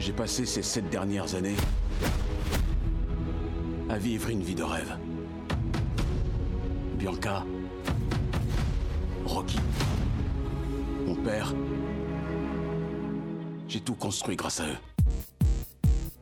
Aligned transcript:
J'ai 0.00 0.12
passé 0.12 0.46
ces 0.46 0.62
sept 0.62 0.88
dernières 0.88 1.34
années 1.34 1.56
à 3.90 3.98
vivre 3.98 4.30
une 4.30 4.42
vie 4.42 4.54
de 4.54 4.62
rêve. 4.62 4.96
Bianca, 6.98 7.44
Rocky, 9.26 9.58
mon 11.06 11.14
père, 11.16 11.54
j'ai 13.68 13.80
tout 13.80 13.94
construit 13.94 14.36
grâce 14.36 14.60
à 14.60 14.68
eux. 14.68 14.78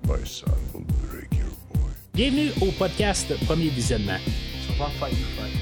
My 0.09 0.27
son 0.27 0.47
will 0.75 0.85
break 1.09 1.33
your 1.39 1.47
boy. 1.73 1.93
Bienvenue 2.15 2.51
au 2.61 2.73
podcast 2.73 3.33
Premier 3.47 3.69
Visionnement. 3.69 4.19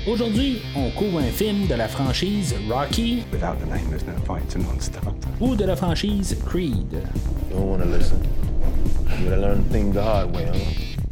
Aujourd'hui, 0.09 0.63
on 0.75 0.91
couvre 0.91 1.19
un 1.19 1.31
film 1.31 1.67
de 1.67 1.75
la 1.75 1.89
franchise 1.89 2.55
Rocky 2.69 3.25
Without 3.31 3.57
the 3.59 3.69
name, 3.69 3.91
no 3.91 5.47
ou 5.47 5.55
de 5.55 5.65
la 5.65 5.77
franchise 5.77 6.37
Creed. 6.47 7.03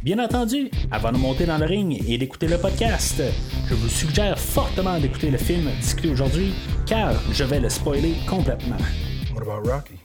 Bien 0.01 0.19
entendu, 0.19 0.69
avant 0.91 1.11
de 1.11 1.17
monter 1.17 1.45
dans 1.45 1.57
le 1.57 1.65
ring 1.65 2.03
et 2.07 2.17
d'écouter 2.19 2.47
le 2.47 2.57
podcast, 2.57 3.21
je 3.67 3.73
vous 3.73 3.87
suggère 3.87 4.37
fortement 4.37 4.99
d'écouter 4.99 5.31
le 5.31 5.37
film 5.37 5.67
discuté 5.79 6.09
aujourd'hui, 6.09 6.53
car 6.85 7.13
je 7.31 7.43
vais 7.43 7.59
le 7.59 7.69
spoiler 7.69 8.13
complètement. 8.29 8.77
What 9.33 9.41
about 9.41 9.67
Rocky? 9.67 9.99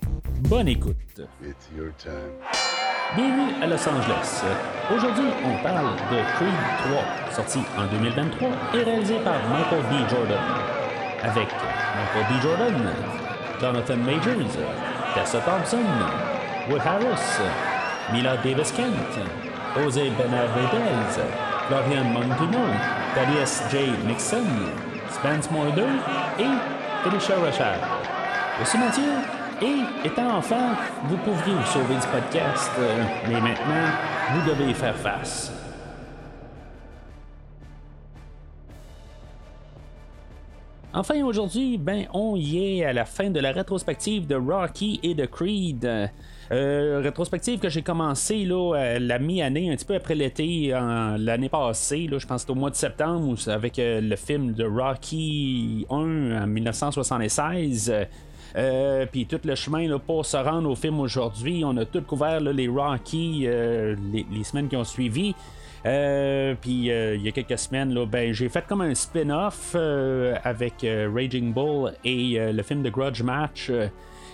Bonne 0.49 0.69
écoute. 0.69 0.97
It's 1.45 1.69
your 1.77 1.93
time. 1.99 2.33
Bienvenue 3.15 3.63
à 3.63 3.67
Los 3.67 3.87
Angeles. 3.87 4.43
Aujourd'hui, 4.97 5.27
on 5.45 5.63
parle 5.63 5.95
de 5.97 6.17
Creed 6.37 6.55
3, 7.29 7.35
sorti 7.35 7.59
en 7.77 7.87
2023 7.95 8.49
et 8.75 8.83
réalisé 8.83 9.17
par 9.23 9.35
Michael 9.51 9.83
B. 9.83 10.09
Jordan. 10.09 10.39
Avec 11.23 11.49
Michael 11.95 12.27
B. 12.31 12.43
Jordan, 12.43 12.75
Jonathan 13.61 13.97
Majors, 13.97 14.57
Tessa 15.15 15.41
Thompson, 15.41 15.85
Wood 16.71 16.83
Harris, 16.83 17.41
Mila 18.13 18.37
Davis 18.45 18.71
Kent, 18.71 18.95
Jose 19.75 20.11
Benavidez, 20.11 21.19
Florian 21.67 22.05
Montino, 22.15 22.65
Thaddeus 23.13 23.63
J. 23.73 23.91
Nixon, 24.07 24.47
Spence 25.11 25.51
Morder 25.51 25.99
et 26.39 27.03
Felicia 27.03 27.37
Rochard. 27.39 27.81
Suis 28.65 28.79
Mathieu, 28.79 29.11
et 29.61 30.07
étant 30.07 30.37
enfant, 30.37 30.77
vous 31.09 31.17
pourriez 31.17 31.55
vous 31.55 31.67
sauver 31.67 31.97
du 31.97 32.07
podcast, 32.07 32.71
mais 33.29 33.41
maintenant, 33.41 33.91
vous 34.33 34.49
devez 34.49 34.71
y 34.71 34.75
faire 34.75 34.97
face. 34.97 35.53
Enfin, 40.93 41.23
aujourd'hui, 41.25 41.79
ben, 41.79 42.07
on 42.13 42.37
y 42.37 42.81
est 42.81 42.85
à 42.85 42.93
la 42.93 43.05
fin 43.05 43.31
de 43.31 43.39
la 43.41 43.53
rétrospective 43.53 44.27
de 44.27 44.35
Rocky 44.35 44.99
et 45.03 45.15
de 45.15 45.25
Creed. 45.25 46.11
Euh, 46.53 47.01
rétrospective 47.03 47.61
que 47.61 47.69
j'ai 47.69 47.83
commencé 47.83 48.45
là, 48.45 48.75
à 48.75 48.99
la 48.99 49.19
mi-année, 49.21 49.71
un 49.71 49.77
petit 49.77 49.85
peu 49.85 49.95
après 49.95 50.17
l'été, 50.17 50.69
l'année 51.19 51.49
passée, 51.49 52.09
là, 52.11 52.19
je 52.19 52.27
pense 52.27 52.45
que 52.45 52.53
au 52.53 52.57
mois 52.57 52.71
de 52.71 52.75
septembre, 52.75 53.37
avec 53.47 53.79
euh, 53.79 54.01
le 54.01 54.17
film 54.17 54.53
de 54.53 54.65
Rocky 54.65 55.87
1 55.91 56.43
en 56.43 56.47
1976. 56.47 57.93
Euh, 58.57 59.07
puis 59.07 59.27
tout 59.27 59.41
le 59.45 59.55
chemin 59.55 59.97
pour 59.99 60.27
se 60.27 60.37
rendre 60.37 60.69
au 60.69 60.75
film 60.75 61.01
aujourd'hui, 61.01 61.63
on 61.65 61.77
a 61.77 61.85
tout 61.85 62.03
couvert 62.03 62.41
les 62.41 62.69
Rocky 62.69 63.45
euh, 63.47 63.95
les, 64.13 64.45
semaines 64.45 64.69
qui 64.69 64.77
ont 64.77 64.85
suivi. 64.85 65.35
Euh, 65.87 66.55
puis 66.61 66.91
euh, 66.91 67.17
il 67.17 67.23
y 67.23 67.29
a 67.29 67.33
quelques 67.33 67.59
semaines, 67.59 67.95
là, 67.95 68.05
ben, 68.05 68.33
j'ai 68.33 68.49
fait 68.49 68.67
comme 68.67 68.83
un 68.83 68.95
spin-off 68.95 69.73
euh, 69.75 70.37
avec 70.45 70.85
euh, 70.85 71.11
Raging 71.15 71.55
Bull 71.55 71.93
et 72.05 72.39
euh, 72.39 72.53
le 72.53 72.63
film 72.63 72.83
de 72.83 72.91
Grudge 72.91 73.23
Match. 73.23 73.71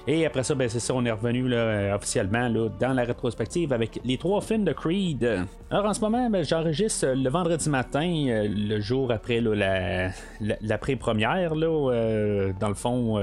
Et 0.06 0.24
après 0.26 0.42
ça, 0.44 0.54
ben, 0.54 0.68
c'est 0.68 0.80
ça, 0.80 0.94
on 0.94 1.04
est 1.04 1.10
revenu 1.10 1.48
là, 1.48 1.56
euh, 1.56 1.94
officiellement 1.96 2.48
là, 2.48 2.68
dans 2.80 2.92
la 2.92 3.04
rétrospective 3.04 3.72
avec 3.72 4.00
les 4.04 4.16
trois 4.18 4.40
films 4.40 4.64
de 4.64 4.72
Creed. 4.72 5.44
Alors 5.70 5.86
en 5.86 5.94
ce 5.94 6.00
moment, 6.00 6.30
ben, 6.30 6.44
j'enregistre 6.44 7.06
le 7.14 7.28
vendredi 7.28 7.68
matin, 7.68 8.06
euh, 8.28 8.48
le 8.48 8.80
jour 8.80 9.10
après 9.10 9.40
là, 9.40 9.54
la, 9.54 10.06
la, 10.40 10.56
la 10.60 10.78
pré-première. 10.78 11.52
euh, 11.54 12.52
dans 12.60 12.68
le 12.68 12.74
fond, 12.74 13.18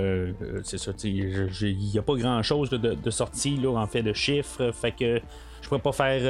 c'est 0.63 0.77
ça, 0.77 0.91
il 1.03 1.47
n'y 1.93 1.97
a 1.97 2.01
pas 2.01 2.15
grand-chose 2.15 2.69
de, 2.69 2.77
de 2.77 3.09
sorti 3.11 3.57
là, 3.57 3.77
en 3.77 3.87
fait 3.87 4.03
de 4.03 4.13
chiffres. 4.13 4.71
Fait 4.73 4.91
que 4.91 5.19
je 5.61 5.67
pourrais 5.69 5.79
pas 5.81 5.93
faire 5.93 6.21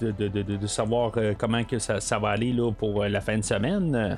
de, 0.00 0.10
de- 0.12 0.42
de- 0.56 0.66
savoir 0.68 1.12
comment 1.36 1.64
que 1.64 1.78
ça, 1.80 2.00
ça 2.00 2.18
va 2.20 2.28
aller 2.28 2.52
là, 2.52 2.70
pour 2.70 3.04
la 3.04 3.20
fin 3.20 3.36
de 3.36 3.42
semaine. 3.44 4.16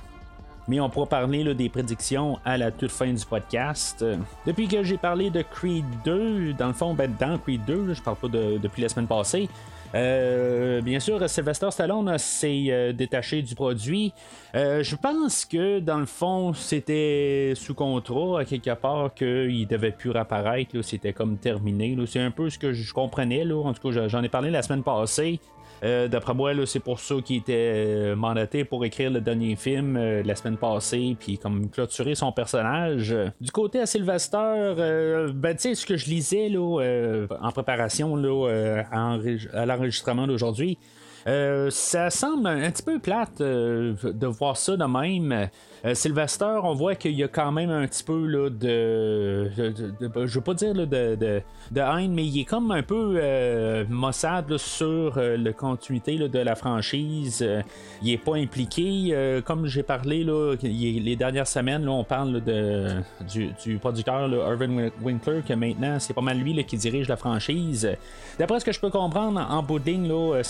Mais 0.69 0.81
on 0.81 0.89
pourra 0.91 1.07
parler 1.07 1.55
des 1.55 1.69
prédictions 1.69 2.39
à 2.45 2.59
la 2.59 2.71
toute 2.73 2.91
fin 2.91 3.13
du 3.13 3.25
podcast. 3.25 4.03
Euh, 4.03 4.17
Depuis 4.47 4.67
que 4.67 4.83
j'ai 4.83 4.97
parlé 4.99 5.31
de 5.31 5.43
Creed 5.43 5.85
2, 6.05 6.53
dans 6.55 6.67
le 6.69 6.73
fond, 6.73 6.93
ben, 6.95 7.15
dans 7.21 7.39
Creed 7.39 7.65
2, 7.65 7.87
là, 7.87 7.95
je 7.95 8.03
parle 8.03 8.17
pas 8.17 8.29
de- 8.29 8.59
depuis 8.59 8.83
la 8.83 8.89
semaine 8.89 9.07
passée. 9.07 9.49
euh, 9.95 10.81
bien 10.83 10.99
sûr, 11.01 11.27
Sylvester 11.31 11.71
Stallone 11.71 12.19
s'est 12.19 12.67
euh, 12.71 12.93
détaché 12.93 13.41
du 13.43 13.55
produit. 13.55 14.13
Je 14.55 14.97
pense 14.97 15.45
que 15.45 15.79
dans 15.79 15.99
le 15.99 16.07
fond, 16.07 16.53
c'était 16.53 17.53
sous 17.55 17.75
contrat 17.75 18.41
à 18.41 18.45
quelque 18.45 18.75
part 18.75 19.15
qu'il 19.15 19.67
devait 19.69 19.93
plus 19.93 20.11
réapparaître. 20.11 20.81
C'était 20.83 21.13
comme 21.13 21.37
terminé. 21.39 21.97
C'est 22.07 22.21
un 22.21 22.31
peu 22.33 22.51
ce 22.51 22.59
que 22.59 22.73
je 22.73 22.93
comprenais. 22.93 23.45
En 23.53 23.73
tout 23.73 23.93
cas, 23.93 24.09
j'en 24.09 24.23
ai 24.23 24.29
parlé 24.29 24.51
la 24.51 24.63
semaine 24.63 24.83
passée. 24.83 25.41
Euh, 25.85 26.09
D'après 26.09 26.35
moi, 26.35 26.53
c'est 26.67 26.81
pour 26.81 27.01
ça 27.01 27.17
qu'il 27.25 27.37
était 27.37 27.73
euh, 27.75 28.17
mandaté 28.17 28.65
pour 28.65 28.85
écrire 28.85 29.11
le 29.11 29.21
dernier 29.21 29.57
film 29.57 29.97
euh, 29.97 30.23
la 30.23 30.35
semaine 30.35 30.57
passée, 30.57 31.17
puis 31.19 31.39
comme 31.39 31.69
clôturer 31.71 32.15
son 32.15 32.33
personnage. 32.33 33.15
Du 33.41 33.51
côté 33.51 33.81
à 33.81 33.87
Sylvester, 33.87 34.75
ben, 35.35 35.57
ce 35.59 35.87
que 35.87 35.97
je 35.97 36.07
lisais 36.07 36.51
en 36.57 37.53
préparation 37.53 38.17
à 38.17 39.67
l'enregistrement 39.67 40.27
d'aujourd'hui, 40.27 40.79
euh, 41.27 41.71
ça 41.71 42.11
semble 42.11 42.47
un, 42.47 42.71
petit 42.71 42.83
peu 42.83 42.99
plate 42.99 43.41
euh, 43.41 43.95
de 44.05 44.27
voir 44.27 44.57
ça 44.57 44.77
de 44.77 44.85
même. 44.85 45.49
Euh, 45.85 45.95
Sylvester, 45.95 46.59
on 46.63 46.75
voit 46.75 46.95
qu'il 46.95 47.13
y 47.13 47.23
a 47.23 47.29
quand 47.29 47.53
même 47.53 47.71
un 47.71 47.87
petit 47.87 48.03
peu 48.03 48.27
là, 48.27 48.49
de, 48.49 49.51
de- 49.57 50.27
Je 50.27 50.35
veux 50.35 50.41
pas 50.41 50.55
dire 50.55 50.75
là, 50.75 50.87
de, 50.87 51.43
haine, 51.77 52.13
mais 52.15 52.25
il 52.25 52.41
est 52.41 52.45
comme 52.45 52.71
un 52.71 52.83
peu 52.83 53.21
maussade 53.89 54.57
sur 54.57 55.17
la 55.19 55.53
continuité 55.53 56.17
de 56.17 56.39
la 56.39 56.55
franchise. 56.55 57.47
Il 58.03 58.11
est 58.11 58.19
pas 58.19 58.37
impliqué. 58.37 59.41
Comme 59.45 59.67
j'ai 59.67 59.83
parlé 59.83 60.25
les 60.63 61.17
dernières 61.17 61.47
semaines, 61.47 61.89
on 61.89 62.05
parle 62.05 62.43
de, 62.43 62.87
du, 63.31 63.51
du 63.65 63.79
producteur 63.79 64.29
Irvin 64.29 64.69
Win- 64.69 64.91
Winkler, 65.03 65.43
que 65.47 65.55
maintenant 65.55 65.99
c'est 65.99 66.15
pas 66.15 66.21
mal 66.21 66.39
lui 66.39 66.65
qui 66.65 66.77
dirige 66.77 67.09
la 67.09 67.17
franchise. 67.17 67.89
D'après 68.39 68.61
ce 68.61 68.65
que 68.65 68.73
je 68.73 68.81
peux 68.81 68.91
comprendre, 68.91 69.45
en 69.49 69.63
bout 69.63 69.81
là, 69.87 70.43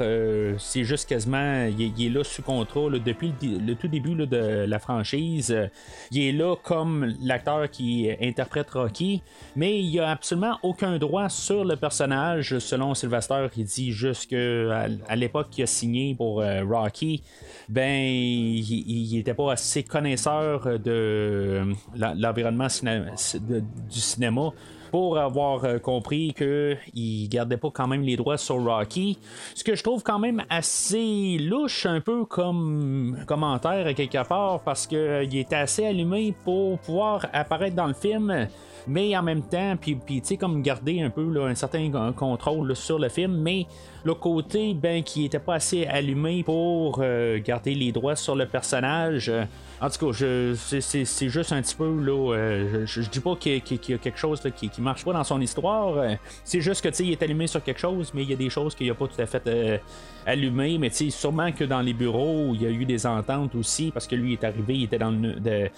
euh, 0.00 0.54
c'est 0.58 0.84
juste 0.84 1.08
quasiment. 1.08 1.66
Il 1.66 2.06
est, 2.06 2.08
là 2.10 2.24
sous 2.24 2.42
contrôle 2.42 3.02
depuis 3.02 3.32
le, 3.42 3.74
tout 3.74 3.88
début 3.88 4.14
de 4.14 4.66
la 4.66 4.78
franchise. 4.78 5.50
Euh, 5.50 5.68
Il 6.10 6.22
est 6.22 6.32
là 6.32 6.56
comme 6.56 7.14
l'acteur 7.22 7.70
qui 7.70 8.10
interprète 8.20 8.70
Rocky, 8.70 9.22
mais 9.56 9.80
il 9.82 10.00
a 10.00 10.10
absolument 10.10 10.58
aucun 10.62 10.98
droit 10.98 11.28
sur 11.28 11.64
le 11.64 11.76
personnage. 11.76 12.58
Selon 12.58 12.94
Sylvester, 12.94 13.48
il 13.56 13.64
dit 13.64 13.92
juste 13.92 14.32
à, 14.32 15.16
l'époque 15.16 15.50
qu'il 15.50 15.64
a 15.64 15.66
signé 15.66 16.14
pour 16.14 16.40
euh, 16.40 16.62
Rocky, 16.64 17.22
ben 17.68 18.04
il 18.04 19.10
n'était 19.12 19.34
pas 19.34 19.52
assez 19.52 19.82
connaisseur 19.82 20.78
de 20.78 21.62
l'environnement 21.96 22.68
du 22.68 24.00
cinéma 24.00 24.52
pour 24.90 25.18
avoir 25.18 25.64
euh, 25.64 25.78
compris 25.78 26.34
qu'il 26.36 27.28
gardait 27.28 27.56
pas 27.56 27.70
quand 27.70 27.86
même 27.86 28.02
les 28.02 28.16
droits 28.16 28.38
sur 28.38 28.62
Rocky. 28.62 29.18
Ce 29.54 29.64
que 29.64 29.74
je 29.74 29.82
trouve 29.82 30.02
quand 30.02 30.18
même 30.18 30.42
assez 30.50 31.38
louche, 31.38 31.86
un 31.86 32.00
peu 32.00 32.24
comme 32.24 33.18
commentaire 33.26 33.86
à 33.86 33.94
quelque 33.94 34.26
part, 34.26 34.60
parce 34.60 34.86
qu'il 34.86 35.36
était 35.36 35.56
assez 35.56 35.86
allumé 35.86 36.34
pour 36.44 36.78
pouvoir 36.78 37.26
apparaître 37.32 37.76
dans 37.76 37.86
le 37.86 37.94
film. 37.94 38.48
Mais 38.86 39.14
en 39.14 39.22
même 39.22 39.42
temps, 39.42 39.74
puis, 39.78 39.98
tu 40.06 40.20
sais, 40.22 40.36
comme 40.38 40.62
garder 40.62 41.02
un 41.02 41.10
peu 41.10 41.44
un 41.44 41.54
certain 41.54 41.90
con- 41.90 42.12
contrôle 42.14 42.74
sur 42.74 42.98
le 42.98 43.10
film, 43.10 43.36
mais 43.36 43.66
le 44.08 44.14
côté, 44.14 44.72
ben, 44.74 45.02
qui 45.02 45.26
était 45.26 45.38
pas 45.38 45.54
assez 45.56 45.84
allumé 45.86 46.42
pour 46.42 47.00
euh, 47.02 47.38
garder 47.44 47.74
les 47.74 47.92
droits 47.92 48.16
sur 48.16 48.34
le 48.34 48.46
personnage. 48.46 49.28
euh, 49.28 49.44
en 49.80 49.90
tout 49.90 50.10
cas, 50.10 50.18
c'est, 50.56 51.28
juste 51.28 51.52
un 51.52 51.62
petit 51.62 51.76
peu 51.76 51.88
là. 52.00 52.34
euh, 52.34 52.84
je, 52.84 53.02
dis 53.02 53.20
pas 53.20 53.36
qu'il, 53.36 53.52
y 53.52 53.94
a 53.94 53.98
quelque 53.98 54.18
chose 54.18 54.40
qui, 54.56 54.70
qui 54.70 54.80
marche 54.80 55.04
pas 55.04 55.12
dans 55.12 55.22
son 55.22 55.40
histoire. 55.40 56.04
c'est 56.42 56.60
juste 56.60 56.82
que 56.82 56.88
tu 56.88 57.04
il 57.04 57.12
est 57.12 57.22
allumé 57.22 57.46
sur 57.46 57.62
quelque 57.62 57.78
chose, 57.78 58.10
mais 58.12 58.22
il 58.22 58.30
y 58.30 58.32
a 58.32 58.36
des 58.36 58.50
choses 58.50 58.74
qu'il 58.74 58.90
a 58.90 58.94
pas 58.94 59.06
tout 59.06 59.20
à 59.20 59.26
fait 59.26 59.46
euh, 59.46 59.78
allumées. 60.26 60.78
Mais 60.78 60.90
tu 60.90 61.10
sûrement 61.10 61.52
que 61.52 61.64
dans 61.64 61.80
les 61.80 61.92
bureaux, 61.92 62.52
il 62.54 62.62
y 62.62 62.66
a 62.66 62.70
eu 62.70 62.84
des 62.86 63.06
ententes 63.06 63.54
aussi, 63.54 63.92
parce 63.92 64.06
que 64.08 64.16
lui 64.16 64.32
est 64.32 64.42
arrivé, 64.42 64.74
il 64.74 64.84
était 64.84 64.98
dans 64.98 65.10
le. 65.10 65.34
De, 65.34 65.70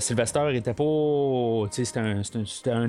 Sylvester 0.00 0.50
était 0.54 0.74
pas. 0.74 1.68
Tu 1.70 1.84
c'était 1.84 2.00
un, 2.00 2.22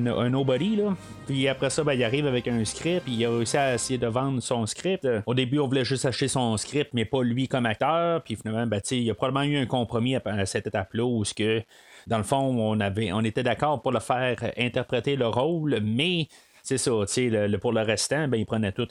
un- 0.07 0.17
un 0.17 0.29
nobody 0.29 0.77
là. 0.77 0.95
Puis 1.27 1.47
après 1.47 1.69
ça, 1.69 1.83
ben, 1.83 1.93
il 1.93 2.03
arrive 2.03 2.25
avec 2.25 2.47
un 2.47 2.63
script, 2.65 3.03
puis 3.03 3.13
il 3.13 3.25
a 3.25 3.29
réussi 3.29 3.57
à 3.57 3.75
essayer 3.75 3.99
de 3.99 4.07
vendre 4.07 4.41
son 4.41 4.65
script. 4.65 4.84
Au 5.25 5.33
début, 5.33 5.59
on 5.59 5.67
voulait 5.67 5.85
juste 5.85 6.05
acheter 6.05 6.27
son 6.27 6.57
script, 6.57 6.91
mais 6.93 7.05
pas 7.05 7.23
lui 7.23 7.47
comme 7.47 7.65
acteur. 7.65 8.21
Puis 8.23 8.35
finalement, 8.35 8.67
ben, 8.67 8.81
il 8.91 9.03
y 9.03 9.11
a 9.11 9.15
probablement 9.15 9.45
eu 9.45 9.57
un 9.57 9.65
compromis 9.65 10.15
à, 10.15 10.45
cette 10.45 10.67
étape-là 10.67 11.03
où 11.03 11.23
que 11.35 11.61
dans 12.07 12.17
le 12.17 12.23
fond, 12.23 12.37
on 12.37 12.79
avait, 12.79 13.11
on 13.11 13.21
était 13.21 13.43
d'accord 13.43 13.81
pour 13.81 13.91
le 13.91 13.99
faire 13.99 14.37
interpréter 14.57 15.15
le 15.15 15.27
rôle, 15.27 15.79
mais 15.81 16.27
c'est 16.65 16.79
ça, 16.79 16.91
le, 16.91 17.57
pour 17.57 17.71
le 17.73 17.81
restant, 17.81 18.27
ben, 18.27 18.37
il 18.37 18.45
prenait 18.45 18.71
tout 18.71 18.87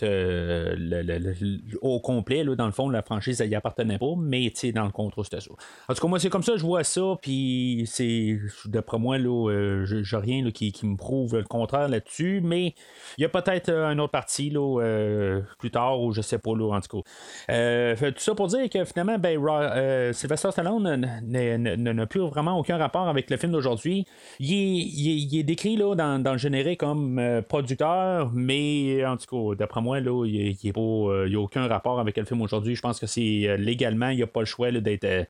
au 1.82 2.00
complet, 2.00 2.44
là, 2.44 2.54
dans 2.54 2.66
le 2.66 2.72
fond, 2.72 2.88
la 2.88 3.02
franchise, 3.02 3.40
elle 3.40 3.50
y 3.50 3.56
appartenait 3.56 3.98
pas, 3.98 4.14
mais 4.16 4.52
dans 4.72 4.84
le 4.84 4.92
contrat, 4.92 5.24
c'était 5.24 5.40
ça. 5.40 5.50
En 5.88 5.94
tout 5.94 6.00
cas, 6.00 6.08
moi, 6.08 6.20
c'est 6.20 6.30
comme 6.30 6.44
ça, 6.44 6.56
je 6.56 6.62
vois 6.62 6.84
ça, 6.84 7.16
puis 7.20 7.82
c'est, 7.86 8.38
d'après 8.66 8.98
moi, 8.98 9.18
là, 9.18 9.84
j'ai 9.84 10.16
rien 10.16 10.48
qui, 10.52 10.70
qui, 10.70 10.86
me 10.86 10.96
prouve 10.96 11.36
le 11.36 11.42
contraire 11.42 11.88
là-dessus, 11.88 12.40
mais 12.44 12.74
il 13.18 13.22
y 13.22 13.24
a 13.24 13.28
peut-être 13.28 13.70
un 13.70 13.98
autre 13.98 14.12
parti 14.12 14.50
là, 14.50 15.40
plus 15.58 15.72
tard, 15.72 16.00
ou 16.00 16.12
je 16.12 16.20
sais 16.20 16.38
pas, 16.38 16.54
là, 16.54 16.76
en 16.76 16.80
tout 16.80 17.02
cas. 17.48 17.96
tout 17.96 18.18
ça 18.18 18.34
pour 18.36 18.46
dire 18.46 18.70
que 18.70 18.84
finalement, 18.84 19.18
ben, 19.18 20.12
Sylvester 20.12 20.52
Stallone 20.52 21.22
n'a 21.24 22.06
plus 22.06 22.20
vraiment 22.20 22.56
aucun 22.56 22.76
rapport 22.76 23.08
avec 23.08 23.30
le 23.30 23.36
film 23.36 23.50
d'aujourd'hui. 23.50 24.06
Il 24.38 25.36
est, 25.38 25.42
décrit 25.42 25.76
là, 25.76 25.96
dans, 25.96 26.22
dans 26.22 26.32
le 26.32 26.38
générique 26.38 26.84
comme 26.84 27.18
euh, 27.18 27.42
producteur, 27.64 28.30
mais 28.34 29.04
en 29.06 29.16
tout 29.16 29.50
cas, 29.50 29.56
d'après 29.56 29.80
moi, 29.80 29.98
là, 29.98 30.26
il 30.26 30.56
n'y 30.62 31.34
a, 31.34 31.40
aucun 31.40 31.66
rapport 31.66 31.98
avec 31.98 32.18
le 32.18 32.24
film 32.24 32.42
aujourd'hui. 32.42 32.74
Je 32.74 32.82
pense 32.82 33.00
que 33.00 33.06
c'est 33.06 33.48
euh, 33.48 33.56
légalement, 33.56 34.10
il 34.10 34.16
n'y 34.16 34.22
a 34.22 34.26
pas 34.26 34.40
le 34.40 34.46
choix 34.46 34.70
d'être 34.70 35.26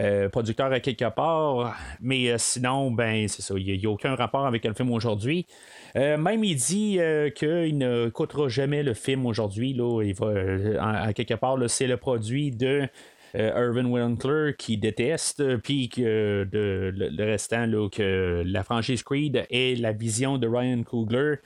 euh, 0.00 0.28
producteur 0.28 0.72
à 0.72 0.80
quelque 0.80 1.08
part. 1.10 1.76
Mais 2.00 2.36
sinon, 2.38 2.90
ben 2.90 3.28
c'est 3.28 3.42
ça, 3.42 3.54
il 3.56 3.78
n'y 3.78 3.86
a, 3.86 3.88
aucun 3.88 4.16
rapport 4.16 4.46
avec 4.46 4.64
le 4.64 4.74
film 4.74 4.90
aujourd'hui. 4.92 5.46
même 5.94 6.42
il 6.42 6.56
dit 6.56 6.98
qu'il 7.34 7.78
ne 7.78 8.08
coûtera 8.08 8.48
jamais 8.48 8.82
le 8.82 8.94
film 8.94 9.26
aujourd'hui. 9.26 9.70
Il 9.70 10.14
va 10.14 10.32
à, 10.80 11.12
quelque 11.12 11.34
part, 11.34 11.56
c'est 11.68 11.86
le 11.86 11.96
produit 11.96 12.50
de 12.50 12.66
euh, 12.76 12.86
Irvin 13.34 13.86
Winkler 13.86 14.54
qui 14.56 14.78
déteste, 14.78 15.40
euh, 15.40 15.58
puis 15.58 15.88
que 15.88 16.44
de, 16.50 16.92
le, 16.94 17.24
restant, 17.24 17.66
que 17.90 18.42
la 18.44 18.62
franchise 18.62 19.02
Creed 19.02 19.46
est 19.50 19.78
la 19.80 19.92
vision 19.92 20.38
de 20.38 20.46
Ryan 20.46 20.82
Coogler 20.82 21.36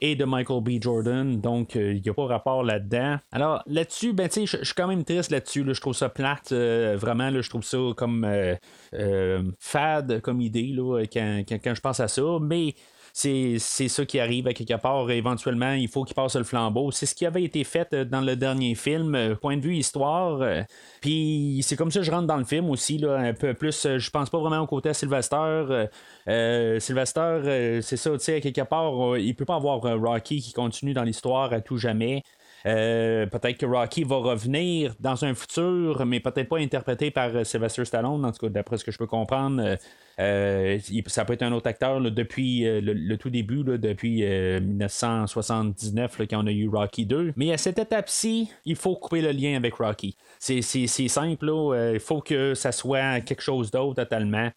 et 0.00 0.16
de 0.16 0.24
Michael 0.24 0.62
B. 0.62 0.82
Jordan. 0.82 1.40
Donc, 1.40 1.76
euh, 1.76 1.94
il 1.94 2.02
n'y 2.02 2.08
a 2.08 2.14
pas 2.14 2.26
rapport 2.26 2.62
là-dedans. 2.62 3.18
Alors, 3.32 3.62
là-dessus, 3.66 4.12
ben, 4.12 4.28
je 4.32 4.44
suis 4.44 4.74
quand 4.76 4.88
même 4.88 5.04
triste 5.04 5.30
là-dessus. 5.30 5.64
je 5.66 5.80
trouve 5.80 5.94
ça 5.94 6.08
plate. 6.08 6.52
vraiment, 6.52 7.30
je 7.30 7.48
trouve 7.48 7.64
ça 7.64 7.78
comme 7.96 8.26
fade 9.58 10.20
comme 10.20 10.40
idée 10.40 10.72
là, 10.74 11.02
quand, 11.12 11.42
quand, 11.48 11.74
je 11.74 11.80
pense 11.80 12.00
à 12.00 12.08
ça. 12.08 12.22
Mais 12.40 12.74
c'est 13.18 13.88
ça 13.88 14.06
qui 14.06 14.20
arrive 14.20 14.46
à 14.46 14.54
quelque 14.54 14.80
part. 14.80 15.10
Éventuellement, 15.10 15.72
il 15.72 15.88
faut 15.88 16.04
qu'il 16.04 16.14
passe 16.14 16.36
le 16.36 16.44
flambeau. 16.44 16.92
C'est 16.92 17.06
ce 17.06 17.16
qui 17.16 17.26
avait 17.26 17.42
été 17.42 17.64
fait 17.64 17.92
euh, 17.92 18.04
dans 18.04 18.20
le 18.20 18.36
dernier 18.36 18.76
film, 18.76 19.14
euh, 19.16 19.34
point 19.34 19.56
de 19.56 19.62
vue 19.62 19.76
histoire. 19.76 20.40
Euh, 20.40 20.62
puis 21.00 21.60
c'est 21.64 21.74
comme 21.74 21.90
ça 21.90 21.98
que 21.98 22.06
je 22.06 22.12
rentre 22.12 22.28
dans 22.28 22.36
le 22.36 22.44
film 22.44 22.70
aussi, 22.70 22.96
là, 22.98 23.16
un 23.16 23.34
peu 23.34 23.54
plus. 23.54 23.88
Je 23.98 24.10
pense 24.10 24.30
pas 24.30 24.38
vraiment 24.38 24.60
au 24.60 24.66
côté 24.68 24.90
à 24.90 24.94
Sylvester. 24.94 25.86
Sylvester, 26.78 27.80
c'est 27.82 27.96
ça, 27.96 28.10
tu 28.12 28.18
sais, 28.20 28.36
à 28.36 28.40
quelque 28.40 28.60
part, 28.62 29.16
il 29.18 29.34
peut 29.34 29.44
pas 29.44 29.56
avoir 29.56 29.80
Rocky 29.80 30.40
qui 30.40 30.52
continue 30.52 30.94
dans 30.94 31.02
l'histoire 31.02 31.52
à 31.52 31.60
tout 31.60 31.78
jamais. 31.78 32.22
peut-être 32.64 33.56
que 33.58 33.66
Rocky 33.66 34.04
va 34.04 34.16
revenir 34.16 34.94
dans 35.00 35.24
un 35.24 35.34
futur, 35.34 36.04
mais 36.06 36.20
peut-être 36.20 36.48
pas 36.48 36.58
interprété 36.58 37.10
par 37.10 37.44
Sylvester 37.44 37.84
Stallone, 37.84 38.24
en 38.24 38.32
tout 38.32 38.46
cas 38.46 38.48
d'après 38.48 38.76
ce 38.78 38.84
que 38.84 38.92
je 38.92 38.98
peux 38.98 39.06
comprendre. 39.06 39.76
Euh, 40.20 40.78
ça 41.06 41.24
peut 41.24 41.34
être 41.34 41.42
un 41.42 41.52
autre 41.52 41.68
acteur 41.68 42.00
depuis 42.00 42.66
euh, 42.66 42.80
le, 42.82 43.16
tout 43.16 43.30
début, 43.30 43.62
depuis 43.64 44.22
1979, 44.22 46.20
euh, 46.20 46.26
quand 46.28 46.42
on 46.42 46.46
a 46.46 46.50
eu 46.50 46.68
Rocky 46.68 47.06
2. 47.06 47.34
Mais 47.36 47.52
à 47.52 47.58
cette 47.58 47.78
étape-ci, 47.78 48.50
il 48.64 48.76
faut 48.76 48.96
couper 48.96 49.22
le 49.22 49.30
lien 49.30 49.56
avec 49.56 49.74
Rocky. 49.74 50.16
C'est 50.38 50.62
simple, 50.62 51.50
il 51.92 52.00
faut 52.00 52.20
que 52.20 52.54
ça 52.54 52.72
soit 52.72 53.20
quelque 53.20 53.42
chose 53.42 53.70
d'autre 53.70 54.02
totalement. 54.02 54.50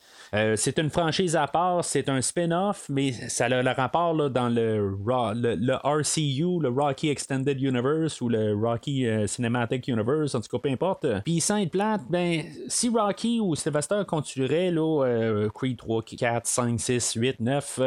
c'est 0.56 0.78
une 0.78 0.90
franchise 0.90 1.36
à 1.36 1.46
part, 1.46 1.84
c'est 1.84 2.08
un 2.08 2.20
spin-off, 2.20 2.86
mais 2.88 3.12
ça 3.12 3.46
a 3.46 3.62
le 3.62 3.70
rapport 3.70 4.30
dans 4.30 4.48
le, 4.48 4.96
le, 5.34 5.74
RCU, 5.84 6.60
le 6.60 6.68
Rocky 6.68 7.08
Extended 7.08 7.60
Universe 7.60 8.20
ou 8.20 8.28
le 8.28 8.54
Rocky 8.54 9.06
Cinematic 9.26 9.88
Universe, 9.88 10.34
en 10.34 10.40
tout 10.40 10.48
cas, 10.56 10.58
peu 10.58 10.68
importe. 10.68 11.06
Puis 11.24 11.40
sans 11.40 11.56
être 11.56 11.70
plate, 11.70 12.02
ben, 12.08 12.42
si 12.68 12.88
Rocky 12.88 13.40
ou 13.40 13.54
Sylvester 13.54 14.02
continuerait 14.06 14.70
là, 14.70 15.48
Creed 15.52 15.78
3, 15.78 16.02
4, 16.02 16.46
5, 16.46 16.80
6, 16.80 17.12
8, 17.14 17.40
9. 17.40 17.80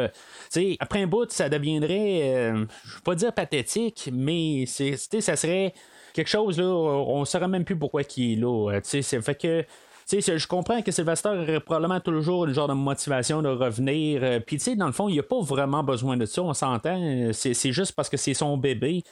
après 0.80 1.02
un 1.02 1.06
bout, 1.06 1.30
ça 1.30 1.48
deviendrait, 1.48 2.22
euh, 2.22 2.52
je 2.52 2.90
ne 2.90 2.94
veux 2.94 3.00
pas 3.04 3.14
dire 3.14 3.32
pathétique, 3.32 4.10
mais 4.12 4.64
c'est, 4.66 4.96
ça 4.96 5.36
serait 5.36 5.74
quelque 6.14 6.28
chose, 6.28 6.58
là, 6.58 6.66
on 6.66 7.20
ne 7.20 7.24
saurait 7.24 7.48
même 7.48 7.64
plus 7.64 7.76
pourquoi 7.76 8.02
il 8.16 8.32
est 8.32 8.36
là. 8.36 8.72
Euh, 8.72 8.80
c'est 8.82 9.02
fait 9.02 9.34
que. 9.34 9.64
je 10.10 10.46
comprends 10.46 10.82
que 10.82 10.90
Sylvester 10.92 11.28
aurait 11.28 11.60
probablement 11.60 12.00
toujours 12.00 12.46
le 12.46 12.52
genre 12.52 12.68
de 12.68 12.74
motivation 12.74 13.42
de 13.42 13.48
revenir. 13.48 14.20
Euh, 14.22 14.40
puis, 14.40 14.58
tu 14.58 14.64
sais, 14.64 14.76
dans 14.76 14.86
le 14.86 14.92
fond, 14.92 15.08
il 15.08 15.12
n'y 15.12 15.20
a 15.20 15.24
pas 15.24 15.40
vraiment 15.40 15.82
besoin 15.82 16.16
de 16.16 16.26
ça, 16.26 16.42
on 16.42 16.54
s'entend. 16.54 17.30
C'est 17.32 17.72
juste 17.72 17.92
parce 17.92 18.08
que 18.08 18.16
c'est 18.16 18.34
son 18.34 18.56
bébé. 18.56 19.02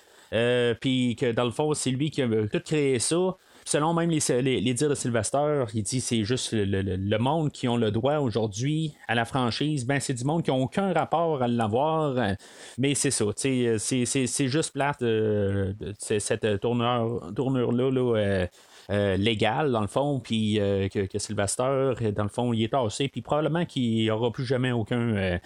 puis 0.80 1.16
que 1.16 1.32
dans 1.32 1.44
le 1.44 1.50
fond, 1.50 1.74
c'est 1.74 1.90
lui 1.90 2.10
qui 2.10 2.22
a 2.22 2.28
tout 2.28 2.60
créé 2.64 2.98
ça. 2.98 3.36
Selon 3.64 3.94
même 3.94 4.10
les, 4.10 4.20
les, 4.60 4.74
dires 4.74 4.90
de 4.90 4.94
Sylvester, 4.94 5.64
il 5.72 5.82
dit 5.82 6.00
c'est 6.00 6.22
juste 6.24 6.50
le, 6.52 7.18
monde 7.18 7.50
qui 7.50 7.66
ont 7.66 7.76
le 7.76 7.90
droit 7.90 8.16
aujourd'hui 8.16 8.94
à 9.08 9.14
la 9.14 9.24
franchise. 9.24 9.86
Ben, 9.86 10.00
c'est 10.00 10.12
du 10.14 10.24
monde 10.24 10.42
qui 10.42 10.50
n'a 10.50 10.56
aucun 10.56 10.92
rapport 10.92 11.42
à 11.42 11.48
l'avoir. 11.48 12.36
Mais 12.76 12.94
c'est 12.94 13.10
ça. 13.10 13.24
C'est 13.36 14.48
juste 14.48 14.72
plate 14.72 15.02
euh, 15.02 15.72
cette 15.98 16.60
tournure, 16.60 17.32
tournure-là. 17.34 17.90
Là, 17.90 18.16
euh, 18.16 18.46
euh, 18.90 19.16
légal, 19.16 19.72
dans 19.72 19.80
le 19.80 19.86
fond, 19.86 20.20
puis 20.20 20.60
euh, 20.60 20.88
que, 20.88 21.18
Sylvester, 21.18 21.94
dans 22.14 22.22
le 22.22 22.28
fond, 22.28 22.52
il 22.52 22.62
est 22.62 22.68
tassé, 22.68 23.08
puis 23.08 23.22
probablement 23.22 23.64
qu'il 23.64 23.94
n'y 23.94 24.10
aura 24.10 24.30
plus 24.30 24.44
jamais 24.44 24.72
aucune 24.72 25.16
euh, 25.16 25.38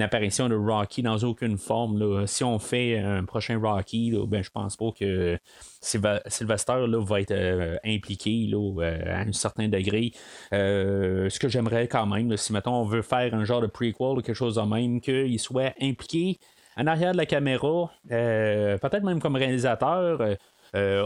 apparition 0.00 0.48
de 0.48 0.56
Rocky 0.56 1.02
dans 1.02 1.18
aucune 1.18 1.56
forme. 1.56 2.26
Si 2.26 2.42
on 2.42 2.58
fait 2.58 2.98
un 2.98 3.24
prochain 3.24 3.60
Rocky, 3.60 4.12
ben, 4.26 4.42
je 4.42 4.50
pense 4.50 4.76
pas 4.76 4.90
que 4.98 5.38
Sylvester 5.80 6.86
là, 6.88 7.00
va 7.00 7.20
être 7.20 7.80
impliqué 7.84 8.50
à 9.06 9.20
un 9.20 9.32
certain 9.32 9.68
degré. 9.68 10.12
ce 10.50 11.38
que 11.38 11.48
j'aimerais 11.48 11.86
quand 11.88 12.06
même, 12.06 12.36
si 12.36 12.52
maintenant 12.52 12.82
on 12.82 12.84
veut 12.84 13.02
faire 13.02 13.34
un 13.34 13.44
genre 13.44 13.60
de 13.60 13.66
prequel 13.66 14.18
ou 14.18 14.20
quelque 14.20 14.34
chose 14.34 14.56
de 14.56 14.62
même, 14.62 15.00
qu'il 15.00 15.38
soit 15.38 15.74
impliqué 15.80 16.38
en 16.76 16.86
arrière 16.86 17.12
de 17.12 17.16
la 17.16 17.26
caméra, 17.26 17.90
peut-être 18.08 19.02
même 19.02 19.20
comme 19.20 19.36
réalisateur. 19.36 20.36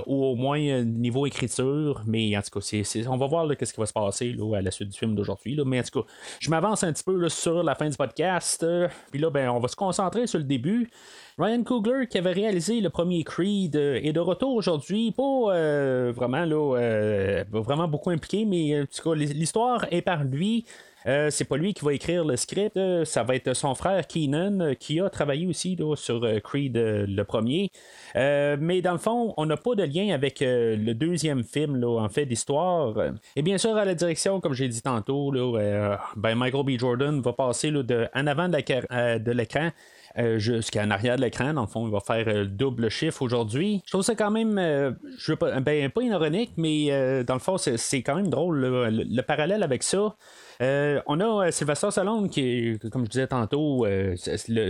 Ou 0.06 0.24
au 0.24 0.34
moins 0.34 0.60
euh, 0.60 0.84
niveau 0.84 1.26
écriture, 1.26 2.02
mais 2.06 2.36
en 2.36 2.42
tout 2.42 2.60
cas, 2.60 2.82
on 3.08 3.16
va 3.16 3.26
voir 3.26 3.48
qu'est-ce 3.56 3.72
qui 3.72 3.80
va 3.80 3.86
se 3.86 3.92
passer 3.92 4.36
à 4.54 4.62
la 4.62 4.70
suite 4.70 4.90
du 4.90 4.98
film 4.98 5.14
d'aujourd'hui. 5.14 5.58
Mais 5.64 5.80
en 5.80 5.82
tout 5.82 6.02
cas, 6.02 6.06
je 6.40 6.50
m'avance 6.50 6.84
un 6.84 6.92
petit 6.92 7.04
peu 7.04 7.28
sur 7.28 7.62
la 7.62 7.74
fin 7.74 7.88
du 7.88 7.96
podcast, 7.96 8.62
euh, 8.62 8.88
puis 9.10 9.20
là, 9.20 9.30
ben, 9.30 9.48
on 9.48 9.60
va 9.60 9.68
se 9.68 9.76
concentrer 9.76 10.26
sur 10.26 10.38
le 10.38 10.44
début. 10.44 10.90
Ryan 11.38 11.62
Coogler, 11.64 12.06
qui 12.06 12.18
avait 12.18 12.32
réalisé 12.32 12.80
le 12.80 12.90
premier 12.90 13.24
Creed, 13.24 13.74
est 13.76 14.12
de 14.12 14.20
retour 14.20 14.54
aujourd'hui. 14.54 15.12
Pas 15.12 16.12
vraiment, 16.12 16.44
là, 16.44 17.44
vraiment 17.50 17.88
beaucoup 17.88 18.10
impliqué, 18.10 18.44
mais 18.44 18.80
en 18.80 19.12
l'histoire 19.14 19.86
est 19.90 20.02
par 20.02 20.24
lui. 20.24 20.64
Euh, 21.06 21.28
c'est 21.30 21.44
pas 21.44 21.56
lui 21.56 21.74
qui 21.74 21.84
va 21.84 21.92
écrire 21.92 22.24
le 22.24 22.36
script, 22.36 22.76
euh, 22.76 23.04
ça 23.04 23.22
va 23.22 23.34
être 23.34 23.52
son 23.54 23.74
frère 23.74 24.06
Keenan 24.06 24.60
euh, 24.60 24.74
qui 24.74 25.00
a 25.00 25.10
travaillé 25.10 25.46
aussi 25.46 25.76
sur 25.96 26.26
Creed 26.42 26.76
le 26.76 27.22
premier. 27.24 27.70
mais 28.14 28.80
dans 28.80 28.92
le 28.92 28.98
fond, 28.98 29.34
on 29.36 29.46
n'a 29.46 29.56
pas 29.56 29.74
de 29.74 29.82
lien 29.82 30.14
avec 30.14 30.38
le 30.40 30.92
deuxième 30.92 31.44
film 31.44 31.76
là, 31.76 32.00
en 32.00 32.08
fait 32.08 32.26
d'histoire. 32.26 32.94
Et 33.36 33.42
bien 33.42 33.58
sûr, 33.58 33.76
à 33.76 33.84
la 33.84 33.94
direction, 33.94 34.40
comme 34.40 34.54
j'ai 34.54 34.68
dit 34.68 34.82
tantôt, 34.82 35.32
ben 35.32 36.34
Michael 36.34 36.64
B. 36.64 36.78
Jordan 36.78 37.20
va 37.20 37.32
passer 37.32 37.70
de, 37.70 38.08
en 38.14 38.26
avant 38.26 38.48
de 38.48 39.30
l'écran 39.32 39.70
euh, 40.18 40.38
jusqu'à 40.38 40.82
arrière 40.82 41.16
de 41.16 41.22
l'écran. 41.22 41.52
Dans 41.54 41.62
le 41.62 41.66
fond, 41.66 41.86
il 41.86 41.92
va 41.92 42.00
faire 42.00 42.24
le 42.26 42.46
double 42.46 42.88
chiffre 42.88 43.22
aujourd'hui. 43.22 43.82
Je 43.84 43.90
trouve 43.90 44.02
ça 44.02 44.14
quand 44.14 44.30
même, 44.30 44.58
je 44.58 45.32
veux 45.32 45.36
pas, 45.36 45.60
ben, 45.60 45.90
pas 45.90 46.02
ironique, 46.02 46.52
mais 46.56 47.24
dans 47.24 47.34
le 47.34 47.40
fond, 47.40 47.56
c'est 47.58 48.02
quand 48.02 48.16
même 48.16 48.28
drôle 48.28 48.60
le, 48.60 49.22
parallèle 49.22 49.62
avec 49.62 49.82
ça. 49.82 50.14
Euh, 50.62 51.00
on 51.06 51.20
a 51.20 51.46
euh, 51.46 51.50
Sylvester 51.50 51.90
Stallone 51.90 52.28
qui, 52.28 52.78
comme 52.92 53.04
je 53.04 53.10
disais 53.10 53.26
tantôt, 53.26 53.86
euh, 53.86 54.14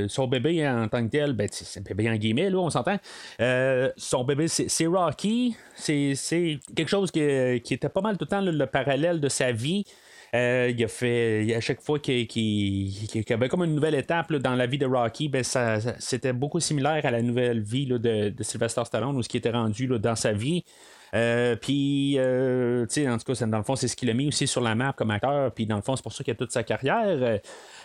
son 0.08 0.26
bébé 0.26 0.66
en 0.66 0.88
tant 0.88 1.04
que 1.04 1.10
tel, 1.10 1.32
ben, 1.34 1.48
c'est 1.50 1.80
un 1.80 1.82
bébé 1.82 2.10
en 2.10 2.16
guillemets, 2.16 2.50
là, 2.50 2.58
on 2.58 2.70
s'entend. 2.70 2.96
son 3.96 4.24
bébé, 4.24 4.48
c'est 4.48 4.86
Rocky. 4.86 5.56
C'est 5.74 6.14
quelque 6.74 6.88
chose 6.88 7.10
qui, 7.10 7.20
était 7.20 7.88
pas 7.88 8.00
mal 8.00 8.16
tout 8.16 8.24
le 8.24 8.28
temps 8.28 8.40
le 8.40 8.66
parallèle 8.66 9.20
de 9.20 9.28
sa 9.28 9.52
vie. 9.52 9.84
Il 10.34 10.84
a 10.84 10.88
fait 10.88 11.54
à 11.54 11.60
chaque 11.60 11.80
fois 11.80 11.98
qu'il 11.98 12.26
y 12.28 13.32
avait 13.32 13.48
comme 13.48 13.62
une 13.62 13.74
nouvelle 13.74 13.94
étape 13.94 14.32
dans 14.32 14.54
la 14.54 14.66
vie 14.66 14.78
de 14.78 14.86
Rocky, 14.86 15.28
ben 15.28 15.44
c'était 15.98 16.32
beaucoup 16.32 16.60
similaire 16.60 17.04
à 17.06 17.10
la 17.10 17.22
nouvelle 17.22 17.60
vie 17.60 17.86
de, 17.86 18.34
Sylvester 18.40 18.82
Stallone 18.84 19.16
ou 19.16 19.22
ce 19.22 19.28
qui 19.28 19.36
était 19.36 19.50
rendu 19.50 19.86
dans 19.86 20.16
sa 20.16 20.32
vie. 20.32 20.64
Euh, 21.14 21.54
puis, 21.54 22.14
euh, 22.18 22.86
tu 22.86 23.02
sais, 23.02 23.08
en 23.08 23.18
tout 23.18 23.32
cas, 23.32 23.46
dans 23.46 23.58
le 23.58 23.64
fond, 23.64 23.76
c'est 23.76 23.86
ce 23.86 23.94
qu'il 23.94 24.10
a 24.10 24.14
mis 24.14 24.28
aussi 24.28 24.46
sur 24.46 24.60
la 24.60 24.74
map 24.74 24.92
comme 24.92 25.10
acteur. 25.10 25.52
Puis, 25.52 25.66
dans 25.66 25.76
le 25.76 25.82
fond, 25.82 25.94
c'est 25.94 26.02
pour 26.02 26.12
ça 26.12 26.24
qu'il 26.24 26.32
a 26.32 26.34
toute 26.34 26.50
sa 26.50 26.64
carrière. 26.64 27.40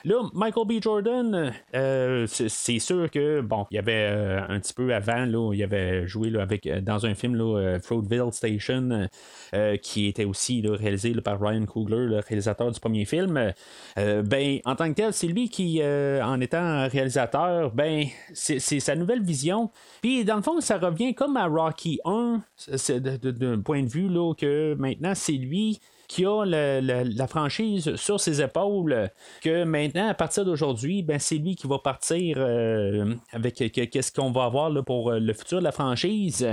Là, 0.06 0.30
Michael 0.34 0.66
B. 0.66 0.82
Jordan, 0.82 1.54
euh, 1.76 2.26
c'est 2.28 2.80
sûr 2.80 3.12
que, 3.12 3.42
bon, 3.42 3.66
il 3.70 3.76
y 3.76 3.78
avait 3.78 4.08
euh, 4.10 4.42
un 4.48 4.60
petit 4.60 4.74
peu 4.74 4.94
avant, 4.94 5.26
là, 5.26 5.52
il 5.54 5.62
avait 5.62 6.08
joué 6.08 6.30
là, 6.30 6.42
avec, 6.42 6.66
euh, 6.68 6.80
dans 6.80 7.06
un 7.06 7.16
film, 7.16 7.36
là, 7.36 7.78
Station, 8.32 9.08
qui 9.82 10.08
était 10.08 10.26
aussi 10.26 10.64
réalisé 10.66 11.14
par 11.22 11.40
Ryan 11.42 11.66
Coogler, 11.66 12.06
le 12.06 12.20
réalisateur 12.20 12.72
du 12.72 12.80
premier 12.80 13.06
film. 13.06 13.52
ben, 13.96 14.60
en 14.66 14.76
tant 14.76 14.90
que 14.90 14.94
tel, 14.94 15.14
c'est 15.14 15.28
lui 15.28 15.50
qui, 15.50 15.82
en 15.84 16.40
étant 16.40 16.88
réalisateur, 16.88 17.72
ben, 17.74 18.06
c'est 18.34 18.60
sa 18.60 18.96
nouvelle 18.96 19.24
vision. 19.24 19.72
Puis, 20.02 20.24
dans 20.24 20.36
le 20.36 20.42
fond, 20.42 20.60
ça 20.62 20.78
revient 20.78 21.14
comme 21.14 21.36
à 21.38 21.48
Rocky 21.48 22.00
1, 22.06 22.42
d'un 23.00 23.60
point 23.62 23.84
de 23.84 23.90
vue 23.90 24.08
là, 24.08 24.34
que 24.36 24.76
maintenant, 24.76 25.14
c'est 25.16 25.34
lui 25.34 25.80
qui 26.10 26.26
a 26.26 26.44
la 26.44 27.28
franchise 27.28 27.96
sur 27.96 28.20
ses 28.20 28.42
épaules, 28.42 29.10
que 29.42 29.64
maintenant, 29.64 30.10
à 30.10 30.16
partir 30.16 30.44
d'aujourd'hui, 30.44 31.04
ben, 31.04 31.20
c'est 31.20 31.38
lui 31.38 31.56
qui 31.56 31.68
va 31.68 31.78
partir 31.78 32.38
euh, 32.40 33.14
avec 33.32 33.54
qu'est-ce 33.54 34.12
qu'on 34.12 34.32
va 34.32 34.46
avoir 34.46 34.72
là, 34.72 34.82
pour 34.82 35.12
euh, 35.12 35.20
le 35.20 35.34
futur 35.34 35.60
de 35.60 35.64
la 35.64 35.72
franchise. 35.72 36.46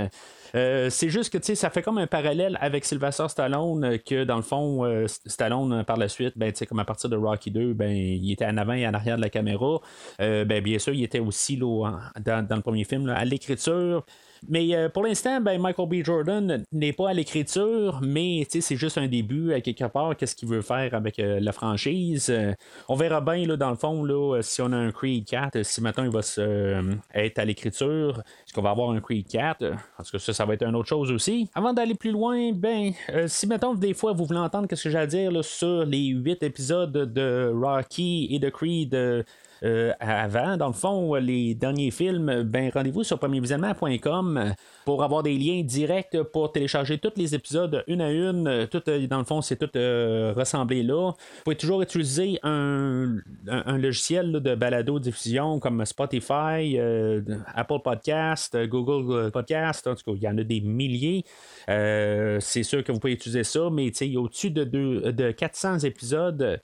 Euh, 0.55 0.89
c'est 0.91 1.09
juste 1.09 1.37
que 1.37 1.55
ça 1.55 1.71
fait 1.71 1.81
comme 1.81 1.97
un 1.97 2.05
parallèle 2.05 2.57
avec 2.61 2.85
Sylvester 2.85 3.27
Stallone 3.27 3.97
que 3.99 4.23
dans 4.23 4.37
le 4.37 4.43
fond 4.43 5.05
Stallone 5.25 5.83
par 5.83 5.97
la 5.97 6.07
suite 6.07 6.37
ben, 6.37 6.53
comme 6.69 6.79
à 6.79 6.85
partir 6.85 7.09
de 7.09 7.17
Rocky 7.17 7.51
2 7.51 7.73
ben, 7.73 7.91
il 7.91 8.31
était 8.31 8.45
en 8.45 8.55
avant 8.55 8.71
et 8.71 8.87
en 8.87 8.93
arrière 8.93 9.17
de 9.17 9.21
la 9.21 9.29
caméra 9.29 9.81
ben, 10.17 10.63
bien 10.63 10.79
sûr 10.79 10.93
il 10.93 11.03
était 11.03 11.19
aussi 11.19 11.57
là, 11.57 11.99
dans, 12.21 12.47
le 12.49 12.61
premier 12.61 12.85
film 12.85 13.09
à 13.09 13.25
l'écriture 13.25 14.05
mais 14.47 14.75
euh, 14.75 14.89
pour 14.89 15.03
l'instant, 15.03 15.41
ben, 15.41 15.59
Michael 15.59 15.87
B. 15.87 16.03
Jordan 16.03 16.63
n'est 16.71 16.93
pas 16.93 17.09
à 17.09 17.13
l'écriture, 17.13 17.99
mais 18.01 18.45
c'est 18.49 18.75
juste 18.75 18.97
un 18.97 19.07
début 19.07 19.53
à 19.53 19.61
quelque 19.61 19.85
part. 19.85 20.15
Qu'est-ce 20.15 20.35
qu'il 20.35 20.49
veut 20.49 20.61
faire 20.61 20.93
avec 20.93 21.19
euh, 21.19 21.39
la 21.39 21.51
franchise 21.51 22.29
euh, 22.29 22.53
On 22.87 22.95
verra 22.95 23.21
bien, 23.21 23.45
là, 23.45 23.57
dans 23.57 23.69
le 23.69 23.75
fond, 23.75 24.03
là, 24.03 24.41
si 24.41 24.61
on 24.61 24.71
a 24.71 24.77
un 24.77 24.91
Creed 24.91 25.25
4, 25.25 25.63
si 25.63 25.81
maintenant 25.81 26.03
il 26.03 26.11
va 26.11 26.21
être 27.13 27.39
à 27.39 27.45
l'écriture, 27.45 28.19
est-ce 28.45 28.53
qu'on 28.53 28.61
va 28.61 28.71
avoir 28.71 28.91
un 28.91 28.99
Creed 28.99 29.27
4 29.27 29.73
Parce 29.97 30.11
que 30.11 30.17
ça, 30.17 30.33
ça 30.33 30.45
va 30.45 30.53
être 30.53 30.63
une 30.63 30.75
autre 30.75 30.89
chose 30.89 31.11
aussi. 31.11 31.49
Avant 31.53 31.73
d'aller 31.73 31.95
plus 31.95 32.11
loin, 32.11 32.51
ben, 32.53 32.91
si 33.27 33.47
maintenant 33.47 33.73
des 33.73 33.93
fois 33.93 34.13
vous 34.13 34.25
voulez 34.25 34.39
entendre 34.39 34.67
ce 34.71 34.83
que 34.83 34.89
j'ai 34.89 34.97
à 34.97 35.07
dire 35.07 35.43
sur 35.43 35.85
les 35.85 36.07
8 36.07 36.43
épisodes 36.43 36.91
de 36.91 37.51
Rocky 37.53 38.27
et 38.31 38.39
de 38.39 38.49
Creed 38.49 39.25
avant. 39.99 40.57
Dans 40.57 40.67
le 40.67 40.73
fond, 40.73 41.15
les 41.15 41.55
derniers 41.55 41.91
films, 41.91 42.43
ben 42.43 42.71
rendez-vous 42.73 43.03
sur 43.03 43.19
premiervisionnement.com 43.19 44.53
pour 44.87 45.03
avoir 45.03 45.21
des 45.21 45.37
liens 45.37 45.63
directs 45.63 46.17
pour 46.31 46.53
télécharger 46.53 46.97
tous 46.97 47.11
les 47.17 47.35
épisodes 47.35 47.83
une 47.87 47.99
à 47.99 48.09
une. 48.09 48.69
Tout, 48.71 48.81
euh, 48.87 49.05
dans 49.05 49.17
le 49.17 49.25
fond, 49.25 49.41
c'est 49.41 49.57
tout 49.57 49.69
euh, 49.75 50.31
ressemblé 50.33 50.81
là. 50.81 51.11
Vous 51.11 51.43
pouvez 51.43 51.57
toujours 51.57 51.81
utiliser 51.81 52.39
un, 52.41 53.17
logiciel 53.77 54.31
de 54.31 54.55
balado-diffusion 54.55 55.59
comme 55.59 55.83
Spotify, 55.83 56.79
Apple 57.53 57.79
Podcast, 57.83 58.57
Google 58.67 59.29
Podcast. 59.31 59.87
En 59.87 59.95
tout 59.95 60.03
cas, 60.05 60.11
il 60.15 60.23
y 60.23 60.29
en 60.29 60.37
a 60.37 60.43
des 60.43 60.61
milliers. 60.61 61.25
c'est 61.67 62.63
sûr 62.63 62.81
que 62.81 62.93
vous 62.93 62.99
pouvez 62.99 63.13
utiliser 63.13 63.43
ça, 63.43 63.69
mais 63.69 63.87
il 63.87 64.13
y 64.13 64.15
a 64.15 64.21
au-dessus 64.21 64.51
de, 64.51 64.63
de 64.63 65.31
400 65.31 65.79
épisodes 65.79 66.61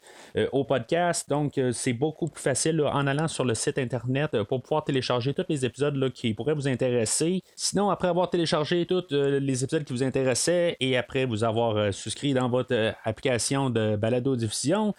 au 0.53 0.63
podcast, 0.63 1.27
donc 1.27 1.59
c'est 1.73 1.93
beaucoup 1.93 2.27
plus 2.27 2.41
facile 2.41 2.81
en 2.81 3.05
allant 3.05 3.27
sur 3.27 3.43
le 3.43 3.53
site 3.53 3.77
internet 3.77 4.33
euh, 4.33 4.43
pour 4.45 4.61
pouvoir 4.61 4.85
télécharger 4.85 5.33
tous 5.33 5.43
les 5.49 5.65
épisodes 5.65 6.11
qui 6.13 6.33
pourraient 6.33 6.53
vous 6.53 6.69
intéresser. 6.69 7.43
Sinon, 7.55 7.89
après 7.89 8.12
avoir 8.13 8.29
téléchargé 8.29 8.86
tous 8.86 9.03
euh, 9.12 9.39
les 9.39 9.63
épisodes 9.63 9.84
qui 9.84 9.91
vous 9.91 10.03
intéressaient 10.03 10.77
et 10.79 10.96
après 10.98 11.25
vous 11.25 11.43
avoir 11.43 11.75
euh, 11.75 11.91
souscrit 11.91 12.34
dans 12.34 12.48
votre 12.48 12.93
application 13.03 13.70
de 13.70 13.96
balado 13.96 14.36
diffusion, 14.36 14.93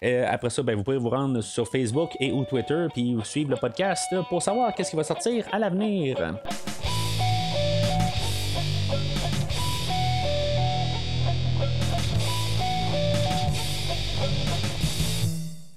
après 0.00 0.50
ça, 0.50 0.62
ben, 0.62 0.76
vous 0.76 0.84
pouvez 0.84 0.96
vous 0.96 1.08
rendre 1.10 1.40
sur 1.40 1.66
Facebook 1.66 2.10
et 2.20 2.30
ou 2.30 2.44
Twitter 2.44 2.86
puis 2.94 3.16
suivre 3.24 3.50
le 3.50 3.56
podcast 3.56 4.14
pour 4.28 4.40
savoir 4.40 4.72
qu'est-ce 4.72 4.90
qui 4.90 4.96
va 4.96 5.02
sortir 5.02 5.44
à 5.50 5.58
l'avenir. 5.58 6.38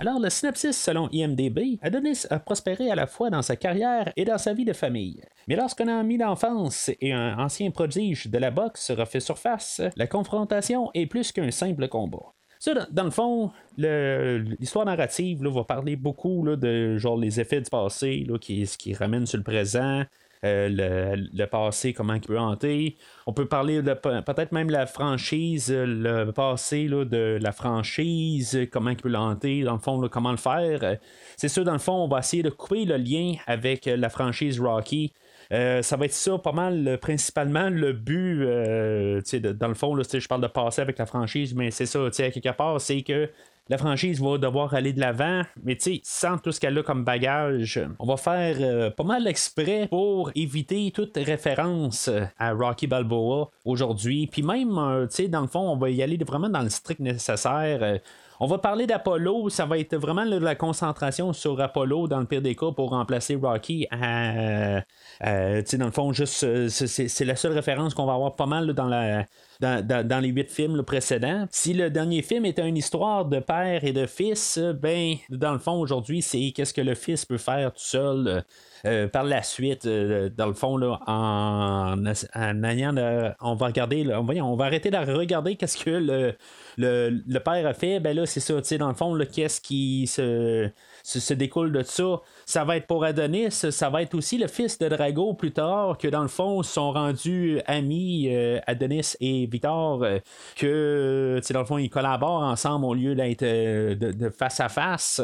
Alors, 0.01 0.19
le 0.19 0.31
synopsis 0.31 0.75
selon 0.75 1.09
IMDB, 1.11 1.77
Adonis 1.79 2.25
a 2.31 2.39
prospéré 2.39 2.89
à 2.89 2.95
la 2.95 3.05
fois 3.05 3.29
dans 3.29 3.43
sa 3.43 3.55
carrière 3.55 4.11
et 4.15 4.25
dans 4.25 4.39
sa 4.39 4.51
vie 4.51 4.65
de 4.65 4.73
famille. 4.73 5.21
Mais 5.47 5.55
lorsqu'un 5.55 5.89
ami 5.89 6.17
d'enfance 6.17 6.89
et 6.99 7.13
un 7.13 7.37
ancien 7.37 7.69
prodige 7.69 8.25
de 8.25 8.37
la 8.39 8.49
boxe 8.49 8.89
refait 8.89 9.19
surface, 9.19 9.79
la 9.95 10.07
confrontation 10.07 10.89
est 10.95 11.05
plus 11.05 11.31
qu'un 11.31 11.51
simple 11.51 11.87
combat. 11.87 12.33
Ça, 12.57 12.87
dans, 12.89 13.03
le 13.03 13.11
fond, 13.11 13.51
l'histoire 13.77 14.85
narrative 14.85 15.45
va 15.45 15.63
parler 15.65 15.95
beaucoup 15.97 16.47
de 16.47 16.97
genre 16.97 17.19
les 17.19 17.39
effets 17.39 17.61
du 17.61 17.69
passé 17.69 18.25
qui, 18.41 18.67
qui 18.79 18.95
ramènent 18.95 19.27
sur 19.27 19.37
le 19.37 19.43
présent, 19.43 20.01
euh, 20.43 21.15
le, 21.33 21.45
passé, 21.45 21.93
comment 21.93 22.15
il 22.15 22.21
peut 22.21 22.39
hanter. 22.39 22.97
On 23.27 23.33
peut 23.33 23.47
parler 23.47 23.81
de 23.81 23.93
peut-être 23.93 24.51
même 24.51 24.69
la 24.69 24.85
franchise, 24.85 25.71
le 25.71 26.31
passé 26.31 26.85
de 26.87 27.37
la 27.39 27.51
franchise, 27.51 28.67
comment 28.71 28.89
il 28.89 28.97
peut 28.97 29.09
l'hanter, 29.09 29.63
dans 29.63 29.73
le 29.73 29.79
fond, 29.79 30.01
comment 30.09 30.31
le 30.31 30.37
faire. 30.37 30.97
C'est 31.37 31.47
sûr, 31.47 31.63
dans 31.63 31.73
le 31.73 31.79
fond, 31.79 31.93
on 31.93 32.07
va 32.07 32.19
essayer 32.19 32.43
de 32.43 32.49
couper 32.49 32.85
le 32.85 32.97
lien 32.97 33.35
avec 33.45 33.85
la 33.85 34.09
franchise 34.09 34.59
Rocky. 34.59 35.13
Euh, 35.51 35.81
ça 35.81 35.97
va 35.97 36.05
être 36.05 36.13
ça, 36.13 36.37
pas 36.37 36.53
mal, 36.53 36.97
principalement 37.01 37.69
le 37.69 37.91
but, 37.91 38.41
euh, 38.41 39.21
dans 39.33 39.67
le 39.67 39.73
fond, 39.73 39.95
là, 39.95 40.03
je 40.11 40.27
parle 40.27 40.41
de 40.41 40.47
passer 40.47 40.81
avec 40.81 40.97
la 40.97 41.05
franchise, 41.05 41.53
mais 41.53 41.71
c'est 41.71 41.85
ça, 41.85 42.09
quelque 42.09 42.55
part, 42.55 42.79
c'est 42.79 43.01
que 43.01 43.29
la 43.71 43.77
franchise 43.77 44.21
va 44.21 44.37
devoir 44.37 44.73
aller 44.73 44.91
de 44.91 44.99
l'avant, 44.99 45.43
mais 45.63 45.77
tu 45.77 45.83
sais, 45.83 46.01
sans 46.03 46.37
tout 46.37 46.51
ce 46.51 46.59
qu'elle 46.59 46.77
a 46.77 46.83
comme 46.83 47.05
bagage, 47.05 47.79
on 47.99 48.05
va 48.05 48.17
faire 48.17 48.57
euh, 48.59 48.89
pas 48.89 49.05
mal 49.05 49.25
exprès 49.27 49.87
pour 49.89 50.29
éviter 50.35 50.91
toute 50.93 51.15
référence 51.15 52.09
à 52.37 52.51
Rocky 52.51 52.87
Balboa 52.87 53.49
aujourd'hui. 53.63 54.27
Puis 54.27 54.43
même, 54.43 54.77
euh, 54.77 55.07
tu 55.07 55.15
sais, 55.15 55.27
dans 55.29 55.39
le 55.39 55.47
fond, 55.47 55.61
on 55.61 55.77
va 55.77 55.89
y 55.89 56.03
aller 56.03 56.17
vraiment 56.17 56.49
dans 56.49 56.63
le 56.63 56.69
strict 56.69 56.99
nécessaire. 56.99 57.79
Euh, 57.81 57.97
on 58.41 58.47
va 58.47 58.57
parler 58.57 58.87
d'Apollo, 58.87 59.47
ça 59.47 59.65
va 59.65 59.77
être 59.77 59.95
vraiment 59.95 60.25
la 60.25 60.55
concentration 60.55 61.31
sur 61.31 61.61
Apollo 61.61 62.09
dans 62.09 62.19
le 62.19 62.25
pire 62.25 62.41
des 62.41 62.55
cas 62.55 62.71
pour 62.71 62.89
remplacer 62.89 63.35
Rocky. 63.35 63.87
dans 63.89 64.83
le 65.21 65.91
fond, 65.91 66.11
juste 66.11 66.67
c'est 66.67 67.25
la 67.25 67.35
seule 67.37 67.53
référence 67.53 67.93
qu'on 67.93 68.05
va 68.05 68.15
avoir 68.15 68.35
pas 68.35 68.47
mal 68.47 68.73
dans 68.73 68.87
la 68.87 69.25
dans, 69.61 70.19
les 70.21 70.29
huit 70.29 70.49
films 70.49 70.83
précédents. 70.83 71.45
Si 71.51 71.73
le 71.73 71.89
dernier 71.89 72.21
film 72.21 72.45
était 72.45 72.67
une 72.67 72.77
histoire 72.77 73.25
de 73.25 73.39
père 73.39 73.83
et 73.83 73.93
de 73.93 74.05
fils, 74.05 74.59
ben, 74.59 75.15
dans 75.29 75.53
le 75.53 75.59
fond, 75.59 75.79
aujourd'hui, 75.79 76.21
c'est 76.21 76.51
qu'est-ce 76.51 76.73
que 76.73 76.81
le 76.81 76.95
fils 76.95 77.25
peut 77.25 77.37
faire 77.37 77.71
tout 77.71 77.79
seul. 77.79 78.27
Euh, 78.27 78.41
euh, 78.87 79.07
par 79.07 79.23
la 79.23 79.43
suite, 79.43 79.85
euh, 79.85 80.29
dans 80.35 80.47
le 80.47 80.55
fond, 80.55 80.75
là, 80.75 80.99
en, 81.05 82.03
en, 82.03 83.27
on 83.41 83.55
va 83.55 83.67
regarder, 83.67 84.07
on 84.11 84.55
va 84.55 84.65
arrêter 84.65 84.89
de 84.89 84.97
regarder 84.97 85.55
qu'est-ce 85.55 85.77
que 85.77 85.91
le, 85.91 86.35
le, 86.77 87.39
père 87.39 87.67
a 87.67 87.73
fait. 87.73 87.99
Ben 87.99 88.15
là, 88.15 88.25
c'est 88.25 88.39
ça, 88.39 88.55
tu 88.55 88.67
sais, 88.67 88.79
dans 88.79 88.87
le 88.87 88.95
fond, 88.95 89.15
qu'est-ce 89.31 89.61
qui 89.61 90.07
se 90.07 90.71
se, 91.03 91.33
découle 91.33 91.71
de 91.71 91.83
ça. 91.83 92.21
Ça 92.45 92.63
va 92.63 92.77
être 92.77 92.87
pour 92.87 93.03
Adonis, 93.03 93.51
ça 93.51 93.89
va 93.89 94.01
être 94.01 94.15
aussi 94.15 94.37
le 94.37 94.47
fils 94.47 94.77
de 94.79 94.87
Drago 94.89 95.33
plus 95.33 95.51
tard, 95.51 95.97
que 95.97 96.07
dans 96.07 96.21
le 96.21 96.27
fond 96.27 96.63
sont 96.63 96.91
rendus 96.91 97.61
amis, 97.65 98.27
euh, 98.29 98.59
Adonis 98.67 99.13
et 99.19 99.45
Victor, 99.45 100.03
euh, 100.03 100.19
que 100.55 101.39
dans 101.51 101.59
le 101.59 101.65
fond 101.65 101.77
ils 101.77 101.89
collaborent 101.89 102.43
ensemble 102.43 102.85
au 102.85 102.93
lieu 102.93 103.15
d'être 103.15 103.43
euh, 103.43 103.95
de, 103.95 104.29
face 104.29 104.59
à 104.59 104.69
face. 104.69 105.21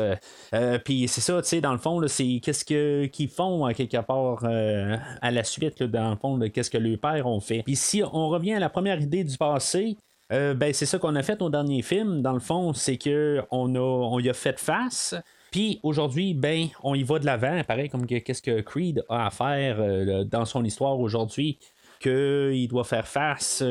Puis 0.86 1.07
c'est 1.07 1.22
ça, 1.22 1.41
tu 1.41 1.48
sais, 1.48 1.62
dans 1.62 1.72
le 1.72 1.77
fond, 1.77 2.01
c'est 2.07 2.39
qu'est-ce 2.41 2.65
qu'ils 2.65 3.29
font 3.29 3.65
à 3.65 3.74
quelque 3.74 3.98
part 3.98 4.43
à 4.43 5.31
la 5.31 5.43
suite, 5.43 5.84
dans 5.84 6.12
le 6.12 6.15
fond, 6.15 6.39
qu'est-ce 6.53 6.69
que 6.69 6.77
les 6.77 6.98
pères 6.98 7.27
ont 7.27 7.39
fait. 7.39 7.63
Puis 7.63 7.75
si 7.75 8.03
on 8.03 8.29
revient 8.29 8.53
à 8.53 8.60
la 8.60 8.69
première 8.69 9.00
idée 9.00 9.24
du 9.24 9.38
passé, 9.38 9.98
ben, 10.29 10.74
c'est 10.74 10.86
ça 10.86 11.00
qu'on 11.00 11.15
a 11.15 11.24
fait 11.24 11.41
au 11.41 11.50
dernier 11.50 11.81
film. 11.81 12.22
Dans 12.22 12.34
le 12.34 12.39
fond, 12.39 12.74
c'est 12.74 12.98
qu'on 12.98 13.75
a, 13.75 13.79
on 13.79 14.19
y 14.19 14.29
a 14.29 14.34
fait 14.34 14.60
face. 14.60 15.15
Puis 15.51 15.80
aujourd'hui, 15.84 16.34
ben, 16.34 16.68
on 16.84 16.96
y 16.96 17.04
va 17.04 17.20
de 17.20 17.25
l'avant, 17.25 17.62
pareil 17.63 17.89
comme 17.89 18.06
qu'est-ce 18.06 18.42
que 18.42 18.62
Creed 18.62 19.04
a 19.10 19.27
à 19.27 19.30
faire 19.30 19.77
euh, 19.80 20.24
dans 20.24 20.46
son 20.46 20.63
histoire 20.63 21.00
aujourd'hui 21.00 21.58
qu'il 22.00 22.68
doit 22.68 22.84
faire 22.84 23.08
face 23.08 23.63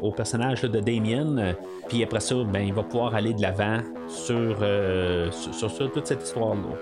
au 0.00 0.12
personnage 0.12 0.62
de 0.62 0.80
Damien. 0.80 1.54
Puis 1.88 2.02
après 2.02 2.20
ça, 2.20 2.36
ben, 2.44 2.60
il 2.60 2.72
va 2.72 2.82
pouvoir 2.82 3.14
aller 3.14 3.34
de 3.34 3.42
l'avant 3.42 3.80
sur, 4.08 4.58
euh, 4.62 5.30
sur, 5.30 5.92
toute 5.92 6.06
cette 6.06 6.22
histoire-là. 6.22 6.76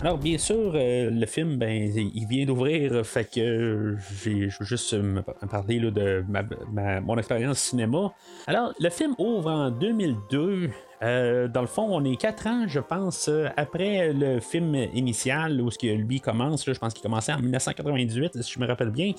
Alors, 0.00 0.16
bien 0.16 0.38
sûr, 0.38 0.72
euh, 0.76 1.10
le 1.10 1.26
film, 1.26 1.56
ben, 1.56 1.90
il 1.96 2.26
vient 2.28 2.46
d'ouvrir, 2.46 3.04
fait 3.04 3.24
que 3.24 3.96
j'ai- 4.22 4.48
je 4.48 4.56
veux 4.60 4.64
juste 4.64 4.94
me 4.94 5.22
parler 5.22 5.80
là, 5.80 5.90
de 5.90 6.24
ma- 6.72 7.00
mon 7.00 7.18
expérience 7.18 7.58
cinéma. 7.58 8.12
Alors, 8.46 8.72
le 8.78 8.90
film 8.90 9.16
ouvre 9.18 9.50
en 9.50 9.70
2002. 9.72 10.70
Euh, 11.02 11.48
dans 11.48 11.60
le 11.62 11.66
fond, 11.66 11.86
on 11.90 12.04
est 12.04 12.14
quatre 12.16 12.46
ans, 12.46 12.64
je 12.68 12.78
pense, 12.78 13.28
euh, 13.28 13.46
après 13.56 14.12
le 14.12 14.38
film 14.40 14.74
initial 14.94 15.60
où 15.60 15.68
ce 15.70 15.78
que 15.78 15.86
lui 15.88 16.20
commence. 16.20 16.64
je 16.64 16.78
pense 16.78 16.94
qu'il 16.94 17.02
commençait 17.02 17.32
en 17.32 17.40
1998, 17.40 18.40
si 18.40 18.52
je 18.52 18.60
me 18.60 18.66
rappelle 18.66 18.90
bien. 18.90 19.12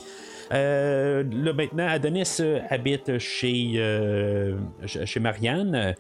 Là, 0.49 1.53
maintenant, 1.53 1.87
Adonis 1.87 2.37
habite 2.69 3.17
chez, 3.17 3.83
chez 4.85 5.19
Marianne, 5.19 5.93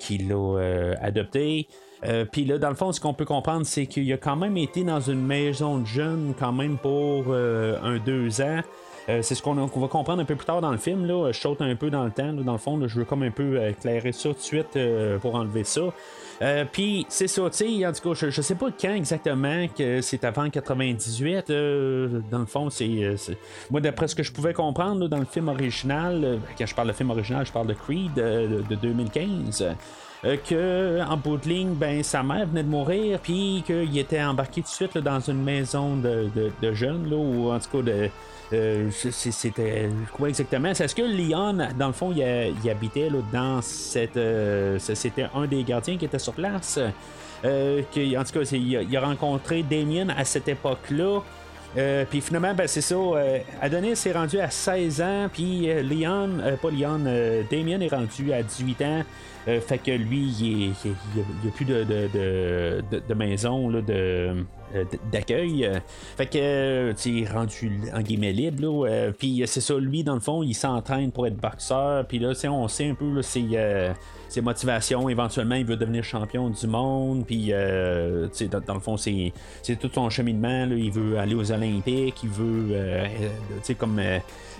qui 0.00 0.18
l'a 0.18 0.94
adopté. 1.00 1.68
Euh, 2.04 2.24
Puis 2.24 2.44
là, 2.44 2.58
dans 2.58 2.68
le 2.68 2.74
fond, 2.76 2.92
ce 2.92 3.00
qu'on 3.00 3.14
peut 3.14 3.24
comprendre, 3.24 3.66
c'est 3.66 3.86
qu'il 3.86 4.12
a 4.12 4.16
quand 4.16 4.36
même 4.36 4.56
été 4.56 4.84
dans 4.84 5.00
une 5.00 5.24
maison 5.24 5.78
de 5.78 5.86
jeunes 5.86 6.34
quand 6.38 6.52
même 6.52 6.76
pour 6.78 7.24
euh, 7.28 7.76
un 7.82 7.98
deux 7.98 8.40
ans. 8.40 8.60
Euh, 9.08 9.22
c'est 9.22 9.34
ce 9.34 9.42
qu'on 9.42 9.54
va 9.54 9.88
comprendre 9.88 10.20
un 10.20 10.26
peu 10.26 10.34
plus 10.36 10.44
tard 10.44 10.60
dans 10.60 10.70
le 10.70 10.76
film. 10.76 11.06
Là. 11.06 11.32
Je 11.32 11.38
saute 11.40 11.62
un 11.62 11.74
peu 11.76 11.88
dans 11.88 12.04
le 12.04 12.10
temps. 12.10 12.30
Dans 12.34 12.52
le 12.52 12.58
fond, 12.58 12.76
là, 12.76 12.86
je 12.88 12.98
veux 12.98 13.04
comme 13.06 13.22
un 13.22 13.30
peu 13.30 13.66
éclairer 13.66 14.12
ça 14.12 14.28
tout 14.28 14.34
de 14.34 14.40
suite 14.40 14.76
euh, 14.76 15.16
pour 15.18 15.34
enlever 15.34 15.64
ça. 15.64 15.80
Euh, 16.42 16.64
Puis 16.70 17.06
c'est 17.08 17.26
ça, 17.26 17.42
tu 17.50 17.56
sais, 17.80 17.86
en 17.86 17.92
tout 17.92 18.06
cas, 18.10 18.14
je, 18.14 18.30
je 18.30 18.42
sais 18.42 18.54
pas 18.54 18.66
quand 18.78 18.92
exactement 18.94 19.66
que 19.76 20.02
c'est 20.02 20.24
avant 20.24 20.50
98. 20.50 21.48
euh, 21.50 22.20
dans 22.30 22.38
le 22.40 22.46
fond, 22.46 22.68
c'est. 22.70 22.84
euh, 23.02 23.16
Moi, 23.70 23.80
d'après 23.80 24.08
ce 24.08 24.14
que 24.14 24.22
je 24.22 24.30
pouvais 24.30 24.52
comprendre 24.52 25.08
dans 25.08 25.18
le 25.18 25.24
film 25.24 25.48
original, 25.48 26.20
euh, 26.22 26.36
quand 26.58 26.66
je 26.66 26.74
parle 26.74 26.88
de 26.88 26.92
film 26.92 27.08
original, 27.10 27.44
je 27.46 27.50
parle 27.52 27.66
de 27.66 27.74
Creed 27.74 28.18
euh, 28.18 28.60
de 28.68 28.74
2015. 28.76 29.64
Euh, 30.24 30.36
que 30.36 31.00
en 31.08 31.16
bout 31.16 31.36
de 31.36 31.48
ligne, 31.48 31.74
ben 31.74 32.02
sa 32.02 32.22
mère 32.22 32.46
venait 32.46 32.64
de 32.64 32.68
mourir, 32.68 33.20
puis 33.20 33.62
qu'il 33.64 33.96
était 33.96 34.22
embarqué 34.22 34.62
tout 34.62 34.68
de 34.68 34.72
suite 34.72 34.98
dans 34.98 35.20
une 35.20 35.42
maison 35.42 35.96
de, 35.96 36.28
de- 36.60 36.72
jeunes, 36.72 37.08
là, 37.08 37.16
ou 37.16 37.50
en 37.52 37.58
tout 37.60 37.78
cas 37.78 37.82
de. 37.82 38.10
euh, 38.52 38.90
c'était 38.90 39.88
quoi 40.12 40.28
exactement? 40.28 40.74
C'est 40.74 40.88
ce 40.88 40.94
que 40.94 41.02
Leon, 41.02 41.58
dans 41.78 41.86
le 41.86 41.92
fond, 41.92 42.12
il, 42.12 42.70
habitait 42.70 43.10
là, 43.10 43.18
dans 43.32 43.62
cette. 43.62 44.16
euh, 44.16 44.78
c'était 44.80 45.26
un 45.34 45.46
des 45.46 45.62
gardiens 45.62 45.96
qui 45.96 46.04
était 46.06 46.18
sur 46.18 46.32
place. 46.32 46.78
En 47.44 48.24
tout 48.24 48.32
cas, 48.32 48.40
il 48.52 48.96
a, 48.96 49.00
rencontré 49.00 49.62
Damien 49.62 50.08
à 50.16 50.24
cette 50.24 50.48
époque-là. 50.48 51.20
Puis 52.10 52.20
finalement, 52.20 52.54
ben, 52.54 52.66
c'est 52.66 52.80
ça. 52.80 52.96
Adonis 53.60 53.92
est 54.04 54.12
rendu 54.12 54.40
à 54.40 54.50
16 54.50 55.00
ans, 55.00 55.28
puis 55.32 55.66
Leon, 55.66 56.40
euh, 56.40 56.56
pas 56.56 56.70
Leon, 56.70 56.98
Damien 57.48 57.80
est 57.80 57.94
rendu 57.94 58.32
à 58.32 58.42
18 58.42 58.82
ans. 58.82 59.04
Euh, 59.48 59.60
fait 59.60 59.78
que 59.78 59.90
lui, 59.90 60.30
il 60.40 60.68
n'y 60.68 61.48
a, 61.48 61.50
plus 61.54 61.64
de, 61.64 61.82
de, 61.84 63.00
de, 63.08 63.14
maison 63.14 63.70
là, 63.70 63.80
de, 63.80 64.44
euh, 64.74 64.84
d'accueil. 65.10 65.70
Fait 66.16 66.26
que, 66.26 66.38
euh, 66.38 66.92
tu 66.92 67.26
rendu 67.26 67.80
en 67.94 68.00
guillemets 68.02 68.32
libre. 68.32 68.86
Puis 69.18 69.42
c'est 69.46 69.62
ça, 69.62 69.74
lui, 69.78 70.04
dans 70.04 70.14
le 70.14 70.20
fond, 70.20 70.42
il 70.42 70.54
s'entraîne 70.54 71.10
pour 71.10 71.26
être 71.26 71.36
boxeur. 71.36 72.06
Puis 72.06 72.18
là, 72.18 72.32
on 72.50 72.68
sait 72.68 72.90
un 72.90 72.94
peu 72.94 73.10
là, 73.14 73.22
ses, 73.22 74.40
motivations. 74.42 75.08
Éventuellement, 75.08 75.54
il 75.54 75.64
veut 75.64 75.76
devenir 75.76 76.04
champion 76.04 76.50
du 76.50 76.66
monde. 76.66 77.24
Puis, 77.26 77.48
euh, 77.52 78.28
dans, 78.50 78.60
dans 78.60 78.74
le 78.74 78.80
fond, 78.80 78.98
c'est, 78.98 79.32
tout 79.80 79.90
son 79.92 80.10
cheminement. 80.10 80.66
là. 80.66 80.74
Il 80.74 80.92
veut 80.92 81.18
aller 81.18 81.34
aux 81.34 81.50
Olympiques. 81.50 82.22
Il 82.22 82.28
veut, 82.28 82.76
tu 83.64 83.74
comme. 83.74 83.98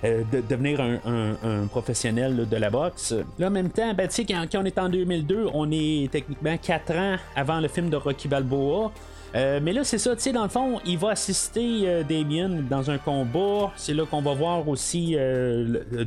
de, 0.03 0.41
devenir 0.49 0.81
un, 0.81 0.99
un- 1.45 1.67
professionnel 1.67 2.49
de 2.49 2.57
la 2.57 2.71
boxe. 2.71 3.15
Là, 3.39 3.49
en 3.49 3.51
même 3.51 3.69
temps, 3.69 3.93
ben, 3.93 4.09
tu 4.09 4.15
sais, 4.15 4.25
quand, 4.25 4.47
quand 4.51 4.63
on 4.63 4.65
est 4.65 4.78
en 4.79 4.89
2002, 4.89 5.49
on 5.53 5.71
est 5.71 6.11
techniquement 6.11 6.57
4 6.57 6.95
ans 6.95 7.17
avant 7.37 7.61
le 7.61 7.69
film 7.69 7.91
de 7.91 7.97
Rocky 7.97 8.29
Balboa. 8.29 8.93
Euh, 9.35 9.61
mais 9.63 9.73
là, 9.73 9.85
c'est 9.85 9.99
ça, 9.99 10.17
tu 10.17 10.23
sais, 10.23 10.33
dans 10.33 10.43
le 10.43 10.49
fond, 10.49 10.81
il 10.87 10.97
va 10.99 11.11
assister 11.11 11.83
euh, 11.85 12.03
Damien 12.03 12.49
dans 12.69 12.91
un 12.91 12.99
combat. 12.99 13.73
C'est 13.77 13.93
là 13.95 14.05
qu'on 14.07 14.23
va 14.23 14.33
voir 14.33 14.67
aussi 14.69 15.15
euh, 15.17 15.85
le, 15.91 15.99
le 15.99 16.05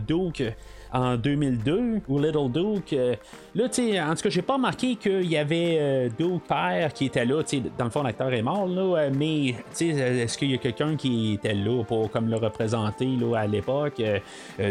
en 0.94 1.16
2002 1.16 2.02
ou 2.08 2.20
Little 2.20 2.52
Duke. 2.52 2.94
Euh, 2.94 3.16
là, 3.56 3.70
tu 3.70 3.92
sais, 3.92 4.02
en 4.02 4.14
tout 4.16 4.24
cas, 4.24 4.30
j'ai 4.30 4.42
pas 4.42 4.54
remarqué 4.54 4.96
qu'il 4.96 5.30
y 5.30 5.38
avait 5.38 5.78
euh, 5.80 6.10
Duke 6.18 6.44
père 6.48 6.94
qui 6.94 7.06
était 7.06 7.26
là. 7.26 7.44
Tu 7.44 7.58
sais, 7.58 7.64
dans 7.78 7.86
le 7.86 7.92
fond, 7.92 8.04
l'acteur 8.04 8.34
est 8.34 8.42
mort, 8.42 8.68
là, 8.68 8.98
euh, 8.98 9.10
mais 9.16 9.56
tu 9.76 9.92
sais, 9.94 9.98
est-ce 9.98 10.38
qu'il 10.38 10.52
y 10.52 10.54
a 10.54 10.58
quelqu'un 10.58 10.96
qui 10.96 11.34
était 11.34 11.54
là 11.54 11.84
pour 11.84 12.12
comme 12.12 12.30
le 12.30 12.38
représenter 12.38 13.06
là, 13.06 13.40
à 13.40 13.48
l'époque? 13.48 14.02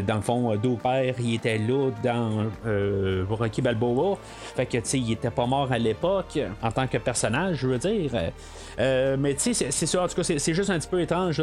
Dans 0.06 0.16
le 0.16 0.20
fond, 0.20 0.56
Duke 0.56 0.82
père, 0.82 1.14
il 1.18 1.34
était 1.34 1.58
là 1.58 1.90
dans 2.02 2.46
Rocky 3.28 3.62
Balboa. 3.62 4.18
Fait 4.22 4.66
que, 4.66 4.78
tu 4.78 4.84
sais, 4.84 4.98
il 4.98 5.12
était 5.12 5.30
pas 5.30 5.46
mort 5.46 5.70
à 5.70 5.78
l'époque 5.78 6.38
en 6.62 6.70
tant 6.70 6.86
que 6.86 6.98
personnage, 6.98 7.56
je 7.56 7.66
veux 7.66 7.78
dire. 7.78 8.10
Euh, 8.80 9.16
mais 9.18 9.34
tu 9.34 9.52
sais, 9.52 9.70
c'est- 9.70 9.86
ça, 9.86 10.02
en 10.02 10.08
tout 10.08 10.14
cas, 10.14 10.22
c'est 10.22 10.54
juste 10.54 10.70
un 10.70 10.78
petit 10.78 10.88
peu 10.88 11.00
étrange 11.00 11.42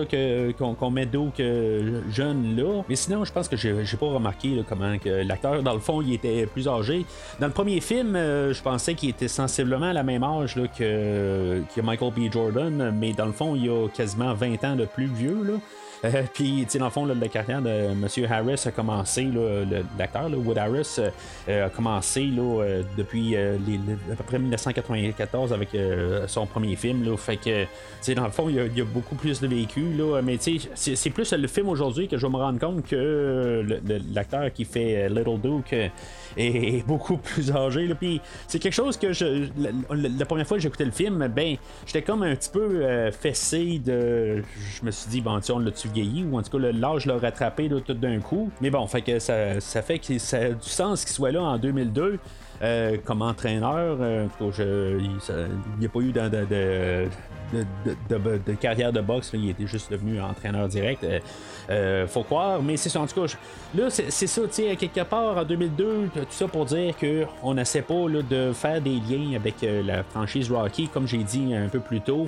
qu'on 0.57 0.73
qu'on 0.73 0.89
met 0.89 1.05
Duke 1.05 1.39
euh, 1.39 2.01
jeune 2.11 2.55
là. 2.55 2.81
Mais 2.89 2.95
sinon, 2.95 3.23
je 3.25 3.31
pense 3.31 3.47
que 3.47 3.55
j'ai 3.55 3.73
pas 3.99 4.07
remarqué 4.07 4.49
là, 4.55 4.63
comment 4.67 4.91
l'acteur, 5.05 5.61
dans 5.61 5.73
le 5.73 5.79
fond, 5.79 6.01
il 6.01 6.13
était 6.13 6.45
plus 6.47 6.67
âgé. 6.67 7.05
Dans 7.39 7.47
le 7.47 7.53
premier 7.53 7.79
film, 7.79 8.15
euh, 8.15 8.53
je 8.53 8.61
pensais 8.63 8.95
qu'il 8.95 9.09
était 9.09 9.27
sensiblement 9.27 9.87
à 9.89 9.93
la 9.93 10.03
même 10.03 10.23
âge 10.23 10.55
là, 10.55 10.63
que, 10.67 11.61
que 11.75 11.81
Michael 11.81 12.11
B. 12.13 12.31
Jordan, 12.31 12.91
mais 12.97 13.13
dans 13.13 13.25
le 13.27 13.31
fond, 13.33 13.55
il 13.55 13.69
a 13.69 13.87
quasiment 13.89 14.33
20 14.33 14.63
ans 14.63 14.75
de 14.75 14.85
plus 14.85 15.05
vieux. 15.07 15.43
Là. 15.43 15.53
Euh, 16.05 16.23
Puis, 16.33 16.63
tu 16.65 16.71
sais, 16.73 16.79
dans 16.79 16.85
le 16.85 16.91
fond, 16.91 17.05
la 17.05 17.27
carrière 17.27 17.61
de 17.61 17.69
M. 17.69 18.07
Harris 18.29 18.61
a 18.65 18.71
commencé, 18.71 19.27
l'acteur, 19.97 20.29
Wood 20.31 20.57
Harris, 20.57 20.95
euh, 20.99 21.09
euh, 21.49 21.65
a 21.65 21.69
commencé 21.69 22.25
là, 22.25 22.61
euh, 22.61 22.83
depuis 22.97 23.35
euh, 23.35 23.57
les- 23.65 23.77
les- 23.77 24.13
à 24.13 24.15
peu 24.15 24.23
près 24.23 24.37
1994 24.37 25.51
avec 25.53 25.73
euh, 25.73 26.27
son 26.27 26.45
premier 26.45 26.75
film. 26.75 27.03
Là, 27.03 27.17
fait 27.17 27.37
que, 27.37 27.63
tu 27.63 27.69
sais, 28.01 28.15
dans 28.15 28.25
le 28.25 28.31
fond, 28.31 28.47
il 28.47 28.55
y, 28.55 28.81
a, 28.81 28.85
beaucoup 28.85 29.15
plus 29.15 29.41
de 29.41 29.47
véhicules, 29.47 29.97
là, 29.97 30.21
mais 30.21 30.37
tu 30.37 30.59
sais, 30.59 30.95
c'est- 30.95 31.09
plus 31.09 31.33
le 31.33 31.47
film 31.47 31.67
aujourd'hui 31.69 32.07
que 32.07 32.17
je 32.17 32.25
vais 32.27 32.31
me 32.31 32.37
rendre 32.37 32.59
compte 32.59 32.85
que 32.85 32.95
euh, 32.95 33.79
l'acteur 34.13 34.51
qui 34.53 34.65
fait 34.65 35.05
euh, 35.05 35.09
Little 35.09 35.39
Duke 35.41 35.73
euh, 35.73 35.87
est 36.37 36.85
beaucoup 36.85 37.17
plus 37.17 37.51
âgé. 37.51 37.87
Puis, 37.99 38.21
c'est 38.47 38.59
quelque 38.59 38.73
chose 38.73 38.97
que 38.97 39.13
je. 39.13 39.47
La, 39.57 39.69
la- 39.95 40.09
la 40.09 40.25
première 40.25 40.45
fois 40.45 40.57
que 40.57 40.63
j'écoutais 40.63 40.85
le 40.85 40.91
film, 40.91 41.27
ben, 41.35 41.55
j'étais 41.87 42.03
comme 42.03 42.21
un 42.23 42.35
petit 42.35 42.49
peu 42.51 42.83
euh, 42.85 43.11
fessé 43.11 43.79
de. 43.83 44.43
Je 44.79 44.85
me 44.85 44.91
suis 44.91 45.09
dit, 45.09 45.21
bon, 45.21 45.39
tu 45.39 45.51
on 45.51 45.65
l'a-tu 45.87 45.93
vieilli 45.93 46.23
ou 46.23 46.37
en 46.37 46.41
tout 46.41 46.57
cas, 46.57 46.71
l'âge 46.71 47.05
l'a 47.05 47.17
rattrapé 47.17 47.69
tout 47.85 47.93
d'un 47.93 48.19
coup. 48.19 48.49
Mais 48.61 48.69
bon, 48.69 48.85
fait 48.87 49.01
que 49.01 49.19
ça, 49.19 49.59
ça 49.59 49.81
fait 49.81 49.99
que 49.99 50.17
ça 50.17 50.37
a 50.37 50.49
du 50.49 50.69
sens 50.69 51.03
qu'il 51.05 51.13
soit 51.13 51.31
là 51.31 51.41
en 51.41 51.57
2002. 51.57 52.19
Euh, 52.63 52.97
comme 53.05 53.21
entraîneur, 53.21 53.97
euh, 54.01 54.25
il 54.99 55.11
n'y 55.79 55.85
a 55.85 55.89
pas 55.89 55.99
eu 55.99 56.11
de, 56.11 57.07
carrière 58.55 58.91
de 58.91 59.01
boxe, 59.01 59.29
il 59.33 59.51
était 59.51 59.67
juste 59.67 59.91
devenu 59.91 60.19
entraîneur 60.19 60.67
direct. 60.67 61.05
euh, 61.69 62.07
faut 62.07 62.23
croire, 62.23 62.63
mais 62.63 62.77
c'est 62.77 62.89
ça. 62.89 62.99
En 62.99 63.05
tout 63.05 63.21
cas, 63.21 63.27
là, 63.75 63.89
c'est 63.89 64.27
ça, 64.27 64.41
tu 64.41 64.47
sais, 64.51 64.75
quelque 64.75 65.03
part 65.03 65.37
en 65.37 65.43
2002, 65.43 66.09
tout 66.13 66.25
ça 66.29 66.47
pour 66.47 66.65
dire 66.65 66.95
qu'on 66.97 67.53
n'essaie 67.53 67.83
pas 67.83 68.09
là, 68.09 68.23
de 68.23 68.51
faire 68.53 68.81
des 68.81 68.99
liens 69.07 69.35
avec 69.35 69.55
la 69.61 70.01
franchise 70.03 70.51
Rocky, 70.51 70.87
comme 70.87 71.07
j'ai 71.07 71.23
dit 71.23 71.53
un 71.53 71.67
peu 71.67 71.79
plus 71.79 72.01
tôt. 72.01 72.27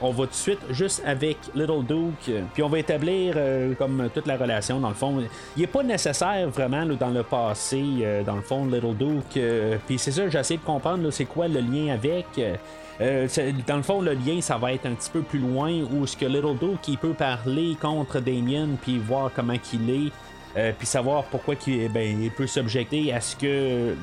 On 0.00 0.10
va 0.10 0.24
tout 0.24 0.30
de 0.30 0.34
suite 0.34 0.60
juste 0.70 1.02
avec 1.04 1.36
Little 1.54 1.84
Duke, 1.86 2.30
puis 2.54 2.62
on 2.62 2.68
va 2.68 2.78
établir 2.78 3.36
comme 3.76 4.08
toute 4.14 4.26
la 4.26 4.38
relation 4.38 4.80
dans 4.80 4.88
le 4.88 4.94
fond. 4.94 5.22
Il 5.56 5.60
n'est 5.60 5.66
pas 5.66 5.82
nécessaire 5.82 6.48
vraiment 6.48 6.86
dans 6.86 7.10
le 7.10 7.22
passé, 7.22 7.84
dans 8.24 8.36
le 8.36 8.42
fond, 8.42 8.64
Little 8.64 8.96
Duke. 8.96 9.38
Euh, 9.56 9.76
puis 9.86 9.98
c'est 9.98 10.12
ça, 10.12 10.28
j'essaie 10.28 10.56
de 10.56 10.62
comprendre 10.62 11.10
c'est 11.10 11.24
quoi 11.24 11.48
le 11.48 11.60
lien 11.60 11.92
avec. 11.92 12.26
euh, 12.38 12.56
euh, 13.00 13.52
dans 13.66 13.76
le 13.76 13.82
fond, 13.82 14.00
le 14.00 14.12
lien, 14.12 14.40
ça 14.40 14.56
va 14.56 14.72
être 14.72 14.86
un 14.86 14.94
petit 14.94 15.10
peu 15.10 15.20
plus 15.20 15.38
loin 15.38 15.72
où 15.92 16.06
ce 16.06 16.16
que 16.16 16.24
Little 16.24 16.56
Duke 16.58 16.88
il 16.88 16.98
peut 16.98 17.12
parler 17.12 17.76
contre 17.80 18.20
Damien 18.20 18.68
puis 18.80 18.98
voir 18.98 19.30
comment 19.34 19.58
qu'il 19.58 19.90
est. 19.90 20.72
puis 20.78 20.86
savoir 20.86 21.24
pourquoi 21.24 21.56
qu'il 21.56 21.90
ben, 21.90 22.22
il 22.22 22.30
peut 22.30 22.46
s'objecter 22.46 23.12
à 23.12 23.20
ce 23.20 23.36
que 23.36 23.94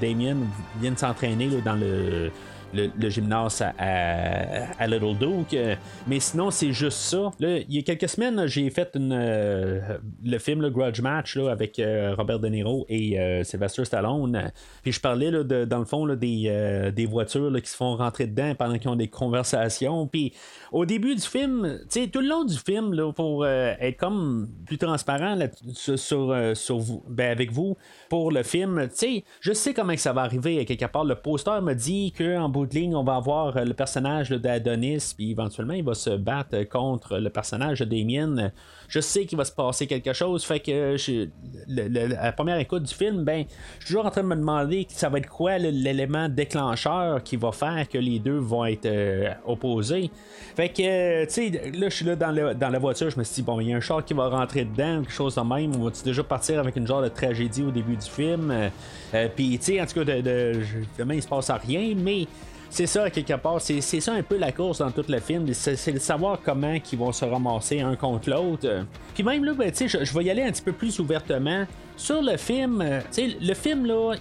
Damien 0.00 0.36
vienne 0.80 0.96
s'entraîner 0.96 1.48
dans 1.64 1.76
le, 1.76 2.30
le, 2.74 2.90
le 2.98 3.08
gymnase 3.10 3.62
à, 3.62 3.72
à- 3.78 4.82
à 4.82 4.86
Little 4.86 5.16
Duke. 5.18 5.54
Euh, 5.54 5.74
Mais 6.06 6.20
sinon, 6.20 6.50
c'est 6.50 6.72
juste 6.72 6.98
ça. 6.98 7.30
Là, 7.40 7.58
il 7.58 7.74
y 7.74 7.78
a 7.78 7.82
quelques 7.82 8.08
semaines, 8.08 8.46
j'ai 8.46 8.68
fait 8.70 8.90
une, 8.94 9.12
euh, 9.12 9.80
le 10.24 10.38
film 10.38 10.60
le 10.62 10.70
Grudge 10.70 11.00
Match 11.00 11.36
là, 11.36 11.50
avec 11.50 11.78
euh, 11.78 12.14
Robert 12.16 12.38
De 12.40 12.48
Niro 12.48 12.84
et 12.88 13.18
euh, 13.18 13.44
Sylvester 13.44 13.84
Stallone. 13.84 14.50
Puis 14.82 14.92
je 14.92 15.00
parlais 15.00 15.30
là, 15.30 15.42
de, 15.44 15.64
dans 15.64 15.78
le 15.78 15.84
fond 15.84 16.06
des, 16.06 16.44
euh, 16.48 16.90
des 16.90 17.06
voitures 17.06 17.52
qui 17.62 17.70
se 17.70 17.76
font 17.76 17.96
rentrer 17.96 18.26
dedans 18.26 18.54
pendant 18.54 18.78
qu'ils 18.78 18.90
ont 18.90 18.96
des 18.96 19.08
conversations. 19.08 20.06
Puis 20.06 20.32
au 20.74 20.84
début 20.84 21.14
du 21.14 21.20
film, 21.20 21.78
tu 21.82 22.00
sais, 22.00 22.08
tout 22.08 22.18
le 22.18 22.26
long 22.26 22.42
du 22.42 22.58
film, 22.58 22.94
là, 22.94 23.12
pour 23.12 23.44
euh, 23.44 23.74
être 23.78 23.96
comme 23.96 24.48
plus 24.66 24.76
transparent 24.76 25.36
là, 25.36 25.46
sur, 25.72 26.32
euh, 26.32 26.54
sur 26.54 26.78
vous, 26.78 27.04
ben, 27.08 27.30
avec 27.30 27.52
vous 27.52 27.76
pour 28.08 28.32
le 28.32 28.42
film, 28.42 28.88
tu 28.88 28.96
sais, 28.96 29.24
je 29.40 29.52
sais 29.52 29.72
comment 29.72 29.96
ça 29.96 30.12
va 30.12 30.22
arriver 30.22 30.64
quelque 30.64 30.86
part. 30.86 31.04
Le 31.04 31.14
poster 31.14 31.62
me 31.62 31.74
dit 31.74 32.10
qu'en 32.10 32.48
bout 32.48 32.66
de 32.66 32.74
ligne, 32.74 32.96
on 32.96 33.04
va 33.04 33.14
avoir 33.14 33.64
le 33.64 33.72
personnage 33.72 34.30
d'Adonis, 34.30 35.14
puis 35.16 35.30
éventuellement, 35.30 35.74
il 35.74 35.84
va 35.84 35.94
se 35.94 36.10
battre 36.10 36.64
contre 36.64 37.18
le 37.18 37.30
personnage 37.30 37.78
de 37.78 37.84
Damien. 37.84 38.50
Je 38.94 39.00
sais 39.00 39.26
qu'il 39.26 39.36
va 39.36 39.44
se 39.44 39.50
passer 39.50 39.88
quelque 39.88 40.12
chose, 40.12 40.44
fait 40.44 40.60
que 40.60 40.96
je, 40.96 41.26
la 41.66 42.30
première 42.30 42.60
écoute 42.60 42.84
du 42.84 42.94
film, 42.94 43.24
ben, 43.24 43.44
je 43.80 43.86
suis 43.86 43.92
toujours 43.92 44.06
en 44.06 44.10
train 44.12 44.22
de 44.22 44.28
me 44.28 44.36
demander 44.36 44.86
ça 44.88 45.08
va 45.08 45.18
être 45.18 45.28
quoi 45.28 45.58
l'élément 45.58 46.28
déclencheur 46.28 47.20
qui 47.24 47.34
va 47.34 47.50
faire 47.50 47.88
que 47.88 47.98
les 47.98 48.20
deux 48.20 48.38
vont 48.38 48.64
être 48.64 48.88
opposés. 49.46 50.12
Fait 50.54 50.68
que, 50.68 51.24
tu 51.24 51.30
sais, 51.30 51.72
là, 51.74 51.88
je 51.88 51.96
suis 51.96 52.04
là 52.04 52.14
dans, 52.14 52.30
la 52.70 52.78
voiture, 52.78 53.10
je 53.10 53.18
me 53.18 53.24
suis 53.24 53.34
dit, 53.34 53.42
bon, 53.42 53.58
il 53.58 53.70
y 53.70 53.72
a 53.72 53.76
un 53.76 53.80
char 53.80 54.04
qui 54.04 54.14
va 54.14 54.28
rentrer 54.28 54.64
dedans, 54.64 55.02
quelque 55.02 55.12
chose 55.12 55.34
de 55.34 55.40
même, 55.40 55.74
on 55.74 55.82
va-tu 55.82 56.04
déjà 56.04 56.22
partir 56.22 56.60
avec 56.60 56.76
une 56.76 56.86
genre 56.86 57.02
de 57.02 57.08
tragédie 57.08 57.64
au 57.64 57.72
début 57.72 57.96
du 57.96 58.08
film? 58.08 58.70
Puis, 59.34 59.58
tu 59.58 59.64
sais, 59.64 59.80
en 59.80 59.86
tout 59.86 59.94
cas, 59.94 60.04
de, 60.04 60.20
de, 60.20 61.14
il 61.14 61.20
se 61.20 61.26
passe 61.26 61.50
rien, 61.50 61.96
mais 61.96 62.28
c'est 62.74 62.86
ça, 62.86 63.08
quelque 63.08 63.34
part. 63.34 63.60
C'est, 63.60 63.80
ça 63.80 64.12
un 64.12 64.22
peu 64.22 64.36
la 64.36 64.50
course 64.50 64.78
dans 64.78 64.90
tout 64.90 65.04
le 65.08 65.20
film. 65.20 65.46
C'est, 65.52 65.92
de 65.92 65.98
savoir 66.00 66.40
comment 66.44 66.74
ils 66.92 66.98
vont 66.98 67.12
se 67.12 67.24
ramasser 67.24 67.80
un 67.80 67.94
contre 67.94 68.28
l'autre. 68.30 68.84
Puis 69.14 69.22
même 69.22 69.44
là, 69.44 69.54
ben, 69.54 69.72
je, 69.72 70.04
je 70.04 70.12
vais 70.12 70.24
y 70.24 70.30
aller 70.30 70.42
un 70.42 70.50
petit 70.50 70.62
peu 70.62 70.72
plus 70.72 70.98
ouvertement. 70.98 71.66
Sur 71.96 72.20
le 72.20 72.36
film, 72.36 72.82
euh, 72.82 73.00
le 73.16 73.54
film, 73.54 73.86
là, 73.86 74.14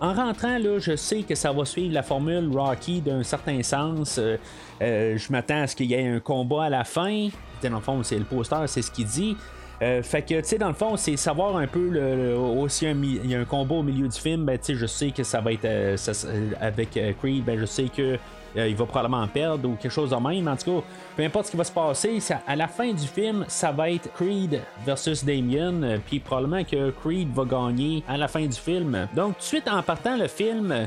en 0.00 0.14
rentrant, 0.14 0.56
là, 0.56 0.78
je 0.78 0.96
sais 0.96 1.22
que 1.22 1.34
ça 1.34 1.52
va 1.52 1.66
suivre 1.66 1.92
la 1.92 2.02
formule 2.02 2.48
Rocky 2.50 3.02
d'un 3.02 3.22
certain 3.22 3.62
sens. 3.62 4.16
Euh, 4.16 4.38
euh, 4.80 5.18
je 5.18 5.30
m'attends 5.30 5.60
à 5.60 5.66
ce 5.66 5.76
qu'il 5.76 5.90
y 5.90 5.94
ait 5.94 6.08
un 6.08 6.20
combat 6.20 6.64
à 6.64 6.70
la 6.70 6.84
fin. 6.84 7.28
Dans 7.62 7.74
le 7.74 7.80
fond, 7.80 8.02
c'est 8.02 8.18
le 8.18 8.24
poster, 8.24 8.66
c'est 8.68 8.80
ce 8.80 8.90
qu'il 8.90 9.06
dit. 9.06 9.36
Euh, 9.82 10.02
fait 10.02 10.22
que, 10.22 10.40
tu 10.40 10.44
sais, 10.44 10.58
dans 10.58 10.68
le 10.68 10.74
fond, 10.74 10.96
c'est 10.96 11.16
savoir 11.16 11.56
un 11.56 11.66
peu 11.66 11.88
le, 11.90 12.34
aussi 12.34 12.86
il 12.86 13.30
y 13.30 13.34
a 13.34 13.40
un 13.40 13.44
combat 13.44 13.74
au 13.74 13.82
milieu 13.82 14.08
du 14.08 14.18
film, 14.18 14.46
ben, 14.46 14.58
tu 14.58 14.66
sais, 14.66 14.74
je 14.74 14.86
sais 14.86 15.10
que 15.10 15.22
ça 15.22 15.40
va 15.40 15.52
être 15.52 15.66
euh, 15.66 15.96
avec 16.60 16.96
euh, 16.96 17.12
Creed, 17.20 17.44
ben, 17.44 17.58
je 17.58 17.66
sais 17.66 17.90
que 17.94 18.16
il 18.56 18.74
va 18.74 18.86
probablement 18.86 19.26
perdre 19.28 19.68
ou 19.68 19.74
quelque 19.74 19.92
chose 19.92 20.10
de 20.10 20.16
même. 20.16 20.48
En 20.48 20.56
tout 20.56 20.80
cas, 20.80 20.86
peu 21.16 21.24
importe 21.24 21.46
ce 21.46 21.50
qui 21.52 21.56
va 21.56 21.64
se 21.64 21.72
passer, 21.72 22.18
à 22.46 22.56
la 22.56 22.68
fin 22.68 22.92
du 22.92 23.06
film, 23.06 23.44
ça 23.48 23.72
va 23.72 23.90
être 23.90 24.12
Creed 24.14 24.60
versus 24.84 25.24
Damien, 25.24 25.98
puis 26.06 26.20
probablement 26.20 26.64
que 26.64 26.90
Creed 26.90 27.32
va 27.34 27.44
gagner 27.44 28.02
à 28.08 28.16
la 28.16 28.28
fin 28.28 28.44
du 28.46 28.56
film. 28.56 29.08
Donc, 29.14 29.34
tout 29.34 29.40
de 29.40 29.44
suite 29.44 29.68
en 29.68 29.82
partant 29.82 30.16
le 30.16 30.28
film, 30.28 30.86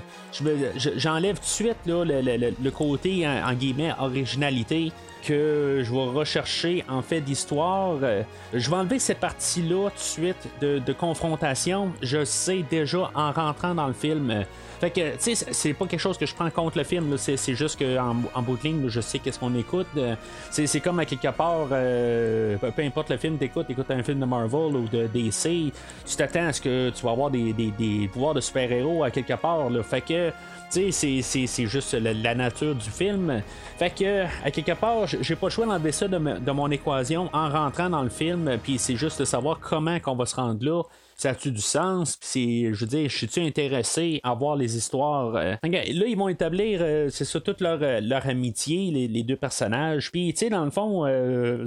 j'enlève 0.95 1.35
tout 1.35 1.41
de 1.41 1.45
suite 1.45 1.77
le, 1.85 2.69
côté 2.69 3.27
en 3.27 3.53
guillemets 3.53 3.93
originalité 3.99 4.91
que 5.23 5.81
je 5.83 5.91
vais 5.91 6.05
rechercher 6.05 6.83
en 6.87 7.01
fait 7.01 7.21
d'histoire. 7.21 7.97
Euh, 8.01 8.23
je 8.53 8.69
vais 8.69 8.75
enlever 8.75 8.99
cette 8.99 9.19
partie-là 9.19 9.89
tout 9.89 9.95
de 9.95 9.99
suite 9.99 10.47
de, 10.61 10.93
confrontation. 10.93 11.91
Je 12.01 12.25
sais 12.25 12.63
déjà 12.69 13.11
en 13.13 13.31
rentrant 13.31 13.75
dans 13.75 13.87
le 13.87 13.93
film. 13.93 14.45
Fait 14.79 14.91
que, 14.91 15.11
tu 15.17 15.35
sais, 15.35 15.47
c'est 15.51 15.73
pas 15.73 15.85
quelque 15.85 15.99
chose 15.99 16.17
que 16.17 16.25
je 16.25 16.33
prends 16.33 16.49
contre 16.49 16.77
le 16.77 16.83
film, 16.83 17.17
c'est 17.17 17.53
juste 17.53 17.79
qu'en 17.79 18.15
en 18.33 18.41
bout 18.41 18.57
de 18.57 18.63
ligne, 18.63 18.87
je 18.87 19.01
sais 19.01 19.19
qu'est-ce 19.19 19.39
qu'on 19.39 19.55
écoute. 19.55 19.87
Euh, 19.97 20.15
c'est 20.51 20.79
comme 20.79 20.99
à 20.99 21.05
quelque 21.05 21.31
part, 21.31 21.67
euh, 21.71 22.57
peu 22.57 22.81
importe 22.81 23.09
le 23.09 23.17
film 23.17 23.37
t'écoutes, 23.37 23.69
écoute 23.69 23.89
un 23.89 24.03
film 24.03 24.19
de 24.19 24.25
Marvel 24.25 24.75
ou 24.75 24.87
de 24.87 25.07
DC, 25.07 25.73
tu 26.05 26.15
t'attends 26.15 26.47
à 26.47 26.53
ce 26.53 26.61
que 26.61 26.89
tu 26.91 27.03
vas 27.03 27.11
avoir 27.11 27.29
des, 27.29 27.53
des 27.53 28.09
pouvoirs 28.11 28.33
de 28.33 28.41
super-héros 28.41 29.03
à 29.03 29.11
quelque 29.11 29.33
part. 29.33 29.69
Là. 29.69 29.83
Fait 29.83 30.01
que 30.01 30.31
c'est 30.69 31.65
juste 31.65 31.93
la, 31.93 32.35
nature 32.35 32.75
du 32.75 32.89
film. 32.89 33.41
Fait 33.77 33.89
que, 33.89 34.23
à 34.45 34.51
quelque 34.51 34.73
part, 34.73 35.07
j'ai 35.07 35.35
pas 35.35 35.47
le 35.47 35.51
choix 35.51 35.65
d'enlever 35.65 35.91
ça 35.91 36.07
de, 36.07 36.17
de, 36.17 36.51
mon 36.51 36.69
équation 36.69 37.29
en 37.33 37.49
rentrant 37.49 37.89
dans 37.89 38.03
le 38.03 38.09
film, 38.09 38.57
puis 38.61 38.77
c'est 38.77 38.95
juste 38.95 39.19
de 39.19 39.25
savoir 39.25 39.59
comment 39.59 39.99
qu'on 39.99 40.15
va 40.15 40.25
se 40.25 40.35
rendre 40.35 40.63
là 40.63 40.83
ça 41.19 41.31
a-tu 41.31 41.51
du 41.51 41.61
sens? 41.61 42.15
Puis 42.15 42.73
je 42.73 42.79
veux 42.79 42.89
dire, 42.89 43.09
je 43.09 43.17
suis-tu 43.17 43.41
intéressé 43.41 44.21
à 44.23 44.33
voir 44.33 44.55
les 44.55 44.77
histoires? 44.77 45.35
Euh? 45.35 45.55
Là, 45.63 46.05
ils 46.07 46.17
vont 46.17 46.29
établir, 46.29 46.79
euh, 46.81 47.09
c'est 47.09 47.25
ça, 47.25 47.41
toute 47.41 47.59
leur, 47.59 47.79
euh, 47.81 47.99
leur 47.99 48.25
amitié, 48.25 48.89
les, 49.09 49.23
deux 49.23 49.35
personnages. 49.35 50.13
Puis, 50.13 50.31
tu 50.31 50.39
sais, 50.39 50.49
dans 50.49 50.63
le 50.63 50.71
fond, 50.71 51.05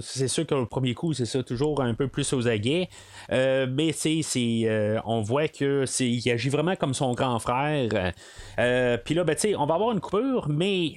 c'est 0.01 0.29
sûr 0.29 0.47
le 0.51 0.65
premier 0.65 0.95
coup, 0.95 1.13
c'est 1.13 1.27
ça, 1.27 1.43
toujours 1.43 1.83
un 1.83 1.93
peu 1.93 2.09
plus 2.09 2.33
aux 2.33 2.49
aguets. 2.49 2.89
mais, 3.31 3.93
tu 3.93 4.23
sais, 4.23 5.01
on 5.05 5.21
voit 5.21 5.49
que 5.49 5.85
c'est, 5.85 6.09
il 6.09 6.31
agit 6.31 6.49
vraiment 6.49 6.75
comme 6.75 6.95
son 6.95 7.13
grand 7.13 7.39
frère. 7.39 7.91
Puis 9.05 9.15
là, 9.15 9.25
ben, 9.25 9.35
tu 9.35 9.41
sais, 9.41 9.55
on 9.55 9.67
va 9.67 9.75
avoir 9.75 9.93
une 9.93 10.01
coupure, 10.01 10.49
mais 10.49 10.95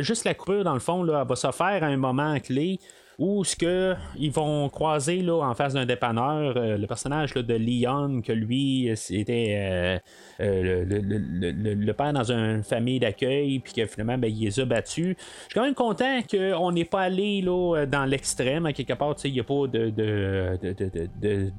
juste 0.00 0.24
la 0.24 0.34
coupure, 0.34 0.62
dans 0.62 0.74
le 0.74 0.80
fond, 0.80 1.02
là, 1.02 1.22
elle 1.22 1.28
va 1.28 1.36
se 1.36 1.50
faire 1.52 1.82
à 1.82 1.86
un 1.86 1.96
moment 1.96 2.38
clé 2.38 2.78
où 3.18 3.42
ce 3.42 3.56
que 3.56 3.96
ils 4.16 4.30
vont 4.30 4.68
croiser 4.68 5.22
là, 5.22 5.42
en 5.42 5.54
face 5.54 5.74
d'un 5.74 5.84
dépanneur 5.84 6.56
euh, 6.56 6.78
le 6.78 6.86
personnage 6.86 7.34
de 7.34 7.54
Leon 7.54 8.22
que 8.22 8.32
lui 8.32 8.92
c'était 8.94 9.56
euh, 9.58 9.98
euh, 10.40 10.84
le, 10.88 11.92
père 11.92 12.12
dans 12.12 12.30
une 12.30 12.62
famille 12.62 13.00
d'accueil 13.00 13.58
puis 13.58 13.72
que 13.72 13.86
finalement 13.86 14.16
ben, 14.18 14.30
il 14.30 14.44
les 14.44 14.60
a 14.60 14.64
battus. 14.64 15.16
Je 15.18 15.44
suis 15.44 15.54
quand 15.54 15.64
même 15.64 15.74
content 15.74 16.20
qu'on 16.30 16.70
n'est 16.70 16.84
pas 16.84 17.02
allé 17.02 17.42
là, 17.42 17.86
dans 17.86 18.04
l'extrême 18.04 18.66
à 18.66 18.72
quelque 18.72 18.92
part 18.92 19.16
il 19.24 19.32
n'y 19.32 19.40
a 19.40 19.44
pas 19.44 19.66
de, 19.66 19.92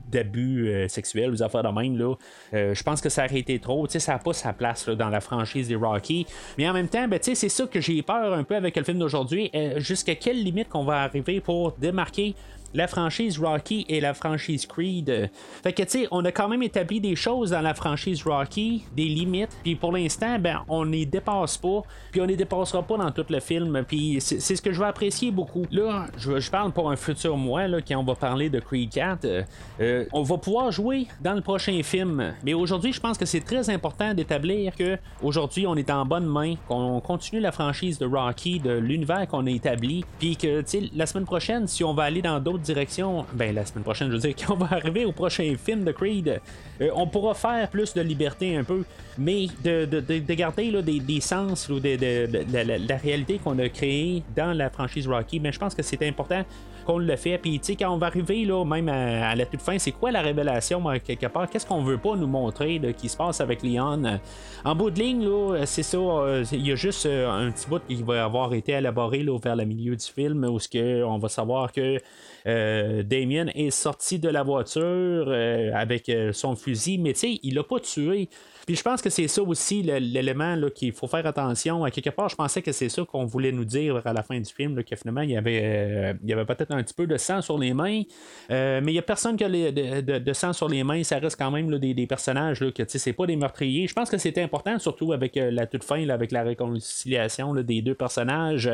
d'abus 0.09 0.87
sexuels 0.87 1.31
ou 1.31 1.43
affaires 1.43 1.63
de 1.63 1.69
même 1.69 1.97
là. 1.97 2.15
Je 2.53 2.83
pense 2.83 3.01
que 3.01 3.09
ça 3.09 3.25
aurait 3.25 3.39
été 3.39 3.59
trop 3.59 3.85
ça 3.89 4.13
n'a 4.13 4.19
pas 4.19 4.31
sa 4.31 4.53
place 4.53 4.87
dans 4.87 5.09
la 5.09 5.19
franchise 5.19 5.67
des 5.67 5.75
Rocky 5.75 6.25
mais 6.57 6.69
en 6.69 6.73
même 6.73 6.87
temps 6.87 7.05
ben, 7.09 7.19
c'est 7.21 7.35
ça 7.35 7.65
que 7.67 7.81
j'ai 7.81 8.01
peur 8.01 8.33
un 8.33 8.43
peu 8.43 8.55
avec 8.55 8.77
le 8.77 8.83
film 8.83 8.99
d'aujourd'hui. 8.99 9.51
Jusqu'à 9.77 10.15
quelle 10.15 10.41
limite 10.41 10.69
qu'on 10.69 10.85
va 10.85 11.01
arriver 11.01 11.41
pour 11.41 11.48
démarquer 11.77 12.35
la 12.73 12.87
franchise 12.87 13.39
Rocky 13.39 13.85
et 13.89 13.99
la 13.99 14.13
franchise 14.13 14.65
Creed. 14.65 15.29
Fait 15.63 15.73
que, 15.73 15.83
tu 15.83 15.89
sais, 15.89 16.07
on 16.11 16.23
a 16.25 16.31
quand 16.31 16.47
même 16.47 16.63
établi 16.63 16.99
des 16.99 17.15
choses 17.15 17.51
dans 17.51 17.61
la 17.61 17.73
franchise 17.73 18.23
Rocky, 18.23 18.83
des 18.95 19.05
limites, 19.05 19.55
puis 19.63 19.75
pour 19.75 19.91
l'instant, 19.91 20.37
ben, 20.39 20.63
on 20.67 20.83
les 20.83 21.05
dépasse 21.05 21.57
pas, 21.57 21.81
puis 22.11 22.21
on 22.21 22.25
les 22.25 22.35
dépassera 22.35 22.83
pas 22.83 22.97
dans 22.97 23.11
tout 23.11 23.25
le 23.29 23.39
film, 23.39 23.83
puis 23.87 24.17
c'est 24.19 24.55
ce 24.55 24.61
que 24.61 24.71
je 24.71 24.79
vais 24.79 24.87
apprécier 24.87 25.31
beaucoup. 25.31 25.65
Là, 25.71 26.07
je, 26.17 26.49
parle 26.49 26.71
pour 26.71 26.89
un 26.89 26.95
futur 26.95 27.37
mois, 27.37 27.67
là, 27.67 27.79
quand 27.81 27.97
on 27.97 28.03
va 28.03 28.15
parler 28.15 28.49
de 28.49 28.59
Creed 28.59 28.89
4, 28.89 29.25
euh, 29.25 29.43
euh, 29.79 30.05
on 30.13 30.23
va 30.23 30.37
pouvoir 30.37 30.71
jouer 30.71 31.07
dans 31.21 31.33
le 31.33 31.41
prochain 31.41 31.81
film, 31.83 32.33
mais 32.43 32.53
aujourd'hui, 32.53 32.93
je 32.93 32.99
pense 32.99 33.17
que 33.17 33.25
c'est 33.25 33.41
très 33.41 33.69
important 33.69 34.13
d'établir 34.13 34.75
que 34.75 34.97
aujourd'hui, 35.21 35.67
on 35.67 35.75
est 35.75 35.89
en 35.89 36.05
bonne 36.05 36.25
main, 36.25 36.55
qu'on 36.67 36.99
continue 36.99 37.41
la 37.41 37.51
franchise 37.51 37.99
de 37.99 38.05
Rocky, 38.05 38.59
de 38.59 38.71
l'univers 38.71 39.27
qu'on 39.27 39.45
a 39.45 39.49
établi, 39.51 40.03
puis 40.19 40.35
que, 40.35 40.61
tu 40.61 40.67
sais, 40.67 40.83
la 40.95 41.05
semaine 41.05 41.25
prochaine, 41.25 41.67
si 41.67 41.83
on 41.83 41.93
va 41.93 42.03
aller 42.03 42.21
dans 42.21 42.39
d'autres 42.39 42.58
direction, 42.61 43.25
ben 43.33 43.53
la 43.53 43.65
semaine 43.65 43.83
prochaine, 43.83 44.07
je 44.09 44.13
veux 44.13 44.19
dire, 44.19 44.35
quand 44.47 44.53
on 44.53 44.57
va 44.57 44.75
arriver 44.75 45.05
au 45.05 45.11
prochain 45.11 45.55
film 45.63 45.83
de 45.83 45.91
Creed, 45.91 46.39
euh, 46.81 46.89
on 46.93 47.07
pourra 47.07 47.33
faire 47.33 47.69
plus 47.69 47.93
de 47.93 48.01
liberté 48.01 48.55
un 48.55 48.63
peu, 48.63 48.83
mais 49.17 49.47
de, 49.63 49.85
de, 49.85 50.33
garder 50.33 50.71
là, 50.71 50.81
des, 50.81 51.21
sens 51.21 51.69
ou 51.69 51.79
de, 51.79 52.87
la, 52.87 52.97
réalité 52.97 53.39
qu'on 53.43 53.57
a 53.59 53.69
créée 53.69 54.23
dans 54.35 54.53
la 54.53 54.69
franchise 54.69 55.07
Rocky, 55.07 55.39
mais 55.39 55.49
ben, 55.49 55.53
je 55.53 55.59
pense 55.59 55.75
que 55.75 55.83
c'est 55.83 56.07
important 56.07 56.43
qu'on 56.89 56.97
le 56.97 57.15
fait. 57.15 57.37
Puis, 57.37 57.59
tu 57.59 57.65
sais, 57.67 57.75
quand 57.75 57.93
on 57.93 57.97
va 57.97 58.07
arriver, 58.07 58.45
là, 58.45 58.65
même 58.65 58.89
à, 58.89 59.35
la 59.35 59.45
toute 59.45 59.61
fin, 59.61 59.77
c'est 59.77 59.91
quoi 59.91 60.09
la 60.09 60.21
révélation, 60.21 60.83
quelque 61.05 61.27
part? 61.27 61.47
Qu'est-ce 61.47 61.67
qu'on 61.67 61.83
veut 61.83 61.99
pas 61.99 62.15
nous 62.15 62.27
montrer 62.27 62.81
qui 62.97 63.09
se 63.09 63.15
passe 63.15 63.41
avec 63.41 63.61
Leon? 63.61 64.19
En 64.65 64.75
bout 64.75 64.89
de 64.89 64.99
ligne, 64.99 65.23
là, 65.23 65.65
c'est 65.65 65.83
ça, 65.83 65.97
euh, 65.97 66.43
il 66.51 66.65
y 66.65 66.71
a 66.71 66.75
juste 66.75 67.05
euh, 67.05 67.29
un 67.29 67.51
petit 67.51 67.67
bout 67.67 67.81
qui 67.87 68.01
va 68.01 68.23
avoir 68.23 68.55
été 68.55 68.71
élaboré 68.71 69.21
là, 69.21 69.37
vers 69.37 69.55
le 69.55 69.65
milieu 69.65 69.95
du 69.95 70.05
film, 70.05 70.43
où 70.45 70.59
ce 70.59 71.03
on 71.03 71.19
va 71.19 71.29
savoir 71.29 71.71
que 71.71 71.99
euh, 72.47 73.03
Damien 73.03 73.47
est 73.53 73.69
sorti 73.69 74.17
de 74.17 74.29
la 74.29 74.41
voiture 74.41 75.31
avec 75.75 76.11
son 76.31 76.55
fusil, 76.55 76.97
mais 76.97 77.13
tu 77.13 77.19
sais, 77.19 77.39
il 77.43 77.53
l'a 77.53 77.63
pas 77.63 77.79
tué. 77.79 78.29
Puis 78.69 78.75
je 78.75 78.83
pense 78.83 79.01
que 79.01 79.09
c'est 79.09 79.27
ça 79.27 79.41
aussi 79.41 79.81
l'élément 79.81 80.55
qu'il 80.75 80.93
faut 80.93 81.07
faire 81.07 81.25
attention. 81.25 81.83
À 81.83 81.89
quelque 81.89 82.11
part, 82.11 82.29
je 82.29 82.35
pensais 82.35 82.61
que 82.61 82.71
c'est 82.71 82.87
ça 82.87 83.03
qu'on 83.03 83.25
voulait 83.25 83.51
nous 83.51 83.65
dire 83.65 83.99
à 84.05 84.13
la 84.13 84.21
fin 84.21 84.39
du 84.39 84.53
film, 84.53 84.83
que 84.83 84.95
finalement, 84.95 85.21
il 85.21 85.31
y 85.31 85.37
avait, 85.37 85.61
euh, 85.63 86.13
avait 86.33 86.45
peut-être 86.45 86.69
un 86.69 86.83
petit 86.83 86.93
peu 86.93 87.07
de 87.07 87.17
sang 87.17 87.41
sur 87.41 87.57
les 87.57 87.73
mains. 87.73 88.03
Euh, 88.51 88.79
mais 88.83 88.91
il 88.91 88.93
n'y 88.93 88.99
a 88.99 89.01
personne 89.01 89.37
qui 89.37 89.43
a 89.43 89.49
de, 89.49 90.33
sang 90.33 90.53
sur 90.53 90.69
les 90.69 90.83
mains. 90.83 91.01
Ça 91.03 91.17
reste 91.17 91.35
quand 91.35 91.49
même 91.49 91.79
des, 91.79 92.05
personnages 92.05 92.61
là, 92.61 92.69
que 92.71 92.83
c'est 92.87 93.13
pas 93.13 93.25
des 93.25 93.37
meurtriers. 93.37 93.87
Je 93.87 93.93
pense 93.95 94.07
que 94.07 94.19
c'était 94.19 94.43
important, 94.43 94.77
surtout 94.77 95.13
avec 95.13 95.35
euh, 95.37 95.49
la 95.49 95.65
toute 95.65 95.83
fin, 95.83 96.07
avec 96.07 96.31
la 96.31 96.43
réconciliation 96.43 97.55
des 97.55 97.81
deux 97.81 97.95
personnages. 97.95 98.69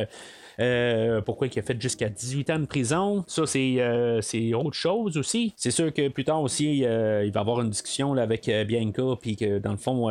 Euh, 0.59 1.21
pourquoi 1.21 1.47
il 1.47 1.59
a 1.59 1.61
fait 1.61 1.79
jusqu'à 1.81 2.09
18 2.09 2.49
ans 2.49 2.59
de 2.59 2.65
prison? 2.65 3.23
Ça, 3.27 3.45
c'est, 3.45 3.77
euh, 3.79 4.21
c'est 4.21 4.53
autre 4.53 4.73
chose 4.73 5.17
aussi. 5.17 5.53
C'est 5.57 5.71
sûr 5.71 5.93
que 5.93 6.07
plus 6.09 6.23
tard 6.23 6.41
aussi, 6.41 6.85
euh, 6.85 7.25
il 7.25 7.31
va 7.31 7.41
avoir 7.41 7.61
une 7.61 7.69
discussion 7.69 8.13
là, 8.13 8.23
avec 8.23 8.49
Bianca, 8.67 9.15
puis 9.19 9.35
que 9.35 9.59
dans 9.59 9.71
le 9.71 9.77
fond, 9.77 10.09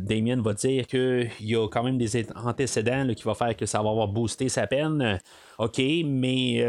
Damien 0.00 0.40
va 0.42 0.54
dire 0.54 0.86
qu'il 0.86 1.30
y 1.40 1.56
a 1.56 1.68
quand 1.68 1.82
même 1.82 1.98
des 1.98 2.26
antécédents 2.34 3.06
qui 3.14 3.22
vont 3.22 3.34
faire 3.34 3.56
que 3.56 3.66
ça 3.66 3.82
va 3.82 3.90
avoir 3.90 4.08
boosté 4.08 4.48
sa 4.48 4.66
peine. 4.66 5.18
OK, 5.58 5.78
mais 6.04 6.64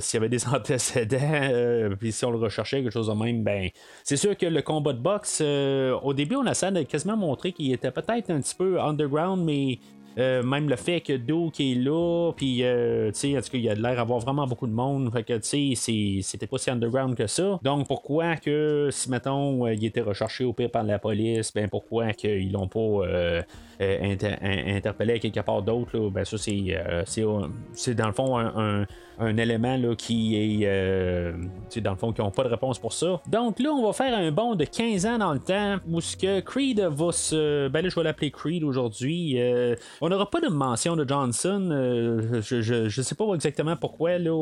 s'il 0.00 0.14
y 0.14 0.16
avait 0.16 0.28
des 0.28 0.46
antécédents, 0.52 1.94
puis 1.98 2.12
si 2.12 2.24
on 2.24 2.30
le 2.30 2.38
recherchait, 2.38 2.82
quelque 2.82 2.92
chose 2.92 3.08
de 3.08 3.12
même, 3.12 3.42
ben, 3.42 3.70
c'est 4.02 4.16
sûr 4.16 4.36
que 4.36 4.46
le 4.46 4.62
combat 4.62 4.92
de 4.92 4.98
boxe, 4.98 5.40
au 5.40 6.14
début, 6.14 6.36
on 6.36 6.46
a 6.46 6.54
ça 6.54 6.70
quasiment 6.84 7.16
montrer 7.16 7.52
qu'il 7.52 7.72
était 7.72 7.90
peut-être 7.90 8.30
un 8.30 8.40
petit 8.40 8.54
peu 8.54 8.80
underground, 8.80 9.42
mais 9.44 9.78
Euh, 10.18 10.42
même 10.42 10.68
le 10.68 10.76
fait 10.76 11.00
que 11.00 11.12
Duke 11.12 11.60
est 11.60 11.74
là, 11.74 12.32
puis 12.36 12.62
euh, 12.62 13.10
tu 13.12 13.18
sais, 13.18 13.38
en 13.38 13.40
tout 13.40 13.50
cas, 13.50 13.58
il 13.58 13.68
a 13.68 13.74
l'air 13.74 13.96
d'avoir 13.96 14.20
vraiment 14.20 14.46
beaucoup 14.46 14.66
de 14.66 14.72
monde. 14.72 15.12
Fait 15.12 15.24
que 15.24 15.34
tu 15.38 15.74
sais, 15.74 16.22
c'était 16.22 16.46
pas 16.46 16.58
si 16.58 16.70
underground 16.70 17.16
que 17.16 17.26
ça. 17.26 17.58
Donc 17.62 17.86
pourquoi 17.88 18.36
que 18.36 18.88
si 18.92 19.10
mettons 19.10 19.66
il 19.66 19.84
était 19.84 20.00
recherché 20.00 20.44
au 20.44 20.52
pire 20.52 20.70
par 20.70 20.84
la 20.84 20.98
police, 20.98 21.52
ben 21.52 21.68
pourquoi 21.68 22.12
qu'ils 22.12 22.52
l'ont 22.52 22.68
pas 22.68 23.42
interpellé 23.80 25.14
à 25.14 25.18
quelque 25.18 25.40
part 25.40 25.62
d'autre, 25.62 26.10
ben 26.10 26.24
ça 26.24 26.38
c'est, 26.38 26.76
c'est, 27.06 27.94
dans 27.94 28.06
le 28.06 28.12
fond 28.12 28.38
un, 28.38 28.86
un 29.18 29.36
élément 29.36 29.76
là, 29.76 29.94
qui 29.94 30.36
est, 30.36 30.66
euh, 30.66 31.32
dans 31.76 31.90
le 31.92 31.96
fond, 31.96 32.12
qui 32.12 32.20
n'ont 32.20 32.30
pas 32.30 32.44
de 32.44 32.48
réponse 32.48 32.78
pour 32.78 32.92
ça. 32.92 33.20
Donc 33.28 33.58
là, 33.58 33.70
on 33.70 33.84
va 33.84 33.92
faire 33.92 34.16
un 34.16 34.30
bond 34.32 34.54
de 34.54 34.64
15 34.64 35.06
ans 35.06 35.18
dans 35.18 35.32
le 35.32 35.38
temps 35.38 35.76
où 35.88 36.00
ce 36.00 36.16
que 36.16 36.40
Creed 36.40 36.80
va 36.80 37.12
se. 37.12 37.68
Ben 37.68 37.82
là, 37.82 37.88
je 37.88 37.94
vais 37.94 38.02
l'appeler 38.02 38.30
Creed 38.30 38.64
aujourd'hui. 38.64 39.40
Euh, 39.40 39.76
on 40.00 40.08
n'aura 40.08 40.28
pas 40.30 40.40
de 40.40 40.48
mention 40.48 40.96
de 40.96 41.08
Johnson. 41.08 41.68
Euh, 41.70 42.40
je, 42.42 42.60
je, 42.60 43.02
sais 43.02 43.14
pas 43.14 43.24
exactement 43.34 43.76
pourquoi. 43.76 44.18
Là, 44.18 44.32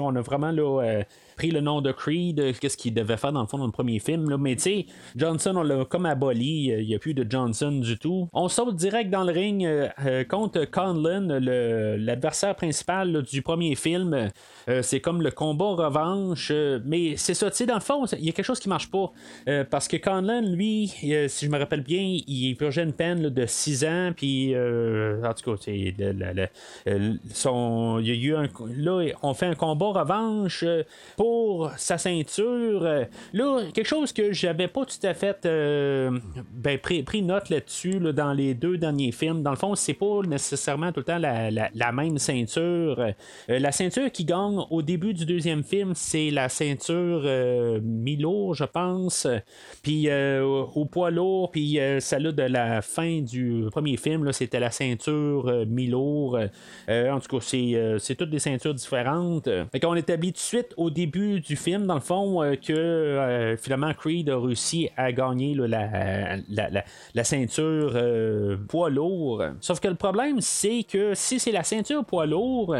on 0.00 0.16
a 0.16 0.20
vraiment 0.20 0.50
là, 0.50 1.02
pris 1.36 1.50
le 1.50 1.60
nom 1.60 1.80
de 1.80 1.92
Creed, 1.92 2.58
qu'est-ce 2.58 2.76
qu'il 2.76 2.94
devait 2.94 3.16
faire 3.16 3.32
dans 3.32 3.42
le 3.42 3.46
fond 3.46 3.58
dans 3.58 3.66
le 3.66 3.72
premier 3.72 3.98
film. 3.98 4.36
Mais 4.38 4.56
tu 4.56 4.62
sais, 4.62 4.86
Johnson, 5.16 5.54
on 5.56 5.62
l'a 5.62 5.84
comme 5.84 6.06
aboli, 6.06 6.66
il 6.66 6.86
n'y 6.86 6.94
a 6.94 6.98
plus 6.98 7.14
de 7.14 7.26
Johnson 7.28 7.72
du 7.72 7.98
tout. 7.98 8.28
On 8.32 8.48
saute 8.48 8.76
direct 8.76 9.10
dans 9.10 9.24
le 9.24 9.32
ring 9.32 9.68
contre 10.28 10.64
Conlon, 10.64 11.28
l'adversaire 11.40 12.54
principal 12.56 13.22
du 13.22 13.42
premier 13.42 13.74
film. 13.74 14.30
Euh, 14.68 14.82
c'est 14.82 15.00
comme 15.00 15.22
le 15.22 15.30
combat 15.30 15.86
revanche. 15.86 16.50
Euh, 16.52 16.80
mais 16.84 17.16
c'est 17.16 17.34
ça, 17.34 17.50
tu 17.50 17.58
sais, 17.58 17.66
dans 17.66 17.74
le 17.74 17.80
fond, 17.80 18.04
il 18.06 18.24
y 18.24 18.28
a 18.28 18.32
quelque 18.32 18.44
chose 18.44 18.60
qui 18.60 18.68
marche 18.68 18.90
pas. 18.90 19.12
Euh, 19.48 19.64
parce 19.68 19.88
que 19.88 19.96
Conlon, 19.96 20.42
lui, 20.42 20.88
si 21.28 21.46
je 21.46 21.50
me 21.50 21.58
rappelle 21.58 21.82
bien, 21.82 22.18
il 22.26 22.54
purgeait 22.56 22.82
une 22.82 22.92
peine 22.92 23.28
de 23.28 23.46
6 23.46 23.84
ans. 23.84 24.12
Puis, 24.16 24.54
en 24.56 25.34
tout 25.34 25.56
cas, 25.56 25.62
il 25.66 25.94
y 25.98 26.02
a 26.90 28.14
eu 28.14 28.34
un. 28.34 28.48
Là, 28.76 29.04
on 29.22 29.34
fait 29.34 29.46
un 29.46 29.54
combat 29.54 30.00
revanche 30.00 30.64
sa 31.76 31.98
ceinture. 31.98 33.06
Là, 33.32 33.60
quelque 33.72 33.86
chose 33.86 34.12
que 34.12 34.32
j'avais 34.32 34.68
pas 34.68 34.84
tout 34.84 35.04
à 35.04 35.14
fait 35.14 35.38
ben, 35.42 36.78
pris, 36.78 37.22
note 37.22 37.50
là-dessus 37.50 38.00
dans 38.00 38.32
les 38.32 38.54
deux 38.54 38.78
derniers 38.78 39.12
films. 39.12 39.42
Dans 39.42 39.50
le 39.50 39.56
fond, 39.56 39.74
c'est 39.74 39.94
pas 39.94 40.20
nécessairement 40.26 40.92
tout 40.92 41.00
le 41.00 41.04
temps 41.04 41.18
la, 41.18 41.50
la 41.50 41.92
même 41.92 42.18
ceinture. 42.18 43.12
la 43.48 43.72
ceinture 43.72 44.10
qui 44.10 44.24
gagne 44.24 44.60
au 44.70 44.82
début 44.82 45.14
du 45.14 45.26
deuxième 45.26 45.62
film, 45.62 45.92
c'est 45.94 46.30
la 46.30 46.48
ceinture 46.48 47.22
euh, 47.24 47.80
mi-lourd, 47.82 48.54
je 48.54 48.64
pense. 48.64 49.26
Puis 49.82 50.08
euh, 50.08 50.42
au 50.42 50.84
poids 50.84 51.10
lourd, 51.10 51.50
puis 51.50 51.78
euh, 51.78 52.00
celle-là 52.00 52.32
de 52.32 52.42
la 52.42 52.82
fin 52.82 53.20
du 53.20 53.64
premier 53.70 53.96
film, 53.96 54.32
c'était 54.32 54.60
la 54.60 54.70
ceinture 54.70 55.64
mi-lourd. 55.66 56.38
en 56.88 57.20
tout 57.20 57.38
cas, 57.38 57.44
c'est, 57.98 58.14
toutes 58.16 58.30
des 58.30 58.38
ceintures 58.38 58.74
différentes. 58.74 59.48
Fait 59.72 59.80
qu'on 59.80 59.94
établit 59.94 60.32
tout 60.32 60.38
de 60.38 60.38
suite 60.38 60.74
au 60.76 60.90
début 60.90 61.15
du 61.16 61.56
film, 61.56 61.86
dans 61.86 61.94
le 61.94 62.00
fond, 62.00 62.56
que 62.64 63.56
finalement 63.60 63.92
Creed 63.94 64.30
a 64.30 64.38
réussi 64.38 64.88
à 64.96 65.12
gagner 65.12 65.54
la, 65.54 66.36
la, 67.14 67.24
ceinture 67.24 67.98
poids 68.68 68.90
lourd. 68.90 69.42
Sauf 69.60 69.80
que 69.80 69.88
le 69.88 69.94
problème, 69.94 70.40
c'est 70.40 70.82
que 70.82 71.14
si 71.14 71.38
c'est 71.38 71.52
la 71.52 71.62
ceinture 71.62 72.04
poids 72.04 72.26
lourd 72.26 72.74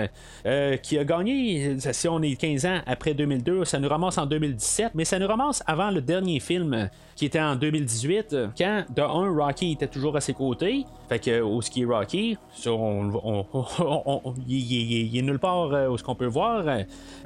qui 0.83 0.99
a 0.99 1.05
gagné 1.05 1.77
si 1.79 2.09
on 2.09 2.23
est 2.23 2.37
15 2.37 2.67
ans 2.67 2.81
après 2.87 3.15
2002, 3.15 3.65
ça 3.65 3.79
nous 3.79 3.89
ramasse 3.89 4.19
en 4.19 4.27
2017, 4.27 4.93
mais 4.95 5.05
ça 5.05 5.19
nous 5.19 5.27
ramasse 5.27 5.63
avant 5.67 5.91
le 5.91 6.01
dernier 6.01 6.41
film 6.41 6.89
qui 7.17 7.25
était 7.25 7.41
en 7.41 7.57
2018, 7.57 8.37
quand 8.57 8.85
de 8.95 9.03
un, 9.03 9.35
Rocky 9.35 9.73
était 9.73 9.87
toujours 9.87 10.17
à 10.17 10.21
ses 10.21 10.35
côtés. 10.35 10.85
Fait 11.09 11.19
que 11.19 11.41
au 11.41 11.63
ski 11.63 11.85
Rocky, 11.85 12.37
il, 14.47 15.19
est 15.19 15.23
nulle 15.23 15.39
part 15.39 15.73
euh, 15.73 15.89
où 15.89 15.97
ce 15.97 16.05
qu'on 16.05 16.15
peut 16.15 16.27
voir. 16.27 16.65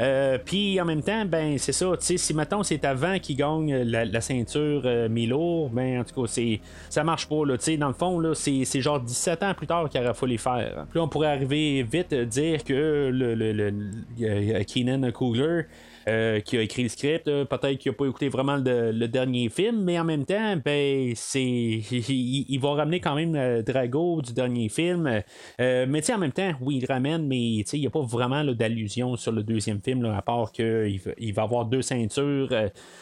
Euh, 0.01 0.39
puis 0.45 0.81
en 0.81 0.85
même 0.85 1.00
temps, 1.03 1.25
ben 1.25 1.59
c'est 1.59 1.73
ça. 1.73 1.93
Si 1.99 2.35
maintenant 2.35 2.63
c'est 2.63 2.85
avant 2.85 3.19
qu'il 3.19 3.37
gagne 3.37 3.75
la, 3.83 4.21
ceinture 4.21 4.83
euh, 4.85 5.09
Milo, 5.09 5.69
ben 5.73 6.01
en 6.01 6.05
tout 6.05 6.23
cas 6.23 6.29
c'est 6.29 6.61
ça 6.89 7.05
marche 7.05 7.29
pas. 7.29 7.45
Là, 7.45 7.57
dans 7.79 7.89
le 7.89 7.95
fond, 7.95 8.19
là, 8.19 8.35
c'est, 8.35 8.65
genre 8.81 9.01
17 9.01 9.43
ans 9.43 9.55
plus 9.55 9.67
tard 9.67 9.89
qu'il 9.89 10.01
aurait 10.01 10.15
fallu 10.15 10.39
faire. 10.39 10.87
Puis 10.91 11.01
on 11.01 11.09
pourrait 11.09 11.29
arriver 11.29 11.83
vite 11.83 12.15
dire 12.15 12.65
que 12.65 13.11
le, 13.13 13.35
le, 13.35 13.53
le 13.53 14.65
Keenan 14.65 15.11
Coogler 15.13 15.67
euh, 16.09 16.41
qui 16.41 16.57
a 16.57 16.63
écrit 16.63 16.83
le 16.83 16.89
script. 16.89 17.29
Euh, 17.29 17.45
peut-être 17.45 17.77
qu'il 17.77 17.93
n'a 17.93 17.97
pas 17.97 18.07
écouté 18.07 18.31
vraiment 18.31 18.57
le, 18.57 19.07
dernier 19.07 19.51
film, 19.51 19.83
mais 19.85 20.01
en 20.01 20.05
même 20.05 20.25
temps, 20.25 20.57
ben, 20.65 21.13
c'est, 21.15 21.43
il, 21.43 22.59
va 22.59 22.71
ramener 22.71 23.01
quand 23.01 23.15
même 23.15 23.35
euh, 23.37 23.61
Drago 23.61 24.23
du 24.23 24.33
dernier 24.33 24.71
film. 24.71 25.23
mais 25.59 26.11
en 26.11 26.19
même 26.19 26.33
temps, 26.33 26.53
oui, 26.63 26.79
il 26.83 26.87
ramène, 26.87 27.27
mais 27.27 27.39
il 27.39 27.81
n'y 27.81 27.87
a 27.87 27.91
pas 27.91 28.01
vraiment 28.01 28.43
d'allusion 28.45 29.17
sur 29.17 29.33
le 29.33 29.43
deuxième 29.43 29.81
film, 29.83 30.07
à 30.07 30.23
part 30.23 30.53
qu'il 30.53 31.01
il 31.19 31.35
va 31.35 31.43
avoir 31.43 31.67
deux 31.67 31.83
ceintures. 31.83 32.49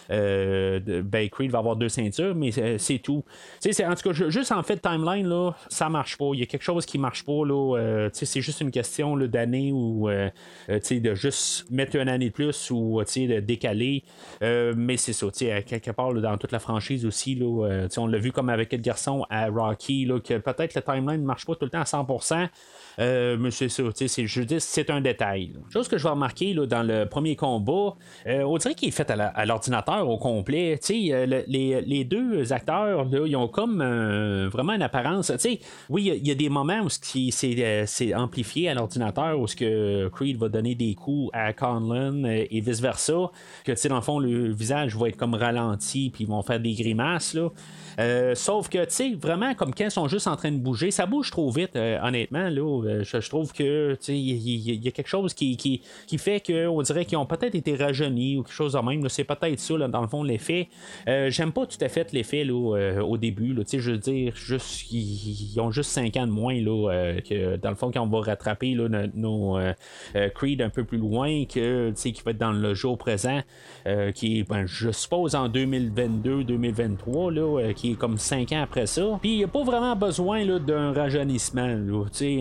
ben, 0.08 1.28
Creed 1.30 1.52
va 1.52 1.58
avoir 1.58 1.76
deux 1.76 1.88
ceintures, 1.88 2.34
mais 2.34 2.50
c'est 2.78 2.98
tout. 2.98 3.24
C'est, 3.60 3.84
en 3.86 3.94
tout 3.94 4.12
cas, 4.12 4.28
juste 4.28 4.50
en 4.50 4.62
fait, 4.64 4.78
timeline, 4.82 5.28
là, 5.28 5.52
ça 5.68 5.88
marche 5.88 6.18
pas. 6.18 6.30
Il 6.32 6.40
y 6.40 6.42
a 6.42 6.46
quelque 6.46 6.64
chose 6.64 6.84
qui 6.84 6.98
marche 6.98 7.24
pas. 7.24 7.44
Là, 7.44 8.08
c'est 8.12 8.40
juste 8.40 8.60
une 8.60 8.72
question 8.72 9.16
d'année 9.16 9.70
ou 9.72 10.08
de 10.08 11.14
juste 11.14 11.70
mettre 11.70 11.96
une 11.96 12.08
année 12.08 12.30
de 12.30 12.34
plus 12.34 12.70
ou 12.72 12.87
de 12.88 13.40
décaler. 13.40 14.04
Euh, 14.42 14.74
mais 14.76 14.96
c'est 14.96 15.12
ça, 15.12 15.26
quelque 15.30 15.90
part 15.90 16.12
dans 16.14 16.36
toute 16.36 16.52
la 16.52 16.58
franchise 16.58 17.06
aussi, 17.06 17.38
euh, 17.40 17.88
on 17.96 18.06
l'a 18.06 18.18
vu 18.18 18.32
comme 18.32 18.48
avec 18.48 18.72
Ed 18.72 18.82
Garçon 18.82 19.24
à 19.30 19.48
Rocky, 19.48 20.04
là, 20.04 20.20
que 20.20 20.38
peut-être 20.38 20.74
le 20.74 20.82
timeline 20.82 21.20
ne 21.20 21.26
marche 21.26 21.46
pas 21.46 21.54
tout 21.54 21.64
le 21.64 21.70
temps 21.70 21.80
à 21.80 21.84
100%. 21.84 22.48
Euh, 22.98 23.36
mais 23.38 23.50
c'est 23.50 23.68
ça, 23.68 23.82
je 23.82 24.42
dis, 24.42 24.60
c'est 24.60 24.90
un 24.90 25.00
détail. 25.00 25.52
Chose 25.72 25.88
que 25.88 25.98
je 25.98 26.04
vais 26.04 26.10
remarquer 26.10 26.52
là, 26.54 26.66
dans 26.66 26.82
le 26.82 27.06
premier 27.06 27.36
combat, 27.36 27.94
on 28.26 28.56
dirait 28.56 28.74
qu'il 28.74 28.88
est 28.88 28.92
fait 28.92 29.10
à, 29.10 29.46
l'ordinateur 29.46 30.08
au 30.08 30.18
complet. 30.18 30.78
les, 30.88 31.82
les, 31.82 32.04
deux 32.04 32.52
acteurs, 32.52 33.04
là, 33.04 33.26
ils 33.26 33.36
ont 33.36 33.48
comme 33.48 33.78
vraiment 34.48 34.72
une 34.72 34.82
apparence. 34.82 35.32
Oui, 35.88 36.12
il 36.16 36.26
y, 36.26 36.30
a 36.30 36.34
des 36.34 36.48
moments 36.48 36.80
où 36.80 36.88
c'est, 36.88 38.14
amplifié 38.14 38.68
à 38.68 38.74
l'ordinateur, 38.74 39.38
où 39.38 39.46
ce 39.46 39.56
que 39.56 40.08
Creed 40.08 40.36
va 40.38 40.48
donner 40.48 40.74
des 40.74 40.94
coups 40.94 41.30
à 41.32 41.52
Conlon 41.52 42.24
et 42.24 42.60
vice-versa 42.60 43.30
que 43.64 43.88
dans 43.88 43.96
le 43.96 44.02
fond, 44.02 44.18
le 44.18 44.52
visage 44.52 44.96
va 44.96 45.08
être 45.08 45.16
comme 45.16 45.34
ralenti, 45.34 46.10
puis 46.10 46.24
ils 46.24 46.30
vont 46.30 46.42
faire 46.42 46.60
des 46.60 46.74
grimaces, 46.74 47.34
là. 47.34 47.50
Euh, 47.98 48.34
sauf 48.36 48.68
que, 48.68 48.84
tu 48.84 48.90
sais, 48.90 49.14
vraiment, 49.20 49.54
comme 49.54 49.74
quand 49.74 49.84
ils 49.84 49.90
sont 49.90 50.06
juste 50.06 50.28
en 50.28 50.36
train 50.36 50.52
de 50.52 50.58
bouger, 50.58 50.92
ça 50.92 51.06
bouge 51.06 51.30
trop 51.30 51.50
vite, 51.50 51.74
euh, 51.74 51.98
honnêtement. 52.00 52.48
Là, 52.48 52.87
euh, 52.88 53.04
je, 53.04 53.28
trouve 53.28 53.52
que, 53.52 53.96
il 54.08 54.84
y, 54.84 54.88
a 54.88 54.90
quelque 54.90 55.08
chose 55.08 55.34
qui, 55.34 55.56
qui, 55.56 55.82
qui 56.06 56.18
fait 56.18 56.40
qu'on 56.40 56.82
dirait 56.82 57.04
qu'ils 57.04 57.18
ont 57.18 57.26
peut-être 57.26 57.54
été 57.54 57.74
rajeunis 57.76 58.36
ou 58.36 58.42
quelque 58.42 58.54
chose 58.54 58.72
de 58.72 58.78
même. 58.78 59.08
C'est 59.08 59.24
peut-être 59.24 59.58
ça, 59.58 59.76
dans 59.88 60.00
le 60.00 60.06
fond, 60.06 60.22
l'effet. 60.22 60.68
J'aime 61.06 61.52
pas 61.52 61.66
tout 61.66 61.78
à 61.80 61.88
fait 61.88 62.12
l'effet 62.12 62.44
là, 62.44 63.02
au 63.02 63.16
début. 63.16 63.56
Je 63.70 63.90
veux 63.90 63.98
dire, 63.98 64.34
juste, 64.36 64.90
ils, 64.92 65.58
ont 65.60 65.70
juste 65.70 65.90
5 65.90 66.16
ans 66.16 66.26
de 66.26 66.32
moins 66.32 66.54
là, 66.54 67.14
que, 67.20 67.56
dans 67.56 67.70
le 67.70 67.76
fond, 67.76 67.90
quand 67.92 68.02
on 68.02 68.08
va 68.08 68.20
rattraper 68.20 68.74
là, 68.74 69.06
nos, 69.14 69.58
Creed 70.34 70.62
un 70.62 70.70
peu 70.70 70.84
plus 70.84 70.98
loin, 70.98 71.44
que, 71.44 71.92
qui 71.92 72.22
va 72.24 72.30
être 72.32 72.38
dans 72.38 72.52
le 72.52 72.74
jour 72.74 72.98
présent, 72.98 73.40
qui 74.14 74.40
est, 74.40 74.48
ben, 74.48 74.66
je 74.66 74.90
suppose, 74.90 75.34
en 75.34 75.48
2022-2023, 75.48 77.32
là, 77.32 77.72
qui 77.74 77.96
comme 77.96 78.18
5 78.18 78.52
ans 78.52 78.62
après 78.62 78.86
ça. 78.86 79.18
Puis 79.20 79.32
il 79.32 79.38
n'y 79.38 79.44
a 79.44 79.48
pas 79.48 79.62
vraiment 79.62 79.96
besoin 79.96 80.44
d'un 80.58 80.92
rajeunissement 80.92 81.68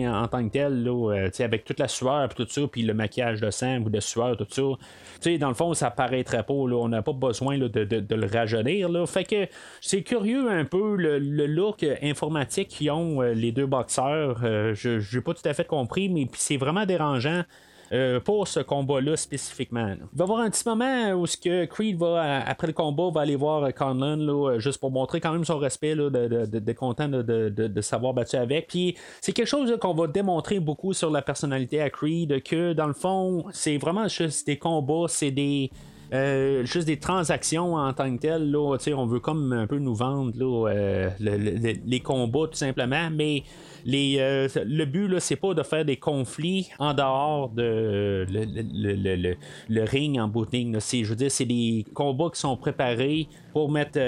en 0.06 0.28
tant 0.28 0.37
tel, 0.46 0.86
euh, 0.86 1.28
avec 1.40 1.64
toute 1.64 1.78
la 1.78 1.88
sueur, 1.88 2.28
puis 2.28 2.44
tout 2.44 2.50
ça, 2.50 2.62
puis 2.70 2.82
le 2.82 2.94
maquillage 2.94 3.40
de 3.40 3.50
sang 3.50 3.78
ou 3.78 3.90
de 3.90 4.00
sueur, 4.00 4.36
tout 4.36 4.46
ça. 4.50 5.36
dans 5.38 5.48
le 5.48 5.54
fond, 5.54 5.74
ça 5.74 5.90
paraîtrait 5.90 6.42
pas. 6.42 6.54
Là, 6.54 6.76
on 6.76 6.88
n'a 6.88 7.02
pas 7.02 7.12
besoin 7.12 7.58
de, 7.58 8.14
le 8.14 8.26
rajeunir. 8.26 8.88
Fait 9.08 9.24
que 9.24 9.46
c'est 9.80 10.02
curieux 10.02 10.50
un 10.50 10.64
peu 10.64 10.96
le, 10.96 11.18
look 11.46 11.84
informatique 12.02 12.68
qu'ils 12.68 12.90
ont, 12.90 13.22
euh, 13.22 13.32
les 13.32 13.52
deux 13.52 13.66
boxeurs. 13.66 14.40
Euh, 14.44 14.74
je 14.74 15.16
n'ai 15.16 15.22
pas 15.22 15.34
tout 15.34 15.46
à 15.48 15.54
fait 15.54 15.66
compris, 15.66 16.08
mais 16.08 16.28
c'est 16.34 16.56
vraiment 16.56 16.86
dérangeant. 16.86 17.42
Euh, 17.90 18.20
pour 18.20 18.46
ce 18.46 18.60
combat-là 18.60 19.16
spécifiquement. 19.16 19.88
Il 19.88 20.18
va 20.18 20.18
y 20.18 20.22
avoir 20.22 20.40
un 20.40 20.50
petit 20.50 20.68
moment 20.68 21.12
où 21.12 21.26
ce 21.26 21.38
que 21.38 21.64
Creed 21.64 21.96
va, 21.96 22.44
après 22.46 22.66
le 22.66 22.74
combat, 22.74 23.08
va 23.10 23.22
aller 23.22 23.36
voir 23.36 23.72
Conlon, 23.72 24.16
là, 24.16 24.58
juste 24.58 24.78
pour 24.78 24.90
montrer 24.90 25.20
quand 25.20 25.32
même 25.32 25.46
son 25.46 25.56
respect, 25.56 25.94
là, 25.94 26.10
de, 26.10 26.44
de, 26.44 26.72
content 26.72 27.08
de, 27.08 27.22
de, 27.22 27.80
savoir 27.80 28.12
battu 28.12 28.36
avec. 28.36 28.66
Puis 28.66 28.94
c'est 29.22 29.32
quelque 29.32 29.46
chose 29.46 29.74
qu'on 29.80 29.94
va 29.94 30.06
démontrer 30.06 30.60
beaucoup 30.60 30.92
sur 30.92 31.10
la 31.10 31.22
personnalité 31.22 31.80
à 31.80 31.88
Creed, 31.88 32.42
que 32.42 32.74
dans 32.74 32.86
le 32.86 32.92
fond, 32.92 33.46
c'est 33.52 33.78
vraiment 33.78 34.06
juste 34.06 34.46
des 34.46 34.58
combats, 34.58 35.06
c'est 35.08 35.30
des 35.30 35.70
euh, 36.12 36.64
juste 36.64 36.86
des 36.86 36.98
transactions 36.98 37.74
en 37.74 37.92
tant 37.92 38.14
que 38.14 38.20
telles. 38.20 38.50
Là, 38.50 38.76
on 38.96 39.06
veut 39.06 39.20
comme 39.20 39.52
un 39.52 39.66
peu 39.66 39.78
nous 39.78 39.94
vendre 39.94 40.32
là, 40.36 40.70
euh, 40.70 41.10
le- 41.20 41.36
le- 41.36 41.74
les 41.86 42.00
combats 42.00 42.46
tout 42.46 42.54
simplement, 42.56 43.10
mais 43.10 43.42
les, 43.84 44.16
euh, 44.18 44.48
le 44.66 44.84
but 44.84 45.08
là, 45.08 45.20
c'est 45.20 45.36
pas 45.36 45.54
de 45.54 45.62
faire 45.62 45.84
des 45.84 45.96
conflits 45.96 46.68
en 46.78 46.94
dehors 46.94 47.50
de 47.50 48.26
le, 48.28 49.36
le- 49.68 49.84
ring 49.84 50.18
en 50.18 50.28
bout 50.28 50.46
de 50.46 50.50
ligne. 50.52 50.80
C'est, 50.80 51.04
je 51.04 51.10
veux 51.10 51.16
dire, 51.16 51.30
c'est 51.30 51.44
des 51.44 51.84
combats 51.94 52.30
qui 52.32 52.40
sont 52.40 52.56
préparés 52.56 53.28
pour 53.52 53.70
mettre 53.70 53.98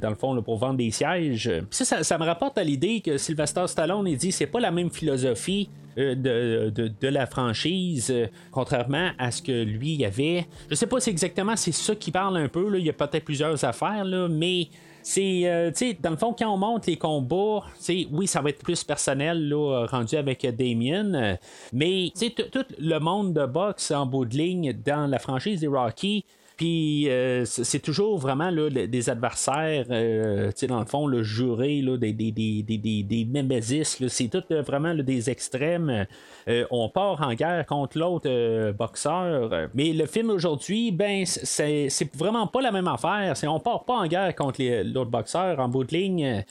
dans 0.00 0.10
le 0.10 0.16
fond 0.16 0.40
pour 0.42 0.56
vendre 0.58 0.78
des 0.78 0.90
sièges. 0.90 1.50
Ça, 1.70 2.02
ça, 2.02 2.18
me 2.18 2.24
rapporte 2.24 2.58
à 2.58 2.64
l'idée 2.64 3.00
que 3.00 3.18
Sylvester 3.18 3.66
Stallone 3.66 4.06
il 4.08 4.16
dit 4.16 4.32
c'est 4.32 4.46
pas 4.46 4.60
la 4.60 4.70
même 4.70 4.90
philosophie 4.90 5.68
de, 5.96 6.70
de- 6.70 7.08
la 7.08 7.26
franchise, 7.26 8.10
euh, 8.10 8.26
contrairement 8.50 9.10
à 9.18 9.30
ce 9.30 9.42
que 9.42 9.62
lui 9.62 9.94
y 9.94 10.04
avait. 10.04 10.46
Je 10.70 10.74
sais 10.74 10.86
pas 10.86 11.00
si 11.00 11.10
exactement 11.10 11.54
c'est 11.56 11.72
ça 11.72 11.94
qui 11.94 12.10
parle 12.10 12.36
un 12.36 12.48
peu, 12.48 12.68
là. 12.68 12.78
il 12.78 12.84
y 12.84 12.90
a 12.90 12.92
peut-être 12.92 13.24
plusieurs 13.24 13.62
affaires, 13.64 14.04
là, 14.04 14.28
mais 14.28 14.68
c'est, 15.02 15.42
euh, 15.44 15.70
dans 16.00 16.10
le 16.10 16.16
fond, 16.16 16.34
quand 16.36 16.48
on 16.48 16.56
monte 16.56 16.86
les 16.86 16.96
combats, 16.96 17.62
oui, 18.10 18.26
ça 18.26 18.40
va 18.40 18.48
être 18.48 18.62
plus 18.62 18.82
personnel, 18.82 19.48
là, 19.48 19.86
rendu 19.86 20.16
avec 20.16 20.44
euh, 20.46 20.50
Damien, 20.50 21.14
euh, 21.14 21.36
mais, 21.74 22.10
tu 22.18 22.30
tout 22.30 22.64
le 22.78 22.98
monde 22.98 23.34
de 23.34 23.44
boxe 23.44 23.90
en 23.90 24.06
bout 24.06 24.24
de 24.24 24.34
ligne 24.34 24.72
dans 24.72 25.06
la 25.06 25.18
franchise 25.18 25.60
des 25.60 25.66
Rocky, 25.66 26.24
puis 26.56 27.08
euh, 27.08 27.44
c'est 27.44 27.80
toujours 27.80 28.16
vraiment 28.18 28.50
là, 28.50 28.70
des 28.70 29.10
adversaires, 29.10 29.86
euh, 29.90 30.52
dans 30.68 30.78
le 30.78 30.86
fond, 30.86 31.06
le 31.06 31.24
juré, 31.24 31.80
là, 31.80 31.96
des, 31.96 32.12
des, 32.12 32.30
des, 32.30 32.62
des, 32.62 32.78
des, 33.02 33.28
là, 33.34 34.08
c'est 34.08 34.28
tout 34.28 34.42
euh, 34.52 34.62
vraiment 34.62 34.94
des 34.94 35.30
extrêmes. 35.30 36.06
Euh, 36.48 36.64
on 36.70 36.88
part 36.88 37.22
en 37.22 37.34
guerre 37.34 37.66
contre 37.66 37.98
l'autre 37.98 38.72
boxeur. 38.72 39.68
Mais 39.74 39.92
le 39.92 40.06
film 40.06 40.30
aujourd'hui, 40.30 40.92
ben, 40.92 41.24
c'est 41.26 42.16
vraiment 42.16 42.46
pas 42.46 42.60
la 42.60 42.70
même 42.70 42.88
affaire. 42.88 43.34
On 43.44 43.58
part 43.58 43.84
pas 43.84 43.94
en 43.94 44.06
guerre 44.06 44.34
contre 44.34 44.62
l'autre 44.84 45.10
boxeur 45.10 45.58
en 45.58 45.68
bout 45.68 45.84
de 45.84 45.96
ligne. 45.96 46.44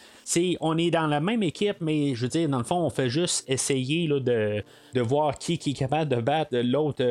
On 0.59 0.77
est 0.77 0.91
dans 0.91 1.07
la 1.07 1.19
même 1.19 1.43
équipe, 1.43 1.77
mais 1.79 2.15
je 2.15 2.23
veux 2.23 2.29
dire, 2.29 2.49
dans 2.49 2.57
le 2.57 2.63
fond, 2.63 2.77
on 2.77 2.89
fait 2.89 3.09
juste 3.09 3.49
essayer 3.49 4.07
là, 4.07 4.19
de, 4.19 4.63
de 4.93 5.01
voir 5.01 5.37
qui, 5.37 5.57
qui 5.57 5.71
est 5.71 5.73
capable 5.73 6.09
de 6.09 6.21
battre 6.21 6.57
l'autre 6.57 7.03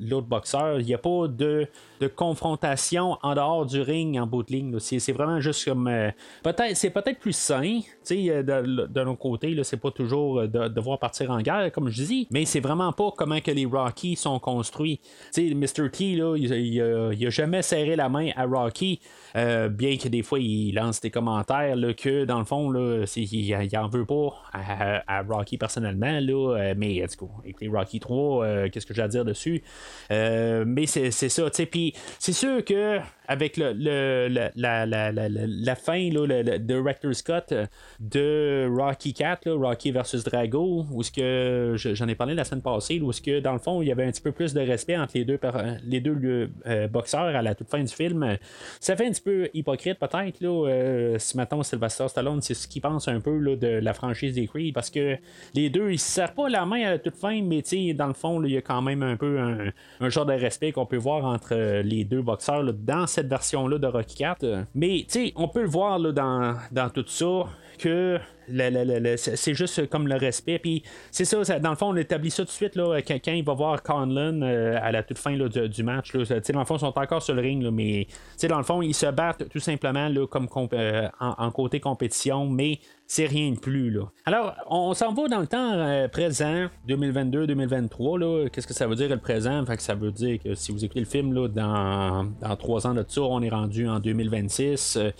l'autre 0.00 0.26
boxeur. 0.26 0.80
Il 0.80 0.86
n'y 0.86 0.94
a 0.94 0.98
pas 0.98 1.28
de, 1.28 1.68
de 2.00 2.08
confrontation 2.08 3.18
en 3.22 3.34
dehors 3.34 3.66
du 3.66 3.80
ring 3.80 4.18
en 4.18 4.26
bout 4.26 4.42
de 4.42 4.52
ligne. 4.52 4.78
c'est 4.80 5.12
vraiment 5.12 5.40
juste 5.40 5.64
comme 5.66 5.86
euh, 5.86 6.10
peut-être 6.42 6.76
c'est 6.76 6.90
peut-être 6.90 7.18
plus 7.18 7.36
sain. 7.36 7.80
Euh, 8.12 8.42
De, 8.42 8.86
de 8.86 9.04
notre 9.04 9.18
côté, 9.18 9.54
là, 9.54 9.64
c'est 9.64 9.76
pas 9.76 9.90
toujours 9.90 10.40
euh, 10.40 10.46
de 10.46 10.68
devoir 10.68 10.98
partir 10.98 11.30
en 11.30 11.40
guerre, 11.40 11.70
comme 11.72 11.88
je 11.88 12.02
dis, 12.02 12.28
mais 12.30 12.44
c'est 12.44 12.60
vraiment 12.60 12.92
pas 12.92 13.10
comment 13.16 13.40
que 13.40 13.50
les 13.50 13.66
Rocky 13.66 14.16
sont 14.16 14.38
construits. 14.38 15.00
Sais, 15.30 15.54
Mr. 15.54 15.90
T, 15.90 16.16
là, 16.16 16.36
il, 16.36 16.52
il 16.52 17.16
il 17.20 17.26
a 17.26 17.30
jamais 17.30 17.62
serré 17.62 17.96
la 17.96 18.08
main 18.08 18.30
à 18.36 18.44
Rocky, 18.44 19.00
euh, 19.36 19.68
bien 19.68 19.96
que 19.96 20.08
des 20.08 20.22
fois 20.22 20.38
il 20.40 20.72
lance 20.74 21.00
des 21.00 21.10
commentaires 21.10 21.76
là, 21.76 21.92
que 21.94 22.24
dans 22.24 22.38
le 22.38 22.44
fond, 22.44 22.70
là, 22.70 23.04
il, 23.16 23.34
il 23.34 23.78
en 23.78 23.88
veut 23.88 24.06
pas 24.06 24.34
à, 24.52 25.22
Rocky 25.22 25.58
personnellement, 25.58 26.18
là, 26.20 26.74
mais 26.76 27.04
écoutez, 27.44 27.68
Rocky 27.68 28.00
3, 28.00 28.44
euh, 28.44 28.68
qu'est-ce 28.70 28.86
que 28.86 28.94
j'ai 28.94 29.02
à 29.02 29.08
dire 29.08 29.24
dessus? 29.24 29.62
Mais 30.10 30.86
c'est 30.86 31.10
c'est 31.10 31.28
ça, 31.28 31.50
tu 31.50 31.56
sais, 31.56 31.66
puis 31.66 31.94
c'est 32.18 32.32
sûr 32.32 32.64
que 32.64 32.98
avec 33.30 33.56
le, 33.56 33.72
le- 33.72 34.28
la, 34.56 34.84
la, 34.86 35.12
la, 35.12 35.28
la- 35.28 35.74
fin, 35.76 36.10
là, 36.10 36.26
le, 36.26 36.42
le 36.42 36.58
director's 36.58 37.22
cut 37.22 37.32
euh, 37.52 37.64
de 38.00 38.68
Rocky 38.76 39.14
4, 39.14 39.46
là, 39.46 39.54
Rocky 39.68 39.92
versus 39.92 40.24
Drago, 40.24 40.84
où 40.90 41.02
ce 41.04 41.12
que 41.12 41.74
je- 41.76 41.94
j'en 41.94 42.08
ai 42.08 42.16
parlé 42.16 42.34
la 42.34 42.42
semaine 42.42 42.60
passée, 42.60 43.00
où 43.00 43.12
ce 43.12 43.20
que 43.22 43.38
dans 43.38 43.52
le 43.52 43.60
fond 43.60 43.82
il 43.82 43.88
y 43.88 43.92
avait 43.92 44.04
un 44.04 44.10
petit 44.10 44.20
peu 44.20 44.32
plus 44.32 44.52
de 44.52 44.60
respect 44.60 44.96
entre 44.98 45.12
les 45.14 45.24
deux, 45.24 45.38
les 45.86 46.00
deux 46.00 46.50
euh, 46.66 46.88
boxeurs 46.88 47.36
à 47.36 47.40
la 47.40 47.54
toute 47.54 47.68
fin 47.70 47.80
du 47.82 47.92
film. 47.94 48.36
Ça 48.80 48.96
fait 48.96 49.06
un 49.06 49.10
petit 49.10 49.22
peu 49.22 49.48
hypocrite 49.54 49.98
peut-être 50.00 50.42
euh, 50.42 51.16
si 51.18 51.36
maintenant 51.36 51.62
Sylvester 51.62 52.08
Stallone 52.08 52.42
c'est 52.42 52.54
ce 52.54 52.66
qu'il 52.66 52.82
pense 52.82 53.06
un 53.06 53.20
peu 53.20 53.38
là, 53.38 53.54
de 53.54 53.68
la 53.68 53.94
franchise 53.94 54.34
des 54.34 54.48
Creed 54.48 54.74
parce 54.74 54.90
que 54.90 55.16
les 55.54 55.70
deux 55.70 55.92
ils 55.92 55.98
se 56.00 56.10
serrent 56.10 56.34
pas 56.34 56.48
la 56.48 56.66
main 56.66 56.82
à 56.84 56.90
la 56.90 56.98
toute 56.98 57.16
fin, 57.16 57.40
mais 57.42 57.62
dans 57.94 58.08
le 58.08 58.14
fond 58.14 58.42
il 58.42 58.50
y 58.52 58.56
a 58.56 58.62
quand 58.62 58.82
même 58.82 59.04
un 59.04 59.16
peu 59.16 59.38
un, 59.38 59.70
un 60.00 60.08
genre 60.08 60.26
de 60.26 60.32
respect 60.32 60.72
qu'on 60.72 60.86
peut 60.86 60.96
voir 60.96 61.24
entre 61.24 61.54
les 61.82 62.02
deux 62.04 62.22
boxeurs 62.22 62.64
dans 62.72 63.06
cette 63.06 63.19
version-là 63.28 63.78
de 63.78 63.86
Rocky 63.86 64.16
4. 64.16 64.44
Euh, 64.44 64.62
Mais 64.74 65.04
tu 65.08 65.26
sais, 65.26 65.32
on 65.36 65.48
peut 65.48 65.62
le 65.62 65.68
voir 65.68 65.98
là, 65.98 66.12
dans, 66.12 66.54
dans 66.72 66.88
tout 66.90 67.04
ça 67.06 67.44
que 67.78 68.18
le- 68.48 68.70
le- 68.70 68.84
le- 68.84 68.98
le- 68.98 69.16
c'est 69.16 69.54
juste 69.54 69.88
comme 69.88 70.06
le 70.08 70.16
respect. 70.16 70.58
Puis 70.58 70.82
c'est 71.10 71.24
ça, 71.24 71.42
ça- 71.44 71.58
dans 71.60 71.70
le 71.70 71.76
fond, 71.76 71.88
on 71.90 71.96
établit 71.96 72.30
ça 72.30 72.42
tout 72.42 72.48
de 72.48 72.52
suite 72.52 72.76
là, 72.76 72.98
quand, 73.00 73.14
quand 73.24 73.32
il 73.32 73.44
va 73.44 73.54
voir 73.54 73.82
Conlon 73.82 74.42
euh, 74.42 74.78
à 74.82 74.92
la 74.92 75.02
toute 75.02 75.18
fin 75.18 75.34
là, 75.36 75.48
du, 75.48 75.68
du 75.68 75.82
match. 75.82 76.12
Là, 76.14 76.20
Tu 76.26 76.34
sais, 76.42 76.52
dans 76.52 76.58
le 76.60 76.64
fond, 76.66 76.76
ils 76.76 76.80
sont 76.80 76.98
encore 76.98 77.22
sur 77.22 77.34
le 77.34 77.40
ring, 77.42 77.62
là, 77.62 77.70
mais 77.70 78.06
tu 78.08 78.14
sais, 78.36 78.48
dans 78.48 78.58
le 78.58 78.64
fond, 78.64 78.82
ils 78.82 78.94
se 78.94 79.06
battent 79.06 79.48
tout 79.48 79.60
simplement 79.60 80.08
là, 80.08 80.26
comme 80.26 80.48
euh, 80.72 81.08
en, 81.20 81.34
en 81.38 81.50
côté 81.50 81.80
compétition, 81.80 82.46
mais 82.48 82.78
c'est 83.12 83.26
rien 83.26 83.50
de 83.50 83.58
plus. 83.58 83.90
Là. 83.90 84.02
Alors, 84.24 84.54
on 84.68 84.94
s'en 84.94 85.12
va 85.12 85.26
dans 85.26 85.40
le 85.40 85.46
temps 85.48 85.72
euh, 85.72 86.06
présent, 86.06 86.68
2022-2023. 86.88 88.20
là. 88.20 88.48
Qu'est-ce 88.48 88.68
que 88.68 88.72
ça 88.72 88.86
veut 88.86 88.94
dire 88.94 89.08
le 89.08 89.16
présent? 89.16 89.66
Fait 89.66 89.76
que 89.76 89.82
ça 89.82 89.96
veut 89.96 90.12
dire 90.12 90.38
que 90.40 90.54
si 90.54 90.70
vous 90.70 90.84
écoutez 90.84 91.00
le 91.00 91.06
film 91.06 91.34
là, 91.34 91.48
dans, 91.48 92.30
dans 92.40 92.54
trois 92.54 92.86
ans 92.86 92.94
de 92.94 93.04
ça, 93.08 93.22
on 93.22 93.42
est 93.42 93.48
rendu 93.48 93.88
en 93.88 93.98
2026. 93.98 94.96
Euh, 94.96 95.10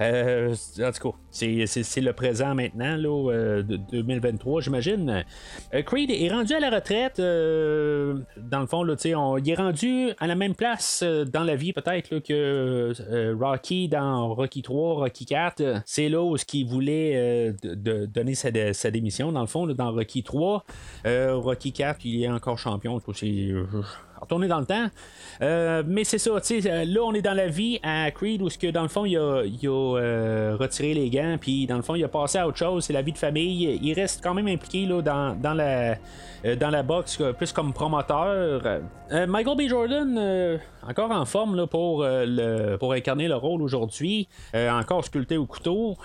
euh, 0.00 0.54
en 0.78 0.92
tout 0.92 1.10
cas, 1.10 1.16
c'est, 1.32 2.00
le 2.00 2.12
présent 2.12 2.54
maintenant, 2.54 2.96
là, 2.96 3.62
de 3.64 3.76
2023, 3.94 4.60
j'imagine. 4.60 5.24
Creed 5.86 6.12
est 6.12 6.28
rendu 6.28 6.54
à 6.54 6.60
la 6.60 6.70
retraite. 6.70 7.16
dans 7.18 8.60
le 8.60 8.66
fond, 8.68 8.84
là, 8.84 8.94
on- 9.16 9.38
il 9.38 9.50
est 9.50 9.54
rendu 9.56 10.10
à 10.20 10.28
la 10.28 10.36
même 10.36 10.54
place 10.54 11.02
dans 11.02 11.42
la 11.42 11.56
vie, 11.56 11.72
peut-être, 11.72 12.20
que 12.20 12.92
Rocky 13.36 13.88
dans 13.88 14.32
Rocky 14.34 14.62
3, 14.62 14.94
Rocky 14.94 15.26
4. 15.26 15.82
C'est 15.84 16.08
là 16.08 16.22
où 16.22 16.36
ce 16.36 16.44
qu'il 16.44 16.68
voulait 16.68 17.39
de, 17.62 18.06
donner 18.06 18.34
sa, 18.34 18.50
sa 18.72 18.90
démission, 18.90 19.32
dans 19.32 19.40
le 19.40 19.46
fond, 19.46 19.66
là, 19.66 19.74
dans 19.74 19.92
Rocky 19.92 20.22
3. 20.22 20.64
Euh, 21.06 21.34
Rocky 21.36 21.72
4, 21.72 22.04
il 22.04 22.22
est 22.24 22.28
encore 22.28 22.58
champion. 22.58 23.00
c'est- 23.14 23.52
retourner 24.20 24.48
dans 24.48 24.60
le 24.60 24.66
temps. 24.66 24.86
Euh, 25.42 25.82
mais 25.86 26.04
c'est 26.04 26.18
ça, 26.18 26.40
tu 26.40 26.60
là, 26.60 27.00
on 27.02 27.14
est 27.14 27.22
dans 27.22 27.32
la 27.32 27.46
vie 27.46 27.80
à 27.82 28.10
Creed 28.10 28.42
où, 28.42 28.48
que, 28.48 28.70
dans 28.70 28.82
le 28.82 28.88
fond, 28.88 29.04
il 29.04 29.16
a, 29.16 29.42
il 29.44 29.66
a 29.66 29.96
euh, 29.96 30.56
retiré 30.58 30.92
les 30.92 31.08
gants, 31.08 31.36
puis 31.40 31.66
dans 31.66 31.76
le 31.76 31.82
fond, 31.82 31.94
il 31.94 32.04
a 32.04 32.08
passé 32.08 32.38
à 32.38 32.46
autre 32.46 32.58
chose, 32.58 32.84
c'est 32.84 32.92
la 32.92 33.02
vie 33.02 33.12
de 33.12 33.18
famille. 33.18 33.78
Il 33.82 33.94
reste 33.94 34.22
quand 34.22 34.34
même 34.34 34.48
impliqué 34.48 34.84
là, 34.86 35.00
dans, 35.00 35.34
dans, 35.40 35.54
la, 35.54 35.96
euh, 36.44 36.56
dans 36.56 36.70
la 36.70 36.82
boxe, 36.82 37.22
plus 37.38 37.52
comme 37.52 37.72
promoteur. 37.72 38.62
Michael 39.26 39.56
B. 39.56 39.62
Jordan, 39.68 40.60
encore 40.86 41.10
en 41.10 41.24
forme 41.24 41.56
là, 41.56 41.66
pour, 41.66 42.04
le, 42.04 42.76
pour 42.76 42.92
incarner 42.92 43.26
le 43.26 43.34
rôle 43.34 43.60
aujourd'hui, 43.60 44.28
encore 44.54 45.04
sculpté 45.04 45.36
au 45.36 45.46
couteau. 45.46 45.96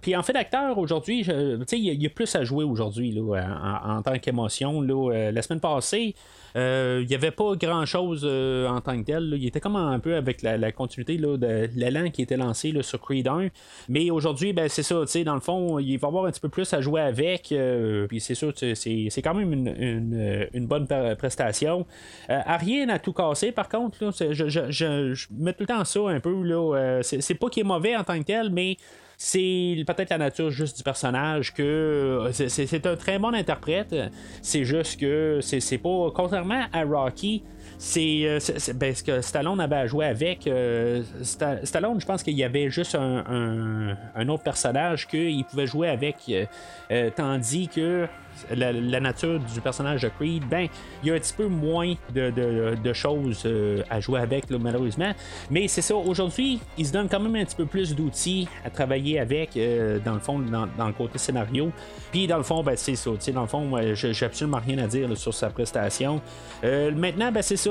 Puis 0.00 0.16
en 0.16 0.22
fait, 0.22 0.32
d'acteur 0.32 0.78
aujourd'hui, 0.78 1.22
tu 1.24 1.30
sais, 1.66 1.78
il 1.78 2.02
y, 2.02 2.06
a- 2.06 2.10
plus 2.10 2.34
à 2.36 2.44
jouer 2.44 2.64
aujourd'hui 2.64 3.20
en, 3.20 4.00
tant 4.00 4.18
qu'émotion. 4.18 4.80
la 4.80 5.42
semaine 5.42 5.60
passée, 5.60 6.14
il 6.54 7.06
n'y 7.06 7.14
avait 7.14 7.30
pas 7.30 7.54
grand 7.56 7.86
chose 7.86 8.24
en 8.24 8.80
tant 8.80 8.98
que 9.00 9.04
tel. 9.06 9.34
Il 9.36 9.46
était 9.46 9.60
comme 9.60 9.76
un 9.76 9.98
peu 9.98 10.14
avec 10.16 10.42
la, 10.42 10.72
continuité 10.72 11.16
de 11.16 11.68
l'élan 11.76 12.10
qui 12.10 12.22
était 12.22 12.36
lancé 12.36 12.72
sur 12.82 13.00
Creed 13.00 13.28
1. 13.28 13.48
Mais 13.88 14.10
aujourd'hui, 14.10 14.52
ben, 14.52 14.68
c'est 14.68 14.82
ça, 14.82 15.04
dans 15.24 15.34
le 15.34 15.40
fond, 15.40 15.78
il 15.78 15.96
va 15.98 16.06
y 16.06 16.08
avoir 16.08 16.24
un 16.26 16.30
petit 16.30 16.40
peu 16.40 16.48
plus 16.48 16.72
à 16.72 16.80
jouer 16.80 17.00
avec. 17.00 17.52
euh, 17.52 18.06
puis 18.06 18.20
c'est 18.20 18.34
sûr, 18.34 18.52
c'est 18.56 19.22
quand 19.22 19.34
même 19.34 19.52
une, 19.52 20.48
une- 20.52 20.66
bonne 20.66 20.84
pre- 20.84 21.16
prestation. 21.16 21.86
Euh, 22.30 22.40
à 22.44 22.56
rien 22.56 22.88
à 22.88 22.98
tout 22.98 23.12
casser, 23.12 23.52
par 23.52 23.68
contre, 23.68 24.04
là, 24.04 24.10
je, 24.18 24.32
je- 24.48 24.70
je- 24.70 25.14
je 25.14 25.26
mets 25.36 25.52
tout 25.52 25.60
le 25.62 25.66
temps 25.66 25.84
ça 25.84 26.00
un 26.08 26.20
peu. 26.20 26.42
là, 26.42 26.74
euh, 26.76 27.02
c'est 27.02 27.34
pas 27.34 27.48
qu'il 27.48 27.62
est 27.62 27.66
mauvais 27.66 27.96
en 27.96 28.04
tant 28.04 28.18
que 28.18 28.24
tel, 28.24 28.50
mais 28.50 28.76
c'est 29.22 29.76
peut-être 29.86 30.08
la 30.08 30.16
nature 30.16 30.50
juste 30.50 30.78
du 30.78 30.82
personnage 30.82 31.52
que 31.52 31.62
euh, 31.62 32.32
c'est- 32.32 32.86
un 32.86 32.96
très 32.96 33.18
bon 33.18 33.34
interprète. 33.34 33.94
C'est 34.40 34.64
juste 34.64 34.98
que 34.98 35.40
c'est 35.42 35.76
pas. 35.76 36.10
Contrairement 36.14 36.64
à 36.72 36.84
Rocky, 36.84 37.42
c'est 37.76 38.22
euh, 38.24 38.40
c'est- 38.40 38.58
c'est- 38.58 38.72
ben, 38.72 38.94
que 38.94 39.20
Stallone 39.20 39.60
avait 39.60 39.76
à 39.76 39.86
jouer 39.86 40.06
avec. 40.06 40.46
euh, 40.46 41.02
Sta- 41.22 41.62
Stallone, 41.66 42.00
je 42.00 42.06
pense 42.06 42.22
qu'il 42.22 42.32
y 42.38 42.44
avait 42.44 42.70
juste 42.70 42.94
un 42.94 44.28
autre 44.30 44.42
personnage 44.42 45.06
qu'il 45.06 45.44
pouvait 45.44 45.66
jouer 45.66 45.90
avec. 45.90 46.16
euh, 46.30 46.46
euh, 46.90 47.10
tandis 47.14 47.68
que 47.68 48.06
la, 48.54 49.00
nature 49.00 49.38
du 49.40 49.60
personnage 49.60 50.02
de 50.02 50.08
Creed, 50.08 50.44
ben, 50.48 50.68
il 51.02 51.08
y 51.08 51.12
a 51.12 51.14
un 51.14 51.18
petit 51.18 51.34
peu 51.34 51.46
moins 51.46 51.94
de, 52.14 52.30
de- 52.30 52.92
choses 52.92 53.44
euh, 53.46 53.82
à 53.88 54.00
jouer 54.00 54.20
avec, 54.20 54.50
là, 54.50 54.58
malheureusement. 54.60 55.12
Mais 55.50 55.68
c'est 55.68 55.80
ça, 55.80 55.94
aujourd'hui, 55.94 56.58
il 56.76 56.84
se 56.86 56.92
donne 56.92 57.08
quand 57.08 57.20
même 57.20 57.36
un 57.36 57.44
petit 57.44 57.54
peu 57.54 57.66
plus 57.66 57.94
d'outils 57.94 58.48
à 58.64 58.70
travailler 58.70 59.20
avec, 59.20 59.56
euh, 59.56 59.98
dans 60.04 60.14
le 60.14 60.20
fond, 60.20 60.38
dans, 60.40 60.86
le 60.86 60.92
côté 60.92 61.18
scénario. 61.18 61.70
Puis, 62.10 62.26
dans 62.26 62.36
le 62.36 62.42
fond, 62.42 62.62
ben, 62.62 62.74
c'est 62.76 62.96
ça. 62.96 63.10
Dans 63.32 63.42
le 63.42 63.46
fond, 63.46 63.70
j'ai 63.94 64.26
absolument 64.26 64.60
rien 64.66 64.78
à 64.78 64.86
dire 64.88 65.16
sur 65.16 65.32
sa 65.32 65.50
prestation. 65.50 66.20
Euh, 66.64 66.90
maintenant, 66.90 67.30
ben, 67.30 67.42
c'est 67.42 67.56
ça. 67.56 67.70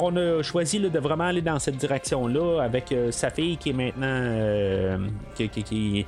On 0.00 0.16
a 0.16 0.42
choisi 0.42 0.78
de 0.78 0.98
vraiment 0.98 1.24
aller 1.24 1.40
dans 1.40 1.58
cette 1.58 1.76
direction-là 1.78 2.62
avec 2.62 2.94
sa 3.10 3.30
fille 3.30 3.56
qui 3.56 3.70
est 3.70 3.72
maintenant. 3.72 4.98
qui, 5.34 5.48
qui, 5.48 5.62
qui, 5.62 6.06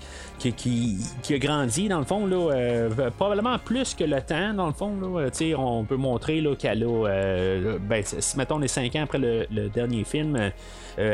qui, 0.53 0.97
qui- 1.23 1.35
a 1.35 1.39
grandi, 1.39 1.89
dans 1.89 1.99
le 1.99 2.05
fond, 2.05 2.27
là, 2.27 2.89
probablement 3.17 3.59
plus 3.67 3.95
que 3.95 4.05
le 4.05 4.23
temps, 4.23 4.55
dans 4.55 4.69
le 4.69 4.73
fond. 4.73 4.95
Là. 5.01 5.29
sais, 5.33 5.55
on 5.55 5.85
peut 5.85 5.97
montrer 5.97 6.43
qu'elle 6.59 6.85
a. 6.85 7.07
euh, 7.09 7.79
ben, 7.81 8.03
si 8.05 8.39
mettons 8.39 8.59
les 8.59 8.69
5 8.69 8.95
ans 8.97 9.03
après 9.03 9.19
le, 9.19 9.69
dernier 9.69 10.05
film, 10.05 10.37
euh, 10.37 10.51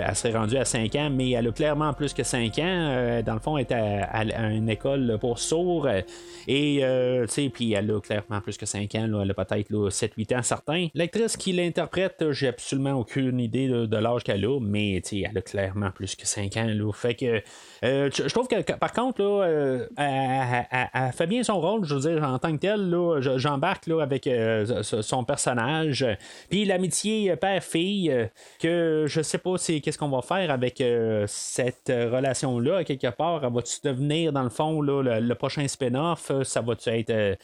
elle 0.07 0.15
serait 0.15 0.37
rendue 0.37 0.59
à 0.59 0.65
5 0.67 0.95
ans, 0.97 1.09
mais 1.11 1.31
elle 1.31 1.49
a 1.49 1.53
clairement 1.53 1.93
plus 1.95 2.13
que 2.13 2.23
5 2.23 2.59
ans. 2.59 2.63
Euh, 2.67 3.23
dans 3.23 3.33
le 3.35 3.41
fond, 3.41 3.57
elle 3.57 3.67
est 3.69 3.73
à, 3.73 4.05
à- 4.21 4.51
une 4.51 4.69
école 4.69 5.17
pour 5.19 5.39
sourds. 5.39 5.87
euh, 5.87 6.03
et 6.47 6.81
euh, 6.85 7.27
puis 7.55 7.73
elle 7.73 7.91
a 7.91 8.01
clairement 8.01 8.41
plus 8.43 8.59
que 8.59 8.67
5 8.67 8.95
ans. 8.97 9.07
là. 9.07 9.23
elle 9.23 9.31
a 9.31 9.35
peut-être 9.35 9.71
là, 9.71 9.89
7-8 9.89 10.37
ans 10.39 10.43
certains. 10.43 10.89
L'actrice 10.95 11.37
qui 11.39 11.53
l'interprète, 11.53 12.23
j'ai 12.33 12.49
absolument 12.49 12.93
aucune 12.93 13.41
idée 13.41 13.67
de, 13.69 13.97
l'âge 13.97 14.25
qu'elle 14.25 14.45
a, 14.45 14.61
mais 14.61 15.01
elle 15.11 15.39
a 15.39 15.41
clairement 15.43 15.91
plus 15.91 16.15
que 16.17 16.27
5 16.27 16.57
ans. 16.59 16.67
Là. 16.69 16.93
Fait 16.93 17.15
que 17.15 17.43
euh, 17.85 18.11
je 18.13 18.29
trouve 18.29 18.47
que, 18.47 18.61
par 18.75 18.93
contre, 18.93 19.23
là, 19.23 19.45
euh, 19.47 19.87
elle- 19.97 20.89
elle 20.93 21.13
fait 21.13 21.27
bien 21.27 21.43
son 21.43 21.59
rôle, 21.61 21.85
je 21.85 21.95
veux 21.95 22.01
dire, 22.13 22.23
en 22.23 22.39
tant 22.43 22.57
que 22.57 23.21
je- 23.21 23.39
j'embarque 23.39 23.89
avec 23.89 24.27
euh, 24.27 24.83
son 24.83 25.25
personnage. 25.25 26.07
Puis 26.51 26.65
l'amitié 26.65 27.35
père-fille, 27.37 28.11
euh, 28.11 28.27
que 28.61 29.05
je 29.09 29.23
sais 29.23 29.39
pas 29.39 29.57
c'est 29.57 29.81
qu'est-ce 29.81 29.99
qu'on 29.99 30.09
va 30.09 30.23
faire 30.23 30.51
avec 30.51 30.81
euh, 30.81 31.25
cette 31.29 31.89
relation-là, 31.89 32.85
quelque 32.85 33.11
part. 33.11 33.45
Elle 33.45 33.53
va-tu 33.53 33.77
devenir, 33.85 34.33
dans 34.33 34.43
le 34.43 34.51
fond, 34.51 34.83
là, 34.83 35.03
le, 35.03 35.21
le 35.27 35.35
prochain 35.35 35.67
spin-off? 35.67 36.31
Ça 36.43 36.61
va-tu 36.61 36.91
être 36.91 37.39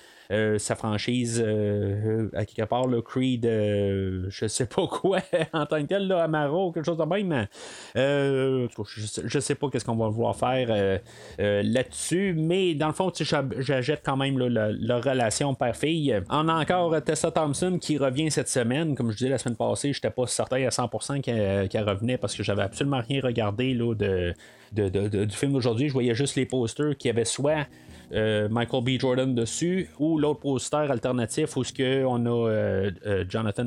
sa 0.59 0.75
franchise, 0.75 1.41
à 2.35 2.45
quelque 2.45 2.69
part, 2.69 2.87
le 2.87 3.01
Creed, 3.01 3.45
je 3.47 4.47
sais 4.47 4.67
pas 4.67 4.87
quoi, 4.87 5.21
en 5.55 5.65
tant 5.65 5.81
que 5.81 5.87
tel, 5.87 6.07
là, 6.07 6.25
Amaro, 6.25 6.71
quelque 6.73 6.85
chose 6.85 6.99
de 6.99 7.05
même. 7.05 7.47
Je, 7.95 8.69
je 9.25 9.39
sais 9.41 9.55
pas 9.55 9.69
qu'est-ce 9.71 9.85
qu'on 9.87 9.97
va 9.97 10.09
vouloir 10.09 10.37
faire 10.37 10.99
là-dessus, 11.39 12.35
mais 12.37 12.75
dans 12.75 12.89
le 12.89 12.93
fond, 12.93 13.11
j'achète 13.59 14.03
quand 14.05 14.17
même 14.17 14.39
là, 14.39 14.49
la, 14.49 14.73
la 14.89 15.01
relation 15.01 15.55
père-fille. 15.55 16.21
On 16.31 16.49
a 16.49 16.55
encore 16.61 16.93
euh, 16.95 17.01
Tessa 17.01 17.31
Thompson 17.31 17.79
qui 17.81 17.99
revient 17.99 18.31
cette 18.31 18.49
semaine. 18.49 18.95
Comme 18.95 19.11
je 19.13 19.17
disais 19.17 19.31
la 19.31 19.39
semaine 19.39 19.57
passée, 19.57 19.93
j'étais 19.93 20.11
pas 20.11 20.27
certain 20.27 20.57
à 20.65 20.69
100% 20.71 21.21
qu'elle 21.21 21.69
qu'elle 21.69 21.89
revenait 21.89 22.19
parce 22.19 22.35
que 22.35 22.43
j'avais 22.43 22.63
absolument 22.63 23.01
rien 23.07 23.21
regardé 23.23 23.75
là, 23.75 23.95
de, 23.95 24.35
de- 24.73 24.89
de- 24.89 25.09
de- 25.09 25.25
du 25.25 25.37
film 25.37 25.53
d'aujourd'hui. 25.53 25.89
Je 25.89 25.93
voyais 25.93 26.15
juste 26.15 26.37
les 26.37 26.47
posters 26.47 26.97
qui 26.97 27.09
avaient 27.09 27.25
soit 27.25 27.67
euh, 28.13 28.49
Michael 28.49 28.85
B. 28.85 28.89
Jordan 29.01 29.35
dessus 29.35 29.91
ou 29.99 30.19
l'autre 30.19 30.41
poster 30.41 30.91
alternatif 30.91 31.57
où 31.57 31.65
ce 31.65 31.73
que 31.73 32.05
on 32.05 32.25
a 32.27 32.49
euh, 32.51 32.91
euh, 33.07 33.25
Jonathan 33.29 33.65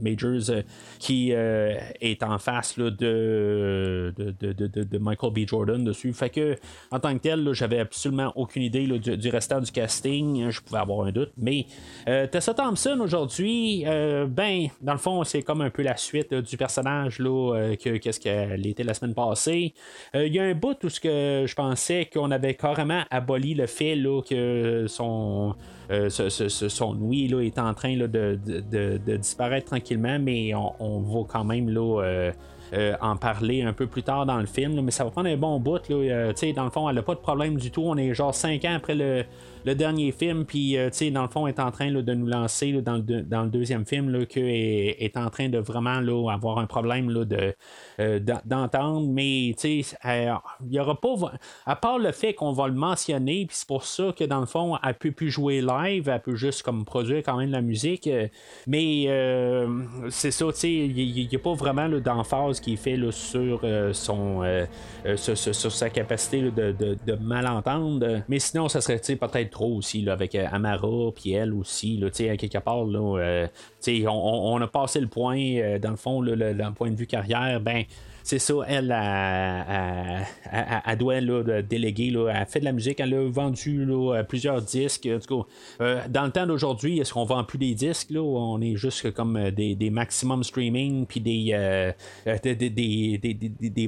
Majors 0.00 0.62
qui 0.98 1.30
est 1.32 2.22
en 2.22 2.38
face 2.38 2.78
de, 2.78 2.90
de, 2.90 4.34
de- 4.52 4.52
de- 4.84 4.98
Michael 4.98 5.32
B. 5.32 5.38
Jordan 5.46 5.82
dessus. 5.84 6.12
Fait 6.12 6.30
que 6.30 6.56
en 6.90 7.00
tant 7.00 7.12
que 7.14 7.18
tel, 7.22 7.52
j'avais 7.52 7.80
absolument 7.80 8.32
aucune 8.36 8.62
idée 8.62 8.86
du, 8.86 9.28
restant 9.28 9.60
du 9.60 9.70
casting. 9.70 10.50
Je 10.50 10.60
pouvais 10.60 10.78
avoir 10.80 11.06
un 11.06 11.12
doute. 11.12 11.32
Mais 11.36 11.66
Tessa 12.06 12.54
Thompson 12.54 12.98
aujourd'hui, 13.00 13.84
ben, 13.84 14.68
dans 14.80 14.92
le 14.92 14.98
fond, 14.98 15.24
c'est 15.24 15.42
comme 15.42 15.60
un 15.60 15.70
peu 15.70 15.82
la 15.82 15.96
suite 15.96 16.32
du 16.34 16.56
personnage 16.56 17.18
là, 17.18 17.74
que 17.82 17.96
qu'est-ce 17.96 18.20
qu'elle 18.20 18.66
était 18.66 18.84
la 18.84 18.94
semaine 18.94 19.14
passée. 19.14 19.74
Il 20.14 20.32
y 20.34 20.38
a 20.38 20.44
un 20.44 20.54
bout 20.54 20.76
où 20.84 20.88
ce 20.88 21.00
que 21.00 21.44
je 21.46 21.54
pensais 21.54 22.08
qu'on 22.12 22.30
avait 22.30 22.54
carrément 22.54 23.02
aboli 23.10 23.55
le 23.56 23.66
fait 23.66 23.94
là, 23.96 24.20
que 24.22 24.86
son, 24.88 25.54
euh, 25.90 26.08
là, 26.08 27.40
est 27.40 27.58
en 27.58 27.74
train 27.74 27.96
là, 27.96 28.06
de, 28.06 28.38
de- 28.46 29.16
disparaître 29.16 29.66
tranquillement, 29.66 30.18
mais 30.18 30.52
on, 30.54 31.00
va 31.00 31.20
quand 31.28 31.44
même 31.44 31.68
là, 31.68 32.02
euh, 32.02 32.32
euh, 32.72 32.94
en 33.00 33.16
parler 33.16 33.62
un 33.62 33.72
peu 33.72 33.86
plus 33.86 34.02
tard 34.02 34.26
dans 34.26 34.38
le 34.38 34.46
film, 34.46 34.80
mais 34.80 34.90
ça 34.90 35.04
va 35.04 35.10
prendre 35.10 35.28
un 35.28 35.36
bon 35.36 35.60
bout. 35.60 35.88
Là, 35.88 35.96
euh, 35.96 36.32
dans 36.54 36.64
le 36.64 36.70
fond, 36.70 36.88
elle 36.88 36.96
n'a 36.96 37.02
pas 37.02 37.14
de 37.14 37.20
problème 37.20 37.56
du 37.56 37.70
tout. 37.70 37.82
On 37.84 37.96
est 37.96 38.12
genre 38.14 38.34
5 38.34 38.64
ans 38.64 38.74
après 38.74 38.94
le, 38.94 39.24
le 39.66 39.74
dernier 39.74 40.12
film, 40.12 40.44
puis 40.46 40.78
euh, 40.78 40.90
tu 40.90 40.98
sais, 40.98 41.10
dans 41.10 41.22
le 41.22 41.28
fond, 41.28 41.48
est 41.48 41.58
en 41.58 41.72
train 41.72 41.90
de 41.90 42.14
nous 42.14 42.26
lancer 42.26 42.72
dans, 42.82 42.94
le 42.96 43.48
deuxième 43.48 43.84
film, 43.84 44.10
là, 44.10 44.20
est, 44.36 45.16
en 45.16 45.28
train 45.28 45.48
de 45.48 45.58
vraiment 45.58 46.00
là, 46.00 46.30
avoir 46.32 46.58
un 46.58 46.66
problème 46.66 47.12
de, 47.24 47.54
euh, 47.98 48.20
d'en- 48.20 48.40
d'entendre, 48.44 49.08
mais 49.10 49.54
tu 49.58 49.82
sais, 49.82 49.96
elle- 50.02 50.32
il 50.62 50.68
n'y 50.68 50.78
aura 50.78 50.94
pas, 51.00 51.32
à 51.66 51.74
part 51.74 51.98
le 51.98 52.12
fait 52.12 52.32
qu'on 52.32 52.52
va 52.52 52.68
le 52.68 52.74
mentionner, 52.74 53.44
puis 53.46 53.56
c'est 53.56 53.66
pour 53.66 53.84
ça 53.84 54.14
que 54.16 54.22
dans 54.22 54.38
le 54.38 54.46
fond, 54.46 54.78
elle 54.86 54.94
peut 54.94 55.10
plus 55.10 55.30
jouer 55.30 55.60
live, 55.60 56.08
elle 56.08 56.20
peut 56.20 56.36
juste 56.36 56.62
comme 56.62 56.84
produire 56.84 57.24
quand 57.24 57.36
même 57.36 57.48
de 57.48 57.52
la 57.54 57.60
musique, 57.60 58.06
euh, 58.06 58.28
mais 58.68 59.06
euh, 59.08 59.82
c'est 60.10 60.30
ça, 60.30 60.46
tu 60.52 60.58
sais, 60.60 60.72
il 60.72 61.28
n'y 61.28 61.34
a 61.34 61.38
pas 61.40 61.54
vraiment 61.54 61.88
d'emphase 61.88 62.60
qui 62.60 62.74
est 62.74 62.76
fait 62.76 62.96
sur 63.10 63.60
euh, 63.64 63.92
son 63.92 64.44
euh, 64.44 64.64
euh, 65.06 65.16
sur, 65.16 65.36
sa 65.72 65.90
capacité 65.90 66.42
de, 66.42 66.70
de, 66.70 66.96
de 67.04 67.14
malentendre, 67.16 68.22
mais 68.28 68.38
sinon, 68.38 68.68
ça 68.68 68.80
serait 68.80 69.00
peut-être 69.16 69.55
aussi 69.64 70.02
là, 70.02 70.12
avec 70.12 70.34
euh, 70.34 70.46
Amara, 70.50 71.10
puis 71.14 71.32
elle 71.32 71.54
aussi, 71.54 71.96
là, 71.96 72.08
à 72.08 72.36
quelque 72.36 72.58
part, 72.58 72.84
là, 72.84 73.18
euh, 73.18 73.46
on, 73.88 74.10
on- 74.10 74.60
a 74.60 74.66
passé 74.66 75.00
le 75.00 75.08
point, 75.08 75.38
euh, 75.38 75.78
dans 75.78 75.90
le 75.90 75.96
fond, 75.96 76.20
le 76.20 76.70
point 76.74 76.90
de 76.90 76.96
vue 76.96 77.06
carrière, 77.06 77.60
ben 77.60 77.84
c'est 78.26 78.40
ça, 78.40 78.54
elle, 78.66 78.90
elle- 78.90 80.26
elle- 80.52 80.82
elle 80.84 80.98
doit 80.98 81.20
là, 81.20 81.62
déléguer. 81.62 82.10
Là, 82.10 82.28
elle 82.34 82.46
fait 82.46 82.58
de 82.58 82.64
la 82.64 82.72
musique, 82.72 82.98
elle 82.98 83.14
a 83.14 83.30
vendu 83.30 83.84
là, 83.84 84.22
plusieurs 84.24 84.60
disques. 84.60 85.08
En 85.14 85.20
tout 85.20 85.42
cas, 85.44 85.84
euh, 85.84 86.00
dans 86.08 86.24
le 86.24 86.32
temps 86.32 86.44
d'aujourd'hui, 86.44 86.98
est-ce 86.98 87.12
qu'on 87.14 87.24
vend 87.24 87.44
plus 87.44 87.58
des 87.58 87.74
disques 87.74 88.10
là, 88.10 88.20
on 88.22 88.60
est 88.60 88.74
juste 88.74 89.12
comme 89.12 89.36
euh, 89.36 89.50
des, 89.52 89.76
des 89.76 89.90
maximum 89.90 90.42
streaming 90.42 91.06
puis 91.06 91.20
des, 91.20 91.50
euh, 91.52 91.92
euh, 92.26 92.36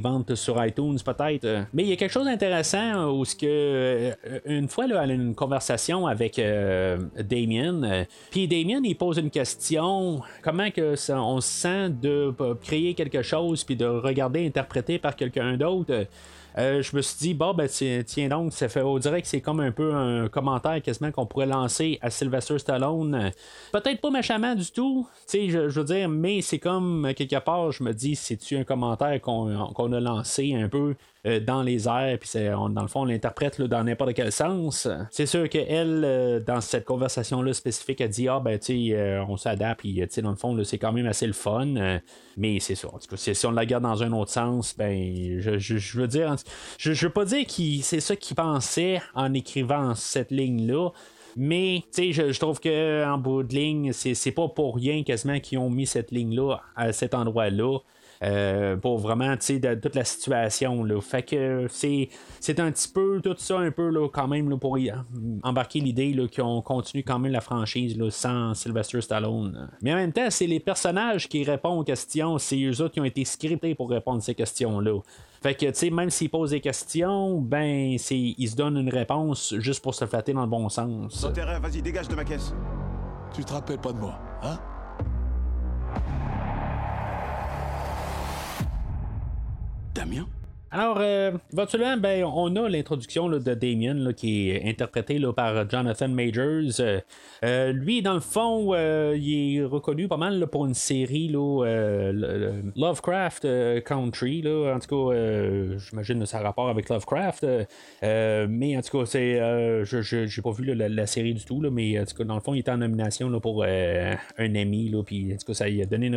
ventes 0.03 0.35
sur 0.37 0.65
iTunes 0.65 0.99
peut-être. 1.05 1.67
Mais 1.73 1.83
il 1.83 1.89
y 1.89 1.93
a 1.93 1.97
quelque 1.97 2.13
chose 2.13 2.27
d'intéressant 2.27 3.09
euh, 3.09 3.11
où 3.11 3.25
euh, 3.43 4.13
une 4.47 4.69
fois 4.69 4.85
elle 4.85 5.11
a 5.11 5.15
une 5.15 5.35
conversation 5.35 6.07
avec 6.07 6.39
euh, 6.39 6.99
Damien, 7.29 7.83
euh, 7.83 8.05
puis 8.31 8.47
Damien 8.47 8.81
il 8.85 8.95
pose 8.97 9.19
une 9.19 9.31
question 9.31 10.21
comment 10.43 10.69
on 10.77 11.41
se 11.41 11.51
sent 11.51 11.91
de 11.91 12.33
euh, 12.41 12.55
créer 12.63 12.95
quelque 12.95 13.23
chose 13.23 13.65
puis 13.65 13.75
de 13.75 13.85
regarder 13.85 14.28
interprété 14.37 14.99
par 14.99 15.17
quelqu'un 15.17 15.57
d'autre. 15.57 16.07
Euh, 16.57 16.83
je 16.83 16.97
me 16.97 17.03
suis 17.03 17.19
dit, 17.19 17.35
bon, 17.35 17.55
ben, 17.55 17.69
tiens, 17.69 18.03
tiens 18.05 18.29
donc, 18.29 18.53
ça 18.53 18.69
fait, 18.69 18.83
on 18.83 18.99
dirait 18.99 19.23
que 19.23 19.29
c'est 19.29 19.41
comme 19.41 19.61
un 19.61 19.71
peu 19.71 19.95
un 19.95 20.29
commentaire 20.29 20.83
quasiment 20.83 21.13
qu'on 21.13 21.27
pourrait 21.27 21.47
lancer 21.47 21.99
à 22.01 22.11
Sylvester 22.11 22.59
Stallone. 22.59 23.15
Euh, 23.15 23.31
Peut-être 23.71 24.01
pas 24.01 24.11
méchamment 24.11 24.55
du 24.57 24.69
tout, 24.73 25.07
je, 25.33 25.69
je 25.69 25.81
veux 25.81 25.85
dire, 25.85 26.09
mais 26.09 26.41
c'est 26.43 26.59
comme, 26.59 27.05
euh, 27.07 27.13
quelque 27.13 27.39
part, 27.39 27.71
je 27.71 27.85
me 27.85 27.93
dis, 27.93 28.17
c'est-tu 28.17 28.57
un 28.57 28.65
commentaire 28.65 29.21
qu'on 29.21 29.93
a 29.93 30.01
lancé 30.01 30.55
un 30.55 30.69
peu? 30.69 30.79
euh, 30.89 31.18
dans 31.25 31.63
les 31.63 31.89
airs, 31.89 32.19
puis 32.19 32.31
dans 32.35 32.83
le 32.83 32.89
fond, 32.89 33.01
on 33.01 33.05
l'interprète 33.05 33.61
dans 33.61 33.83
n'importe 33.85 34.15
quel 34.15 34.33
sens. 34.33 34.89
C'est 35.11 35.27
sûr 35.27 35.49
qu'elle, 35.49 36.03
euh, 36.05 36.41
dans 36.41 36.61
cette 36.61 36.85
conversation-là 36.85 37.53
spécifique, 37.53 38.01
a 38.01 38.09
dit, 38.09 38.29
ah, 38.29 38.41
ben, 38.41 38.59
tu 38.59 38.91
sais, 38.91 38.95
euh, 38.97 39.25
on 39.29 39.37
s'adapte, 39.37 39.81
puis, 39.81 40.01
tu 40.11 40.23
dans 40.23 40.31
le 40.31 40.37
fond, 40.37 40.57
c'est 40.65 40.79
quand 40.79 40.93
même 40.93 41.07
assez 41.07 41.27
le 41.27 41.33
fun, 41.33 41.77
euh, 41.77 41.99
mais 42.37 42.61
c'est 42.61 42.75
ça. 42.77 42.89
En 42.89 42.99
tout 42.99 43.09
cas, 43.09 43.17
si 43.17 43.47
on 43.47 43.51
la 43.51 43.67
garde 43.67 43.83
dans 43.83 44.03
un 44.03 44.13
autre 44.13 44.31
sens, 44.31 44.77
ben, 44.77 45.41
je, 45.41 45.59
je- 45.59 45.99
veux 45.99 46.09
dire, 46.09 46.35
je, 46.79 46.93
je 46.93 47.07
veux 47.07 47.13
pas 47.13 47.25
dire 47.25 47.45
que 47.47 47.83
c'est 47.83 48.01
ça 48.01 48.15
qu'il 48.17 48.37
pensait 48.37 49.01
en 49.15 49.35
écrivant 49.35 49.95
cette 49.95 50.31
ligne-là. 50.31 50.91
Mais, 51.37 51.83
tu 51.95 52.05
sais, 52.05 52.13
je, 52.13 52.33
je 52.33 52.41
trouve 52.41 52.59
que 52.59 53.05
en 53.07 53.19
bout 53.19 53.43
de 53.43 53.55
ligne, 53.55 53.93
c'est 53.93 54.33
pas 54.33 54.49
pour 54.49 54.77
rien 54.77 55.03
quasiment 55.03 55.39
qu'ils 55.41 55.59
ont 55.59 55.71
mis 55.71 55.87
cette 55.87 56.11
ligne-là 56.11 56.61
à 56.75 56.93
cet 56.93 57.15
endroit-là. 57.15 57.79
Euh, 58.23 58.77
pour 58.77 58.99
vraiment, 58.99 59.37
tu 59.37 59.47
sais, 59.47 59.59
de 59.59 59.75
toute 59.75 59.95
la 59.95 60.05
situation, 60.05 60.85
là. 60.85 61.01
Fait 61.01 61.23
que 61.23 61.67
c'est 61.69 62.09
c'est 62.41 62.61
un 62.61 62.71
petit 62.71 62.89
peu 62.89 63.21
tout 63.23 63.35
ça, 63.39 63.59
un 63.59 63.71
peu, 63.71 63.89
là, 63.89 64.09
quand 64.09 64.29
même, 64.29 64.51
là, 64.51 64.57
pour 64.57 64.79
y 64.79 64.91
embarquer 65.43 65.81
l'idée, 65.81 66.13
là, 66.13 66.27
qu'on 66.29 66.63
continue 66.63 67.03
quand 67.03 67.19
même 67.19 67.33
la 67.33 67.41
franchise, 67.41 67.97
là, 67.97 68.11
sans 68.11 68.55
Sylvester 68.55 69.01
Stallone. 69.01 69.69
Mais 69.83 69.93
en 69.93 69.97
même 69.97 70.13
temps, 70.13 70.31
c'est 70.31 70.47
les 70.47 70.61
personnages 70.61 71.29
qui 71.29 71.45
répondent 71.45 71.81
aux 71.81 71.85
questions, 71.85 72.39
c'est 72.39 72.61
eux 72.63 72.81
autres 72.83 72.95
qui 72.95 73.01
ont 73.01 73.05
été 73.05 73.25
scriptés 73.25 73.75
pour 73.75 73.91
répondre 73.91 74.19
à 74.19 74.21
ces 74.21 74.35
questions-là. 74.35 75.01
Fait 75.43 75.55
que, 75.55 75.67
tu 75.67 75.75
sais, 75.75 75.91
même 75.91 76.11
s'ils 76.11 76.31
posent 76.31 76.51
des 76.51 76.61
questions, 76.61 77.41
ben, 77.41 77.97
c'est, 77.99 78.19
ils 78.19 78.49
se 78.49 78.57
donnent 78.57 78.79
une 78.79 78.93
réponse 78.93 79.55
juste 79.59 79.83
pour 79.83 79.95
se 79.95 80.05
flatter 80.05 80.33
dans 80.33 80.43
le 80.43 80.49
bon 80.49 80.69
sens. 80.69 81.29
Terrain, 81.33 81.61
vas-y, 81.61 81.81
dégage 81.81 82.09
de 82.09 82.17
ma 82.17 82.25
caisse. 82.25 82.53
Tu 83.33 83.45
te 83.45 83.53
rappelles 83.53 83.79
pas 83.79 83.93
de 83.93 83.99
moi, 83.99 84.19
hein? 84.43 84.59
Damien? 89.99 90.29
Alors, 90.71 90.99
euh, 91.01 91.33
virtuellement, 91.53 91.97
ben, 91.97 92.25
on 92.25 92.55
a 92.57 92.69
l'introduction 92.69 93.29
de 93.31 93.55
Damien 93.55 94.13
qui 94.13 94.51
est 94.51 94.69
interprété 94.69 95.19
par 95.35 95.69
Jonathan 95.69 96.09
Majors. 96.09 96.79
Euh, 96.81 97.01
euh, 97.43 97.73
lui, 97.73 98.03
dans 98.03 98.13
le 98.13 98.21
fond, 98.21 98.75
euh, 98.75 99.17
il 99.19 99.57
est 99.57 99.65
reconnu 99.65 100.09
pas 100.09 100.19
mal 100.19 100.47
pour 100.49 100.67
une 100.67 100.75
série 100.75 101.33
euh, 101.35 102.63
Lovecraft 102.77 103.47
euh, 103.47 103.81
Country. 103.81 104.45
En 104.47 104.79
tout 104.79 104.89
cas, 105.09 105.17
euh, 105.17 105.79
j'imagine 105.79 106.21
que 106.21 106.27
ça 106.27 106.39
a 106.39 106.43
rapport 106.43 106.69
avec 106.69 106.91
Lovecraft. 106.91 107.45
euh, 107.45 107.65
euh, 108.03 108.47
mais 108.51 108.77
en 108.77 108.83
tout 108.83 108.99
cas, 108.99 109.07
c'est, 109.07 109.41
euh, 109.41 109.87
je 109.87 110.03
j'ai 110.03 110.43
pas 110.43 110.53
vu 110.53 110.67
la, 110.75 111.07
série 111.07 111.33
du 111.33 111.45
tout, 111.47 111.61
mais 111.73 111.99
en 111.99 112.05
tout 112.05 112.15
cas, 112.15 112.25
dans 112.25 112.35
le 112.35 112.43
fond, 112.43 112.53
il 112.53 112.61
était 112.61 112.71
en 112.71 112.77
nomination 112.77 113.41
pour 113.41 113.65
euh, 113.67 114.15
un. 114.37 114.49
Là, 114.49 115.03
puis 115.03 115.33
en 115.33 115.37
tout 115.39 115.47
cas, 115.47 115.55
ça 115.55 115.69
lui 115.69 115.81
a 115.81 115.87
donné 115.87 116.11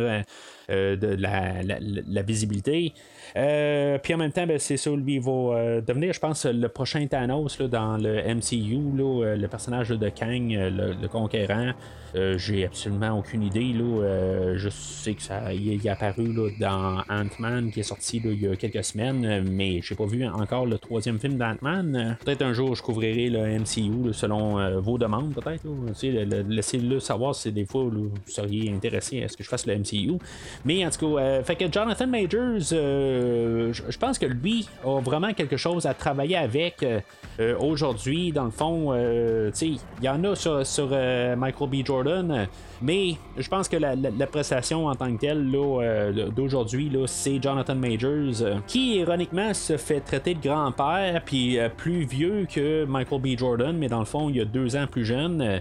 euh, 0.70 0.96
de 0.96 1.16
la 1.18 2.22
visibilité. 2.22 2.92
Euh, 3.36 3.98
puis 3.98 4.14
en 4.14 4.18
même 4.18 4.32
temps, 4.32 4.46
ben, 4.46 4.58
c'est 4.58 4.76
ça, 4.76 4.90
lui, 4.90 5.14
il 5.14 5.20
va 5.20 5.30
euh, 5.30 5.80
devenir, 5.80 6.12
je 6.12 6.20
pense, 6.20 6.46
le 6.46 6.68
prochain 6.68 7.06
Thanos 7.06 7.58
là, 7.58 7.68
dans 7.68 7.96
le 7.96 8.22
MCU, 8.34 8.96
là, 8.96 9.24
euh, 9.24 9.36
le 9.36 9.48
personnage 9.48 9.88
de 9.88 10.08
Kang, 10.08 10.50
le, 10.50 11.08
conquérant. 11.08 11.72
J'ai 12.36 12.66
absolument 12.66 13.18
aucune 13.18 13.42
idée. 13.42 13.72
Là. 13.72 14.54
Je 14.56 14.68
sais 14.68 15.14
que 15.14 15.22
ça 15.22 15.54
est 15.54 15.88
apparu 15.88 16.34
dans 16.60 16.98
Ant-Man 17.08 17.70
qui 17.70 17.80
est 17.80 17.84
sorti 17.84 18.20
il 18.22 18.38
y 18.38 18.46
a 18.46 18.54
quelques 18.54 18.84
semaines, 18.84 19.44
mais 19.50 19.80
j'ai 19.80 19.94
pas 19.94 20.04
vu 20.04 20.26
encore 20.26 20.66
le 20.66 20.76
troisième 20.76 21.18
film 21.18 21.38
d'Ant-Man. 21.38 22.18
Peut-être 22.22 22.42
un 22.42 22.52
jour 22.52 22.74
je 22.74 22.82
couvrirai 22.82 23.30
le 23.30 23.58
MCU 23.58 24.12
selon 24.12 24.78
vos 24.80 24.98
demandes, 24.98 25.32
peut-être. 25.32 25.64
Laissez-le 26.50 27.00
savoir 27.00 27.34
si 27.34 27.50
des 27.50 27.64
fois 27.64 27.84
vous 27.84 28.12
seriez 28.26 28.70
intéressé 28.70 29.22
à 29.22 29.28
ce 29.28 29.36
que 29.38 29.42
je 29.42 29.48
fasse 29.48 29.66
le 29.66 29.78
MCU. 29.78 30.18
Mais 30.66 30.84
en 30.84 30.90
tout 30.90 31.16
cas, 31.16 31.42
fait 31.42 31.56
que 31.56 31.72
Jonathan 31.72 32.06
Majors, 32.06 32.74
je 33.72 33.98
pense 33.98 34.18
que 34.18 34.26
lui 34.26 34.68
a 34.84 35.00
vraiment 35.00 35.32
quelque 35.32 35.56
chose 35.56 35.86
à 35.86 35.94
travailler 35.94 36.36
avec 36.36 36.82
euh, 36.82 37.00
euh, 37.40 37.56
aujourd'hui. 37.58 38.32
Dans 38.32 38.44
le 38.44 38.50
fond, 38.50 38.88
euh, 38.92 39.50
il 39.62 39.78
y 40.02 40.08
en 40.08 40.22
a 40.24 40.34
sur, 40.34 40.66
sur, 40.66 40.88
Michael 41.36 41.68
B. 41.70 41.74
Jordan, 41.86 42.46
mais 42.80 43.14
je 43.36 43.48
pense 43.48 43.68
que 43.68 43.76
la, 43.76 43.94
la- 43.94 44.26
prestation 44.26 44.86
en 44.86 44.94
tant 44.94 45.12
que 45.14 45.20
telle 45.20 45.50
d'aujourd'hui, 46.34 46.90
c'est 47.06 47.42
Jonathan 47.42 47.74
Majors, 47.74 48.60
qui 48.66 48.96
ironiquement 48.96 49.52
se 49.54 49.76
fait 49.76 50.00
traiter 50.00 50.34
de 50.34 50.40
grand-père, 50.42 51.22
puis 51.24 51.58
plus 51.76 52.04
vieux 52.04 52.46
que 52.52 52.84
Michael 52.84 53.20
B. 53.20 53.38
Jordan, 53.38 53.76
mais 53.76 53.88
dans 53.88 53.98
le 54.00 54.04
fond, 54.04 54.28
il 54.30 54.36
y 54.36 54.40
a 54.40 54.44
deux 54.44 54.74
ans 54.76 54.86
plus 54.90 55.04
jeune. 55.04 55.60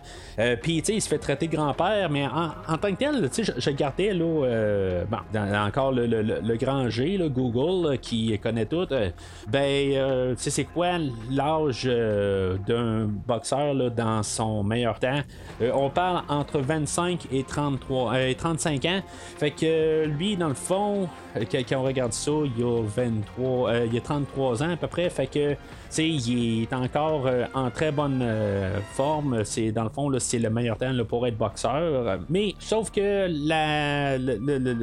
Puis, 0.62 0.84
il 0.88 1.02
se 1.02 1.10
fait 1.10 1.18
traiter 1.18 1.48
de 1.48 1.56
grand-père, 1.56 2.10
mais 2.10 2.26
en, 2.26 2.52
en 2.68 2.78
tant 2.78 2.92
que 2.92 2.98
tel, 2.98 3.30
je, 3.38 3.52
je 3.58 3.70
regardais, 3.70 4.14
là, 4.14 5.04
bon, 5.10 5.18
encore 5.66 5.92
le- 5.92 6.06
le 6.06 6.56
grand 6.56 6.90
G, 6.90 7.18
là, 7.18 7.28
Google, 7.28 7.51
là, 7.54 7.98
qui 7.98 8.38
connaît 8.40 8.66
tout. 8.66 8.88
euh, 8.92 9.10
ben, 9.48 9.92
euh, 9.94 10.36
tu 10.36 10.44
sais, 10.44 10.50
c'est 10.50 10.64
quoi 10.66 10.98
l'âge 11.30 11.84
euh, 11.86 12.58
d'un 12.68 13.06
boxeur 13.06 13.92
dans 13.92 14.24
son 14.24 14.64
meilleur 14.64 15.00
temps? 15.00 15.22
Euh, 15.62 15.72
on 15.74 15.90
parle 15.90 16.24
entre 16.30 16.60
25 16.60 17.28
et 17.32 17.44
33, 17.44 18.14
euh, 18.14 18.28
et 18.30 18.36
35 18.36 18.86
ans. 18.86 19.02
Fait 19.38 19.52
que 19.52 19.66
euh, 19.66 20.06
lui, 20.06 20.36
dans 20.38 20.48
le 20.50 20.54
fond, 20.54 21.08
euh, 21.36 21.44
quand, 21.52 21.76
on 21.78 21.84
regarde 21.84 22.14
ça, 22.14 22.32
il 22.58 22.64
a 22.64 22.82
23, 22.82 23.70
euh, 23.70 23.88
il 23.92 23.98
a 23.98 24.02
33 24.02 24.64
ans 24.64 24.72
à 24.72 24.78
peu 24.78 24.88
près. 24.88 25.10
Fait 25.10 25.28
que, 25.28 25.52
tu 25.54 25.58
sais, 25.90 26.08
il 26.08 26.64
est 26.64 26.74
encore 26.74 27.28
euh, 27.28 27.46
en 27.54 27.70
très 27.70 27.92
bonne 27.92 28.20
euh, 28.22 28.80
forme. 28.94 29.44
C'est 29.44 29.72
dans 29.72 29.84
le 29.84 29.90
fond, 29.90 30.12
c'est 30.20 30.40
le 30.40 30.50
meilleur 30.50 30.78
temps 30.78 30.92
pour 31.08 31.26
être 31.28 31.38
boxeur. 31.38 32.20
Mais 32.30 32.54
sauf 32.60 32.92
que 32.92 33.28
la, 33.30 34.18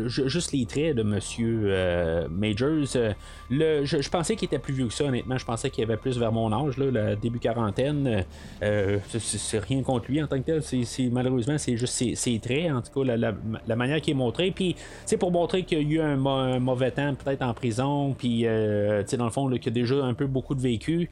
juste 0.07 0.53
les 0.53 0.67
traits 0.67 0.97
de 0.97 1.03
Monsieur 1.03 1.61
euh, 1.67 2.29
Majors, 2.31 2.58
euh, 2.65 3.13
le, 3.51 3.85
je, 3.85 4.09
pensais 4.09 4.37
qu'il 4.37 4.47
était 4.47 4.59
plus 4.59 4.75
vieux 4.75 4.87
que 4.87 4.93
ça. 4.93 5.05
Honnêtement, 5.05 5.39
je 5.39 5.45
pensais 5.45 5.71
qu'il 5.71 5.85
avait 5.85 5.97
plus 5.97 6.19
vers 6.19 6.33
mon 6.33 6.53
âge, 6.53 6.77
là, 6.77 6.87
le 6.91 7.17
début 7.17 7.39
quarantaine. 7.39 8.25
Euh, 8.63 8.99
c'est- 9.09 9.19
c'est 9.19 9.39
c'est 9.39 9.59
rien 9.59 9.83
contre 9.83 10.11
lui 10.11 10.23
en 10.23 10.27
tant 10.27 10.37
que 10.39 10.45
tel. 10.45 10.63
C'est, 10.63 10.85
c'est- 10.85 11.09
malheureusement, 11.09 11.57
c'est 11.59 11.77
juste 11.77 11.95
ses, 12.15 12.39
traits, 12.39 12.71
en 12.71 12.83
tout 12.83 13.05
cas, 13.05 13.17
la, 13.17 13.77
manière 13.77 14.01
qu'il 14.01 14.13
est 14.13 14.17
montré. 14.17 14.51
Puis, 14.51 14.77
sais, 15.07 15.17
pour 15.17 15.31
montrer 15.33 15.63
qu'il 15.63 15.79
y 15.79 15.81
a 15.81 15.85
eu 15.85 16.01
un, 16.01 16.17
mauvais 16.59 16.91
temps, 16.91 17.15
peut-être 17.15 17.43
en 17.43 17.55
prison, 17.55 18.15
puis, 18.17 18.47
euh, 18.47 19.03
tu 19.03 19.11
sais, 19.11 19.17
dans 19.17 19.25
le 19.25 19.31
fond, 19.31 19.49
qu'il 19.51 19.69
a 19.69 19.71
déjà 19.73 19.97
un 20.05 20.15
peu 20.15 20.27
beaucoup 20.27 20.55
de 20.55 20.61
vécu. 20.61 21.11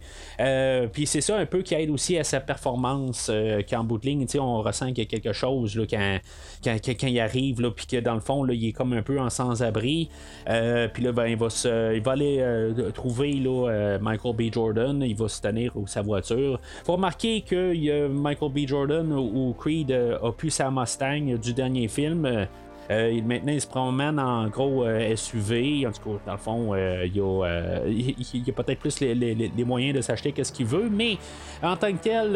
Puis, 0.92 1.06
c'est 1.06 1.20
ça 1.20 1.36
un 1.38 1.46
peu 1.46 1.62
qui 1.62 1.74
aide 1.74 1.90
aussi 1.90 2.18
à 2.18 2.24
sa 2.24 2.40
performance, 2.40 3.30
qu'en 3.68 3.84
bout 3.84 3.98
de 3.98 4.06
ligne, 4.06 4.26
tu 4.26 4.32
sais, 4.32 4.38
on 4.38 4.58
ressent 4.62 4.88
qu'il 4.88 4.98
y 4.98 5.02
a 5.02 5.04
quelque 5.06 5.32
chose 5.32 5.76
là, 5.76 5.84
quand, 5.88 6.18
quand, 6.62 6.76
quand- 6.84 7.06
il 7.06 7.20
arrive, 7.20 7.70
puis 7.70 7.86
que 7.86 8.00
dans 8.00 8.14
le 8.14 8.20
fond, 8.20 8.46
il 8.48 8.68
est 8.68 8.72
comme 8.72 8.92
un 8.92 9.02
peu 9.02 9.20
en 9.20 9.30
sans-abri. 9.30 10.08
Puis 10.44 11.02
là, 11.04 11.12
ben, 11.12 11.35
il 11.36 11.38
va, 11.38 11.48
il 11.94 12.08
aller 12.08 12.36
euh, 12.40 12.90
trouver 12.90 13.42
euh, 13.46 13.98
Michael 14.00 14.34
B. 14.34 14.52
Jordan, 14.52 15.02
il 15.02 15.16
va 15.16 15.28
se 15.28 15.40
tenir 15.40 15.72
sa 15.86 16.02
voiture. 16.02 16.60
faut 16.84 16.94
remarquer 16.94 17.42
que 17.42 17.74
il 17.74 18.08
Michael 18.08 18.52
B. 18.52 18.58
Jordan 18.66 19.12
ou, 19.12 19.50
ou 19.50 19.52
Creed 19.52 19.90
euh, 19.90 20.18
a 20.22 20.32
pu 20.32 20.50
sa 20.50 20.70
Mustang 20.70 21.36
du 21.36 21.52
dernier 21.52 21.88
film. 21.88 22.46
Euh, 22.90 23.20
maintenant, 23.24 23.52
il 23.52 23.60
se 23.60 23.66
promène 23.66 24.18
en 24.18 24.48
gros 24.48 24.84
euh, 24.84 25.14
SUV. 25.16 25.86
En 25.86 25.92
tout 25.92 26.10
cas, 26.10 26.20
dans 26.26 26.32
le 26.32 26.38
fond, 26.38 26.74
euh, 26.74 27.06
il 27.06 27.20
a, 27.20 28.50
a 28.50 28.62
peut-être 28.62 28.78
plus 28.78 29.00
les, 29.00 29.64
moyens 29.64 29.96
de 29.96 30.00
s'acheter 30.00 30.32
qu'est-ce 30.32 30.52
qu'il 30.52 30.66
veut. 30.66 30.88
Mais 30.90 31.18
en 31.62 31.76
tant 31.76 31.92
que 31.92 31.98
tel, 31.98 32.32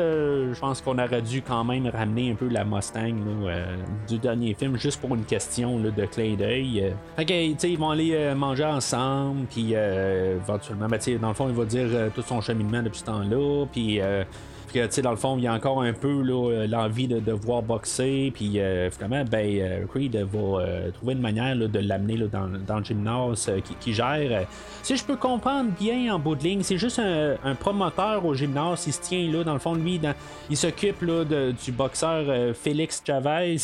je 0.52 0.58
pense 0.58 0.80
qu'on 0.80 0.98
aurait 0.98 1.22
dû 1.22 1.42
quand 1.42 1.64
même 1.64 1.86
ramener 1.86 2.32
un 2.32 2.34
peu 2.34 2.48
la 2.48 2.64
Mustang 2.64 3.14
du 4.08 4.18
dernier 4.18 4.54
film, 4.54 4.76
juste 4.76 5.00
pour 5.00 5.14
une 5.14 5.24
question 5.24 5.78
de 5.78 6.06
clin 6.06 6.34
d'œil. 6.34 6.92
Sais, 7.16 7.70
ils 7.70 7.78
vont 7.78 7.90
aller 7.90 8.34
manger 8.34 8.64
ensemble. 8.64 9.46
Puis 9.50 9.74
éventuellement, 9.74 10.88
ben, 10.88 10.98
dans 11.20 11.28
le 11.28 11.34
fond, 11.34 11.48
il 11.48 11.54
va 11.54 11.64
dire 11.64 11.88
tout 12.14 12.22
son 12.22 12.40
cheminement 12.40 12.82
depuis 12.82 13.00
ce 13.00 13.04
temps-là. 13.04 13.66
Puis. 13.72 14.00
Euh, 14.76 14.82
que, 14.82 14.86
tu 14.86 14.92
sais, 14.94 15.02
dans 15.02 15.10
le 15.10 15.16
fond, 15.16 15.36
il 15.38 15.44
y 15.44 15.46
a 15.46 15.52
encore 15.54 15.82
un 15.82 15.92
peu 15.92 16.22
euh, 16.28 16.66
l'envie 16.66 17.08
de, 17.08 17.18
de 17.20 17.32
voir 17.32 17.62
boxer. 17.62 18.30
Puis 18.34 18.58
euh, 18.58 18.90
finalement, 18.90 19.24
ben, 19.30 19.46
euh, 19.60 19.86
Creed 19.86 20.16
va 20.16 20.38
euh, 20.60 20.90
trouver 20.90 21.12
une 21.14 21.20
manière 21.20 21.54
là, 21.54 21.66
de 21.66 21.78
l'amener 21.78 22.16
dans, 22.16 22.48
dans 22.66 22.78
le 22.78 22.84
gymnase 22.84 23.48
euh, 23.48 23.60
qui, 23.60 23.74
qui 23.74 23.92
gère. 23.92 24.28
Euh, 24.30 24.42
si 24.82 24.96
je 24.96 25.04
peux 25.04 25.16
comprendre 25.16 25.70
bien 25.78 26.14
en 26.14 26.18
bout 26.18 26.34
de 26.34 26.42
ligne, 26.44 26.62
c'est 26.62 26.78
juste 26.78 26.98
un, 26.98 27.34
un 27.44 27.54
promoteur 27.54 28.24
au 28.24 28.34
gymnase. 28.34 28.84
Il 28.86 28.92
se 28.92 29.00
tient 29.00 29.30
là, 29.30 29.44
dans 29.44 29.52
le 29.54 29.58
fond, 29.58 29.74
lui, 29.74 29.98
dans- 29.98 30.14
il 30.48 30.56
s'occupe 30.56 31.04
du 31.04 31.72
boxeur 31.72 32.24
euh, 32.28 32.54
Félix 32.54 33.02
Chavez. 33.06 33.56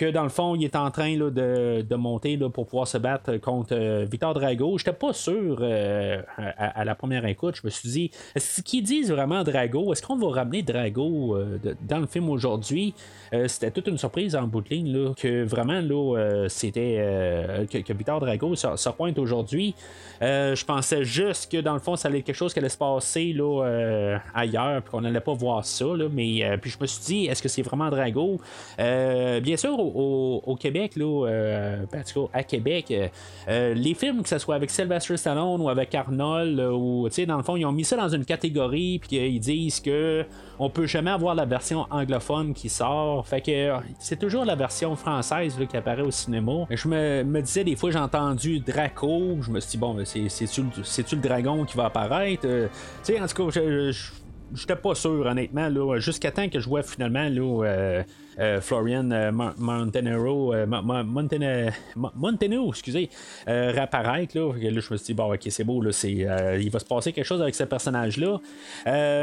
Que 0.00 0.10
dans 0.10 0.22
le 0.22 0.30
fond, 0.30 0.54
il 0.54 0.64
est 0.64 0.76
en 0.76 0.90
train 0.90 1.14
là, 1.14 1.28
de, 1.28 1.82
de 1.82 1.94
monter 1.94 2.38
là, 2.38 2.48
pour 2.48 2.64
pouvoir 2.64 2.88
se 2.88 2.96
battre 2.96 3.36
contre 3.36 3.74
euh, 3.74 4.06
Victor 4.10 4.32
Drago. 4.32 4.78
J'étais 4.78 4.94
pas 4.94 5.12
sûr 5.12 5.58
euh, 5.60 6.22
à, 6.38 6.86
la 6.86 6.94
première 6.94 7.26
écoute. 7.26 7.56
Je 7.56 7.66
me 7.66 7.70
suis 7.70 7.88
dit, 7.90 8.10
est-ce 8.34 8.62
qu'ils 8.62 8.82
disent 8.82 9.10
vraiment 9.10 9.44
Drago? 9.44 9.92
Est-ce 9.92 10.00
qu'on 10.02 10.16
va 10.16 10.30
ramener 10.30 10.62
Drago 10.62 11.36
euh, 11.36 11.58
dans 11.86 11.98
le 11.98 12.06
film 12.06 12.30
aujourd'hui? 12.30 12.94
Euh, 13.34 13.46
c'était 13.46 13.70
toute 13.70 13.88
une 13.88 13.98
surprise 13.98 14.34
en 14.34 14.44
bout 14.44 14.62
de 14.62 14.70
ligne, 14.70 14.90
là, 14.90 15.12
que 15.14 15.44
vraiment, 15.44 15.80
là, 15.82 16.46
c'était 16.48 17.66
que, 17.70 17.78
que 17.78 17.92
Victor 17.92 18.20
Drago 18.20 18.54
se, 18.54 18.88
pointe 18.88 19.18
aujourd'hui. 19.18 19.74
Je 20.22 20.64
pensais 20.64 21.04
juste 21.04 21.52
que 21.52 21.58
dans 21.58 21.74
le 21.74 21.78
fond, 21.78 21.96
ça 21.96 22.08
allait 22.08 22.20
être 22.20 22.24
quelque 22.24 22.34
chose 22.34 22.54
qui 22.54 22.58
allait 22.58 22.70
se 22.70 22.78
passer 22.78 23.34
là, 23.34 24.18
ailleurs, 24.34 24.80
puis 24.80 24.90
qu'on 24.92 25.02
n'allait 25.02 25.20
pas 25.20 25.34
voir 25.34 25.64
ça. 25.66 25.84
mais 26.10 26.58
puis 26.62 26.70
je 26.70 26.78
me 26.80 26.86
suis 26.86 27.04
dit, 27.04 27.26
est-ce 27.26 27.42
que 27.42 27.48
c'est 27.48 27.62
vraiment 27.62 27.90
Drago? 27.90 28.40
Bien 28.78 29.56
sûr, 29.56 29.89
au, 29.94 30.56
Québec, 30.56 30.96
là, 30.96 31.26
euh, 31.26 31.76
ben, 31.90 32.00
en 32.00 32.02
tout 32.02 32.26
cas, 32.26 32.38
à 32.38 32.42
Québec, 32.42 32.86
euh, 32.90 33.08
euh, 33.48 33.74
les 33.74 33.94
films, 33.94 34.22
que 34.22 34.28
ce 34.28 34.38
soit 34.38 34.54
avec 34.54 34.70
Sylvester 34.70 35.16
Stallone 35.16 35.60
ou 35.60 35.68
avec 35.68 35.94
Arnold, 35.94 36.58
ou 36.60 37.08
dans 37.26 37.36
le 37.36 37.42
fond, 37.42 37.56
ils 37.56 37.64
ont 37.66 37.72
mis 37.72 37.84
ça 37.84 37.96
dans 37.96 38.08
une 38.08 38.24
catégorie, 38.24 38.98
puis 38.98 39.16
ils 39.16 39.40
disent 39.40 39.80
que 39.80 40.24
on 40.58 40.68
peut 40.68 40.86
jamais 40.86 41.10
avoir 41.10 41.34
la 41.34 41.46
version 41.46 41.86
anglophone 41.90 42.52
qui 42.52 42.68
sort. 42.68 43.26
Fait 43.26 43.40
que 43.40 43.72
c'est 43.98 44.18
toujours 44.18 44.44
la 44.44 44.54
version 44.54 44.94
française 44.94 45.56
qui 45.68 45.76
apparaît 45.76 46.02
au 46.02 46.10
cinéma. 46.10 46.66
Je 46.70 46.88
me, 46.88 47.40
disais 47.40 47.64
des 47.64 47.76
fois, 47.76 47.90
j'ai 47.90 47.98
entendu 47.98 48.60
Draco, 48.60 49.38
je 49.40 49.50
me 49.50 49.60
suis 49.60 49.72
dit, 49.72 49.78
bon, 49.78 49.96
c'est- 50.04 50.28
c'est-tu 50.28 51.16
le, 51.16 51.22
dragon 51.22 51.64
qui 51.64 51.76
va 51.76 51.86
apparaître? 51.86 52.42
Tu 52.42 52.68
sais, 53.02 53.20
en 53.20 53.26
tout 53.26 53.50
cas, 53.50 53.60
je- 53.60 54.10
J'étais 54.54 54.76
pas 54.76 54.94
sûr, 54.94 55.26
honnêtement, 55.26 55.68
là, 55.68 55.98
jusqu'à 55.98 56.30
temps 56.30 56.48
que 56.48 56.58
je 56.60 56.68
vois 56.68 56.82
finalement 56.82 57.28
là, 57.28 57.64
euh, 57.66 58.02
euh, 58.38 58.60
Florian 58.60 59.10
euh, 59.10 59.30
Montenero, 59.58 60.54
euh, 60.54 60.66
Mon- 60.66 60.82
Mon- 60.82 61.04
Montene- 61.04 61.72
Mon- 61.96 62.10
Monteno, 62.14 62.68
excusez, 62.70 63.10
réapparaître. 63.46 64.36
Là. 64.36 64.52
Là, 64.52 64.80
je 64.80 64.92
me 64.92 64.96
suis 64.96 65.06
dit, 65.06 65.14
bon, 65.14 65.32
ok, 65.32 65.40
c'est 65.48 65.64
beau, 65.64 65.80
là, 65.82 65.92
c'est, 65.92 66.10
il 66.12 66.70
va 66.70 66.78
se 66.78 66.84
passer 66.84 67.12
quelque 67.12 67.24
chose 67.26 67.42
avec 67.42 67.54
ce 67.54 67.64
personnage-là. 67.64 68.38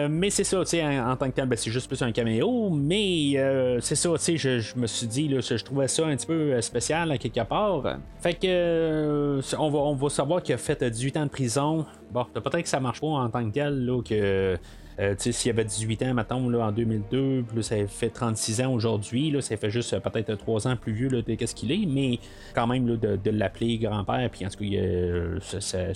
Mais 0.09 0.29
c'est 0.29 0.43
ça, 0.43 0.63
tu 0.63 0.81
en, 0.81 1.11
en 1.11 1.15
tant 1.15 1.27
que 1.29 1.35
tel, 1.35 1.45
ben, 1.47 1.55
c'est 1.57 1.71
juste 1.71 1.87
plus 1.87 2.01
un 2.01 2.11
caméo, 2.11 2.69
mais 2.69 3.33
c'est 3.81 3.95
ça, 3.95 4.09
tu 4.23 4.37
je, 4.37 4.59
je 4.59 4.75
me 4.77 4.87
suis 4.87 5.07
dit, 5.07 5.27
là, 5.27 5.39
je, 5.41 5.63
trouvais 5.63 5.87
ça 5.87 6.05
un 6.05 6.15
petit 6.15 6.27
peu 6.27 6.59
spécial 6.61 7.17
quelque 7.19 7.43
part. 7.47 7.97
Fait 8.21 8.33
que, 8.33 9.39
on, 9.57 9.69
va, 9.69 9.79
on 9.79 9.95
va 9.95 10.09
savoir 10.09 10.41
qu'il 10.41 10.55
a 10.55 10.57
fait 10.57 10.81
euh, 10.83 10.89
18 10.89 11.17
ans 11.17 11.23
de 11.25 11.29
prison. 11.29 11.85
Bon, 12.11 12.25
peut-être 12.33 12.61
que 12.63 12.69
ça 12.69 12.79
marche 12.79 13.01
pas 13.01 13.07
en 13.07 13.29
tant 13.29 13.45
que 13.47 13.53
tel, 13.53 13.85
là, 13.85 14.01
que. 14.01 14.57
Euh, 14.99 15.15
s'il 15.17 15.51
avait 15.51 15.65
18 15.65 16.03
ans, 16.03 16.13
mettons, 16.13 16.49
là, 16.49 16.65
en 16.65 16.71
2002, 16.71 17.45
puis 17.47 17.63
ça 17.63 17.75
fait 17.87 18.09
36 18.09 18.61
ans 18.61 18.73
aujourd'hui, 18.73 19.35
ça 19.41 19.57
fait 19.57 19.69
juste 19.69 19.93
euh, 19.93 19.99
peut-être 19.99 20.35
3 20.35 20.67
ans 20.67 20.75
plus 20.75 20.93
vieux 20.93 21.21
qu'est-ce 21.21 21.55
qu'il 21.55 21.71
est, 21.71 21.85
mais 21.85 22.19
quand 22.55 22.67
même 22.67 22.85
de, 22.85 23.29
l'appeler 23.29 23.77
grand-père, 23.77 24.29
puis 24.31 24.45
en 24.45 24.49
tout 24.49 24.59
cas, 24.59 24.65
euh, 24.65 25.39
ça, 25.39 25.93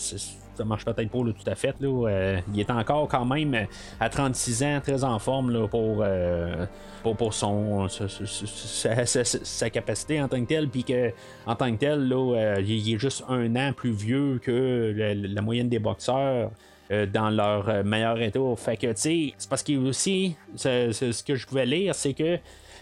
marche 0.66 0.86
peut-être 0.86 1.10
pas 1.10 1.20
tout 1.20 1.50
à 1.50 1.56
fait. 1.56 1.76
Euh, 1.82 2.40
il 2.54 2.60
est 2.60 2.70
encore 2.70 3.08
quand 3.08 3.26
même 3.26 3.54
euh, 3.54 3.66
à 4.00 4.10
36 4.10 4.64
ans, 4.64 4.80
très 4.82 5.04
en 5.04 5.20
forme 5.20 5.68
pour, 5.68 6.00
euh, 6.02 6.66
pour, 7.04 7.34
sa, 7.34 9.70
capacité 9.70 10.22
en 10.22 10.28
tant 10.28 10.42
que 10.42 10.48
tel, 10.48 10.70
puis 10.70 10.84
que 10.84 11.12
en 11.46 11.56
tant 11.56 11.72
que 11.72 11.78
tel, 11.78 12.12
euh, 12.12 12.62
il 12.62 12.94
est 12.94 12.98
juste 12.98 13.24
un 13.30 13.56
an 13.56 13.74
plus 13.74 13.92
vieux 13.92 14.40
que 14.42 14.94
la 14.96 15.42
moyenne 15.42 15.70
des 15.70 15.80
boxeurs 15.80 16.52
euh, 16.92 17.06
dans 17.06 17.30
leur 17.30 17.70
euh, 17.70 17.84
meilleur 17.84 18.22
état. 18.22 18.40
Fait 18.58 18.76
tu 18.76 18.88
sais, 18.96 19.34
c'est 19.38 19.50
parce 19.50 19.64
qu'il 19.64 19.80
aussi, 19.80 20.36
c'est 20.56 20.92
ce 20.92 21.24
que 21.24 21.36
je 21.36 21.48
pouvais 21.48 21.66
lire, 21.66 21.96
c'est 21.96 22.14
que 22.14 22.38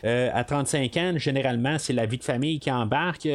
euh, 0.05 0.29
à 0.33 0.43
35 0.43 0.97
ans, 0.97 1.13
généralement, 1.17 1.77
c'est 1.77 1.93
la 1.93 2.05
vie 2.05 2.17
de 2.17 2.23
famille 2.23 2.59
qui 2.59 2.71
embarque. 2.71 3.27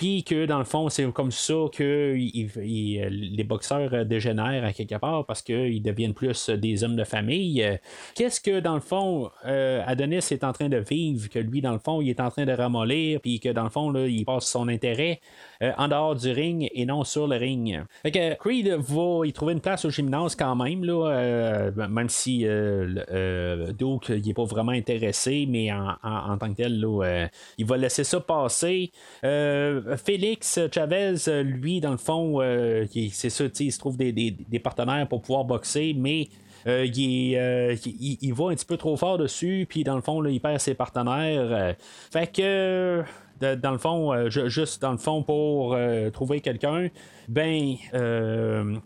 Puis 0.00 0.24
que 0.24 0.46
dans 0.46 0.58
le 0.58 0.64
fond, 0.64 0.88
c'est 0.88 1.04
comme 1.12 1.30
ça 1.30 1.52
que 1.70 2.14
les 2.16 3.44
boxeurs 3.44 4.06
dégénèrent 4.06 4.64
à 4.64 4.72
quelque 4.72 4.94
part 4.94 5.26
parce 5.26 5.42
qu'ils 5.42 5.82
deviennent 5.82 6.14
plus 6.14 6.48
des 6.48 6.84
hommes 6.84 6.96
de 6.96 7.04
famille. 7.04 7.78
Qu'est-ce 8.14 8.40
que 8.40 8.60
dans 8.60 8.76
le 8.76 8.80
fond, 8.80 9.30
Adonis 9.44 10.24
est 10.30 10.42
en 10.42 10.54
train 10.54 10.70
de 10.70 10.78
vivre, 10.78 11.28
que 11.28 11.38
lui, 11.38 11.60
dans 11.60 11.72
le 11.72 11.78
fond, 11.78 12.00
il 12.00 12.08
est 12.08 12.20
en 12.20 12.30
train 12.30 12.46
de 12.46 12.52
ramollir, 12.52 13.20
puis 13.20 13.40
que 13.40 13.50
dans 13.50 13.64
le 13.64 13.68
fond, 13.68 13.90
là, 13.90 14.06
il 14.06 14.24
passe 14.24 14.46
son 14.46 14.68
intérêt 14.68 15.20
en 15.60 15.88
dehors 15.88 16.14
du 16.14 16.30
ring 16.30 16.70
et 16.72 16.86
non 16.86 17.04
sur 17.04 17.28
le 17.28 17.36
ring. 17.36 17.82
Fait 18.02 18.10
que 18.10 18.34
Creed 18.36 18.68
va 18.68 19.30
trouver 19.34 19.52
une 19.52 19.60
place 19.60 19.84
au 19.84 19.90
gymnase 19.90 20.34
quand 20.34 20.56
même, 20.56 20.82
là, 20.82 21.70
même 21.90 22.08
si 22.08 22.46
euh, 22.46 23.70
Duke 23.72 24.08
il 24.08 24.26
n'est 24.26 24.32
pas 24.32 24.44
vraiment 24.44 24.72
intéressé, 24.72 25.44
mais 25.46 25.70
en, 25.70 26.38
tant 26.38 26.48
que 26.48 26.56
tel, 26.56 26.80
là, 26.80 27.28
il 27.58 27.66
va 27.66 27.76
laisser 27.76 28.04
ça 28.04 28.18
passer. 28.18 28.92
Félix 29.96 30.58
Chavez, 30.72 31.16
lui, 31.42 31.80
dans 31.80 31.92
le 31.92 31.96
fond, 31.96 32.40
c'est 33.12 33.30
ça, 33.30 33.44
il 33.58 33.72
se 33.72 33.78
trouve 33.78 33.96
des, 33.96 34.60
partenaires 34.62 35.06
pour 35.08 35.22
pouvoir 35.22 35.44
boxer, 35.44 35.94
mais 35.96 36.28
il, 36.66 38.32
va 38.34 38.44
un 38.46 38.54
petit 38.54 38.66
peu 38.66 38.76
trop 38.76 38.96
fort 38.96 39.18
dessus, 39.18 39.66
puis 39.68 39.84
dans 39.84 39.96
le 39.96 40.02
fond, 40.02 40.24
il 40.24 40.40
perd 40.40 40.60
ses 40.60 40.74
partenaires. 40.74 41.74
fait 42.10 42.32
que 42.32 43.04
dans 43.40 43.72
le 43.72 43.78
fond, 43.78 44.12
euh, 44.12 44.28
juste 44.28 44.82
dans 44.82 44.92
le 44.92 44.98
fond 44.98 45.22
pour 45.22 45.74
euh, 45.74 46.10
trouver 46.10 46.40
quelqu'un, 46.40 46.88
ben 47.28 47.74
euh, 47.94 48.76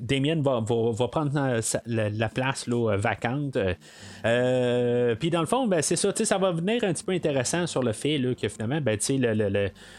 Damien 0.00 0.40
va, 0.40 0.62
prendre 1.08 1.60
la, 1.86 2.28
place 2.28 2.68
vacante. 2.68 3.58
Puis 5.18 5.30
dans 5.30 5.40
le 5.40 5.46
fond, 5.46 5.66
ben, 5.66 5.82
c'est 5.82 5.96
ça, 5.96 6.12
ça 6.14 6.38
va 6.38 6.52
venir 6.52 6.84
un 6.84 6.92
petit 6.92 7.04
peu 7.04 7.12
intéressant 7.12 7.66
sur 7.66 7.82
le 7.82 7.92
fait 7.92 8.20
que 8.40 8.48
finalement, 8.48 8.80
ben, 8.80 8.98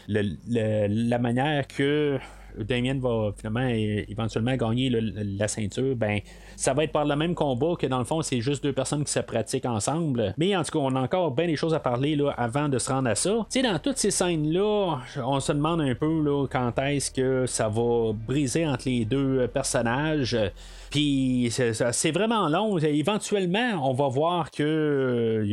la 0.08 1.18
manière 1.18 1.66
que 1.68 2.18
Damien 2.58 2.98
va 2.98 3.32
finalement 3.36 3.68
éventuellement 3.68 4.56
gagner 4.56 4.90
la 4.90 5.48
ceinture, 5.48 5.94
ben 5.96 6.20
ça 6.56 6.72
va 6.74 6.84
être 6.84 6.92
par 6.92 7.04
le 7.04 7.16
même 7.16 7.34
combat 7.34 7.74
que 7.78 7.86
dans 7.86 7.98
le 7.98 8.04
fond, 8.04 8.22
c'est 8.22 8.40
juste 8.40 8.62
deux 8.62 8.72
personnes 8.72 9.04
qui 9.04 9.12
se 9.12 9.20
pratiquent 9.20 9.66
ensemble. 9.66 10.34
Mais 10.38 10.56
en 10.56 10.62
tout 10.62 10.78
cas, 10.78 10.78
on 10.78 10.94
a 10.96 11.00
encore 11.00 11.30
bien 11.30 11.46
des 11.46 11.56
choses 11.56 11.74
à 11.74 11.80
parler 11.80 12.16
là, 12.16 12.30
avant 12.36 12.68
de 12.68 12.78
se 12.78 12.90
rendre 12.90 13.08
à 13.08 13.14
ça. 13.14 13.46
Tu 13.50 13.62
dans 13.62 13.78
toutes 13.78 13.98
ces 13.98 14.10
scènes-là, 14.10 14.98
on 15.24 15.40
se 15.40 15.52
demande 15.52 15.80
un 15.80 15.94
peu 15.94 16.22
là, 16.22 16.46
quand 16.50 16.78
est-ce 16.78 17.10
que 17.10 17.46
ça 17.46 17.68
va 17.68 18.12
briser 18.12 18.66
entre 18.66 18.88
les 18.88 19.04
deux 19.04 19.48
personnages. 19.48 20.36
Puis 20.90 21.48
c'est 21.50 22.10
vraiment 22.12 22.48
long. 22.48 22.78
Éventuellement, 22.78 23.88
on 23.88 23.92
va 23.92 24.08
voir 24.08 24.50
que 24.50 25.44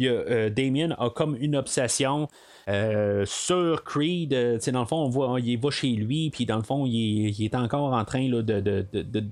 euh, 0.00 0.50
Damien 0.50 0.94
a 0.98 1.10
comme 1.10 1.36
une 1.38 1.56
obsession. 1.56 2.28
Euh, 2.68 3.24
sur 3.26 3.84
Creed, 3.84 4.32
euh, 4.32 4.58
dans 4.72 4.80
le 4.80 4.86
fond, 4.86 5.04
on 5.04 5.08
voit, 5.08 5.38
il 5.40 5.58
va 5.58 5.70
chez 5.70 5.90
lui, 5.90 6.30
puis 6.30 6.46
dans 6.46 6.56
le 6.56 6.62
fond, 6.62 6.86
il 6.86 7.44
est, 7.44 7.54
encore 7.54 7.92
en 7.92 8.04
train 8.04 8.28
de, 8.28 8.86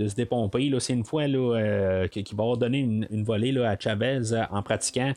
se 0.09 0.15
dépomper. 0.15 0.71
C'est 0.81 0.93
une 0.93 1.05
fois 1.05 1.27
là, 1.27 2.07
qu'il 2.09 2.37
va 2.37 2.57
donner 2.57 2.81
une, 2.81 3.07
une 3.11 3.25
volée 3.25 3.57
à 3.63 3.79
Chavez 3.79 4.21
en 4.51 4.63
pratiquant. 4.63 5.13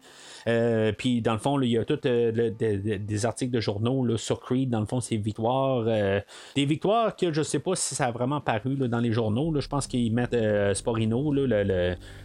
Euh, 0.47 0.91
puis 0.95 1.21
dans 1.21 1.33
le 1.33 1.39
fond, 1.39 1.59
il 1.61 1.69
y 1.69 1.77
a 1.77 1.85
tout 1.85 1.99
euh, 2.05 2.51
des 2.51 3.25
articles 3.25 3.51
de 3.51 3.59
journaux 3.59 4.17
sur 4.17 4.39
Creed, 4.39 4.69
dans 4.69 4.79
le 4.79 4.85
fond, 4.85 5.01
ses 5.01 5.17
victoires. 5.17 5.85
Euh, 5.87 6.19
des 6.55 6.65
victoires 6.65 7.15
que 7.15 7.33
je 7.33 7.41
sais 7.41 7.59
pas 7.59 7.75
si 7.75 7.95
ça 7.95 8.05
a 8.05 8.11
vraiment 8.11 8.41
paru 8.41 8.75
dans 8.75 8.99
les 8.99 9.11
journaux. 9.11 9.53
Je 9.59 9.67
pense 9.67 9.87
qu'ils 9.87 10.13
mettent 10.13 10.35
Sporino, 10.75 11.33
le, 11.33 11.47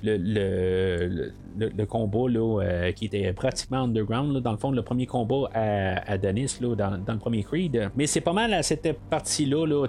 le, 0.03 1.85
combat 1.87 2.93
qui 2.93 3.07
était 3.07 3.33
pratiquement 3.33 3.85
underground. 3.85 4.37
dans 4.39 4.53
le 4.53 4.59
fond, 4.59 4.71
le 4.71 4.83
premier 4.83 5.07
combat 5.07 5.49
à, 5.55 6.19
Denis 6.19 6.59
dans, 6.61 6.77
dans, 6.77 7.13
le 7.13 7.19
premier 7.19 7.43
Creed. 7.43 7.91
Mais 7.97 8.07
c'est 8.07 8.21
pas 8.21 8.33
mal 8.33 8.53
à 8.53 8.63
cette 8.63 8.99
partie-là. 9.09 9.67
Là. 9.67 9.87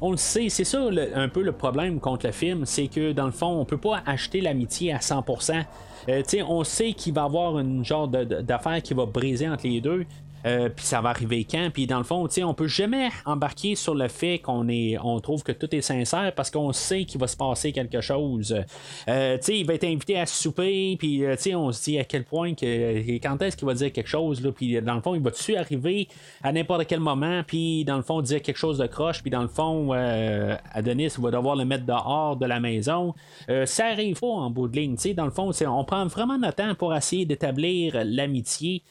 On 0.00 0.10
le 0.10 0.16
sait, 0.16 0.48
c'est 0.48 0.64
ça 0.64 0.88
un 1.14 1.28
peu 1.28 1.42
le 1.42 1.52
problème 1.52 2.00
contre 2.00 2.26
le 2.26 2.32
film, 2.32 2.64
c'est 2.64 2.88
que 2.88 3.12
dans 3.12 3.26
le 3.26 3.32
fond, 3.32 3.60
on 3.60 3.64
peut 3.64 3.78
pas 3.78 4.02
acheter 4.06 4.40
l'amitié 4.40 4.92
à 4.92 4.98
100%. 4.98 5.64
Euh, 6.08 6.22
on 6.48 6.64
sait 6.64 6.92
qu'il 6.92 7.14
va 7.14 7.24
avoir 7.24 7.58
une 7.58 7.84
genre 7.84 8.08
d'affaire 8.08 8.82
qui 8.82 8.94
va 8.94 9.06
briser 9.06 9.48
entre 9.48 9.66
les 9.66 9.80
deux. 9.80 10.04
Euh, 10.46 10.68
puis 10.68 10.84
ça 10.84 11.00
va 11.00 11.10
arriver 11.10 11.46
quand? 11.48 11.70
Puis 11.72 11.86
dans 11.86 11.98
le 11.98 12.04
fond, 12.04 12.28
on 12.42 12.54
peut 12.54 12.66
jamais 12.66 13.08
embarquer 13.24 13.74
sur 13.74 13.94
le 13.94 14.08
fait 14.08 14.38
qu'on 14.38 14.68
est, 14.68 14.96
on 15.02 15.18
trouve 15.20 15.42
que 15.42 15.52
tout 15.52 15.74
est 15.74 15.80
sincère 15.80 16.32
parce 16.34 16.50
qu'on 16.50 16.72
sait 16.72 17.04
qu'il 17.04 17.20
va 17.20 17.26
se 17.26 17.36
passer 17.36 17.72
quelque 17.72 18.00
chose. 18.00 18.54
Euh, 19.08 19.38
il 19.48 19.66
va 19.66 19.74
être 19.74 19.84
invité 19.84 20.18
à 20.18 20.26
souper, 20.26 20.96
puis 20.98 21.24
euh, 21.24 21.36
on 21.54 21.72
se 21.72 21.84
dit 21.84 21.98
à 21.98 22.04
quel 22.04 22.24
point 22.24 22.54
que 22.54 23.18
quand 23.18 23.40
est-ce 23.42 23.56
qu'il 23.56 23.66
va 23.66 23.74
dire 23.74 23.92
quelque 23.92 24.08
chose, 24.08 24.42
puis 24.54 24.80
dans 24.80 24.94
le 24.94 25.00
fond, 25.00 25.14
il 25.14 25.22
va-tu 25.22 25.56
arriver 25.56 26.08
à 26.42 26.52
n'importe 26.52 26.86
quel 26.86 27.00
moment, 27.00 27.42
puis 27.46 27.84
dans 27.84 27.96
le 27.96 28.02
fond, 28.02 28.20
dire 28.20 28.42
quelque 28.42 28.58
chose 28.58 28.78
de 28.78 28.86
croche, 28.86 29.22
puis 29.22 29.30
dans 29.30 29.42
le 29.42 29.48
fond, 29.48 29.92
Adonis 30.72 31.12
va 31.18 31.30
devoir 31.30 31.56
le 31.56 31.64
mettre 31.64 31.84
dehors 31.84 32.36
de 32.36 32.46
la 32.46 32.60
maison? 32.60 33.14
ça 33.64 33.86
arrive 33.86 34.18
pas 34.20 34.26
en 34.26 34.50
bout 34.50 34.68
de 34.68 34.76
ligne, 34.76 34.96
dans 35.14 35.24
le 35.24 35.30
fond, 35.30 35.50
on 35.66 35.84
prend 35.84 36.06
vraiment 36.06 36.38
notre 36.38 36.56
temps 36.56 36.74
pour 36.74 36.94
essayer 36.94 37.24
d'établir 37.24 38.00
l'amitié. 38.04 38.82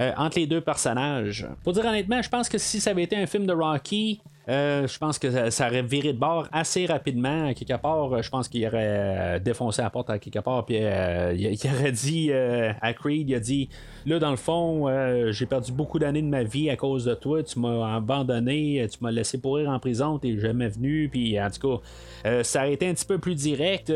Euh, 0.00 0.10
entre 0.16 0.40
les 0.40 0.48
deux 0.48 0.60
personnages. 0.60 1.46
Pour 1.62 1.72
dire 1.72 1.84
honnêtement, 1.84 2.20
je 2.20 2.28
pense 2.28 2.48
que 2.48 2.58
si 2.58 2.80
ça 2.80 2.90
avait 2.90 3.04
été 3.04 3.14
un 3.14 3.26
film 3.26 3.46
de 3.46 3.52
Rocky, 3.52 4.20
euh, 4.48 4.88
je 4.88 4.98
pense 4.98 5.20
que 5.20 5.50
ça, 5.50 5.68
aurait 5.68 5.82
viré 5.82 6.12
de 6.12 6.18
bord 6.18 6.48
assez 6.50 6.84
rapidement. 6.86 7.46
À 7.46 7.54
quelque 7.54 7.80
part, 7.80 8.20
je 8.20 8.28
pense 8.28 8.48
qu'il 8.48 8.66
aurait 8.66 9.38
défoncé 9.38 9.82
la 9.82 9.90
porte 9.90 10.10
à 10.10 10.18
quelque 10.18 10.40
part. 10.40 10.66
Puis 10.66 10.78
euh, 10.80 11.32
il, 11.32 11.56
aurait 11.70 11.92
dit 11.92 12.32
à 12.32 12.92
Creed, 12.92 13.30
il 13.30 13.36
a 13.36 13.38
dit 13.38 13.68
Là, 14.04 14.18
dans 14.18 14.32
le 14.32 14.36
fond, 14.36 14.88
j'ai 15.30 15.46
perdu 15.46 15.70
beaucoup 15.70 16.00
d'années 16.00 16.22
de 16.22 16.26
ma 16.26 16.42
vie 16.42 16.70
à 16.70 16.76
cause 16.76 17.04
de 17.04 17.14
toi. 17.14 17.44
Tu 17.44 17.60
m'as 17.60 17.94
abandonné, 17.94 18.84
tu 18.90 18.98
m'as 19.00 19.12
laissé 19.12 19.40
pourrir 19.40 19.70
en 19.70 19.78
prison, 19.78 20.18
t'es 20.18 20.36
jamais 20.40 20.70
venu. 20.70 21.08
Puis 21.08 21.40
en 21.40 21.50
tout 21.50 21.80
cas, 22.24 22.42
ça 22.42 22.62
a 22.62 22.66
été 22.66 22.88
un 22.88 22.94
petit 22.94 23.06
peu 23.06 23.18
plus 23.18 23.36
direct. 23.36 23.92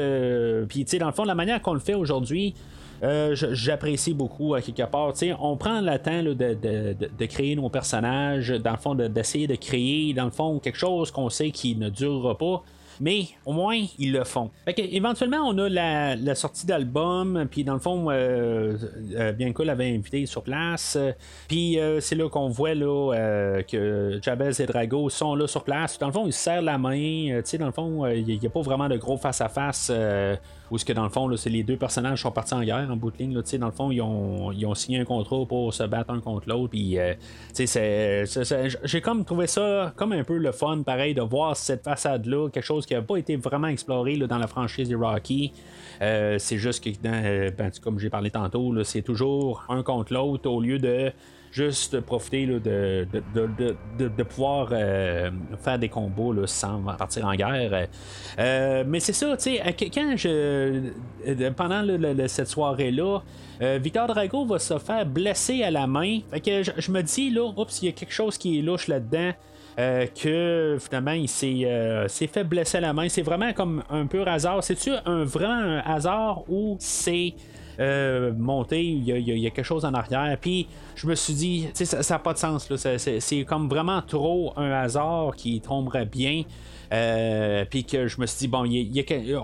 puis 0.68 0.84
tu 0.84 0.90
sais, 0.92 0.99
dans 0.99 1.07
le 1.07 1.12
fond, 1.12 1.24
la 1.24 1.34
manière 1.34 1.61
qu'on 1.61 1.74
le 1.74 1.80
fait 1.80 1.94
aujourd'hui, 1.94 2.55
euh, 3.03 3.34
j'apprécie 3.34 4.14
beaucoup 4.14 4.55
à 4.55 4.62
quelque 4.62 4.82
part. 4.90 5.12
on 5.40 5.57
prend 5.57 5.80
le 5.80 5.99
temps 5.99 6.22
de, 6.22 7.26
créer 7.26 7.55
nos 7.55 7.68
personnages, 7.68 8.51
dans 8.51 8.72
le 8.72 8.76
fond, 8.76 8.94
d'essayer 8.94 9.46
de, 9.46 9.55
créer, 9.55 10.12
dans 10.14 10.24
le 10.24 10.30
fond, 10.30 10.59
quelque 10.59 10.78
chose 10.78 11.11
qu'on 11.11 11.30
sait 11.30 11.51
qui 11.51 11.76
ne 11.76 11.88
durera 11.90 12.36
pas 12.36 12.62
mais 13.01 13.26
au 13.44 13.53
moins 13.53 13.78
ils 13.99 14.12
le 14.12 14.24
font. 14.24 14.51
éventuellement, 14.66 15.38
on 15.38 15.57
a 15.59 15.68
la, 15.68 16.34
sortie 16.34 16.66
d'album, 16.66 17.46
puis 17.51 17.64
dans 17.64 17.74
le 17.74 17.80
fond, 17.80 18.11
euh, 18.11 18.76
euh 19.16 19.64
l'avait 19.64 19.94
invité 19.94 20.24
sur 20.26 20.42
place, 20.42 20.96
puis 21.49 21.78
euh, 21.78 22.01
c'est 22.01 22.14
là 22.14 22.28
qu'on 22.28 22.49
voit 22.49 22.74
là, 22.74 23.62
que 23.66 24.18
Jabez 24.22 24.62
et 24.62 24.66
Drago 24.66 25.11
sont 25.11 25.34
là 25.34 25.46
sur 25.46 25.64
place. 25.64 25.99
Dans 25.99 26.07
le 26.07 26.12
fond, 26.12 26.26
ils 26.26 26.32
se 26.32 26.38
serrent 26.38 26.62
la 26.62 26.78
main, 26.78 27.40
tu 27.42 27.59
dans 27.59 27.66
le 27.66 27.72
fond, 27.72 28.07
il 28.07 28.24
n'y 28.24 28.46
a, 28.46 28.51
pas 28.51 28.62
vraiment 28.62 28.88
de 28.88 28.96
gros 28.96 29.16
face-à-face. 29.16 29.90
-face, 29.90 30.38
où 30.70 30.78
ce 30.78 30.84
que 30.84 30.92
dans 30.92 31.05
le 31.05 31.09
fond, 31.09 31.34
c'est 31.36 31.51
les 31.51 31.62
deux 31.62 31.76
personnages 31.76 32.22
sont 32.22 32.30
partis 32.30 32.55
en 32.55 32.62
guerre 32.62 32.88
en 32.90 32.96
bout 32.96 33.11
de 33.11 33.18
ligne. 33.18 33.34
Là, 33.34 33.42
dans 33.59 33.66
le 33.66 33.72
fond, 33.72 33.90
ils 33.90 34.03
ont, 34.03 34.53
ils 34.53 34.66
ont, 34.66 34.74
signé 34.74 35.01
un 35.01 35.05
contrat 35.05 35.44
pour 35.46 35.72
se 35.72 35.82
battre 35.84 36.11
un 36.12 36.20
contre 36.20 36.49
l'autre. 36.49 36.70
Puis, 36.70 36.99
euh, 36.99 37.14
j'ai 38.84 39.01
comme 39.01 39.24
trouvé 39.24 39.46
ça 39.46 39.92
comme 39.96 40.12
un 40.12 40.24
peu 40.24 40.36
le 40.36 40.53
fun, 40.53 40.82
pareil, 40.84 41.14
de 41.14 41.22
voir 41.22 41.57
cette 41.57 41.84
façade-là, 41.84 42.49
quelque 42.51 42.64
chose 42.64 42.86
qui 42.89 42.95
n'a 42.95 43.03
pas 43.03 43.16
été 43.16 43.36
vraiment 43.36 43.68
exploré 43.68 44.16
là, 44.16 44.26
dans 44.26 44.39
la 44.39 44.47
franchise 44.47 44.89
des 44.89 44.95
Rocky. 44.95 45.53
Euh, 46.01 46.36
c'est 46.39 46.57
juste 46.57 46.82
que, 46.82 46.91
euh, 47.05 47.51
ben, 47.57 47.70
comme 47.82 47.99
j'ai 47.99 48.09
parlé 48.09 48.30
tantôt, 48.30 48.82
c'est 48.82 49.03
toujours 49.03 49.64
un 49.68 49.82
contre 49.82 50.14
l'autre 50.14 50.49
au 50.51 50.61
lieu 50.61 50.78
de 50.78 51.12
juste 51.51 52.01
profiter 52.01 52.47
de, 52.47 53.07
de, 53.09 54.22
pouvoir 54.22 54.68
euh, 54.70 55.30
faire 55.62 55.78
des 55.78 55.89
combos 55.89 56.32
là, 56.32 56.47
sans 56.47 56.82
partir 56.99 57.26
en 57.26 57.34
guerre. 57.34 57.89
Mais 58.86 59.01
c'est 59.01 59.12
ça, 59.12 59.36
tu 59.36 59.57
sais, 59.57 59.76
quand 59.93 60.16
je. 60.16 60.91
Pendant 61.57 61.84
cette 62.28 62.49
soirée-là, 62.49 63.20
Victor 63.61 64.07
Drago 64.07 64.47
va 64.47 64.59
se 64.59 64.78
faire 64.78 65.05
blesser 65.05 65.62
à 65.62 65.70
la 65.70 65.86
main. 65.86 66.20
Fait 66.30 66.41
que 66.41 66.62
je, 66.62 66.91
me 66.91 67.03
dis, 67.03 67.30
là, 67.30 67.51
oups, 67.57 67.82
il 67.82 67.86
y 67.86 67.89
a 67.89 67.93
quelque 67.93 68.14
chose 68.14 68.39
qui 68.39 68.59
est 68.59 68.62
louche 68.62 68.89
là-dedans. 68.89 69.32
Que 69.79 70.76
finalement 70.81 71.12
il 71.12 71.29
s'est 71.29 72.26
fait 72.26 72.45
blesser 72.45 72.81
la 72.81 72.93
main. 72.93 73.09
C'est 73.09 73.22
vraiment 73.22 73.53
comme 73.53 73.83
un 73.91 74.07
pur 74.07 74.26
hasard. 74.26 74.62
C'est-tu 74.64 74.91
un, 75.07 75.24
vraiment 75.24 75.81
hasard 75.85 76.43
ou 76.49 76.76
c'est 76.81 77.35
euh, 77.81 78.33
monter, 78.37 78.83
il 78.83 79.05
y, 79.05 79.47
a 79.47 79.51
quelque 79.51 79.64
chose 79.64 79.85
en 79.85 79.95
arrière? 79.95 80.37
Puis 80.41 80.66
je 80.97 81.07
me 81.07 81.14
suis 81.14 81.35
dit, 81.35 81.68
ça 81.74 82.14
n'a 82.14 82.18
pas 82.18 82.33
de 82.33 82.39
sens. 82.39 82.68
C'est 82.97 83.45
comme 83.45 83.68
vraiment 83.68 84.03
trop 84.03 84.53
un 84.57 84.72
hasard 84.72 85.37
qui 85.37 85.61
tomberait 85.61 86.07
bien. 86.07 86.43
Euh, 86.91 87.64
puis 87.68 87.85
que 87.85 88.09
je 88.09 88.20
me 88.20 88.26
suis 88.26 88.39
dit, 88.39 88.49
bon, 88.49 88.64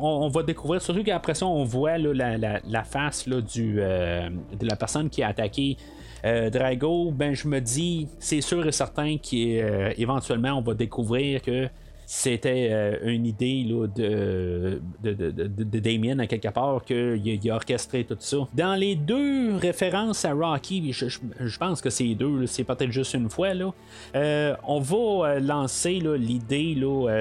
on, 0.01 0.29
va 0.29 0.43
découvrir, 0.43 0.81
surtout 0.81 1.05
qu'après 1.05 1.35
ça, 1.35 1.47
on 1.47 1.63
voit 1.63 1.99
la, 1.99 2.85
face 2.85 3.27
euh, 3.29 4.29
de 4.59 4.67
la 4.67 4.77
personne 4.77 5.11
qui 5.11 5.23
a 5.23 5.29
attaqué. 5.29 5.77
Drago, 6.25 7.11
ben 7.11 7.35
je 7.35 7.49
me 7.49 7.61
dis, 7.61 8.09
c'est 8.19 8.41
sûr 8.41 8.67
et 8.67 8.73
certain 8.73 9.19
qu'éventuellement 9.19 10.53
on 10.59 10.63
va 10.63 10.75
découvrir 10.75 11.43
que 11.43 11.69
c'était 12.07 12.69
euh, 12.71 12.97
une 13.05 13.27
idée 13.27 13.65
de, 13.65 14.81
de, 15.03 15.79
Damien 15.79 16.19
à 16.19 16.27
quelque 16.27 16.49
part 16.49 16.85
qu'il 16.85 17.51
a 17.51 17.55
orchestré 17.55 18.05
tout 18.05 18.17
ça. 18.19 18.37
Dans 18.55 18.75
les 18.75 18.95
deux 18.95 19.57
références 19.57 20.25
à 20.25 20.33
Rocky, 20.33 20.93
je, 20.93 21.59
pense 21.59 21.81
que 21.81 21.91
c'est 21.91 22.15
deux, 22.15 22.47
c'est 22.47 22.65
peut-être 22.65 22.91
juste 22.91 23.15
une 23.15 23.31
fois, 23.31 23.55
là, 23.55 23.73
euh, 24.15 24.55
on 24.67 24.81
va 24.81 25.41
lancer 25.41 26.01
l'idée, 26.19 26.77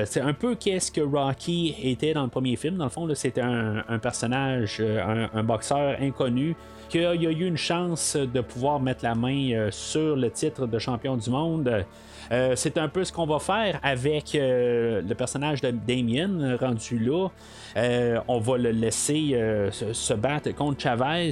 c'est 0.05 0.21
un 0.21 0.33
peu 0.33 0.55
qu'est-ce 0.55 0.91
que 0.91 1.01
Rocky 1.01 1.75
était 1.81 2.13
dans 2.13 2.23
le 2.23 2.29
premier 2.29 2.55
film. 2.55 2.77
Dans 2.77 2.85
le 2.85 2.89
fond, 2.89 3.07
c'était 3.15 3.41
un, 3.41 3.99
personnage, 3.99 4.81
un 4.81 5.43
boxeur 5.43 5.97
inconnu 6.01 6.55
qu'il 6.89 7.01
y 7.01 7.05
a 7.27 7.31
eu 7.31 7.47
une 7.47 7.57
chance 7.57 8.15
de 8.15 8.41
pouvoir 8.41 8.79
mettre 8.79 9.03
la 9.03 9.15
main 9.15 9.69
sur 9.71 10.15
le 10.15 10.29
titre 10.29 10.67
de 10.67 10.79
champion 10.79 11.17
du 11.17 11.29
monde. 11.29 11.85
Euh, 12.31 12.53
c'est 12.55 12.77
un 12.77 12.87
peu 12.87 13.03
ce 13.03 13.11
qu'on 13.11 13.25
va 13.25 13.39
faire 13.39 13.79
avec 13.83 14.35
euh, 14.35 15.01
le 15.01 15.15
personnage 15.15 15.61
de 15.61 15.71
Damien 15.71 16.57
rendu 16.57 16.99
là. 16.99 17.27
Euh, 17.75 18.19
on 18.27 18.39
va 18.39 18.57
le 18.57 18.71
laisser 18.71 19.39
se, 19.71 20.13
battre 20.13 20.53
contre 20.55 20.81
Chavez. 20.81 21.31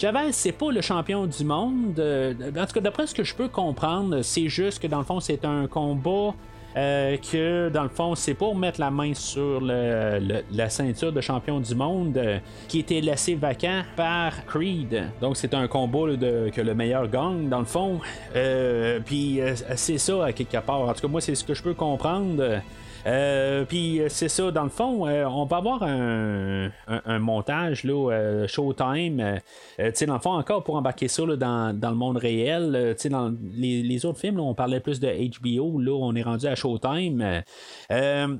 Chavez, 0.00 0.32
c'est 0.32 0.52
pas 0.52 0.70
le 0.70 0.80
champion 0.80 1.26
du 1.26 1.44
monde. 1.44 2.00
en 2.00 2.66
tout 2.66 2.72
cas, 2.74 2.80
d'après 2.80 3.06
ce 3.06 3.14
que 3.14 3.24
je 3.24 3.34
peux 3.34 3.48
comprendre, 3.48 4.22
c'est 4.22 4.48
juste 4.48 4.80
que 4.80 4.86
dans 4.86 4.98
le 4.98 5.04
fond, 5.04 5.20
c'est 5.20 5.44
un 5.44 5.66
combat 5.66 6.34
euh, 6.76 7.16
que 7.16 7.68
dans 7.70 7.82
le 7.82 7.88
fond, 7.88 8.14
c'est 8.14 8.34
pour 8.34 8.54
mettre 8.54 8.80
la 8.80 8.90
main 8.90 9.14
sur 9.14 9.60
la 9.60 10.68
ceinture 10.68 11.12
de 11.12 11.20
champion 11.20 11.58
du 11.60 11.74
monde 11.74 12.16
euh, 12.18 12.38
qui 12.68 12.80
était 12.80 13.00
laissé 13.00 13.34
vacant 13.34 13.82
par 13.96 14.44
Creed. 14.46 15.10
Donc 15.20 15.36
c'est 15.36 15.54
un 15.54 15.68
combat 15.68 16.16
que 16.52 16.60
le 16.60 16.74
meilleur 16.74 17.08
gagne 17.08 17.48
dans 17.48 17.60
le 17.60 17.64
fond. 17.64 18.00
Euh, 18.34 19.00
puis 19.04 19.40
c'est 19.76 19.98
ça 19.98 20.26
à 20.26 20.32
quelque 20.32 20.58
part. 20.58 20.82
En 20.82 20.92
tout 20.92 21.00
cas, 21.00 21.08
moi, 21.08 21.20
c'est 21.20 21.34
ce 21.34 21.44
que 21.44 21.54
je 21.54 21.62
peux 21.62 21.74
comprendre. 21.74 22.60
Euh, 23.06 23.64
puis 23.64 24.00
euh, 24.00 24.08
c'est 24.08 24.28
ça, 24.28 24.50
dans 24.50 24.64
le 24.64 24.68
fond, 24.68 25.06
euh, 25.06 25.24
on 25.26 25.44
va 25.44 25.58
avoir 25.58 25.82
un, 25.84 26.70
montage 27.18 27.84
là, 27.84 28.46
Showtime. 28.48 29.40
dans 29.78 30.14
le 30.14 30.20
fond, 30.20 30.32
encore 30.32 30.64
pour 30.64 30.74
embarquer 30.74 31.08
ça 31.08 31.24
dans, 31.24 31.78
le 31.80 31.94
monde 31.94 32.16
réel. 32.16 32.96
dans 33.10 33.34
les, 33.54 34.06
autres 34.06 34.18
films, 34.18 34.40
on 34.40 34.54
parlait 34.54 34.80
plus 34.80 34.98
de 35.00 35.08
HBO. 35.08 35.78
Là, 35.78 35.92
on 35.92 36.14
est 36.14 36.22
rendu 36.22 36.46
à 36.46 36.54
Showtime. 36.54 37.42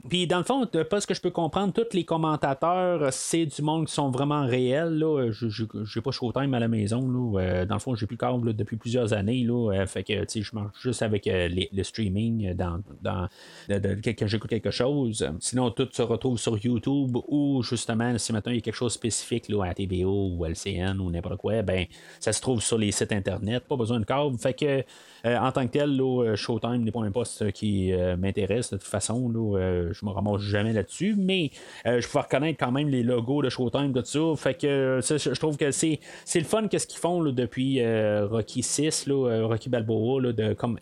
Puis 0.08 0.26
dans 0.26 0.38
le 0.38 0.44
fond, 0.44 0.66
pas 0.66 1.00
ce 1.00 1.06
que 1.06 1.14
je 1.14 1.20
peux 1.20 1.30
comprendre, 1.30 1.72
tous 1.72 1.94
les 1.94 2.04
commentateurs, 2.04 3.12
c'est 3.12 3.46
du 3.46 3.62
monde 3.62 3.86
qui 3.86 3.94
sont 3.94 4.10
vraiment 4.10 4.46
réels. 4.46 4.98
Là. 4.98 5.30
Je 5.30 5.46
n'ai 5.46 6.02
pas 6.02 6.10
Showtime 6.10 6.54
à 6.54 6.60
la 6.60 6.68
maison. 6.68 7.08
Là. 7.08 7.64
dans 7.66 7.76
le 7.76 7.80
fond, 7.80 7.94
j'ai 7.94 8.06
plus 8.06 8.18
câble 8.18 8.54
depuis 8.54 8.76
plusieurs 8.76 9.12
années. 9.12 9.44
Là. 9.44 9.86
fait 9.86 10.02
que 10.02 10.12
je 10.28 10.54
marche 10.54 10.80
juste 10.82 11.02
avec 11.02 11.28
le 11.28 11.82
streaming 11.82 12.54
dans, 12.54 12.80
dans 13.02 13.28
quand 13.68 14.26
j'écoute 14.26 14.52
chose. 14.70 15.28
Sinon, 15.40 15.70
tout 15.70 15.88
se 15.92 16.02
retrouve 16.02 16.38
sur 16.38 16.56
YouTube 16.58 17.16
ou 17.28 17.62
justement, 17.62 18.16
si 18.18 18.32
maintenant 18.32 18.52
il 18.52 18.56
y 18.56 18.58
a 18.58 18.62
quelque 18.62 18.74
chose 18.74 18.92
de 18.92 18.98
spécifique 18.98 19.48
là, 19.48 19.64
à 19.64 19.74
TBO 19.74 20.30
ou 20.36 20.44
LCN 20.44 21.00
ou 21.00 21.10
n'importe 21.10 21.36
quoi, 21.36 21.62
ben 21.62 21.86
ça 22.20 22.32
se 22.32 22.40
trouve 22.40 22.60
sur 22.60 22.78
les 22.78 22.92
sites 22.92 23.12
internet. 23.12 23.64
Pas 23.68 23.76
besoin 23.76 24.00
de 24.00 24.04
câble. 24.04 24.36
Fait 24.38 24.54
que 24.54 24.84
euh, 25.26 25.36
en 25.38 25.50
tant 25.50 25.66
que 25.66 25.72
tel, 25.72 26.00
euh, 26.00 26.36
Showtime 26.36 26.82
n'est 26.82 26.92
pas 26.92 27.02
un 27.02 27.10
poste 27.10 27.50
qui 27.52 27.92
euh, 27.92 28.16
m'intéresse 28.16 28.70
de 28.70 28.76
toute 28.76 28.86
façon. 28.86 29.28
Là, 29.28 29.90
je 29.92 30.04
me 30.04 30.10
ramasse 30.10 30.40
jamais 30.42 30.72
là-dessus, 30.72 31.14
mais 31.18 31.50
je 31.84 32.06
peux 32.08 32.18
reconnaître 32.18 32.58
quand 32.58 32.72
même 32.72 32.88
les 32.88 33.02
logos 33.02 33.42
de 33.42 33.48
Showtime, 33.48 33.92
tout 33.92 34.04
ça. 34.04 34.20
Fait 34.36 34.54
que 34.54 35.00
je 35.02 35.38
trouve 35.38 35.56
que 35.56 35.70
c'est, 35.70 36.00
c'est 36.24 36.38
le 36.38 36.44
fun 36.44 36.68
qu'est-ce 36.68 36.86
qu'ils 36.86 37.00
font 37.00 37.22
depuis 37.24 37.80
Rocky 37.84 38.62
6, 38.62 39.08
Rocky 39.10 39.68
Balboa, 39.68 40.32
de 40.32 40.52
comme 40.54 40.78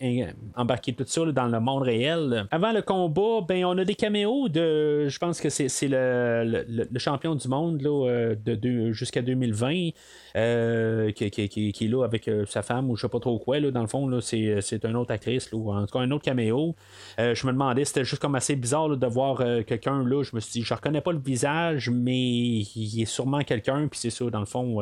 embarquer 0.55 0.93
tout 0.93 1.05
ça 1.07 1.25
dans 1.25 1.47
le 1.47 1.59
monde 1.59 1.83
réel. 1.83 2.47
Avant 2.51 2.71
le 2.71 2.81
combat, 2.81 3.41
ben 3.47 3.64
on 3.65 3.77
a 3.77 3.85
des 3.85 3.95
caméos 3.95 4.49
de. 4.49 5.07
Je 5.07 5.17
pense 5.19 5.41
que 5.41 5.49
c'est, 5.49 5.69
le, 5.87 6.87
champion 6.97 7.35
du 7.35 7.47
monde 7.47 7.81
là, 7.81 8.35
de, 8.35 8.91
jusqu'à 8.91 9.21
2020. 9.21 9.91
Euh, 10.35 11.11
qui, 11.11 11.23
est 11.23 11.87
là 11.87 12.03
avec 12.03 12.27
euh, 12.27 12.45
sa 12.45 12.61
femme 12.61 12.89
ou 12.89 12.97
je 12.97 13.03
sais 13.03 13.07
pas 13.07 13.21
trop 13.21 13.39
quoi. 13.39 13.57
Là, 13.61 13.71
dans 13.71 13.81
le 13.81 13.87
fond, 13.87 14.19
c'est, 14.19 14.83
une 14.83 14.97
autre 14.97 15.13
actrice, 15.13 15.49
ou 15.53 15.71
en 15.71 15.85
tout 15.85 15.97
cas 15.97 15.99
un 15.99 16.11
autre 16.11 16.25
caméo. 16.25 16.75
Euh, 17.19 17.33
je 17.33 17.47
me 17.47 17.53
demandais, 17.53 17.85
c'était 17.85 18.03
juste 18.03 18.21
comme 18.21 18.35
assez 18.35 18.57
bizarre 18.57 18.89
de 18.89 19.07
voir 19.07 19.41
quelqu'un 19.65 20.03
là. 20.03 20.23
Je 20.23 20.35
me 20.35 20.41
suis 20.41 20.51
dit, 20.51 20.61
je 20.61 20.73
reconnais 20.73 20.99
pas 20.99 21.13
le 21.13 21.19
visage, 21.19 21.89
mais 21.89 22.17
il 22.17 23.01
est 23.01 23.05
sûrement 23.05 23.43
quelqu'un, 23.43 23.87
puis 23.87 23.97
c'est 23.97 24.09
ça, 24.09 24.25
dans 24.29 24.41
le 24.41 24.45
fond, 24.45 24.81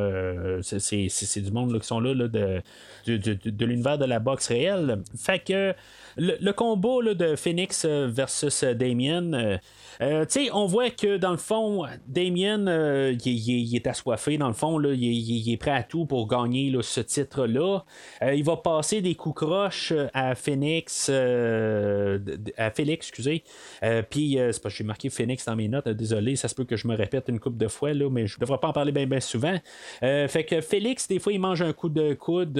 c'est, 0.63 1.41
du 1.41 1.51
monde 1.51 1.79
qui 1.79 1.86
sont 1.86 1.99
là, 1.99 2.15
là 2.15 2.27
de, 2.27 2.61
de, 3.05 3.17
de, 3.17 3.65
l'univers 3.65 3.99
de 3.99 4.05
la 4.05 4.17
boxe 4.17 4.47
réelle. 4.47 5.03
Fait 5.15 5.38
que 5.38 5.75
le, 6.17 6.51
combat 6.51 7.13
de 7.13 7.36
Phoenix 7.36 7.86
versus 7.86 8.62
Damien. 8.64 9.59
Euh, 10.01 10.26
on 10.53 10.66
voit 10.66 10.89
que 10.89 11.18
dans 11.18 11.32
le 11.32 11.38
fond, 11.38 11.86
Damien, 12.07 12.68
euh, 12.68 13.16
il, 13.26 13.76
est 13.76 13.88
assoiffé, 13.88 14.38
dans 14.38 14.47
le 14.47 14.53
fond, 14.53 14.78
là, 14.78 14.93
il, 14.93 15.51
est 15.51 15.57
prêt 15.57 15.72
à 15.72 15.84
tout 15.84 16.05
pour 16.05 16.28
gagner 16.28 16.74
ce 16.82 17.01
titre-là. 17.01 17.84
Euh, 18.22 18.34
il 18.34 18.43
va 18.43 18.57
passer 18.57 19.01
des 19.01 19.16
coups 19.16 19.36
croches 19.36 19.93
à 20.14 20.36
Phoenix, 20.36 21.09
à 21.09 22.72
Félix, 22.72 23.07
excusez. 23.07 23.43
Puis, 24.09 24.38
c'est 24.38 24.61
parce 24.61 24.74
que 24.74 24.78
j'ai 24.78 24.84
marqué 24.84 25.09
Phoenix 25.09 25.45
dans 25.45 25.55
mes 25.55 25.68
notes, 25.68 25.88
désolé, 25.89 26.36
ça 26.36 26.47
se 26.47 26.55
peut 26.55 26.66
que 26.66 26.76
je 26.76 26.88
me 26.88 26.95
répète 26.95 27.26
une 27.30 27.39
coupe 27.39 27.57
de 27.57 27.68
fois, 27.68 27.93
là, 27.93 28.09
mais 28.09 28.28
je 28.28 28.39
devrais 28.39 28.57
pas 28.57 28.70
en 28.70 28.74
parler 28.74 28.91
bien 28.91 29.20
souvent. 29.20 29.57
fait 30.01 30.45
que 30.47 30.61
Félix, 30.61 31.07
des 31.07 31.20
fois, 31.20 31.34
il 31.34 31.39
mange 31.39 31.61
un 31.61 31.74
coup 31.74 31.89
de 31.89 32.14
coude 32.14 32.59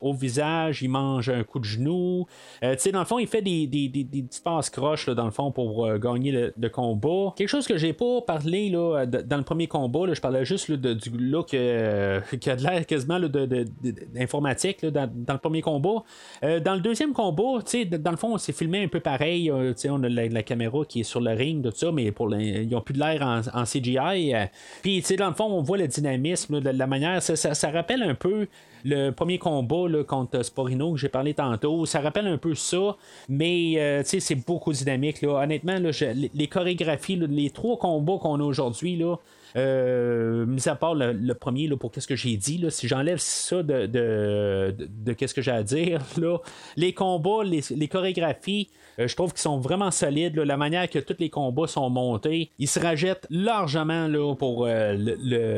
au 0.00 0.12
visage, 0.14 0.82
il 0.82 0.88
mange 0.88 1.28
un 1.28 1.44
coup 1.44 1.58
de 1.58 1.64
genou. 1.64 2.26
dans 2.62 2.98
le 2.98 3.04
fond, 3.04 3.18
il 3.18 3.26
fait 3.26 3.42
des, 3.42 3.66
des, 3.66 3.88
des, 3.88 4.24
passes 4.42 4.70
croches, 4.70 4.93
dans 5.10 5.24
le 5.24 5.30
fond, 5.30 5.50
pour 5.50 5.98
gagner 5.98 6.52
le, 6.56 6.68
combat. 6.68 7.32
Quelque 7.36 7.48
chose 7.48 7.66
que 7.66 7.76
j'ai 7.76 7.92
pas 7.92 8.20
parlé 8.22 8.70
là, 8.70 9.06
dans 9.06 9.36
le 9.36 9.42
premier 9.42 9.66
combat, 9.66 10.12
je 10.12 10.20
parlais 10.20 10.44
juste 10.44 10.70
du 10.70 11.10
look 11.10 11.54
euh, 11.54 12.20
qui 12.40 12.50
a 12.50 12.56
de 12.56 12.62
l'air 12.62 12.86
quasiment 12.86 13.18
d'informatique 13.20 14.84
dans, 14.86 15.10
le 15.28 15.38
premier 15.38 15.62
combat. 15.62 16.02
Euh, 16.42 16.60
dans 16.60 16.74
le 16.74 16.80
deuxième 16.80 17.12
combat, 17.12 17.62
dans 17.98 18.10
le 18.10 18.16
fond, 18.16 18.34
on 18.34 18.38
s'est 18.38 18.52
filmé 18.52 18.82
un 18.82 18.88
peu 18.88 19.00
pareil. 19.00 19.50
Euh, 19.50 19.72
on 19.88 20.02
a 20.02 20.08
la, 20.08 20.42
caméra 20.42 20.84
qui 20.86 21.00
est 21.00 21.04
sur 21.04 21.20
le 21.20 21.32
ring, 21.32 21.62
tout 21.64 21.72
ça, 21.74 21.92
mais 21.92 22.12
pour 22.12 22.34
ils 22.34 22.68
n'ont 22.68 22.80
plus 22.80 22.94
de 22.94 23.00
l'air 23.00 23.22
en, 23.22 23.64
CGI. 23.64 24.34
Puis, 24.82 25.02
dans 25.18 25.28
le 25.28 25.34
fond, 25.34 25.44
on 25.44 25.62
voit 25.62 25.78
le 25.78 25.88
dynamisme 25.88 26.60
de 26.60 26.70
la 26.70 26.86
manière. 26.86 27.22
ça 27.22 27.70
rappelle 27.70 28.02
un 28.02 28.14
peu 28.14 28.46
le 28.84 29.10
premier 29.10 29.38
combat 29.38 29.88
là, 29.88 30.04
contre 30.04 30.42
Sporino 30.44 30.92
que 30.92 30.98
j'ai 30.98 31.08
parlé 31.08 31.34
tantôt, 31.34 31.86
ça 31.86 32.00
rappelle 32.00 32.26
un 32.26 32.38
peu 32.38 32.54
ça, 32.54 32.96
mais 33.28 33.74
euh, 33.78 34.02
c'est 34.04 34.34
beaucoup 34.46 34.72
dynamique. 34.72 35.22
Là. 35.22 35.42
Honnêtement, 35.42 35.78
les, 35.78 36.48
chorégraphies, 36.48 37.16
les 37.16 37.50
trois 37.50 37.78
combats 37.78 38.18
qu'on 38.20 38.40
a 38.40 38.44
aujourd'hui, 38.44 38.96
là, 38.96 39.16
euh, 39.56 40.44
mis 40.46 40.68
à 40.68 40.74
part 40.74 40.94
le, 40.94 41.32
premier, 41.32 41.66
là, 41.66 41.76
pour 41.76 41.92
qu'est-ce 41.92 42.08
que 42.08 42.16
j'ai 42.16 42.36
dit, 42.36 42.58
là, 42.58 42.70
si 42.70 42.88
j'enlève 42.88 43.18
ça 43.18 43.62
de, 43.62 43.86
de, 43.86 45.12
qu'est-ce 45.12 45.34
que 45.34 45.42
j'ai 45.42 45.52
à 45.52 45.62
dire, 45.62 46.02
là, 46.18 46.38
les 46.76 46.92
combats, 46.92 47.44
les, 47.44 47.60
les 47.70 47.88
chorégraphies, 47.88 48.68
euh, 48.98 49.08
je 49.08 49.16
trouve 49.16 49.32
qu'ils 49.32 49.40
sont 49.40 49.58
vraiment 49.58 49.90
solides. 49.90 50.36
la 50.38 50.56
manière 50.56 50.88
que 50.88 50.98
tous 50.98 51.16
les 51.18 51.30
combats 51.30 51.66
sont 51.66 51.90
montés, 51.90 52.50
ils 52.58 52.68
se 52.68 52.78
rajettent 52.78 53.26
largement 53.30 54.06
là, 54.08 54.34
pour 54.34 54.66
euh, 54.66 54.96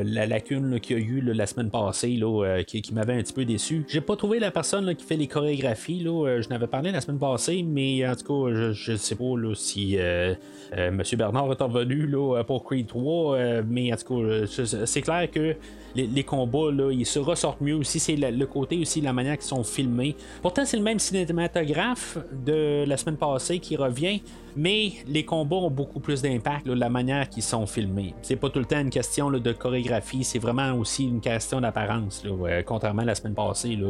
la 0.04 0.26
lacune 0.26 0.80
qu'il 0.80 0.98
y 0.98 1.00
a 1.00 1.02
eu 1.02 1.20
la 1.20 1.46
semaine 1.46 1.70
passée 1.70 2.18
euh, 2.22 2.62
qui, 2.62 2.82
m'avait 2.92 3.15
un 3.16 3.22
petit 3.22 3.32
peu 3.32 3.44
déçu. 3.44 3.84
J'ai 3.88 4.00
pas 4.00 4.16
trouvé 4.16 4.38
la 4.38 4.50
personne 4.50 4.94
qui 4.94 5.04
fait 5.04 5.16
les 5.16 5.26
chorégraphies. 5.26 6.02
je 6.02 6.48
n'avais 6.48 6.66
parlé 6.66 6.92
la 6.92 7.00
semaine 7.00 7.18
passée, 7.18 7.62
mais 7.62 8.06
en 8.06 8.14
tout 8.14 8.46
cas, 8.46 8.72
je 8.72 8.92
ne 8.92 8.96
sais 8.96 9.14
pas 9.14 9.24
si 9.54 9.96
M. 9.96 11.02
Bernard 11.16 11.52
est 11.52 11.62
revenu 11.62 12.10
pour 12.46 12.64
Creed 12.64 12.86
3, 12.86 13.62
mais 13.62 13.92
en 13.92 13.96
tout 13.96 14.20
cas, 14.20 14.84
c'est 14.86 15.02
clair 15.02 15.30
que 15.30 15.56
les, 15.96 16.24
combats, 16.24 16.70
là, 16.70 16.90
ils 16.92 17.06
se 17.06 17.18
ressortent 17.18 17.60
mieux 17.60 17.74
aussi. 17.74 17.98
C'est 17.98 18.16
le, 18.16 18.46
côté 18.46 18.78
aussi, 18.78 19.00
la 19.00 19.12
manière 19.12 19.36
qu'ils 19.36 19.46
sont 19.46 19.64
filmés. 19.64 20.14
Pourtant, 20.42 20.64
c'est 20.64 20.76
le 20.76 20.82
même 20.82 20.98
cinématographe 20.98 22.18
de 22.44 22.84
la 22.86 22.96
semaine 22.96 23.16
passée 23.16 23.58
qui 23.58 23.76
revient 23.76 24.20
mais 24.56 24.92
les 25.06 25.24
combats 25.24 25.56
ont 25.56 25.70
beaucoup 25.70 26.00
plus 26.00 26.22
d'impact, 26.22 26.66
la 26.66 26.88
manière 26.88 27.28
qu'ils 27.28 27.42
sont 27.42 27.66
filmés. 27.66 28.14
C'est 28.22 28.36
pas 28.36 28.48
tout 28.48 28.58
le 28.58 28.64
temps 28.64 28.80
une 28.80 28.90
question 28.90 29.30
de 29.30 29.52
chorégraphie, 29.52 30.24
c'est 30.24 30.38
vraiment 30.38 30.72
aussi 30.72 31.04
une 31.04 31.20
question 31.20 31.60
d'apparence. 31.60 32.24
contrairement 32.64 33.02
à 33.02 33.04
la 33.04 33.14
semaine 33.14 33.34
passée, 33.34 33.68
il 33.70 33.80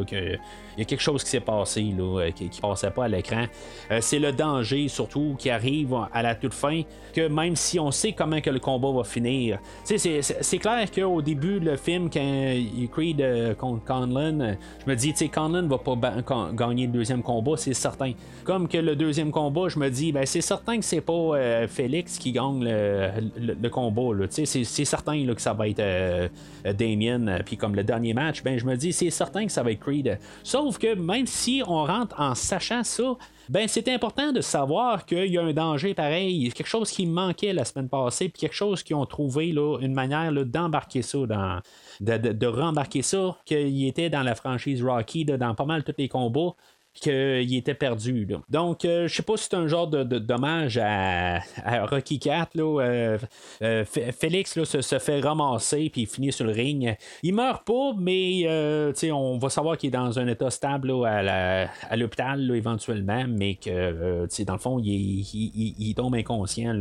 y 0.77 0.81
a 0.81 0.85
quelque 0.85 1.01
chose 1.01 1.23
qui 1.23 1.29
s'est 1.29 1.39
passé 1.39 1.81
là, 1.97 2.29
qui, 2.31 2.49
qui, 2.49 2.59
passait 2.59 2.91
pas 2.91 3.05
à 3.05 3.07
l'écran. 3.07 3.45
Euh, 3.91 3.99
c'est 4.01 4.19
le 4.19 4.33
danger 4.33 4.89
surtout 4.89 5.35
qui 5.39 5.49
arrive 5.49 5.95
à 6.13 6.21
la 6.21 6.35
toute 6.35 6.53
fin, 6.53 6.81
que 7.13 7.27
même 7.29 7.55
si 7.55 7.79
on 7.79 7.91
sait 7.91 8.11
comment 8.11 8.41
que 8.41 8.49
le 8.49 8.59
combat 8.59 8.91
va 8.91 9.03
finir, 9.05 9.59
c'est 9.85 10.57
clair 10.57 10.91
qu'au 10.91 11.21
début 11.21 11.59
le 11.59 11.77
film, 11.77 12.09
quand 12.09 12.19
il 12.19 12.89
Creed 12.89 13.21
euh, 13.21 13.53
contre 13.53 13.85
Conlon, 13.85 14.57
je 14.85 14.89
me 14.89 14.95
dis, 14.95 15.13
Conlon 15.29 15.67
va 15.67 15.77
pas 15.77 15.95
gagner 16.53 16.87
le 16.87 16.93
deuxième 16.93 17.23
combat, 17.23 17.55
c'est 17.55 17.73
certain. 17.73 18.11
Comme 18.43 18.67
que 18.67 18.77
le 18.77 18.95
deuxième 18.95 19.31
combat, 19.31 19.69
je 19.69 19.79
me 19.79 19.89
dis, 19.89 20.11
ben 20.11 20.25
c'est 20.25 20.41
certain 20.41 20.56
certain 20.57 20.77
que 20.79 20.85
c'est 20.85 21.01
pas 21.01 21.13
euh, 21.13 21.67
Félix 21.67 22.17
qui 22.17 22.31
gagne 22.31 22.63
le, 22.63 23.09
le- 23.39 23.57
le 23.61 23.69
combat. 23.69 24.25
C'est, 24.29 24.45
c'est 24.45 24.85
certain 24.85 25.25
que 25.33 25.41
ça 25.41 25.53
va 25.53 25.67
être 25.67 25.79
euh, 25.79 26.27
Damien. 26.63 27.27
euh, 27.27 27.39
Puis 27.45 27.57
comme 27.57 27.75
le 27.75 27.83
dernier 27.83 28.13
match, 28.13 28.43
ben 28.43 28.57
je 28.57 28.65
me 28.65 28.75
dis 28.75 28.91
c'est 28.93 29.09
certain 29.09 29.45
que 29.45 29.51
ça 29.51 29.63
va 29.63 29.71
être 29.71 29.79
Creed. 29.79 30.17
Sauf 30.43 30.77
que 30.77 30.95
même 30.95 31.27
si 31.27 31.61
on 31.67 31.85
rentre 31.85 32.19
en 32.19 32.35
sachant 32.35 32.83
ça, 32.83 33.15
ben 33.49 33.67
c'est 33.67 33.87
important 33.87 34.33
de 34.33 34.41
savoir 34.41 35.05
qu'il 35.05 35.27
y 35.27 35.37
a 35.37 35.41
un 35.43 35.53
danger 35.53 35.93
pareil, 35.93 36.51
quelque 36.51 36.67
chose 36.67 36.91
qui 36.91 37.05
manquait 37.05 37.53
la 37.53 37.63
semaine 37.63 37.87
passée, 37.87 38.27
puis 38.27 38.41
quelque 38.41 38.55
chose 38.55 38.83
qu'ils 38.83 38.95
ont 38.97 39.05
trouvé 39.05 39.53
là, 39.53 39.77
une 39.79 39.93
manière 39.93 40.31
d'embarquer 40.33 41.01
ça 41.01 41.19
dans. 41.25 41.59
De, 41.99 42.45
rembarquer 42.45 43.01
ça, 43.01 43.37
qu'il 43.45 43.87
était 43.87 44.09
dans 44.09 44.21
la 44.21 44.35
franchise 44.35 44.83
Rocky, 44.83 45.25
dans 45.25 45.55
pas 45.55 45.65
mal 45.65 45.83
tous 45.83 45.95
les 45.97 46.07
combats 46.07 46.53
qu'il 46.99 47.55
était 47.55 47.73
perdu. 47.73 48.27
Donc, 48.49 48.85
euh, 48.85 49.07
je 49.07 49.15
sais 49.15 49.23
pas 49.23 49.37
si 49.37 49.45
c'est 49.49 49.55
un 49.55 49.67
genre 49.67 49.87
de, 49.87 50.03
dommage 50.03 50.79
à, 50.81 51.39
Rocky 51.85 52.19
4. 52.19 52.55
Là, 52.55 52.81
euh, 52.81 53.17
euh, 53.61 53.85
Félix 53.85 54.55
là, 54.55 54.65
se, 54.65 54.99
fait 54.99 55.19
ramasser 55.19 55.89
puis 55.89 56.05
finit 56.05 56.31
sur 56.31 56.45
le 56.45 56.51
ring. 56.51 56.95
Il 57.23 57.33
meurt 57.33 57.65
pas, 57.65 57.93
mais 57.97 58.43
euh, 58.45 58.93
on 59.11 59.37
va 59.37 59.49
savoir 59.49 59.77
qu'il 59.77 59.89
est 59.89 59.97
dans 59.97 60.19
un 60.19 60.27
état 60.27 60.49
stable 60.49 60.91
à, 61.05 61.95
l'hôpital 61.95 62.51
éventuellement, 62.51 63.25
mais 63.27 63.55
que 63.55 64.27
dans 64.43 64.53
le 64.53 64.59
fond, 64.59 64.79
il, 64.83 65.93
tombe 65.95 66.15
inconscient. 66.15 66.75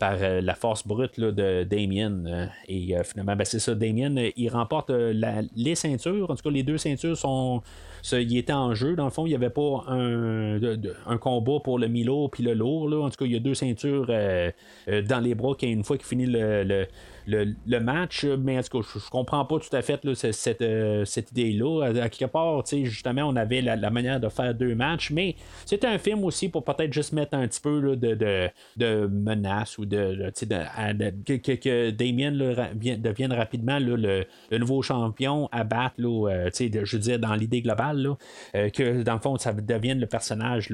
Par 0.00 0.16
la 0.18 0.54
force 0.54 0.84
brute 0.84 1.20
de 1.20 1.62
Damien. 1.62 2.48
et 2.68 2.96
finalement, 3.04 3.36
ben, 3.36 3.44
c'est 3.44 3.60
ça, 3.60 3.74
Damien, 3.74 4.12
il 4.36 4.48
remporte 4.48 4.90
les 4.90 5.74
ceintures. 5.76 6.30
En 6.30 6.34
tout 6.34 6.42
cas, 6.42 6.50
les 6.50 6.64
deux 6.64 6.78
ceintures 6.78 7.16
sont. 7.16 7.62
Ça, 8.04 8.20
il 8.20 8.36
était 8.36 8.52
en 8.52 8.74
jeu. 8.74 8.96
Dans 8.96 9.06
le 9.06 9.10
fond, 9.10 9.24
il 9.24 9.30
n'y 9.30 9.34
avait 9.34 9.48
pas 9.48 9.82
un, 9.88 10.60
un 11.06 11.16
combat 11.16 11.58
pour 11.64 11.78
le 11.78 11.88
Milo 11.88 12.28
puis 12.28 12.42
le 12.42 12.52
lourd. 12.52 12.86
là. 12.86 13.00
En 13.00 13.08
tout 13.08 13.16
cas, 13.16 13.24
il 13.24 13.32
y 13.32 13.36
a 13.36 13.40
deux 13.40 13.54
ceintures 13.54 14.08
euh, 14.10 14.50
euh, 14.88 15.00
dans 15.00 15.20
les 15.20 15.34
bras 15.34 15.54
qui, 15.54 15.68
une 15.68 15.84
fois 15.84 15.96
qu'il 15.96 16.04
finit 16.04 16.26
le, 16.26 16.86
le- 17.26 17.54
le 17.66 17.80
match. 17.80 18.24
Mais 18.24 18.58
en 18.58 18.62
tout 18.62 18.80
cas, 18.80 18.88
je, 18.94 18.98
je 18.98 19.10
comprends 19.10 19.44
pas 19.44 19.58
tout 19.58 19.74
à 19.74 19.82
fait 19.82 20.00
cette, 20.32 20.62
euh, 20.62 21.04
cette 21.04 21.30
idée-là. 21.32 21.86
À, 22.02 22.08
quelque 22.08 22.30
part, 22.30 22.62
justement, 22.66 23.22
on 23.22 23.36
avait 23.36 23.60
la, 23.60 23.90
manière 23.90 24.20
de 24.20 24.28
faire 24.28 24.54
deux 24.54 24.74
matchs, 24.74 25.10
mais 25.10 25.36
c'était 25.64 25.86
un 25.86 25.98
film 25.98 26.24
aussi 26.24 26.48
pour 26.48 26.64
peut-être 26.64 26.92
juste 26.92 27.12
mettre 27.12 27.34
un 27.36 27.46
petit 27.46 27.60
peu 27.60 27.96
de, 27.96 28.14
de, 28.14 28.48
de 28.76 29.06
menace 29.06 29.78
ou 29.78 29.84
de, 29.86 30.14
de, 30.14 31.10
que, 31.24 31.52
que, 31.52 31.90
Damien 31.90 32.32
devienne 32.32 33.32
rapidement 33.32 33.78
le, 33.78 34.24
le 34.50 34.58
nouveau 34.58 34.82
champion 34.82 35.48
à 35.52 35.64
battre, 35.64 35.94
euh, 36.00 36.50
je 36.52 36.96
veux 36.96 37.02
dire, 37.02 37.18
dans 37.18 37.34
l'idée 37.34 37.62
globale, 37.62 38.08
euh, 38.54 38.68
que 38.70 39.02
dans 39.02 39.14
le 39.14 39.20
fond, 39.20 39.36
ça 39.36 39.52
devienne 39.52 40.00
le 40.00 40.06
personnage 40.06 40.68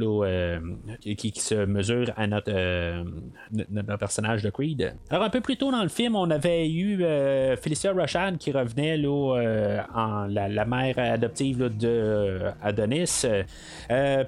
qui, 1.01 1.17
qui 1.17 1.33
se 1.41 1.67
mesure 1.67 2.11
à 2.17 2.27
notre, 2.27 3.05
notre 3.71 3.97
personnage 3.99 4.43
de 4.43 4.51
Creed. 4.51 4.95
Alors, 5.11 5.25
un 5.25 5.31
peu 5.31 5.41
plus 5.41 5.57
tôt 5.57 5.71
dans 5.71 5.83
le 5.83 5.89
film, 5.89 6.17
on 6.17 6.31
avait 6.31 6.40
eu 6.49 7.03
euh, 7.03 7.57
Felicia 7.57 7.93
Rashad 7.93 8.39
qui 8.39 8.53
revenait 8.53 8.97
là, 8.97 9.37
euh, 9.37 9.81
en 9.95 10.27
la, 10.27 10.65
mère 10.65 10.99
adoptive 10.99 11.63
là, 11.63 11.69
de 11.69 11.87
euh, 11.87 12.51
Adonis. 12.63 13.25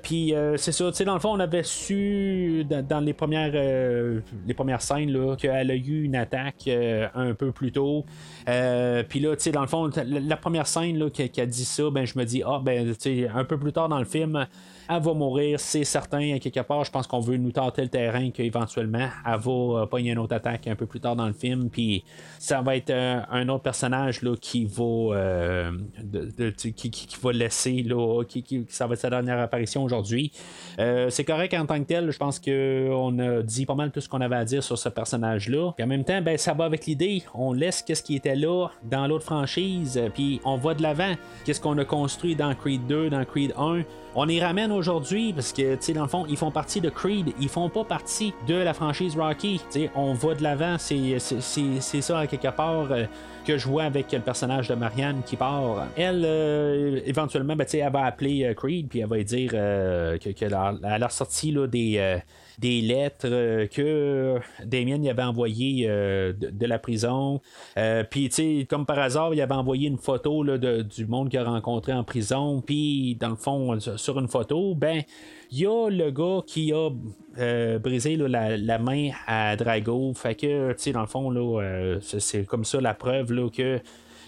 Puis 0.02 0.34
c'est 0.56 0.72
ça, 0.72 0.90
dans 1.04 1.14
le 1.14 1.20
fond, 1.20 1.32
on 1.32 1.40
avait 1.40 1.62
su 1.62 2.64
dans, 2.64 3.00
les 3.00 3.12
premières 3.12 3.52
les 3.52 4.54
premières 4.54 4.82
scènes 4.82 5.36
qu'elle 5.36 5.70
a 5.70 5.74
eu 5.74 6.04
une 6.04 6.16
attaque 6.16 6.68
un 7.14 7.34
peu 7.34 7.52
plus 7.52 7.72
tôt. 7.72 8.04
Puis 8.46 9.20
là, 9.20 9.34
dans 9.52 9.60
le 9.60 9.66
fond, 9.66 9.90
la, 10.06 10.36
première 10.36 10.66
scène 10.66 10.98
là, 10.98 11.10
qui 11.10 11.40
a 11.40 11.46
dit 11.46 11.64
ça, 11.64 11.84
ben 11.90 12.04
je 12.04 12.18
me 12.18 12.24
dis, 12.24 12.42
ah 12.44 12.60
ben, 12.62 12.94
un 13.34 13.44
peu 13.44 13.58
plus 13.58 13.72
tard 13.72 13.88
dans 13.88 13.98
le 13.98 14.04
film, 14.04 14.46
elle 14.88 15.02
va 15.02 15.14
mourir, 15.14 15.58
c'est 15.60 15.84
certain, 15.84 16.38
quelque 16.38 16.60
part. 16.60 16.84
Je 16.84 16.90
pense 16.90 17.06
qu'on 17.06 17.20
veut 17.20 17.36
nous 17.36 17.52
tenter 17.52 17.82
le 17.82 17.88
terrain 17.88 18.30
qu'éventuellement, 18.30 19.08
elle 19.26 19.38
va 19.40 19.50
euh, 19.82 19.86
pogner 19.86 20.10
une 20.12 20.18
autre 20.18 20.34
attaque 20.34 20.66
un 20.66 20.74
peu 20.74 20.86
plus 20.86 21.00
tard 21.00 21.16
dans 21.16 21.26
le 21.26 21.32
film. 21.32 21.70
Puis 21.70 22.04
ça 22.38 22.60
va 22.62 22.76
être 22.76 22.90
euh, 22.90 23.20
un 23.30 23.48
autre 23.48 23.62
personnage 23.62 24.22
là, 24.22 24.34
qui 24.40 24.64
va 24.64 24.82
euh, 24.84 25.72
qui, 26.66 26.92
laisser 27.32 27.82
là, 27.82 28.22
qui, 28.28 28.42
qui- 28.42 28.66
ça 28.68 28.86
va 28.86 28.94
être 28.94 29.00
sa 29.00 29.10
dernière 29.10 29.38
apparition 29.40 29.82
aujourd'hui. 29.84 30.32
C'est 30.78 31.24
correct 31.24 31.54
en 31.54 31.66
tant 31.66 31.78
que 31.78 31.84
tel. 31.86 32.10
Je 32.10 32.18
pense 32.18 32.38
qu'on 32.40 33.18
a 33.18 33.42
dit 33.42 33.66
pas 33.66 33.74
mal 33.74 33.90
tout 33.90 34.00
ce 34.00 34.08
qu'on 34.08 34.20
avait 34.20 34.36
à 34.36 34.44
dire 34.44 34.62
sur 34.62 34.78
ce 34.78 34.88
personnage-là. 34.88 35.72
Puis 35.76 35.84
en 35.84 35.88
même 35.88 36.04
temps, 36.04 36.20
ben, 36.22 36.36
ça 36.36 36.52
va 36.54 36.64
avec 36.64 36.86
l'idée. 36.86 37.22
On 37.34 37.52
laisse 37.52 37.82
qu'est-ce 37.82 38.02
qui 38.02 38.16
était 38.16 38.36
là 38.36 38.68
dans 38.84 39.06
l'autre 39.06 39.24
franchise, 39.24 40.00
puis 40.14 40.40
on 40.44 40.56
va 40.56 40.74
de 40.74 40.82
l'avant. 40.82 41.12
Qu'est-ce 41.44 41.60
qu'on 41.60 41.78
a 41.78 41.84
construit 41.84 42.34
dans 42.36 42.54
Creed 42.54 42.86
2, 42.86 43.10
dans 43.10 43.24
Creed 43.24 43.52
1. 43.56 43.82
On 44.14 44.28
y 44.28 44.40
ramène 44.40 44.72
aujourd'hui 44.72 45.32
parce 45.32 45.54
que, 45.54 45.74
tu 45.76 45.78
sais, 45.80 45.92
dans 45.94 46.02
le 46.02 46.08
fond, 46.08 46.26
ils 46.28 46.36
font 46.36 46.50
partie 46.50 46.82
de 46.82 46.90
Creed, 46.90 47.32
ils 47.40 47.48
font 47.48 47.70
pas 47.70 47.82
partie 47.84 48.34
de 48.46 48.54
la 48.56 48.74
franchise 48.74 49.16
Rocky. 49.16 49.60
Tu 49.72 49.80
sais, 49.84 49.90
on 49.94 50.12
va 50.12 50.34
de 50.34 50.42
l'avant, 50.42 50.76
c'est, 50.78 51.18
ça 51.18 52.26
quelque 52.26 52.54
part 52.54 52.92
euh, 52.92 53.06
que 53.46 53.56
je 53.56 53.66
vois 53.66 53.84
avec 53.84 54.12
le 54.12 54.20
personnage 54.20 54.68
de 54.68 54.74
Marianne 54.74 55.22
qui 55.24 55.36
part. 55.36 55.86
Elle, 55.96 56.24
euh, 56.26 57.00
éventuellement, 57.06 57.56
ben, 57.56 57.64
tu 57.64 57.70
sais, 57.70 57.78
elle 57.78 57.90
va 57.92 58.04
appeler 58.04 58.44
euh, 58.44 58.52
Creed, 58.52 58.88
puis 58.88 58.98
elle 59.00 59.06
va 59.08 59.16
lui 59.16 59.24
dire 59.24 59.52
euh, 59.54 60.18
que, 60.18 60.44
la- 60.44 60.74
elle 60.84 61.02
a 61.02 61.08
sorti 61.08 61.50
là, 61.50 61.66
des. 61.66 62.18
Des 62.58 62.80
lettres 62.80 63.26
euh, 63.26 63.66
que 63.66 64.38
Damien 64.64 65.02
y 65.02 65.10
avait 65.10 65.22
envoyées 65.22 65.86
euh, 65.88 66.32
de, 66.32 66.66
la 66.66 66.78
prison. 66.78 67.40
Euh, 67.78 68.04
Puis, 68.08 68.28
tu 68.28 68.34
sais, 68.60 68.66
comme 68.68 68.86
par 68.86 68.98
hasard, 68.98 69.34
il 69.34 69.40
avait 69.40 69.54
envoyé 69.54 69.88
une 69.88 69.98
photo 69.98 70.44
de- 70.44 70.82
du 70.82 71.06
monde 71.06 71.28
qu'il 71.28 71.38
a 71.38 71.44
rencontré 71.44 71.92
en 71.92 72.04
prison. 72.04 72.60
Puis, 72.60 73.16
dans 73.16 73.30
le 73.30 73.36
fond, 73.36 73.78
sur 73.96 74.18
une 74.18 74.28
photo, 74.28 74.74
ben, 74.74 75.02
il 75.50 75.58
y 75.60 75.66
a 75.66 75.88
le 75.90 76.10
gars 76.10 76.40
qui 76.46 76.72
a 76.72 76.90
brisé 77.78 78.16
la, 78.16 78.78
main 78.78 79.10
à 79.26 79.56
Drago. 79.56 80.12
Fait 80.14 80.34
que, 80.34 80.72
tu 80.72 80.78
sais, 80.78 80.92
dans 80.92 81.00
le 81.00 81.06
fond, 81.06 81.30
là, 81.30 81.98
c'est- 82.00 82.20
c'est 82.20 82.44
comme 82.44 82.64
ça 82.64 82.80
la 82.80 82.94
preuve 82.94 83.32
là, 83.32 83.48
que. 83.50 83.80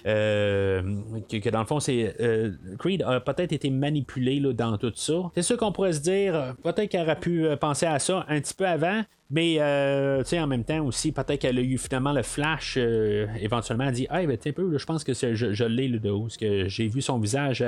Euh, 0.06 0.82
que, 1.30 1.48
dans 1.48 1.60
le 1.60 1.66
fond, 1.66 1.80
c'est 1.80 2.14
euh, 2.20 2.52
Creed 2.78 3.02
a 3.02 3.20
peut-être 3.20 3.52
été 3.52 3.70
manipulé 3.70 4.40
là, 4.40 4.52
dans 4.52 4.76
tout 4.76 4.92
ça. 4.94 5.14
C'est 5.34 5.42
sûr 5.42 5.56
qu'on 5.56 5.72
pourrait 5.72 5.94
se 5.94 6.00
dire, 6.00 6.54
peut-être 6.62 6.90
qu'elle 6.90 7.02
aurait 7.02 7.20
pu 7.20 7.46
euh, 7.46 7.56
penser 7.56 7.86
à 7.86 7.98
ça 7.98 8.24
un 8.28 8.40
petit 8.40 8.54
peu 8.54 8.66
avant, 8.66 9.02
mais 9.30 9.56
euh, 9.60 10.22
tu 10.22 10.30
sais, 10.30 10.40
en 10.40 10.46
même 10.46 10.64
temps 10.64 10.84
aussi, 10.84 11.12
peut-être 11.12 11.40
qu'elle 11.40 11.58
a 11.58 11.62
eu 11.62 11.78
finalement 11.78 12.12
le 12.12 12.22
flash, 12.22 12.76
éventuellement, 12.76 13.84
elle 13.84 13.94
dit, 13.94 14.06
hey, 14.10 14.26
ben, 14.26 14.36
un 14.44 14.52
peu, 14.52 14.70
là, 14.70 14.78
je 14.78 14.86
pense 14.86 15.04
que 15.04 15.14
je, 15.14 15.34
je 15.34 15.64
l'ai 15.64 15.88
là, 15.88 15.98
de 15.98 16.10
parce 16.10 16.36
que 16.36 16.68
j'ai 16.68 16.86
vu 16.86 17.00
son 17.00 17.18
visage 17.18 17.64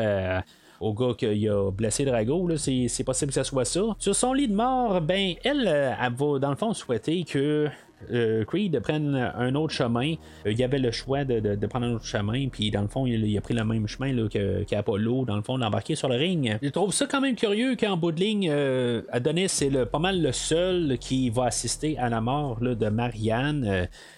au 0.81 0.93
gars 0.93 1.15
qui 1.17 1.49
a 1.49 1.71
blessé 1.71 2.05
Drago, 2.05 2.47
là, 2.49 2.57
c'est, 2.57 3.05
possible 3.05 3.33
que 3.33 3.35
ce 3.35 3.43
soit 3.43 3.65
ça. 3.65 3.81
Sur 3.99 4.15
son 4.15 4.33
lit 4.33 4.49
de 4.49 4.55
mort, 4.55 5.01
ben, 5.01 5.35
elle, 5.45 5.67
euh, 5.67 5.93
elle 6.01 6.13
va 6.15 6.39
dans 6.39 6.51
le 6.51 6.57
fond 6.57 6.75
souhaiter 6.75 7.25
que 7.25 7.69
euh, 8.13 8.45
Creed 8.45 8.79
prenne 8.81 9.15
un 9.15 9.55
autre 9.55 9.73
chemin. 9.73 10.15
Euh, 10.47 10.53
il 10.53 10.59
y 10.59 10.65
avait 10.65 10.79
le 10.79 10.91
choix 10.91 11.25
de, 11.25 11.67
prendre 11.67 11.87
un 11.87 11.95
autre 11.95 12.05
chemin, 12.05 12.49
puis 12.49 12.71
dans 12.71 12.83
le 12.83 12.89
fond, 12.89 13.07
il, 13.07 13.37
a 13.37 13.41
pris 13.41 13.55
le 13.55 13.65
même 13.65 13.87
chemin 13.87 14.29
que, 14.29 14.63
qu'Apollo, 14.65 15.25
dans 15.25 15.37
le 15.37 15.43
fond, 15.43 15.59
d'embarquer 15.59 15.95
sur 15.95 16.09
le 16.09 16.17
ring. 16.17 16.59
Je 16.63 16.69
trouve 16.69 16.93
ça 16.93 17.07
quand 17.07 17.21
même 17.21 17.35
curieux 17.35 17.77
qu'en 17.77 17.97
bout 17.97 18.13
de 18.13 18.21
ligne, 18.21 18.49
euh, 18.51 19.03
Adonis 19.11 19.49
c'est 19.49 19.71
le, 19.71 19.87
pas 19.87 19.99
mal 19.99 20.23
le 20.23 20.33
seul 20.33 20.99
qui 20.99 21.31
va 21.31 21.47
assister 21.47 21.99
à 21.99 22.09
la 22.09 22.21
mort 22.21 22.61
de 22.61 22.89
Marianne. 22.89 23.65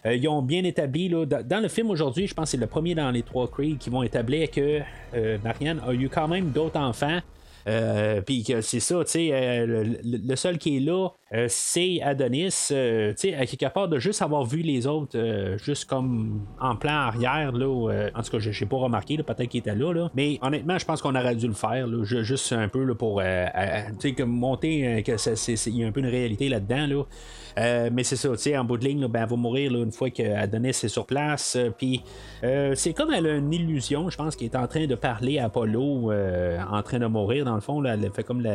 Euh, 0.05 0.15
ils 0.15 0.29
ont 0.29 0.43
bien 0.43 0.65
établi, 0.65 1.09
dans, 1.09 1.63
le 1.63 1.69
film 1.69 1.91
aujourd'hui, 1.91 2.27
je 2.27 2.35
pense 2.35 2.47
que 2.47 2.51
c'est 2.53 2.57
le 2.57 2.67
premier 2.67 2.95
dans 2.95 3.11
les 3.11 3.23
trois 3.23 3.49
Creed 3.49 3.79
qui 3.79 3.91
vont 3.91 4.03
établir 4.03 4.51
que 4.51 4.81
Marianne 5.43 5.81
a 5.87 5.93
eu 5.93 6.09
quand 6.09 6.29
même 6.29 6.51
d'autres 6.51 6.79
enfants. 6.79 7.19
Puis 8.27 8.45
que 8.45 8.61
c'est 8.63 8.81
ça, 8.81 9.05
tu 9.05 9.11
sais, 9.11 9.67
le, 9.67 10.37
seul 10.37 10.59
qui 10.59 10.77
est 10.77 10.81
là, 10.81 11.09
c'est 11.49 12.01
Adonis. 12.03 12.69
euh, 12.73 13.13
tu 13.19 13.31
sais, 13.31 13.65
à 13.65 13.71
part 13.71 13.89
de 13.89 13.99
juste 13.99 14.23
avoir 14.23 14.45
vu 14.45 14.61
les 14.63 14.87
autres, 14.87 15.19
euh, 15.19 15.59
juste 15.59 15.85
comme 15.85 16.47
en 16.61 16.75
plan 16.77 16.93
arrière, 16.93 17.53
là, 17.53 17.91
euh, 17.91 18.11
en 18.15 18.23
tout 18.23 18.31
cas, 18.31 18.39
je 18.39 18.49
n'ai 18.65 18.69
pas 18.69 18.77
remarqué, 18.77 19.17
peut-être 19.19 19.45
qu'il 19.49 19.61
était 19.61 19.75
là, 19.75 20.09
mais 20.15 20.39
honnêtement, 20.43 20.79
je 20.79 20.87
pense 20.87 21.03
qu'on 21.03 21.15
aurait 21.15 21.37
dû 21.37 21.47
le 21.47 21.53
faire, 21.53 21.87
juste 22.05 22.53
un 22.53 22.69
peu 22.69 22.95
pour, 22.95 23.21
euh, 23.21 23.25
euh, 23.25 23.81
que 24.11 25.13
euh, 25.13 25.17
c'est- 25.17 25.67
il 25.67 25.77
y 25.77 25.85
a 25.85 25.87
un 25.87 25.93
peu 25.93 26.01
une 26.01 26.07
réalité 26.07 26.49
là-dedans, 26.49 26.87
là. 26.87 27.03
Euh, 27.59 27.91
mais 27.93 28.05
c'est 28.05 28.17
ça, 28.17 28.29
tu 28.31 28.37
sais, 28.39 28.57
en 28.57 28.65
bout 28.65 28.77
de 28.77 28.85
ligne, 28.85 29.07
ben, 29.09 29.23
elle 29.25 29.29
va 29.29 29.37
mourir 29.37 29.75
une 29.75 29.91
fois 29.93 30.11
qu'Adonis 30.11 30.69
est 30.69 30.89
sur 30.89 31.07
place. 31.07 31.57
euh, 31.57 31.71
Puis 31.77 32.03
euh, 32.45 32.75
c'est 32.77 32.93
comme 32.93 33.13
elle 33.13 33.27
a 33.27 33.35
une 33.37 33.53
illusion, 33.53 34.09
je 34.11 34.17
pense, 34.17 34.37
qui 34.37 34.45
est 34.45 34.57
en 34.57 34.67
train 34.67 34.87
de 34.87 34.95
parler 34.95 35.39
à 35.39 35.47
Apollo, 35.47 36.13
euh, 36.13 36.59
en 36.71 36.83
train 36.83 37.01
de 37.01 37.07
mourir, 37.07 37.45
dans 37.45 37.55
le 37.57 37.61
fond. 37.61 37.85
Elle 37.85 38.11
fait 38.13 38.23
comme 38.23 38.47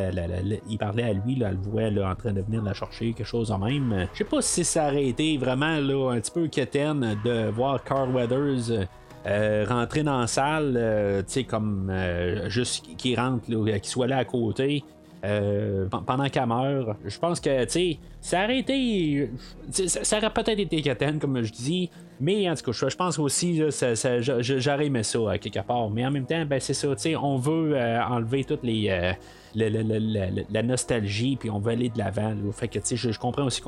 il 0.68 0.78
parlait 0.78 1.02
à 1.02 1.12
lui, 1.12 1.38
elle 1.42 1.58
le 1.62 1.70
voit 2.00 2.10
en 2.10 2.14
train 2.14 2.32
de 2.32 2.40
venir 2.40 2.63
chercher, 2.72 3.12
quelque 3.12 3.26
chose 3.26 3.50
en 3.50 3.58
même. 3.58 4.08
Je 4.12 4.18
sais 4.18 4.24
pas 4.24 4.40
si 4.40 4.64
ça 4.64 4.86
aurait 4.86 5.06
été 5.06 5.36
vraiment 5.36 5.66
un 5.66 6.20
petit 6.20 6.30
peu 6.30 6.48
quétaine 6.48 7.18
de 7.24 7.50
voir 7.50 7.82
Carl 7.84 8.10
Weathers. 8.10 8.86
euh, 9.26 9.64
rentrer 9.66 10.02
dans 10.02 10.20
la 10.20 10.26
salle, 10.26 10.74
euh, 10.76 11.22
tu 11.22 11.32
sais, 11.32 11.44
comme 11.44 11.88
euh, 11.90 12.48
juste 12.50 12.84
qu'il 12.96 13.18
rentre, 13.18 13.46
qu'il 13.46 13.84
soit 13.84 14.06
là 14.06 14.18
à 14.18 14.24
côté. 14.24 14.84
Euh, 15.24 15.86
pendant 15.88 16.28
qu'elle 16.28 16.46
meurt. 16.46 16.96
Je 17.04 17.18
pense 17.18 17.40
que, 17.40 17.64
tu 17.64 17.70
sais, 17.70 17.98
ça 18.20 18.44
aurait 18.44 18.58
été. 18.58 19.30
Ça, 19.70 20.18
aurait 20.18 20.30
peut-être 20.30 20.58
été 20.58 20.82
Katen, 20.82 21.18
comme 21.18 21.42
je 21.42 21.52
dis, 21.52 21.90
mais 22.20 22.48
en 22.48 22.54
tout 22.54 22.70
cas, 22.70 22.88
je, 22.88 22.96
pense 22.96 23.18
aussi, 23.18 23.60
j'aurais 23.60 24.86
aimé 24.86 25.02
ça 25.02 25.38
quelque 25.38 25.60
part. 25.60 25.90
Mais 25.90 26.06
en 26.06 26.10
même 26.10 26.26
temps, 26.26 26.44
ben, 26.44 26.60
c'est 26.60 26.74
ça, 26.74 26.88
tu 26.94 27.02
sais, 27.02 27.16
on 27.16 27.36
veut 27.36 27.76
enlever 27.76 28.44
toutes 28.44 28.62
les 28.62 29.14
la, 29.54 30.62
nostalgie, 30.62 31.36
puis 31.36 31.50
on 31.50 31.58
veut 31.58 31.72
aller 31.72 31.88
de 31.88 31.98
l'avant. 31.98 32.34
Tu 32.60 32.80
sais, 32.82 32.96
je, 32.96 33.18
comprends 33.18 33.44
aussi 33.44 33.62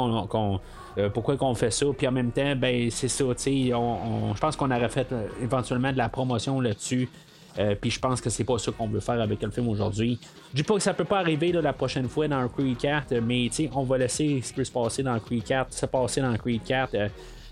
euh, 0.99 1.09
pourquoi 1.11 1.37
qu'on 1.37 1.55
fait 1.55 1.71
ça. 1.71 1.87
Puis 1.97 2.07
en 2.07 2.13
même 2.13 2.33
temps, 2.33 2.57
ben 2.57 2.91
c'est 2.91 3.09
ça, 3.09 3.25
tu 3.25 3.35
sais, 3.37 3.53
je 3.67 4.41
pense 4.41 4.57
qu'on 4.57 4.71
aurait 4.71 4.89
fait 4.89 5.11
euh, 5.13 5.27
éventuellement 5.43 5.93
de 5.93 5.99
la 5.99 6.09
promotion 6.09 6.61
là-dessus. 6.61 7.09
Euh, 7.59 7.75
puis 7.81 7.91
je 7.91 7.99
pense 7.99 8.21
que 8.21 8.31
c'est 8.31 8.45
pas 8.45 8.59
ça 8.59 8.73
qu'on 8.73 8.89
veut 8.89 9.01
faire 9.01 9.21
avec 9.21 9.43
le 9.43 9.51
film 9.51 9.69
aujourd'hui. 9.69 10.19
Je 10.53 10.57
dis 10.57 10.63
pas 10.63 10.75
que 10.75 10.81
ça 10.81 10.95
peut 10.95 11.05
pas 11.05 11.21
arriver 11.21 11.53
la 11.53 11.73
prochaine 11.73 12.09
fois 12.09 12.29
dans 12.29 12.47
Creed 12.49 12.77
4, 12.77 13.15
mais 13.21 13.51
on 13.75 13.83
va 13.85 13.99
laisser 13.99 14.41
ce 14.43 14.49
qui 14.49 14.55
peut 14.55 14.65
se 14.65 14.73
passer 14.73 15.03
dans 15.03 15.19
Creed 15.19 15.45
4 15.45 15.73
se 15.73 15.87
passer 15.87 16.21
dans 16.21 16.37
Creed 16.37 16.63
4 16.65 16.95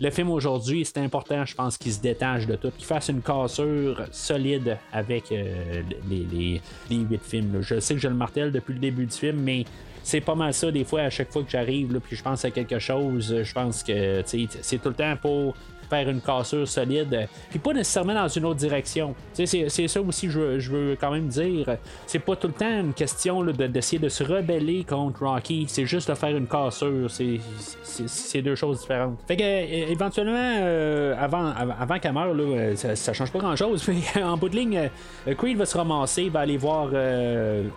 le 0.00 0.10
film 0.10 0.30
aujourd'hui, 0.30 0.84
c'est 0.84 0.98
important, 0.98 1.44
je 1.44 1.54
pense, 1.54 1.78
qu'il 1.78 1.92
se 1.92 2.00
détache 2.00 2.46
de 2.46 2.56
tout, 2.56 2.70
qu'il 2.76 2.86
fasse 2.86 3.08
une 3.08 3.22
cassure 3.22 4.02
solide 4.10 4.76
avec 4.92 5.30
euh, 5.30 5.82
les, 6.08 6.26
les, 6.32 6.60
les, 6.90 6.96
8 6.96 7.22
films. 7.22 7.60
Je 7.60 7.78
sais 7.78 7.94
que 7.94 8.00
je 8.00 8.08
le 8.08 8.14
martèle 8.14 8.50
depuis 8.50 8.74
le 8.74 8.80
début 8.80 9.06
du 9.06 9.16
film, 9.16 9.38
mais 9.40 9.64
c'est 10.02 10.20
pas 10.20 10.34
mal 10.34 10.52
ça 10.52 10.70
des 10.70 10.84
fois 10.84 11.02
à 11.02 11.10
chaque 11.10 11.32
fois 11.32 11.42
que 11.42 11.50
j'arrive 11.50 11.98
puis 12.00 12.14
je 12.14 12.22
pense 12.22 12.44
à 12.44 12.50
quelque 12.50 12.78
chose 12.78 13.42
je 13.42 13.52
pense 13.54 13.82
que 13.82 14.22
c'est 14.26 14.78
tout 14.78 14.90
le 14.90 14.94
temps 14.94 15.16
pour 15.16 15.54
faire 15.94 16.08
une 16.08 16.20
cassure 16.20 16.66
solide, 16.66 17.28
puis 17.50 17.58
pas 17.58 17.72
nécessairement 17.72 18.14
dans 18.14 18.28
une 18.28 18.44
autre 18.46 18.58
direction. 18.58 19.14
C'est, 19.32 19.46
c'est 19.46 19.88
ça 19.88 20.00
aussi 20.00 20.28
je, 20.28 20.58
je 20.58 20.70
veux 20.70 20.96
quand 21.00 21.10
même 21.10 21.28
dire. 21.28 21.76
C'est 22.06 22.18
pas 22.18 22.36
tout 22.36 22.48
le 22.48 22.52
temps 22.52 22.80
une 22.80 22.92
question 22.92 23.42
là, 23.42 23.52
d'essayer 23.52 23.98
de, 23.98 24.08
se 24.08 24.24
rebeller 24.24 24.84
contre 24.84 25.24
Rocky, 25.24 25.66
c'est 25.68 25.86
juste 25.86 26.08
de 26.08 26.14
faire 26.14 26.36
une 26.36 26.46
cassure. 26.46 27.10
C'est, 27.10 27.40
c'est, 27.82 28.42
deux 28.42 28.54
choses 28.54 28.80
différentes. 28.80 29.18
Fait 29.26 29.36
que 29.36 29.42
euh, 29.42 29.90
éventuellement, 29.90 30.34
euh, 30.36 31.14
avant, 31.18 31.52
avant 31.78 31.98
qu'elle 31.98 32.12
meure, 32.12 32.34
là, 32.34 32.42
euh, 32.42 32.76
ça, 32.76 33.12
change 33.12 33.32
pas 33.32 33.38
grand 33.38 33.56
chose, 33.56 33.88
en 34.22 34.36
bout 34.36 34.48
de 34.48 34.56
ligne, 34.56 34.90
Creed 35.38 35.56
va 35.56 35.66
se 35.66 35.76
ramasser, 35.76 36.28
va 36.28 36.40
aller 36.40 36.56
voir 36.56 36.88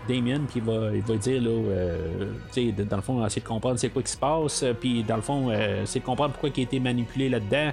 Damien, 0.08 0.42
puis 0.50 0.60
va, 0.60 0.90
il 0.94 1.02
va 1.02 1.16
dire 1.16 1.42
là, 1.42 2.84
dans 2.90 2.96
le 2.96 3.02
fond, 3.02 3.26
essayer 3.26 3.42
de 3.42 3.48
comprendre 3.48 3.80
c'est 3.80 3.90
quoi 3.90 4.02
qui 4.02 4.12
se 4.12 4.18
passe, 4.18 4.66
puis 4.80 5.04
dans 5.04 5.16
le 5.16 5.22
fond, 5.22 5.52
essayer 5.52 6.02
de 6.02 6.06
comprendre 6.06 6.32
pourquoi 6.32 6.50
il 6.56 6.60
a 6.60 6.64
été 6.64 6.80
manipulé 6.80 7.30
là-dedans. 7.30 7.72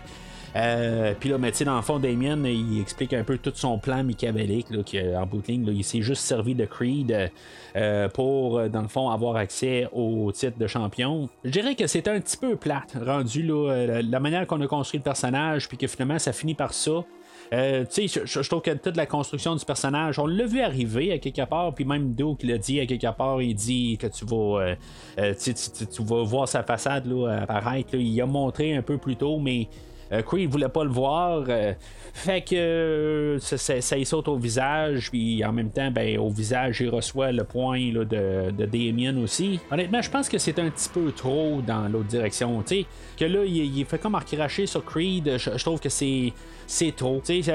Euh, 0.57 1.15
puis 1.19 1.31
là, 1.31 1.39
mais 1.39 1.51
dans 1.65 1.77
le 1.77 1.83
fond, 1.83 1.99
Damien, 1.99 2.39
il 2.45 2.81
explique 2.81 3.13
un 3.13 3.25
peu 3.25 3.39
tout 3.39 3.53
son 3.55 3.79
plan 3.79 4.05
machiavélique, 4.05 4.69
là, 4.71 5.21
en 5.21 5.27
bout 5.27 5.41
de 5.41 5.47
ligne, 5.49 5.67
il 5.69 5.85
s'est 5.85 6.03
juste 6.03 6.23
servi 6.23 6.55
de 6.55 6.65
Creed 6.65 7.31
euh, 7.77 8.09
pour, 8.09 8.59
euh, 8.59 8.69
dans 8.69 8.83
le 8.83 8.89
fond, 8.89 9.11
avoir 9.11 9.37
accès 9.37 9.89
au 9.93 10.31
titre 10.33 10.59
de 10.59 10.67
champion. 10.67 11.29
Je 11.45 11.51
dirais 11.51 11.75
que 11.75 11.87
c'est 11.87 12.07
un 12.07 12.21
petit 12.21 12.37
peu 12.37 12.57
plate, 12.57 12.97
rendu 13.05 13.43
là, 13.43 14.01
la 14.03 14.21
manière 14.21 14.47
qu'on 14.47 14.61
a 14.61 14.67
construit 14.67 14.99
le 14.99 15.05
personnage, 15.05 15.69
puis 15.69 15.77
que 15.77 15.87
finalement, 15.87 16.19
ça 16.19 16.33
finit 16.33 16.55
par 16.55 16.73
ça. 16.73 17.05
Euh, 17.53 17.85
je, 17.95 18.21
je, 18.25 18.49
trouve 18.49 18.63
que 18.63 18.71
toute 18.71 18.97
la 18.97 19.07
construction 19.07 19.55
du 19.55 19.65
personnage, 19.65 20.19
on 20.19 20.27
l'a 20.27 20.47
vu 20.47 20.61
arriver 20.61 21.13
à 21.13 21.19
quelque 21.19 21.45
part, 21.45 21.75
puis 21.75 21.85
même 21.85 22.15
qui 22.39 22.47
l'a 22.47 22.59
dit 22.59 22.81
à 22.81 22.87
quelque 22.87 23.13
part, 23.17 23.43
il 23.43 23.55
dit 23.55 23.99
que 23.99 24.07
tu 24.07 24.25
vas, 24.25 24.77
tu, 25.35 26.03
vas 26.03 26.23
voir 26.23 26.49
sa 26.49 26.63
façade 26.63 27.07
là, 27.07 27.43
apparaître. 27.43 27.95
il 27.95 28.21
a 28.21 28.27
montré 28.27 28.75
un 28.75 28.83
peu 28.83 28.97
plus 28.99 29.17
tôt, 29.17 29.39
mais 29.39 29.69
euh, 29.69 29.94
Creed 30.23 30.51
voulait 30.51 30.69
pas 30.69 30.85
le 30.85 30.91
voir. 30.91 31.45
Euh, 31.49 31.73
fait 32.13 32.43
que 32.43 32.55
euh, 32.55 33.39
ça, 33.41 33.81
ça, 33.81 34.05
saute 34.05 34.29
au 34.29 34.37
visage, 34.37 35.11
puis 35.11 35.45
en 35.45 35.53
même 35.53 35.71
temps, 35.71 35.91
ben, 35.91 36.19
au 36.19 36.31
visage, 36.31 36.81
il 36.81 36.89
reçoit 36.89 37.33
le 37.33 37.45
point 37.45 37.93
de, 37.93 38.05
de 38.05 38.67
Damien 38.67 39.21
aussi. 39.23 39.59
Honnêtement, 39.71 40.01
je 40.01 40.11
pense 40.11 40.29
que 40.29 40.39
c'est 40.39 40.59
un 40.59 40.71
petit 40.71 40.89
peu 40.89 41.11
trop 41.11 41.61
dans 41.67 41.89
l'autre 41.89 42.07
direction. 42.07 42.63
sais 42.65 42.87
que 43.17 43.25
là, 43.25 43.45
il, 43.45 43.85
fait 43.85 43.99
comme 43.99 44.15
recracher 44.15 44.67
sur 44.67 44.85
Creed. 44.85 45.39
Je, 45.39 45.65
trouve 45.65 45.81
que 45.81 45.89
c'est 45.89 46.33
c'est 46.67 46.95
trop. 46.97 47.21
Tu 47.25 47.43
sais, 47.43 47.53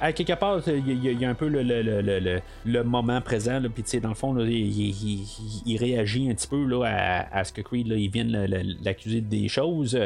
à 0.00 0.12
quelque 0.12 0.34
part, 0.34 0.60
il 0.66 1.20
y, 1.20 1.24
a 1.24 1.28
un 1.28 1.34
peu 1.34 1.48
le, 1.48 1.62
le, 1.62 1.82
le, 1.82 2.40
le 2.64 2.84
moment 2.84 3.20
présent, 3.20 3.60
puis 3.72 3.82
tu 3.82 3.90
sais, 3.90 4.00
dans 4.00 4.08
le 4.08 4.14
fond, 4.14 4.36
il, 4.38 5.76
réagit 5.78 6.30
un 6.30 6.34
petit 6.34 6.48
peu 6.48 6.64
là, 6.64 6.84
à, 6.84 7.38
à 7.38 7.44
ce 7.44 7.52
que 7.52 7.60
Creed 7.60 7.88
là, 7.88 7.96
il 7.96 8.10
vienne 8.10 8.46
l'accuser 8.82 9.20
des 9.20 9.48
choses. 9.48 9.98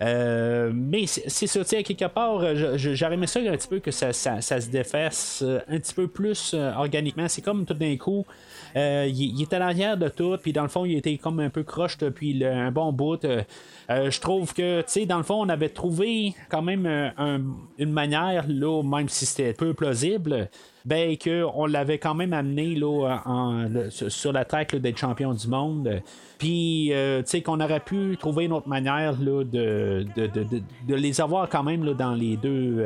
Mais 0.00 1.06
c'est 1.06 1.46
ça, 1.46 1.64
tu 1.64 1.76
à 1.76 1.82
quelque 1.82 2.06
part, 2.06 2.54
j'aurais 2.76 3.14
aimé 3.14 3.26
ça 3.26 3.40
un 3.40 3.56
petit 3.56 3.68
peu 3.68 3.80
que 3.80 3.90
ça, 3.90 4.12
se 4.12 4.70
défasse 4.70 5.44
un 5.68 5.78
petit 5.78 5.94
peu 5.94 6.08
plus 6.08 6.54
organiquement. 6.54 7.28
C'est 7.28 7.42
comme 7.42 7.64
tout 7.64 7.74
d'un 7.74 7.96
coup, 7.96 8.24
euh, 8.76 9.08
il, 9.08 9.40
est 9.42 9.52
à 9.52 9.58
l'arrière 9.58 9.96
de 9.96 10.08
tout, 10.08 10.36
puis 10.40 10.52
dans 10.52 10.62
le 10.62 10.68
fond, 10.68 10.84
il 10.84 10.96
était 10.96 11.16
comme 11.18 11.40
un 11.40 11.50
peu 11.50 11.62
croche 11.62 11.98
depuis 11.98 12.44
un 12.44 12.70
bon 12.70 12.92
bout. 12.92 13.24
Euh, 13.24 13.42
euh, 13.90 14.10
je 14.10 14.20
trouve 14.20 14.54
que, 14.54 14.80
tu 14.82 14.86
sais, 14.88 15.06
dans 15.06 15.18
le 15.18 15.22
fond, 15.22 15.44
on 15.44 15.48
avait 15.48 15.68
trouvé 15.68 16.34
quand 16.48 16.62
même 16.62 16.86
une 17.78 17.92
manière, 17.92 18.46
là, 18.48 18.82
même 18.82 19.08
si 19.08 19.26
c'était 19.26 19.52
peu 19.52 19.74
plausible, 19.74 20.48
ben, 20.84 21.16
qu'on 21.16 21.66
l'avait 21.66 21.98
quand 21.98 22.14
même 22.14 22.32
amené 22.32 22.74
là, 22.74 23.18
sur 23.90 24.32
la 24.32 24.44
traque 24.44 24.76
d'être 24.76 24.98
champion 24.98 25.34
du 25.34 25.48
monde. 25.48 26.02
Puis, 26.38 26.90
tu 26.92 27.22
sais, 27.24 27.40
qu'on 27.42 27.60
aurait 27.60 27.80
pu 27.80 28.16
trouver 28.18 28.44
une 28.44 28.52
autre 28.52 28.68
manière 28.68 29.14
là, 29.20 29.44
de, 29.44 30.04
de, 30.16 30.94
les 30.94 31.20
avoir 31.20 31.48
quand 31.48 31.62
même 31.62 31.84
là, 31.84 31.94
dans 31.94 32.14
les 32.14 32.36
deux, 32.36 32.84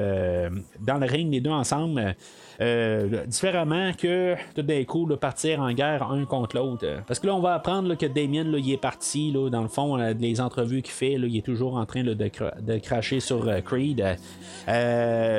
dans 0.80 0.98
le 0.98 1.06
ring, 1.06 1.32
les 1.32 1.40
deux 1.40 1.50
ensemble. 1.50 2.14
Euh, 2.60 3.26
différemment 3.26 3.92
que 3.92 4.34
tout 4.54 4.62
d'un 4.62 4.82
coup 4.84 5.06
partir 5.16 5.60
en 5.60 5.72
guerre 5.72 6.10
un 6.10 6.24
contre 6.24 6.56
l'autre. 6.56 6.86
Parce 7.06 7.20
que 7.20 7.26
là, 7.26 7.34
on 7.34 7.40
va 7.40 7.54
apprendre 7.54 7.94
que 7.96 8.06
Damien 8.06 8.44
là, 8.44 8.58
il 8.58 8.72
est 8.72 8.80
parti, 8.80 9.30
là, 9.30 9.50
dans 9.50 9.62
le 9.62 9.68
fond, 9.68 9.98
euh, 9.98 10.14
les 10.18 10.40
entrevues 10.40 10.80
qu'il 10.80 10.94
fait, 10.94 11.18
là, 11.18 11.26
il 11.26 11.36
est 11.36 11.44
toujours 11.44 11.76
en 11.76 11.84
train 11.84 12.02
de, 12.02 12.14
de, 12.14 12.78
cracher 12.78 13.20
sur 13.20 13.46
euh, 13.46 13.60
Creed. 13.60 14.02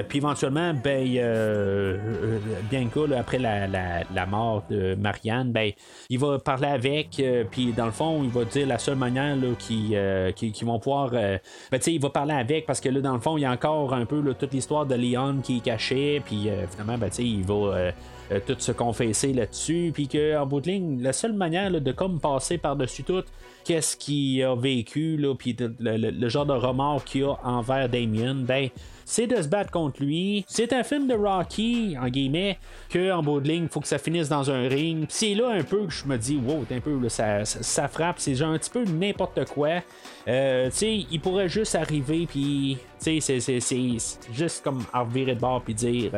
puis 0.07 0.17
éventuellement, 0.17 0.73
ben, 0.73 1.07
Bianca, 2.69 3.01
après 3.17 3.39
la, 3.39 3.67
la, 3.67 4.25
mort 4.25 4.63
de 4.69 4.95
Marianne, 4.95 5.51
ben, 5.51 5.71
il 6.09 6.19
va 6.19 6.39
parler 6.39 6.67
avec, 6.67 7.21
puis 7.51 7.73
dans 7.73 7.85
le 7.85 7.91
fond, 7.91 8.23
il 8.23 8.29
va 8.29 8.45
dire 8.45 8.67
la 8.67 8.77
seule 8.77 8.95
manière 8.95 9.35
qu'ils 9.59 9.97
qui, 10.35 10.51
qui, 10.51 10.65
vont 10.65 10.79
pouvoir. 10.79 11.11
ben, 11.11 11.79
il 11.85 12.01
va 12.01 12.09
parler 12.09 12.33
avec 12.33 12.65
parce 12.65 12.81
que 12.81 12.89
là, 12.89 12.99
dans 13.01 13.13
le 13.13 13.19
fond, 13.19 13.37
il 13.37 13.41
y 13.41 13.45
a 13.45 13.51
encore 13.51 13.93
un 13.93 14.05
peu 14.05 14.21
toute 14.33 14.53
l'histoire 14.53 14.85
de 14.85 14.95
Leon 14.95 15.37
qui 15.43 15.57
est 15.57 15.61
cachée, 15.61 16.21
puis 16.23 16.49
finalement, 16.69 16.97
ben, 16.97 17.09
il 17.19 17.43
va 17.43 17.53
euh, 17.53 17.91
euh, 18.31 18.39
tout 18.45 18.55
se 18.59 18.71
confesser 18.71 19.33
là-dessus, 19.33 19.91
puis 19.93 20.07
qu'en 20.07 20.45
bout 20.45 20.61
de 20.61 20.67
ligne, 20.67 21.01
la 21.01 21.13
seule 21.13 21.33
manière 21.33 21.71
de 21.71 21.91
comme 21.91 22.19
passer 22.19 22.57
par-dessus 22.57 23.03
tout, 23.03 23.23
qu'est-ce 23.63 23.95
qu'il 23.95 24.43
a 24.43 24.55
vécu, 24.55 25.19
puis 25.37 25.55
le, 25.59 26.29
genre 26.29 26.45
de 26.45 26.53
remords 26.53 27.03
qu'il 27.03 27.23
a 27.23 27.37
envers 27.43 27.89
Damien, 27.89 28.35
ben 28.35 28.69
c'est 29.07 29.25
de 29.25 29.41
se 29.41 29.47
battre 29.47 29.71
contre 29.71 30.03
lui. 30.03 30.43
C'est 30.49 30.73
un 30.73 30.83
film 30.83 31.07
de 31.07 31.13
Rocky, 31.13 31.95
en 31.99 32.09
guillemets, 32.09 32.59
que 32.89 33.11
en 33.13 33.23
bout 33.23 33.39
de 33.39 33.47
ligne, 33.47 33.67
faut 33.69 33.79
que 33.79 33.87
ça 33.87 33.97
finisse 33.97 34.27
dans 34.27 34.51
un 34.51 34.67
ring. 34.67 35.05
c'est 35.07 35.33
là 35.33 35.49
un 35.49 35.63
peu 35.63 35.85
que 35.85 35.93
je 35.93 36.05
me 36.05 36.17
dis, 36.17 36.35
wow, 36.35 36.65
un 36.69 36.79
peu, 36.81 37.07
ça, 37.07 37.45
ça, 37.45 37.87
frappe, 37.87 38.19
c'est 38.19 38.39
un 38.41 38.57
petit 38.57 38.69
peu 38.69 38.83
n'importe 38.83 39.45
quoi. 39.45 39.81
Euh, 40.27 40.69
il 40.81 41.21
pourrait 41.21 41.47
juste 41.47 41.75
arriver, 41.75 42.27
puis 42.27 42.77
c'est 42.99 43.19
juste 44.33 44.61
comme 44.61 44.83
à 44.91 45.01
revirer 45.01 45.35
de 45.35 45.39
bord, 45.39 45.61
puis 45.61 45.73
dire 45.73 46.11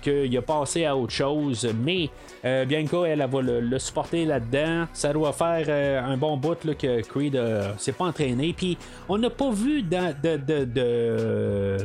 qu'il 0.00 0.36
a 0.36 0.42
passé 0.42 0.84
à 0.84 0.96
autre 0.96 1.12
chose. 1.12 1.68
Mais 1.84 2.08
euh, 2.44 2.64
Bianca, 2.64 3.02
elle, 3.04 3.26
va 3.28 3.42
le, 3.42 3.78
supporter 3.80 4.24
là-dedans. 4.24 4.86
Ça 4.92 5.12
doit 5.12 5.32
faire 5.32 5.64
euh, 5.68 6.00
un 6.00 6.16
bon 6.16 6.36
bout 6.36 6.62
là, 6.64 6.74
que 6.74 7.00
Creed 7.02 7.34
euh, 7.34 7.72
s'est 7.78 7.92
pas 7.92 8.04
entraîné. 8.04 8.54
Puis 8.56 8.78
on 9.08 9.18
n'a 9.18 9.30
pas 9.30 9.50
vu 9.50 9.82
de, 9.82 10.36
de, 10.36 10.64
de 10.64 11.78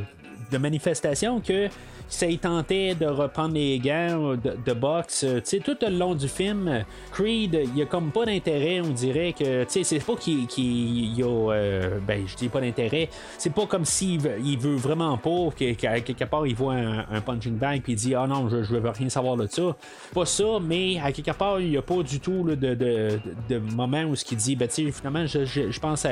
manifestation 0.57 1.41
que 1.41 1.69
ça 2.07 2.27
y 2.27 2.37
tentait 2.37 2.95
de 2.95 3.05
reprendre 3.05 3.53
les 3.55 3.79
gants 3.79 4.35
de, 4.35 4.57
de 4.65 4.73
boxe. 4.73 5.23
Euh, 5.23 5.39
tu 5.39 5.57
sais, 5.57 5.59
tout 5.59 5.77
le 5.81 5.89
long 5.89 6.15
du 6.15 6.27
film, 6.27 6.83
Creed, 7.11 7.59
il 7.63 7.77
y 7.77 7.81
a 7.81 7.85
comme 7.85 8.11
pas 8.11 8.25
d'intérêt, 8.25 8.81
on 8.81 8.89
dirait 8.89 9.33
que, 9.33 9.63
tu 9.63 9.69
sais, 9.69 9.83
c'est 9.83 9.99
pas 9.99 10.15
qu'il 10.15 11.17
y 11.17 11.23
a, 11.23 11.25
euh, 11.25 11.99
ben, 12.05 12.23
je 12.27 12.35
dis 12.35 12.49
pas 12.49 12.61
d'intérêt, 12.61 13.09
c'est 13.37 13.53
pas 13.53 13.65
comme 13.65 13.85
s'il 13.85 14.21
il 14.43 14.57
veut 14.57 14.75
vraiment 14.75 15.17
pas, 15.17 15.49
qu'à 15.55 15.99
quelque 16.01 16.25
part, 16.25 16.45
il 16.47 16.55
voit 16.55 16.75
un, 16.75 17.21
punching 17.21 17.57
bag, 17.57 17.81
puis 17.81 17.93
il 17.93 17.95
dit, 17.95 18.15
ah 18.15 18.27
non, 18.27 18.49
je, 18.49 18.63
je 18.63 18.75
veux 18.75 18.89
rien 18.89 19.09
savoir 19.09 19.37
de 19.37 19.47
ça. 19.47 19.75
Pas 20.13 20.25
ça, 20.25 20.59
mais 20.61 20.99
à 20.99 21.11
quelque 21.11 21.31
part, 21.31 21.59
il 21.59 21.71
y 21.71 21.77
a 21.77 21.81
pas 21.81 22.03
du 22.03 22.19
tout 22.19 22.43
de, 22.43 22.55
de, 22.55 23.19
de, 23.49 23.59
moment 23.59 24.03
où 24.03 24.15
ce 24.15 24.25
qu'il 24.25 24.37
dit, 24.37 24.55
ben, 24.55 24.67
tu 24.67 24.85
sais, 24.85 24.91
finalement, 24.91 25.25
je, 25.25 25.45
je, 25.45 25.79
pense 25.79 26.05
à, 26.05 26.11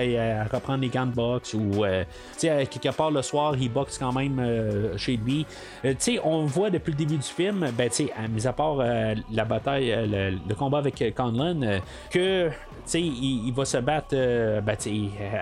reprendre 0.51 0.81
les 0.81 0.89
gants 0.89 1.05
de 1.05 1.13
boxe, 1.13 1.53
ou, 1.53 1.83
euh, 1.83 2.03
tu 2.33 2.39
sais, 2.39 2.49
à 2.49 2.65
quelque 2.65 2.95
part, 2.95 3.11
le 3.11 3.21
soir, 3.21 3.55
il 3.59 3.71
boxe 3.71 3.97
quand 3.97 4.13
même 4.13 4.41
chez 4.97 5.17
lui. 5.17 5.45
Euh, 5.83 5.93
tu 5.93 6.15
sais, 6.15 6.19
on 6.23 6.45
voit 6.45 6.69
depuis 6.69 6.91
le 6.91 6.97
débmis 6.97 7.17
du 7.17 7.23
film, 7.23 7.67
ben, 7.75 7.89
tu 7.89 8.07
mis 8.29 8.47
à 8.47 8.53
part 8.53 8.77
euh, 8.79 9.15
la 9.31 9.45
bataille, 9.45 9.91
euh, 9.91 10.31
le, 10.47 10.55
combat 10.55 10.77
avec 10.77 11.03
Conlon, 11.15 11.81
que, 12.11 12.49
il, 12.93 13.51
va 13.53 13.65
se 13.65 13.77
battre, 13.77 14.15
ben, 14.61 14.77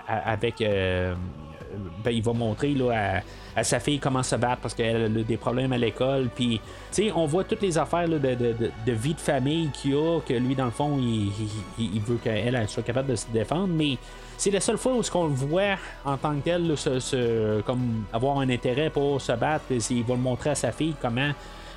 avec 0.07 0.63
ben, 2.03 2.11
il 2.11 2.23
va 2.23 2.33
montrer 2.33 2.73
là, 2.73 3.21
à, 3.55 3.63
sa 3.63 3.79
fille 3.79 3.99
comment 3.99 4.23
se 4.23 4.35
battre 4.35 4.61
parce 4.61 4.73
qu'elle 4.73 5.03
a 5.05 5.09
des 5.23 5.37
problèmes 5.37 5.73
à 5.73 5.77
l'école. 5.77 6.29
Puis, 6.33 6.61
on 7.13 7.25
voit 7.25 7.43
toutes 7.43 7.61
les 7.61 7.77
affaires 7.77 8.07
de, 8.07 8.91
vie 8.91 9.13
de 9.13 9.19
famille 9.19 9.69
qu'il 9.73 9.95
a, 9.95 10.19
que 10.25 10.33
lui, 10.33 10.55
dans 10.55 10.65
le 10.65 10.71
fond, 10.71 10.97
il, 10.99 12.01
veut 12.01 12.17
qu'elle 12.23 12.67
soit 12.69 12.83
capable 12.83 13.09
de 13.09 13.15
se 13.15 13.27
défendre. 13.27 13.73
Mais 13.73 13.97
c'est 14.39 14.51
la 14.51 14.61
seule 14.61 14.77
fois 14.77 14.93
où 14.93 15.03
ce 15.03 15.11
qu'on 15.11 15.27
le 15.27 15.33
voit 15.33 15.75
en 16.05 16.15
tant 16.15 16.33
que 16.35 16.43
tel, 16.43 17.63
comme 17.65 18.05
avoir 18.13 18.39
un 18.39 18.49
intérêt 18.49 18.89
pour 18.89 19.19
se 19.19 19.33
battre. 19.33 19.65
Il 19.69 20.03
va 20.05 20.15
le 20.15 20.21
montrer 20.21 20.51
à 20.51 20.55
sa 20.55 20.71
fille 20.71 20.95
comment 21.01 21.31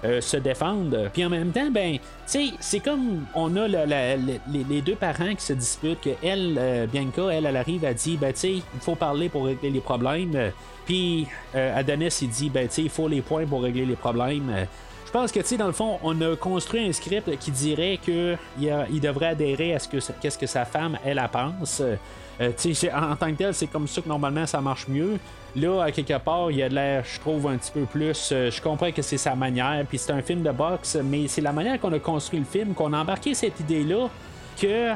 euh, 0.04 0.20
se 0.20 0.36
défendre. 0.36 1.10
Puis 1.12 1.24
en 1.24 1.28
même 1.28 1.50
temps, 1.50 1.70
ben, 1.72 1.98
c'est 2.24 2.78
comme 2.78 3.24
on 3.34 3.56
a 3.56 3.66
les, 3.66 4.80
deux 4.80 4.94
parents 4.94 5.34
qui 5.34 5.44
se 5.44 5.54
disputent, 5.54 6.00
que 6.00 6.10
elle, 6.22 6.56
euh, 6.56 6.86
Bianca, 6.86 7.30
elle, 7.32 7.46
elle 7.46 7.56
arrive, 7.56 7.84
elle 7.84 7.94
dit, 7.94 8.16
ben, 8.16 8.32
il 8.44 8.62
faut 8.80 8.94
parler 8.94 9.28
pour 9.28 9.46
régler 9.46 9.70
les 9.70 9.80
problèmes. 9.80 10.52
Puis 10.86 11.26
euh, 11.56 11.76
Adonis, 11.76 12.16
il 12.22 12.30
dit, 12.30 12.48
ben, 12.48 12.68
il 12.78 12.90
faut 12.90 13.08
les 13.08 13.22
points 13.22 13.44
pour 13.44 13.62
régler 13.62 13.86
les 13.86 13.96
problèmes. 13.96 14.66
Je 15.04 15.10
pense 15.10 15.32
que, 15.32 15.40
tu 15.40 15.46
sais, 15.46 15.56
dans 15.56 15.66
le 15.66 15.72
fond, 15.72 15.98
on 16.04 16.20
a 16.20 16.36
construit 16.36 16.86
un 16.86 16.92
script 16.92 17.36
qui 17.38 17.50
dirait 17.50 17.98
qu'il 18.00 18.38
il 18.58 19.00
devrait 19.00 19.26
adhérer 19.26 19.74
à 19.74 19.80
ce 19.80 19.88
que, 19.88 19.98
qu'est-ce 20.20 20.38
que 20.38 20.46
sa 20.46 20.64
femme, 20.64 20.96
elle, 21.04 21.18
elle 21.18 21.28
pense. 21.28 21.82
En, 22.48 23.12
en 23.12 23.16
tant 23.16 23.30
que 23.30 23.36
tel, 23.36 23.54
c'est 23.54 23.66
comme 23.66 23.86
ça 23.86 24.00
que 24.00 24.08
normalement 24.08 24.46
ça 24.46 24.60
marche 24.60 24.88
mieux. 24.88 25.18
Là, 25.54 25.82
à 25.82 25.92
quelque 25.92 26.16
part, 26.18 26.50
il 26.50 26.58
y 26.58 26.62
a 26.62 26.68
de 26.68 26.74
l'air, 26.74 27.04
je 27.04 27.20
trouve, 27.20 27.46
un 27.46 27.58
petit 27.58 27.72
peu 27.72 27.82
plus. 27.82 28.30
Euh, 28.32 28.50
je 28.50 28.62
comprends 28.62 28.90
que 28.90 29.02
c'est 29.02 29.18
sa 29.18 29.34
manière, 29.34 29.84
puis 29.86 29.98
c'est 29.98 30.12
un 30.12 30.22
film 30.22 30.42
de 30.42 30.50
boxe, 30.50 30.96
mais 31.04 31.28
c'est 31.28 31.42
la 31.42 31.52
manière 31.52 31.78
qu'on 31.78 31.92
a 31.92 31.98
construit 31.98 32.40
le 32.40 32.46
film, 32.46 32.72
qu'on 32.72 32.92
a 32.94 32.98
embarqué 32.98 33.34
cette 33.34 33.60
idée-là. 33.60 34.08
Que, 34.60 34.92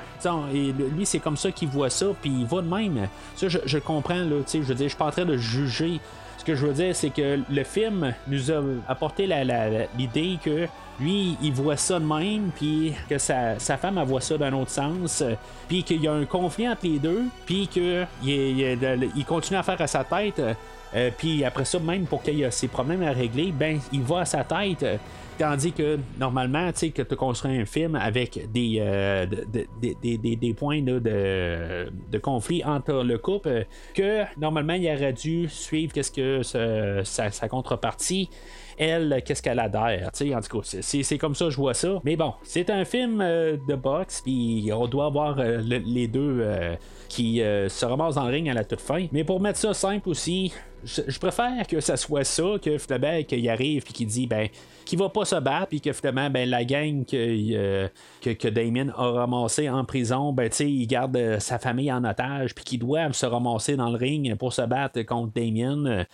et 0.54 0.72
lui, 0.72 1.06
c'est 1.06 1.18
comme 1.18 1.36
ça 1.36 1.50
qu'il 1.50 1.68
voit 1.68 1.90
ça, 1.90 2.06
puis 2.20 2.30
il 2.30 2.46
va 2.46 2.60
de 2.60 2.68
même. 2.68 3.08
Ça, 3.34 3.48
je, 3.48 3.78
comprends, 3.78 4.14
là, 4.14 4.36
je 4.52 4.58
veux 4.58 4.74
dire, 4.74 4.84
je 4.84 4.88
suis 4.88 4.96
pas 4.98 5.06
en 5.06 5.10
train 5.10 5.24
de 5.24 5.36
juger. 5.36 5.98
Ce 6.38 6.44
que 6.44 6.54
je 6.54 6.66
veux 6.66 6.74
dire, 6.74 6.94
c'est 6.94 7.10
que 7.10 7.40
le 7.50 7.64
film 7.64 8.14
nous 8.28 8.50
a 8.50 8.62
apporté 8.86 9.26
l'idée 9.98 10.38
que 10.44 10.68
lui, 11.00 11.36
il 11.42 11.52
voit 11.52 11.76
ça 11.76 11.98
de 11.98 12.04
même, 12.04 12.50
puis 12.54 12.92
que 13.08 13.18
sa, 13.18 13.58
femme, 13.58 13.98
elle 13.98 14.06
voit 14.06 14.20
ça 14.20 14.38
d'un 14.38 14.52
autre 14.52 14.70
sens, 14.70 15.22
puis 15.68 15.82
qu'il 15.82 16.02
y 16.02 16.08
a 16.08 16.12
un 16.12 16.24
conflit 16.24 16.68
entre 16.68 16.86
les 16.86 16.98
deux, 16.98 17.24
puis 17.44 17.66
qu'il 17.68 18.06
il, 18.24 19.24
continue 19.26 19.58
à 19.58 19.62
faire 19.62 19.80
à 19.80 19.86
sa 19.86 20.04
tête, 20.04 20.40
euh, 20.94 21.10
puis 21.16 21.44
après 21.44 21.64
ça, 21.64 21.78
même 21.78 22.06
pour 22.06 22.22
qu'il 22.22 22.38
y 22.38 22.42
ait 22.42 22.50
ses 22.50 22.68
problèmes 22.68 23.02
à 23.02 23.12
régler, 23.12 23.52
ben, 23.52 23.78
il 23.92 24.02
va 24.02 24.20
à 24.20 24.24
sa 24.24 24.44
tête. 24.44 24.84
Tandis 25.38 25.72
que 25.72 25.98
normalement, 26.18 26.72
tu 26.72 26.78
sais, 26.78 26.90
que 26.90 27.02
tu 27.02 27.14
construis 27.14 27.58
un 27.58 27.66
film 27.66 27.94
avec 27.94 28.50
des, 28.52 28.78
euh, 28.80 29.26
des, 29.26 30.54
points 30.56 30.80
de, 30.80 30.98
de, 30.98 32.18
conflit 32.18 32.64
entre 32.64 33.02
le 33.02 33.18
couple, 33.18 33.66
que 33.92 34.22
normalement 34.38 34.72
il 34.72 34.88
aurait 34.88 35.12
dû 35.12 35.46
suivre 35.50 35.92
qu'est-ce 35.92 36.10
que 36.10 36.42
sa 37.04 37.48
contrepartie 37.48 38.30
elle, 38.78 39.22
qu'est-ce 39.24 39.42
qu'elle 39.42 39.58
adhère. 39.58 40.08
En 40.08 40.40
tout 40.40 40.60
cas, 40.60 40.78
c'est 40.80 41.18
comme 41.18 41.34
ça 41.34 41.50
je 41.50 41.56
vois 41.56 41.74
ça. 41.74 42.00
Mais 42.04 42.16
bon, 42.16 42.34
c'est 42.42 42.70
un 42.70 42.84
film 42.84 43.20
euh, 43.20 43.56
de 43.68 43.74
boxe, 43.74 44.20
puis 44.22 44.70
on 44.72 44.86
doit 44.86 45.06
avoir 45.06 45.38
euh, 45.38 45.58
les 45.60 46.08
deux 46.08 46.38
euh, 46.40 46.76
qui 47.08 47.38
se 47.38 47.84
ramassent 47.84 48.16
dans 48.16 48.24
le 48.24 48.32
ring 48.32 48.48
à 48.48 48.54
la 48.54 48.64
toute 48.64 48.80
fin. 48.80 49.06
Mais 49.12 49.24
pour 49.24 49.40
mettre 49.40 49.58
ça 49.58 49.72
simple 49.74 50.08
aussi, 50.08 50.52
je, 50.84 51.18
préfère 51.18 51.66
que 51.66 51.80
ça 51.80 51.96
soit 51.96 52.24
ça 52.24 52.44
que 52.62 52.78
finalement 52.78 53.22
qu'il 53.22 53.48
arrive 53.48 53.82
puis 53.82 53.92
qu'il 53.92 54.06
dit 54.06 54.26
ben 54.26 54.48
qu'il 54.84 54.98
va 54.98 55.08
pas 55.08 55.24
se 55.24 55.36
battre 55.36 55.68
puis 55.68 55.80
que 55.80 55.92
finalement 55.92 56.30
ben 56.30 56.48
la 56.48 56.64
gang 56.64 57.04
que, 57.04 57.88
que, 58.22 58.48
Damien 58.48 58.88
a 58.96 59.10
ramassé 59.10 59.68
en 59.68 59.84
prison 59.84 60.32
ben 60.32 60.48
tu 60.48 60.64
il 60.64 60.86
garde 60.86 61.38
sa 61.40 61.58
famille 61.58 61.90
en 61.90 62.04
otage 62.04 62.54
puis 62.54 62.64
qu'ils 62.64 62.78
doivent 62.78 63.14
se 63.14 63.26
ramasser 63.26 63.76
dans 63.76 63.90
le 63.90 63.96
ring 63.96 64.36
pour 64.36 64.52
se 64.52 64.62
battre 64.62 65.02
contre 65.02 65.32
Damien 65.32 66.04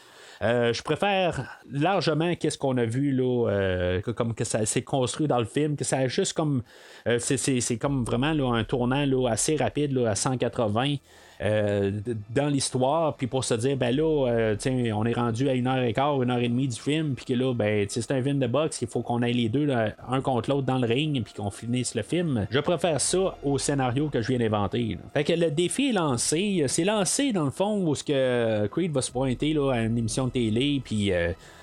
euh, 0.42 0.72
je 0.72 0.82
préfère 0.82 1.60
largement 1.70 2.34
qu'est-ce 2.34 2.58
qu'on 2.58 2.76
a 2.76 2.84
vu 2.84 3.12
là, 3.12 3.48
euh, 3.48 4.00
comme 4.00 4.34
que 4.34 4.44
ça 4.44 4.66
s'est 4.66 4.82
construit 4.82 5.28
dans 5.28 5.38
le 5.38 5.44
film, 5.44 5.76
que 5.76 5.84
ça 5.84 5.98
a 5.98 6.08
juste 6.08 6.32
comme 6.32 6.62
euh, 7.06 7.18
c'est 7.20 7.78
comme 7.78 8.04
vraiment 8.04 8.52
un 8.52 8.64
tournant 8.64 9.26
assez 9.26 9.56
rapide 9.56 9.96
à 9.98 10.14
180. 10.14 10.96
Euh, 11.42 11.90
dans 12.30 12.46
l'histoire, 12.46 13.16
puis 13.16 13.26
pour 13.26 13.42
se 13.42 13.54
dire, 13.54 13.76
ben 13.76 13.94
là, 13.94 14.28
euh, 14.28 14.56
on 14.94 15.04
est 15.04 15.12
rendu 15.12 15.48
à 15.48 15.54
une 15.54 15.66
heure 15.66 15.82
et 15.82 15.92
quart, 15.92 16.22
une 16.22 16.30
heure 16.30 16.38
et 16.38 16.48
demie 16.48 16.68
du 16.68 16.78
film, 16.78 17.14
puis 17.16 17.24
que 17.24 17.32
là, 17.34 17.52
ben, 17.52 17.84
c'est 17.88 18.12
un 18.12 18.22
film 18.22 18.38
de 18.38 18.46
boxe, 18.46 18.80
il 18.80 18.86
faut 18.86 19.00
qu'on 19.00 19.22
aille 19.22 19.32
les 19.32 19.48
deux, 19.48 19.68
un 20.08 20.20
contre 20.20 20.50
l'autre 20.50 20.66
dans 20.66 20.78
le 20.78 20.86
ring, 20.86 21.20
puis 21.24 21.34
qu'on 21.34 21.50
finisse 21.50 21.96
le 21.96 22.02
film. 22.02 22.46
Je 22.48 22.60
préfère 22.60 23.00
ça 23.00 23.36
au 23.42 23.58
scénario 23.58 24.08
que 24.08 24.22
je 24.22 24.28
viens 24.28 24.38
d'inventer. 24.38 24.98
Fait 25.14 25.24
que 25.24 25.32
le 25.32 25.50
défi 25.50 25.88
est 25.88 25.92
lancé, 25.92 26.64
c'est 26.68 26.84
lancé 26.84 27.32
dans 27.32 27.44
le 27.44 27.50
fond 27.50 27.82
où 27.84 27.94
ce 27.96 28.04
que 28.04 28.68
Creed 28.68 28.92
va 28.92 29.02
se 29.02 29.10
pointer 29.10 29.52
là, 29.52 29.72
à 29.72 29.80
une 29.80 29.98
émission 29.98 30.26
de 30.26 30.32
télé, 30.32 30.80
puis. 30.84 31.12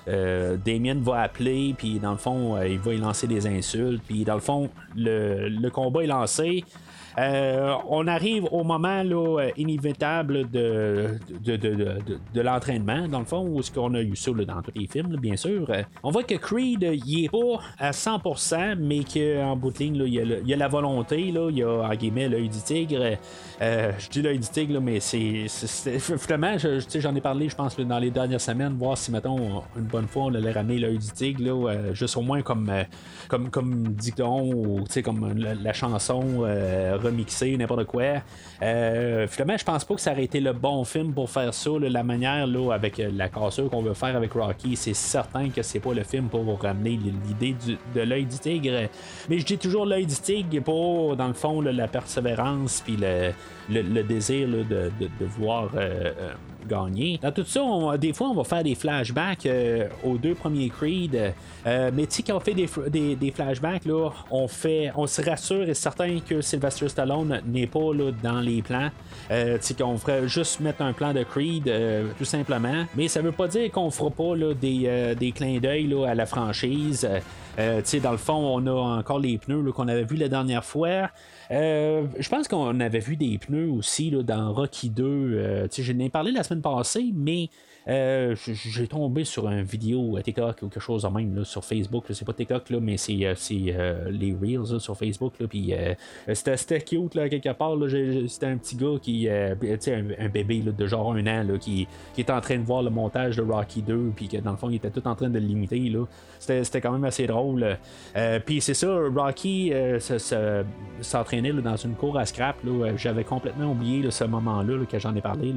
Euh, 0.08 0.56
Damien 0.64 0.96
va 1.00 1.20
appeler, 1.20 1.74
puis 1.76 2.00
dans 2.00 2.12
le 2.12 2.16
fond, 2.16 2.60
il 2.62 2.78
va 2.80 2.94
y 2.94 2.98
lancer 2.98 3.28
des 3.28 3.46
insultes, 3.46 4.02
puis 4.08 4.24
dans 4.24 4.34
le 4.34 4.40
fond, 4.40 4.68
le, 4.96 5.48
le 5.48 5.70
combat 5.70 6.02
est 6.02 6.08
lancé. 6.08 6.64
Euh, 7.18 7.74
on 7.88 8.06
arrive 8.06 8.44
au 8.52 8.62
moment 8.62 9.02
euh, 9.04 9.50
inévitable 9.56 10.50
de, 10.50 11.18
l'entraînement, 12.34 13.08
dans 13.08 13.18
le 13.18 13.24
fond, 13.24 13.46
où 13.46 13.62
ce 13.62 13.70
qu'on 13.70 13.94
a 13.94 14.00
eu 14.00 14.16
ça 14.16 14.30
dans 14.30 14.62
tous 14.62 14.72
les 14.76 14.86
films, 14.86 15.16
bien 15.16 15.36
sûr. 15.36 15.68
Euh, 15.70 15.82
on 16.02 16.10
voit 16.10 16.22
que 16.22 16.34
Creed, 16.34 16.82
il 16.82 17.24
est 17.24 17.28
pas 17.28 17.60
à 17.78 17.90
100%, 17.90 18.76
mais 18.76 19.00
qu'en 19.04 19.56
bout 19.56 19.72
de 19.72 19.78
ligne, 19.78 20.02
il, 20.06 20.42
y 20.46 20.54
a 20.54 20.56
la 20.56 20.68
volonté, 20.68 21.20
il 21.20 21.56
y 21.56 21.62
a 21.62 21.68
en 21.68 21.94
guillemets 21.94 22.28
l'œil 22.28 22.48
du 22.48 22.60
tigre. 22.60 23.16
je 23.60 24.08
dis 24.10 24.22
l'œil 24.22 24.38
du 24.38 24.48
tigre, 24.48 24.80
mais 24.80 25.00
c'est. 25.00 25.46
Finalement, 26.18 26.56
j'en 26.58 27.14
ai 27.14 27.20
parlé, 27.20 27.48
je 27.48 27.56
pense, 27.56 27.78
dans 27.78 27.98
les 27.98 28.10
dernières 28.10 28.40
semaines, 28.40 28.74
voir 28.78 28.96
si, 28.96 29.10
mettons, 29.10 29.62
une 29.76 29.84
bonne 29.84 30.06
fois, 30.06 30.24
on 30.24 30.34
allait 30.34 30.52
ramener 30.52 30.78
l'œil 30.78 30.98
du 30.98 31.10
tigre, 31.10 31.70
juste 31.92 32.16
au 32.16 32.22
moins 32.22 32.42
comme, 32.42 32.70
comme, 33.28 33.50
comme 33.50 33.88
dicton 33.88 34.52
ou 34.52 34.84
comme 35.02 35.34
la, 35.34 35.72
chanson 35.72 36.44
remixer, 37.00 37.56
n'importe 37.56 37.84
quoi. 37.84 38.22
Euh, 38.62 39.26
finalement, 39.26 39.56
je 39.58 39.64
pense 39.64 39.84
pas 39.84 39.94
que 39.94 40.00
ça 40.00 40.12
aurait 40.12 40.24
été 40.24 40.40
le 40.40 40.52
bon 40.52 40.84
film 40.84 41.12
pour 41.12 41.30
faire 41.30 41.52
ça. 41.54 41.70
la 41.80 42.02
manière 42.02 42.46
là, 42.46 42.72
avec 42.72 43.00
euh, 43.00 43.10
la 43.14 43.28
cassure 43.28 43.70
qu'on 43.70 43.82
veut 43.82 43.94
faire 43.94 44.16
avec 44.16 44.32
Rocky, 44.32 44.76
c'est 44.76 44.94
certain 44.94 45.48
que 45.50 45.62
c'est 45.62 45.80
pas 45.80 45.94
le 45.94 46.02
film 46.02 46.28
pour 46.28 46.42
vous 46.42 46.56
ramener 46.56 46.98
l'idée 47.26 47.56
de 47.94 48.00
l'œil 48.00 48.26
du 48.26 48.38
tigre. 48.38 48.88
Mais 49.28 49.38
je 49.38 49.46
dis 49.46 49.58
toujours 49.58 49.86
l'œil 49.86 50.06
du 50.06 50.16
tigre 50.16 50.62
pour, 50.62 51.16
dans 51.16 51.28
le 51.28 51.34
fond, 51.34 51.60
la 51.60 51.88
persévérance 51.88 52.82
puis 52.84 52.96
le, 52.96 53.32
désir 54.02 54.48
de, 54.48 54.64
de, 54.64 55.26
voir 55.38 55.70
euh, 55.74 56.12
gagner. 56.68 57.18
Dans 57.22 57.32
tout 57.32 57.44
ça, 57.44 57.60
des 57.98 58.12
fois, 58.12 58.28
on 58.28 58.34
va 58.34 58.44
faire 58.44 58.62
des 58.62 58.74
flashbacks 58.74 59.48
aux 60.04 60.18
deux 60.18 60.34
premiers 60.34 60.68
Creed. 60.68 61.34
mais 61.64 62.06
tu 62.06 62.22
quand 62.22 62.36
on 62.36 62.40
fait 62.40 62.54
des, 62.54 63.32
flashbacks, 63.34 63.82
on, 64.30 64.46
se 64.48 65.22
rassure 65.22 65.68
et 65.68 65.74
certain 65.74 66.18
que 66.20 66.40
Sylvester 66.40 66.88
Stallone 66.88 67.40
n'est 67.46 67.66
pas 67.66 67.94
là, 67.94 68.10
dans 68.22 68.40
les 68.40 68.62
plans. 68.62 68.90
Euh, 69.30 69.58
qu'on 69.78 69.96
ferait 69.96 70.28
juste 70.28 70.60
mettre 70.60 70.82
un 70.82 70.92
plan 70.92 71.12
de 71.12 71.22
Creed, 71.22 71.68
euh, 71.68 72.08
tout 72.18 72.24
simplement. 72.24 72.84
Mais 72.96 73.08
ça 73.08 73.22
veut 73.22 73.32
pas 73.32 73.48
dire 73.48 73.70
qu'on 73.70 73.90
fera 73.90 74.10
pas 74.10 74.34
là, 74.36 74.54
des, 74.54 74.82
euh, 74.86 75.14
des 75.14 75.32
clins 75.32 75.58
d'œil 75.58 75.92
à 76.06 76.14
la 76.14 76.26
franchise. 76.26 77.08
Euh, 77.58 77.82
dans 78.02 78.12
le 78.12 78.16
fond, 78.16 78.34
on 78.34 78.66
a 78.66 78.98
encore 78.98 79.18
les 79.18 79.38
pneus 79.38 79.72
qu'on 79.72 79.88
avait 79.88 80.04
vu 80.04 80.16
la 80.16 80.28
dernière 80.28 80.64
fois. 80.64 81.08
Je 81.50 82.28
pense 82.28 82.48
qu'on 82.48 82.78
avait 82.80 83.00
vu 83.00 83.16
des 83.16 83.38
pneus 83.38 83.70
aussi 83.70 84.10
là, 84.10 84.22
dans 84.22 84.52
Rocky 84.52 84.90
2. 84.90 85.68
je 85.72 85.92
n'ai 85.92 86.08
parlé 86.08 86.30
la 86.32 86.42
semaine 86.42 86.62
passée, 86.62 87.10
mais 87.14 87.48
euh, 87.88 88.34
j'ai 88.36 88.86
tombé 88.86 89.24
sur 89.24 89.48
une 89.48 89.62
vidéo 89.62 90.16
à 90.16 90.22
TikTok 90.22 90.62
ou 90.62 90.68
quelque 90.68 90.80
chose 90.80 91.02
de 91.02 91.08
même 91.08 91.34
là, 91.34 91.44
sur 91.44 91.64
Facebook. 91.64 92.04
C'est 92.10 92.24
pas 92.24 92.32
TikTok, 92.32 92.70
là, 92.70 92.78
mais 92.80 92.96
c'est, 92.96 93.24
euh, 93.24 93.34
euh, 93.52 94.10
les 94.10 94.34
Reels 94.34 94.80
sur 94.80 94.96
Facebook. 94.96 95.34
Puis, 95.48 95.72
c'était, 96.32 96.80
cute 96.80 97.14
là, 97.14 97.28
quelque 97.28 97.52
part. 97.52 97.76
c'était 98.28 98.46
un 98.46 98.56
petit 98.56 98.76
gars 98.76 98.98
qui. 99.00 99.28
un, 99.28 99.56
un, 100.18 100.28
bébé 100.28 100.60
de 100.60 100.86
genre 100.86 101.14
un 101.14 101.26
an 101.26 101.46
qui, 101.58 101.86
qui 102.14 102.20
était 102.20 102.32
en 102.32 102.40
train 102.40 102.58
de 102.58 102.64
voir 102.64 102.82
le 102.82 102.90
montage 102.90 103.36
de 103.36 103.42
Rocky 103.42 103.82
2. 103.82 104.12
Puis 104.14 104.28
que 104.28 104.36
dans 104.38 104.52
le 104.52 104.56
fond, 104.56 104.70
il 104.70 104.76
était 104.76 104.90
tout 104.90 105.06
en 105.06 105.14
train 105.14 105.28
de 105.28 105.38
le 105.38 105.46
limiter. 105.46 105.92
C'était, 106.38 106.80
quand 106.80 106.92
même 106.92 107.04
assez 107.04 107.26
drôle. 107.26 107.78
puis 108.44 108.60
c'est 108.60 108.74
ça, 108.74 108.88
Rocky 109.14 109.72
s'entraînait 111.00 111.52
dans 111.52 111.76
une 111.76 111.94
cour 111.94 112.18
à 112.18 112.26
scrap. 112.26 112.56
J'avais 112.96 113.24
complètement 113.24 113.72
oublié 113.72 114.10
ce 114.10 114.24
moment-là 114.24 114.84
que 114.84 114.98
j'en 114.98 115.14
ai 115.14 115.20
parlé 115.20 115.54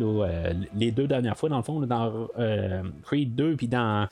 les 0.76 0.92
deux 0.92 1.08
dernières 1.08 1.38
fois, 1.38 1.50
dans 1.50 1.58
le 1.58 1.64
fond, 1.64 1.82
euh, 2.13 2.13
Creed 3.04 3.36
2, 3.36 3.56
puis 3.56 3.68
dans 3.68 4.08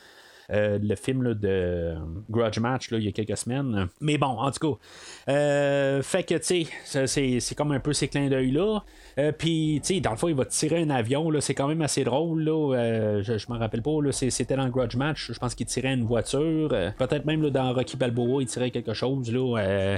euh, 0.52 0.80
le 0.82 0.96
film 0.96 1.24
là, 1.24 1.34
de 1.34 1.96
Grudge 2.30 2.60
Match 2.60 2.92
là, 2.92 2.98
il 2.98 3.06
y 3.06 3.08
a 3.08 3.12
quelques 3.12 3.38
semaines. 3.38 3.88
Mais 4.00 4.18
bon, 4.18 4.28
en 4.28 4.52
tout 4.52 4.76
cas, 4.76 5.32
euh, 5.32 6.02
fait 6.02 6.24
que 6.24 6.36
tu 6.36 6.66
sais, 6.86 7.40
c'est, 7.40 7.56
comme 7.56 7.72
un 7.72 7.80
peu 7.80 7.94
ces 7.94 8.08
clins 8.08 8.30
d'œil-là. 8.30 8.84
Euh, 9.18 9.32
Puis, 9.32 9.80
tu 9.84 9.96
sais, 9.96 10.00
dans 10.00 10.12
le 10.12 10.18
fond, 10.18 10.28
il 10.28 10.36
va 10.36 10.46
tirer 10.46 10.82
un 10.82 10.90
avion. 10.90 11.30
Là, 11.30 11.42
c'est 11.42 11.54
quand 11.54 11.68
même 11.68 11.82
assez 11.82 12.04
drôle. 12.04 12.44
Là, 12.44 12.76
euh, 12.76 13.24
je, 13.24 13.38
je 13.38 13.52
me 13.52 13.58
rappelle 13.58 13.82
pas. 13.82 14.02
Là, 14.02 14.12
c'était 14.12 14.56
dans 14.56 14.68
Grudge 14.70 14.96
Match. 14.96 15.32
Je 15.32 15.38
pense 15.40 15.56
qu'il 15.56 15.66
tirait 15.66 15.94
une 15.94 16.06
voiture. 16.06 16.70
Euh, 16.72 16.92
peut-être 16.98 17.26
même 17.26 17.42
là, 17.42 17.50
dans 17.50 17.74
Rocky 17.74 17.98
Balboa, 17.98 18.42
il 18.42 18.48
tirait 18.48 18.72
quelque 18.72 18.94
chose. 18.94 19.32
Là, 19.32 19.58
euh, 19.60 19.98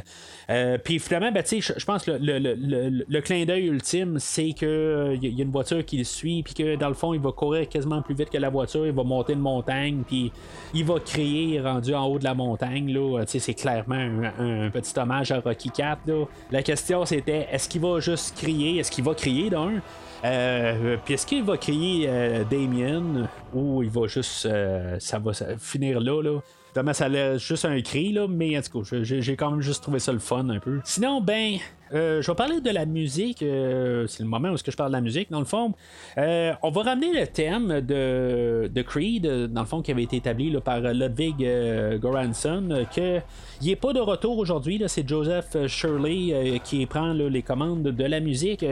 euh, 0.49 0.77
Puis, 0.83 0.99
finalement, 0.99 1.31
ben, 1.31 1.43
tu 1.43 1.61
sais, 1.61 1.73
je, 1.77 1.85
pense 1.85 2.03
que 2.03 2.11
le, 2.11 2.39
le, 2.39 2.55
le, 2.55 3.05
le- 3.07 3.21
clin 3.21 3.45
d'œil 3.45 3.67
ultime, 3.67 4.17
c'est 4.19 4.53
que 4.53 4.65
euh, 4.65 5.15
il 5.21 5.37
y 5.37 5.41
a 5.41 5.43
une 5.43 5.51
voiture 5.51 5.85
qui 5.85 5.97
le 5.97 6.03
suit. 6.03 6.43
Puis 6.43 6.53
que 6.53 6.75
dans 6.75 6.89
le 6.89 6.95
fond, 6.95 7.13
il 7.13 7.21
va 7.21 7.31
courir 7.31 7.69
quasiment 7.69 8.01
plus 8.01 8.15
vite 8.15 8.29
que 8.29 8.37
la 8.37 8.49
voiture. 8.49 8.85
Il 8.85 8.93
va 8.93 9.03
monter 9.03 9.33
une 9.33 9.39
montagne. 9.39 10.03
Puis, 10.07 10.31
il 10.73 10.85
va 10.85 10.99
crier 10.99 11.61
rendu 11.61 11.93
en 11.93 12.05
haut 12.05 12.19
de 12.19 12.23
la 12.23 12.33
montagne. 12.33 12.91
Là, 12.91 13.23
c'est 13.27 13.53
clairement 13.53 13.95
un, 14.39 14.69
petit 14.69 14.97
hommage 14.97 15.31
à 15.31 15.39
Rocky 15.39 15.69
4. 15.69 16.01
Là. 16.07 16.25
La 16.51 16.63
question, 16.63 17.05
c'était 17.05 17.47
est-ce 17.51 17.69
qu'il 17.69 17.81
va 17.81 17.99
juste 17.99 18.35
crier? 18.37 18.79
Est-ce 18.79 18.91
qu'il 18.91 19.03
va 19.03 19.13
crier 19.13 19.49
d'un? 19.49 19.81
Euh, 20.23 20.97
puis 21.03 21.15
est-ce 21.15 21.25
qu'il 21.25 21.43
va 21.43 21.57
crier 21.57 22.07
euh, 22.09 22.43
Damien? 22.49 23.27
Ou 23.53 23.83
il 23.83 23.89
va 23.89 24.07
juste 24.07 24.45
euh, 24.45 24.97
ça 24.99 25.19
va 25.19 25.31
finir 25.59 25.99
là 25.99 26.21
là? 26.21 26.39
Évidemment, 26.69 26.93
ça 26.93 27.05
a 27.05 27.37
juste 27.37 27.65
un 27.65 27.79
cri, 27.81 28.13
là, 28.13 28.25
mais 28.27 28.57
en 28.57 28.61
tout 28.63 28.81
cas, 28.81 28.97
j'ai 29.03 29.35
quand 29.35 29.51
même 29.51 29.61
juste 29.61 29.83
trouvé 29.83 29.99
ça 29.99 30.11
le 30.11 30.17
fun 30.17 30.49
un 30.49 30.57
peu. 30.57 30.79
Sinon, 30.83 31.21
ben, 31.21 31.57
euh, 31.93 32.21
je 32.21 32.31
vais 32.31 32.35
parler 32.35 32.61
de 32.61 32.69
la 32.69 32.85
musique. 32.85 33.43
euh, 33.43 34.07
c'est 34.07 34.23
le 34.23 34.29
moment 34.29 34.49
où 34.49 34.55
est-ce 34.55 34.63
que 34.63 34.71
je 34.71 34.77
parle 34.77 34.91
de 34.91 34.95
la 34.95 35.01
musique, 35.01 35.29
dans 35.31 35.39
le 35.39 35.45
fond. 35.45 35.73
Euh, 36.17 36.53
on 36.61 36.71
va 36.71 36.83
ramener 36.83 37.13
le 37.13 37.27
thème 37.27 37.81
de, 37.81 38.81
Creed, 38.81 39.25
dans 39.51 39.61
le 39.61 39.67
fond, 39.67 39.81
qui 39.81 39.91
avait 39.91 40.03
été 40.03 40.17
établi 40.17 40.55
par 40.63 40.79
Ludwig 40.81 41.43
euh, 41.45 41.97
que 41.99 43.19
il 43.61 43.67
n'est 43.67 43.75
pas 43.75 43.93
de 43.93 43.99
retour 43.99 44.37
aujourd'hui. 44.37 44.81
C'est 44.87 45.07
Joseph 45.07 45.55
Shirley 45.67 46.59
qui 46.63 46.85
prend 46.85 47.13
les 47.13 47.41
commandes 47.41 47.83
de 47.83 48.03
la 48.03 48.19
musique. 48.19 48.65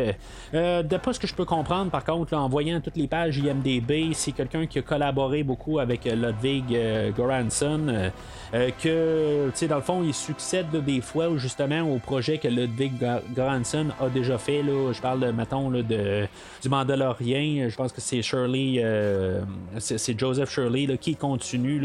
D'après 0.52 1.14
ce 1.14 1.20
que 1.20 1.28
je 1.28 1.34
peux 1.34 1.46
comprendre, 1.46 1.92
par 1.92 2.04
contre, 2.04 2.34
en 2.36 2.50
voyant 2.50 2.82
toutes 2.82 2.98
les 2.98 3.08
pages 3.08 3.38
IMDB, 3.38 4.14
c'est 4.14 4.34
quelqu'un 4.34 4.66
qui 4.66 4.80
a 4.80 4.82
collaboré 4.82 5.44
beaucoup 5.44 5.80
avec 5.80 6.06
Ludwig 6.06 6.76
euh, 8.54 8.70
que, 8.82 9.66
dans 9.68 9.76
le 9.76 9.82
fond, 9.82 10.04
il 10.04 10.14
succède 10.14 10.72
des 10.72 11.02
fois 11.02 11.30
justement 11.38 11.82
au 11.82 12.00
projet 12.00 12.38
que 12.38 12.48
Ludwig 12.50 13.01
Göransson 13.36 13.88
a 14.00 14.10
déjà 14.10 14.38
fait. 14.38 14.64
Je 14.64 15.02
parle, 15.02 15.32
mettons, 15.32 15.70
de, 15.70 16.28
du 16.62 16.70
Mandalorien. 16.70 17.68
Je 17.70 17.76
pense 17.76 17.92
que 17.92 18.02
c'est 18.02 18.22
Shirley, 18.22 18.76
euh, 18.84 19.42
c'est 19.80 20.18
Joseph 20.18 20.52
Shirley 20.52 20.98
qui 21.00 21.16
continue 21.16 21.82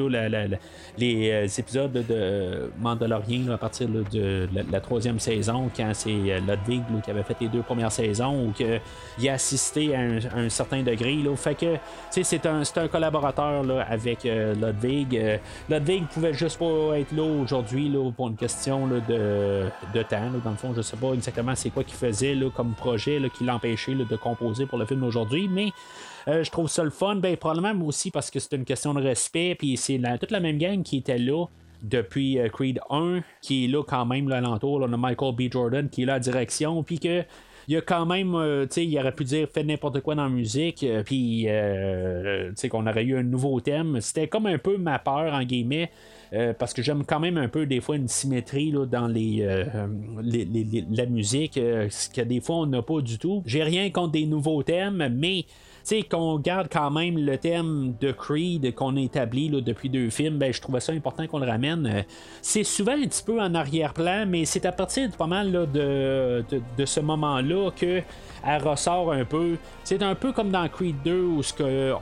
les 0.99 1.31
euh, 1.31 1.47
épisodes 1.59 1.93
de 1.93 2.71
Mandalorien 2.79 3.45
là, 3.47 3.55
à 3.55 3.59
partir 3.59 3.89
de 3.89 4.49
la, 4.71 4.81
troisième 4.81 5.19
saison, 5.19 5.71
quand 5.77 5.91
c'est 5.95 6.11
euh, 6.11 6.41
Ludwig 6.41 6.83
qui 7.05 7.11
avait 7.11 7.23
fait 7.23 7.37
les 7.41 7.49
deux 7.49 7.63
premières 7.63 7.93
saisons 7.93 8.47
ou 8.47 8.53
qu'il 8.53 9.29
a 9.29 9.33
assisté 9.33 9.95
à 9.95 10.01
un, 10.01 10.49
certain 10.49 10.83
degré. 10.83 11.17
Fait 11.37 11.55
que, 11.55 11.77
c'est 12.11 12.47
un, 12.47 12.63
collaborateur 12.89 13.65
avec 13.89 14.25
Ludwig. 14.25 15.41
Ludwig 15.69 16.07
pouvait 16.09 16.35
juste 16.35 16.59
pas 16.59 16.99
être 16.99 17.13
là 17.13 17.23
aujourd'hui 17.23 17.93
pour 18.17 18.29
une 18.29 18.37
question 18.37 18.87
de, 18.87 20.03
temps. 20.03 20.31
Dans 20.45 20.51
le 20.51 20.57
fond, 20.57 20.73
je 20.77 20.83
sais 20.83 20.97
pas 20.97 21.06
exactement 21.15 21.55
c'est 21.55 21.71
quoi 21.71 21.85
qu'il 21.85 21.97
faisait 21.97 22.35
là, 22.35 22.51
comme 22.55 22.75
projet 22.75 23.19
là, 23.19 23.29
qui 23.29 23.45
l'empêchait 23.45 23.95
de 23.95 24.17
composer 24.17 24.67
pour 24.67 24.79
le 24.79 24.87
film 24.87 25.03
aujourd'hui, 25.05 25.49
mais 25.49 25.71
euh, 26.29 26.43
je 26.45 26.51
trouve 26.51 26.69
ça 26.69 26.83
le 26.85 26.91
fun. 26.91 27.17
Ben, 27.17 27.37
probablement 27.37 27.85
aussi 27.87 28.11
parce 28.11 28.31
que 28.31 28.39
c'est 28.39 28.55
une 28.55 28.65
question 28.65 28.95
de 28.95 29.03
respect, 29.03 29.55
puis 29.59 29.77
c'est 29.77 29.99
la- 29.99 30.19
toute 30.19 30.31
la 30.31 30.41
même 30.41 30.59
gang 30.59 30.83
qui 30.83 30.99
était 30.99 31.19
là 31.19 31.47
depuis 31.83 32.39
euh, 32.39 32.49
Creed 32.49 32.81
1, 32.91 33.21
qui 33.43 33.65
est 33.65 33.69
là 33.69 33.83
quand 33.85 34.07
même 34.07 34.29
là, 34.29 34.37
alentour. 34.39 34.81
On 34.83 34.93
a 34.93 34.97
Michael 34.97 35.35
B. 35.35 35.53
Jordan 35.53 35.89
qui 35.89 36.03
est 36.03 36.07
là 36.07 36.15
à 36.15 36.19
direction, 36.21 36.83
puis 36.83 36.99
que. 36.99 37.23
Il 37.69 37.75
y 37.75 37.77
a 37.77 37.81
quand 37.81 38.07
même, 38.07 38.37
euh, 38.37 38.65
tu 38.67 38.75
sais, 38.75 38.87
il 38.87 38.97
aurait 38.97 39.11
pu 39.11 39.25
dire 39.25 39.49
fait 39.53 39.65
n'importe 39.65 40.01
quoi 40.01 40.15
dans 40.15 40.23
la 40.23 40.29
musique, 40.29 40.87
puis, 41.05 41.47
tu 41.49 42.53
sais, 42.55 42.69
qu'on 42.69 42.87
aurait 42.87 43.03
eu 43.03 43.19
un 43.19 43.25
nouveau 43.25 43.59
thème. 43.61 44.01
C'était 44.01 44.29
comme 44.29 44.47
un 44.47 44.59
peu 44.59 44.77
ma 44.77 45.01
peur, 45.01 45.35
en 45.35 45.43
guillemets, 45.43 45.91
euh, 46.33 46.53
parce 46.53 46.73
que 46.75 46.83
j'aime 46.83 47.05
quand 47.05 47.21
même 47.21 47.39
un 47.39 47.49
peu 47.49 47.67
des 47.67 47.81
fois 47.81 47.97
une 47.97 48.09
symétrie 48.09 48.73
dans 48.73 49.13
euh, 49.15 49.65
la 50.91 51.07
musique, 51.07 51.57
euh, 51.57 51.89
ce 51.91 52.09
que 52.09 52.21
des 52.23 52.41
fois 52.41 52.57
on 52.57 52.67
n'a 52.67 52.83
pas 52.83 53.01
du 53.01 53.19
tout. 53.19 53.43
J'ai 53.47 53.63
rien 53.63 53.91
contre 53.91 54.13
des 54.13 54.27
nouveaux 54.27 54.63
thèmes, 54.63 55.09
mais 55.17 55.45
sais, 55.89 56.03
qu'on 56.03 56.39
garde 56.39 56.69
quand 56.71 56.91
même 56.91 57.17
le 57.19 57.39
thème 57.39 57.95
de 58.01 58.13
Creed 58.13 58.75
qu'on 58.75 58.97
a 58.97 59.01
établi 59.01 59.49
là, 59.49 59.61
depuis 59.61 59.89
deux 59.89 60.11
films, 60.11 60.39
ben, 60.39 60.53
je 60.53 60.61
trouvais 60.61 60.81
ça 60.81 60.93
important 60.93 61.27
qu'on 61.27 61.39
le 61.39 61.47
ramène. 61.47 61.87
Euh, 61.87 62.03
C'est 62.43 62.65
souvent 62.65 62.93
un 62.93 63.07
petit 63.07 63.23
peu 63.23 63.41
en 63.41 63.55
arrière-plan, 63.55 64.25
mais 64.27 64.45
c'est 64.45 64.67
à 64.67 64.73
partir 64.73 65.09
de 65.11 65.15
pas 65.15 65.27
mal 65.27 65.53
de, 65.53 66.45
de, 66.77 66.85
ce 66.85 67.01
moment-là 67.01 67.71
que 67.71 68.03
elle 68.49 68.63
ressort 68.63 69.13
un 69.13 69.25
peu. 69.25 69.57
C'est 69.85 70.03
un 70.03 70.15
peu 70.15 70.33
comme 70.33 70.51
dans 70.51 70.69
Creed 70.69 70.97
2 71.05 71.21
où 71.21 71.41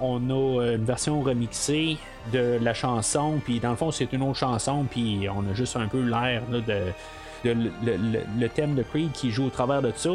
on 0.00 0.30
a 0.30 0.62
euh, 0.62 0.76
une 0.76 0.84
version 0.84 1.22
remixée 1.22 1.96
de 2.32 2.58
la 2.60 2.74
chanson, 2.74 3.40
puis 3.44 3.60
dans 3.60 3.70
le 3.70 3.76
fond 3.76 3.90
c'est 3.90 4.12
une 4.12 4.22
autre 4.22 4.38
chanson, 4.38 4.84
puis 4.90 5.26
on 5.34 5.50
a 5.50 5.54
juste 5.54 5.76
un 5.76 5.86
peu 5.88 6.00
l'air 6.02 6.42
de, 6.50 6.60
le- 7.44 7.70
le 8.38 8.48
thème 8.48 8.74
de 8.74 8.82
Creed 8.82 9.12
qui 9.12 9.30
joue 9.30 9.46
au 9.46 9.50
travers 9.50 9.82
de 9.82 9.92
ça. 9.94 10.10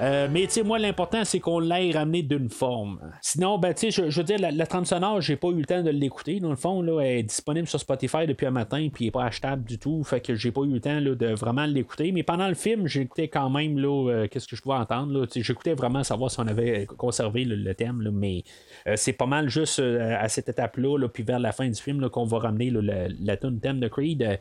Euh, 0.00 0.28
mais 0.30 0.46
tu 0.46 0.52
sais, 0.52 0.62
moi, 0.62 0.78
l'important, 0.78 1.24
c'est 1.24 1.40
qu'on 1.40 1.60
l'ait 1.60 1.92
ramené 1.92 2.22
d'une 2.22 2.48
forme. 2.48 3.00
Sinon, 3.20 3.58
ben, 3.58 3.74
tu 3.74 3.90
sais, 3.90 4.10
je, 4.10 4.16
veux 4.16 4.24
dire, 4.24 4.38
la, 4.38 4.66
trame 4.66 4.84
sonore, 4.84 5.20
j'ai 5.20 5.36
pas 5.36 5.48
eu 5.48 5.58
le 5.58 5.64
temps 5.64 5.82
de 5.82 5.90
l'écouter. 5.90 6.40
Dans 6.40 6.50
le 6.50 6.56
fond, 6.56 6.82
là, 6.82 7.00
elle 7.00 7.18
est 7.18 7.22
disponible 7.22 7.66
sur 7.66 7.80
Spotify 7.80 8.26
depuis 8.26 8.46
un 8.46 8.50
matin, 8.50 8.88
puis 8.92 9.04
elle 9.04 9.08
est 9.08 9.12
pas 9.12 9.24
achetable 9.24 9.64
du 9.64 9.78
tout. 9.78 10.02
Fait 10.04 10.20
que 10.20 10.34
j'ai 10.34 10.50
pas 10.50 10.62
eu 10.62 10.72
le 10.72 10.80
temps 10.80 11.00
là, 11.00 11.14
de 11.14 11.34
vraiment 11.34 11.66
l'écouter. 11.66 12.12
Mais 12.12 12.22
pendant 12.22 12.48
le 12.48 12.54
film, 12.54 12.86
j'écoutais 12.86 13.28
quand 13.28 13.50
même, 13.50 13.78
là, 13.78 14.10
euh, 14.10 14.28
qu'est-ce 14.28 14.48
que 14.48 14.56
je 14.56 14.62
pouvais 14.62 14.76
entendre. 14.76 15.26
J'écoutais 15.34 15.74
vraiment 15.74 16.02
savoir 16.02 16.30
si 16.30 16.40
on 16.40 16.46
avait 16.46 16.86
conservé 16.86 17.44
le, 17.44 17.74
thème, 17.74 18.02
là, 18.02 18.10
mais 18.12 18.44
euh, 18.86 18.94
c'est 18.96 19.14
pas 19.14 19.26
mal 19.26 19.48
juste 19.48 19.78
euh, 19.78 20.16
à 20.18 20.28
cette 20.28 20.48
étape-là, 20.48 20.98
là, 20.98 21.08
puis 21.08 21.22
vers 21.22 21.38
la 21.38 21.52
fin 21.52 21.68
du 21.68 21.80
film, 21.80 22.08
qu'on 22.10 22.24
va 22.24 22.38
ramener 22.38 22.70
la, 22.70 23.08
la 23.08 23.36
tune 23.36 23.60
thème 23.60 23.80
de 23.80 23.88
Creed. 23.88 24.22
Euh, 24.22 24.36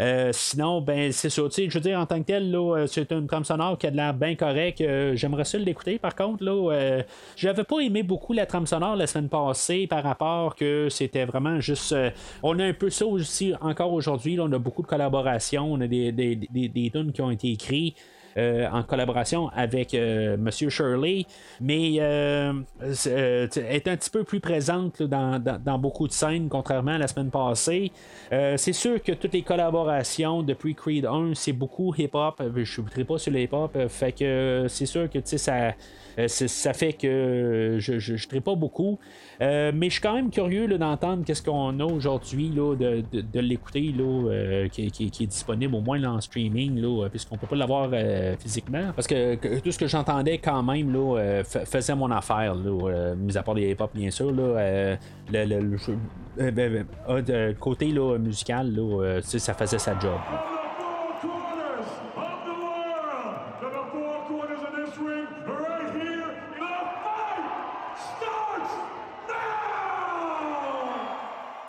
euh, 0.00 0.30
sinon, 0.32 0.80
ben, 0.80 1.12
c'est 1.12 1.30
ça. 1.30 1.42
Je 1.50 1.72
veux 1.72 1.80
dire, 1.80 1.98
en 1.98 2.06
tant 2.06 2.20
que 2.20 2.26
tel, 2.26 2.54
euh, 2.54 2.86
c'est 2.86 3.10
une 3.12 3.26
trame 3.26 3.44
sonore 3.44 3.78
qui 3.78 3.86
a 3.86 3.90
de 3.90 3.96
l'air 3.96 4.14
bien 4.14 4.34
correct. 4.34 4.80
Euh, 4.92 5.16
J'aimerais 5.16 5.44
ça 5.44 5.58
l'écouter. 5.58 5.98
Par 5.98 6.14
contre, 6.14 6.44
là, 6.44 6.52
euh, 6.72 7.02
j'avais 7.36 7.64
pas 7.64 7.80
aimé 7.80 8.02
beaucoup 8.02 8.32
la 8.32 8.46
trame 8.46 8.66
sonore 8.66 8.96
la 8.96 9.06
semaine 9.06 9.28
passée 9.28 9.86
par 9.86 10.02
rapport 10.02 10.54
que 10.54 10.88
c'était 10.90 11.24
vraiment 11.24 11.60
juste. 11.60 11.92
euh, 11.92 12.10
on 12.42 12.58
a 12.58 12.64
un 12.64 12.72
peu 12.74 12.90
ça 12.90 13.06
aussi 13.06 13.54
encore 13.60 13.92
aujourd'hui. 13.92 14.38
On 14.40 14.52
a 14.52 14.58
beaucoup 14.58 14.82
de 14.82 14.86
collaborations. 14.86 15.72
On 15.72 15.80
a 15.80 15.86
des, 15.86 16.12
des, 16.12 16.36
des, 16.36 16.68
des 16.68 16.90
tunes 16.90 17.12
qui 17.12 17.22
ont 17.22 17.30
été 17.30 17.50
écrites. 17.52 17.96
Euh, 18.38 18.68
en 18.70 18.82
collaboration 18.82 19.48
avec 19.54 19.94
euh, 19.94 20.36
Monsieur 20.36 20.68
Shirley, 20.70 21.26
mais 21.60 21.96
euh, 22.00 22.52
c'est, 22.92 23.12
euh, 23.12 23.46
t- 23.46 23.60
est 23.60 23.86
un 23.88 23.96
petit 23.96 24.10
peu 24.10 24.24
plus 24.24 24.40
présente 24.40 25.02
dans, 25.02 25.38
dans- 25.42 25.78
beaucoup 25.78 26.06
de 26.06 26.12
scènes, 26.12 26.48
contrairement 26.48 26.92
à 26.92 26.98
la 26.98 27.08
semaine 27.08 27.30
passée. 27.30 27.90
C'est 28.30 28.72
sûr 28.72 29.02
que 29.02 29.12
toutes 29.12 29.32
les 29.34 29.42
collaborations 29.42 30.42
depuis 30.42 30.74
Creed 30.74 31.06
1, 31.06 31.32
c'est 31.34 31.52
beaucoup 31.52 31.94
hip-hop. 31.96 32.42
Je 32.56 32.80
ne 32.80 33.04
pas 33.04 33.18
sur 33.18 33.32
le 33.32 33.40
hip-hop, 33.40 33.76
fait 33.88 34.12
que 34.12 34.66
c'est 34.68 34.86
sûr 34.86 35.10
que 35.10 35.18
ça. 35.24 35.72
ça 36.26 36.72
fait 36.72 36.92
que 36.92 37.76
je 37.78 38.12
ne 38.12 38.40
pas 38.40 38.54
beaucoup. 38.54 38.98
Mais 39.40 39.72
je 39.84 39.88
suis 39.90 40.00
quand 40.00 40.14
même 40.14 40.30
curieux 40.30 40.66
d'entendre 40.78 41.24
qu'est-ce 41.24 41.42
qu'on 41.42 41.78
a 41.80 41.84
aujourd'hui, 41.84 42.48
de, 42.50 43.02
de, 43.12 43.20
de 43.20 43.40
l'écouter, 43.40 43.92
qui, 44.70 44.86
est 44.86 45.26
disponible 45.26 45.74
au 45.74 45.80
moins 45.80 45.98
là, 45.98 46.12
en 46.12 46.20
streaming, 46.20 46.80
puisqu'on 47.10 47.36
peut 47.36 47.46
pas 47.46 47.56
l'avoir 47.56 47.90
euh, 48.22 48.36
physiquement. 48.38 48.92
Parce 48.94 49.06
que, 49.06 49.34
tout 49.58 49.72
ce 49.72 49.78
que 49.78 49.86
j'entendais 49.86 50.38
quand 50.38 50.62
même 50.62 50.92
là, 50.92 51.18
euh, 51.18 51.44
fa- 51.44 51.64
faisait 51.64 51.94
mon 51.94 52.10
affaire, 52.10 52.54
là, 52.54 52.88
euh, 52.88 53.14
mis 53.16 53.36
à 53.36 53.42
part 53.42 53.54
des 53.54 53.70
hip-hop 53.70 53.90
bien 53.94 54.10
sûr. 54.10 54.30
Là, 54.32 54.96
le, 55.30 55.76
côté 57.54 57.86
là, 57.90 58.18
musical, 58.18 58.74
là, 58.74 59.20
ça 59.22 59.54
faisait 59.54 59.78
sa 59.78 59.98
job. 59.98 60.12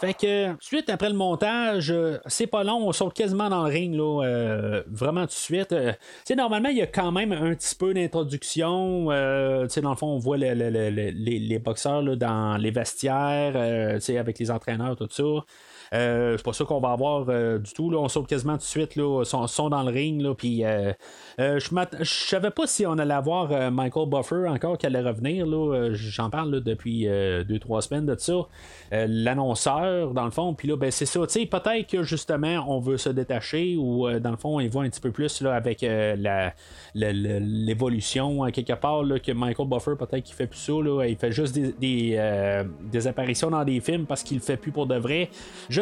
Fait 0.03 0.13
que, 0.13 0.53
suite 0.59 0.89
après 0.89 1.07
le 1.07 1.15
montage, 1.15 1.89
euh, 1.89 2.17
c'est 2.25 2.45
pas 2.47 2.65
long, 2.65 2.85
on 2.85 2.91
saute 2.91 3.13
quasiment 3.13 3.49
dans 3.49 3.63
le 3.65 3.71
ring, 3.71 3.95
là, 3.95 4.21
euh, 4.25 4.83
vraiment 4.87 5.21
tout 5.21 5.27
de 5.27 5.31
suite. 5.31 5.71
Euh, 5.71 5.93
tu 5.93 5.97
sais, 6.25 6.35
normalement, 6.35 6.67
il 6.67 6.75
y 6.75 6.81
a 6.81 6.87
quand 6.87 7.13
même 7.13 7.31
un 7.31 7.55
petit 7.55 7.73
peu 7.73 7.93
d'introduction. 7.93 9.09
euh, 9.11 9.65
dans 9.81 9.91
le 9.91 9.95
fond, 9.95 10.07
on 10.07 10.17
voit 10.17 10.35
le- 10.37 10.55
le- 10.55 10.69
le- 10.69 10.89
le- 10.89 11.09
les, 11.11 11.39
les 11.39 11.57
boxeurs 11.59 12.01
là, 12.01 12.17
dans 12.17 12.57
les 12.57 12.71
vestiaires, 12.71 13.55
avec 13.55 14.39
les 14.39 14.51
entraîneurs, 14.51 14.97
tout 14.97 15.07
ça. 15.09 15.23
Euh, 15.93 16.37
c'est 16.37 16.43
pas 16.43 16.53
ça 16.53 16.65
qu'on 16.65 16.79
va 16.79 16.91
avoir 16.91 17.25
euh, 17.29 17.59
du 17.59 17.71
tout. 17.73 17.89
Là. 17.91 17.97
On 17.97 18.07
saute 18.07 18.27
quasiment 18.27 18.53
tout 18.53 18.59
de 18.59 18.63
suite. 18.63 18.95
Là. 18.95 19.23
Sont, 19.23 19.69
dans 19.69 19.83
le 19.83 19.91
ring. 19.91 20.21
Là, 20.21 20.33
puis, 20.33 20.65
euh, 20.65 20.91
euh, 21.39 21.59
je 21.59 22.03
savais 22.03 22.49
pas 22.49 22.67
si 22.67 22.85
on 22.85 22.97
allait 22.97 23.13
avoir 23.13 23.71
Michael 23.71 24.09
Buffer 24.09 24.47
encore 24.47 24.77
qui 24.77 24.85
allait 24.85 25.01
revenir. 25.01 25.45
Là. 25.45 25.89
J'en 25.93 26.29
parle 26.29 26.51
là, 26.51 26.59
depuis 26.59 27.05
2-3 27.05 27.81
semaines 27.81 28.05
de 28.05 28.15
ça. 28.17 28.33
L'annonceur, 28.91 29.33
annonceur, 29.33 30.13
dans 30.13 30.25
le 30.25 30.31
fond, 30.31 30.53
puis 30.53 30.67
là, 30.67 30.77
ben, 30.77 30.91
c'est 30.91 31.05
ça, 31.05 31.19
peut-être 31.19 31.89
que 31.89 32.03
justement, 32.03 32.63
on 32.67 32.79
veut 32.79 32.97
se 32.97 33.09
détacher, 33.09 33.75
ou 33.75 34.07
dans 34.19 34.31
le 34.31 34.37
fond, 34.37 34.57
on 34.57 34.59
y 34.59 34.67
voit 34.67 34.83
un 34.83 34.89
petit 34.89 35.01
peu 35.01 35.11
plus 35.11 35.41
là, 35.41 35.55
avec 35.55 35.81
la, 35.81 36.53
l'évolution, 36.93 38.45
quelque 38.51 38.73
part, 38.73 39.03
que 39.23 39.31
Michael 39.31 39.67
Buffer, 39.67 39.93
peut-être 39.97 40.23
qu'il 40.23 40.35
fait 40.35 40.47
plus 40.47 40.59
ça, 40.59 40.73
là, 40.73 41.05
il 41.05 41.15
fait 41.15 41.31
juste 41.31 41.55
des, 41.55 41.73
des, 42.91 43.07
apparitions 43.07 43.49
dans 43.49 43.63
des 43.63 43.79
films 43.79 44.05
parce 44.05 44.23
qu'il 44.23 44.37
le 44.37 44.43
fait 44.43 44.57
plus 44.57 44.71
pour 44.71 44.85
de 44.85 44.95
vrai. 44.95 45.29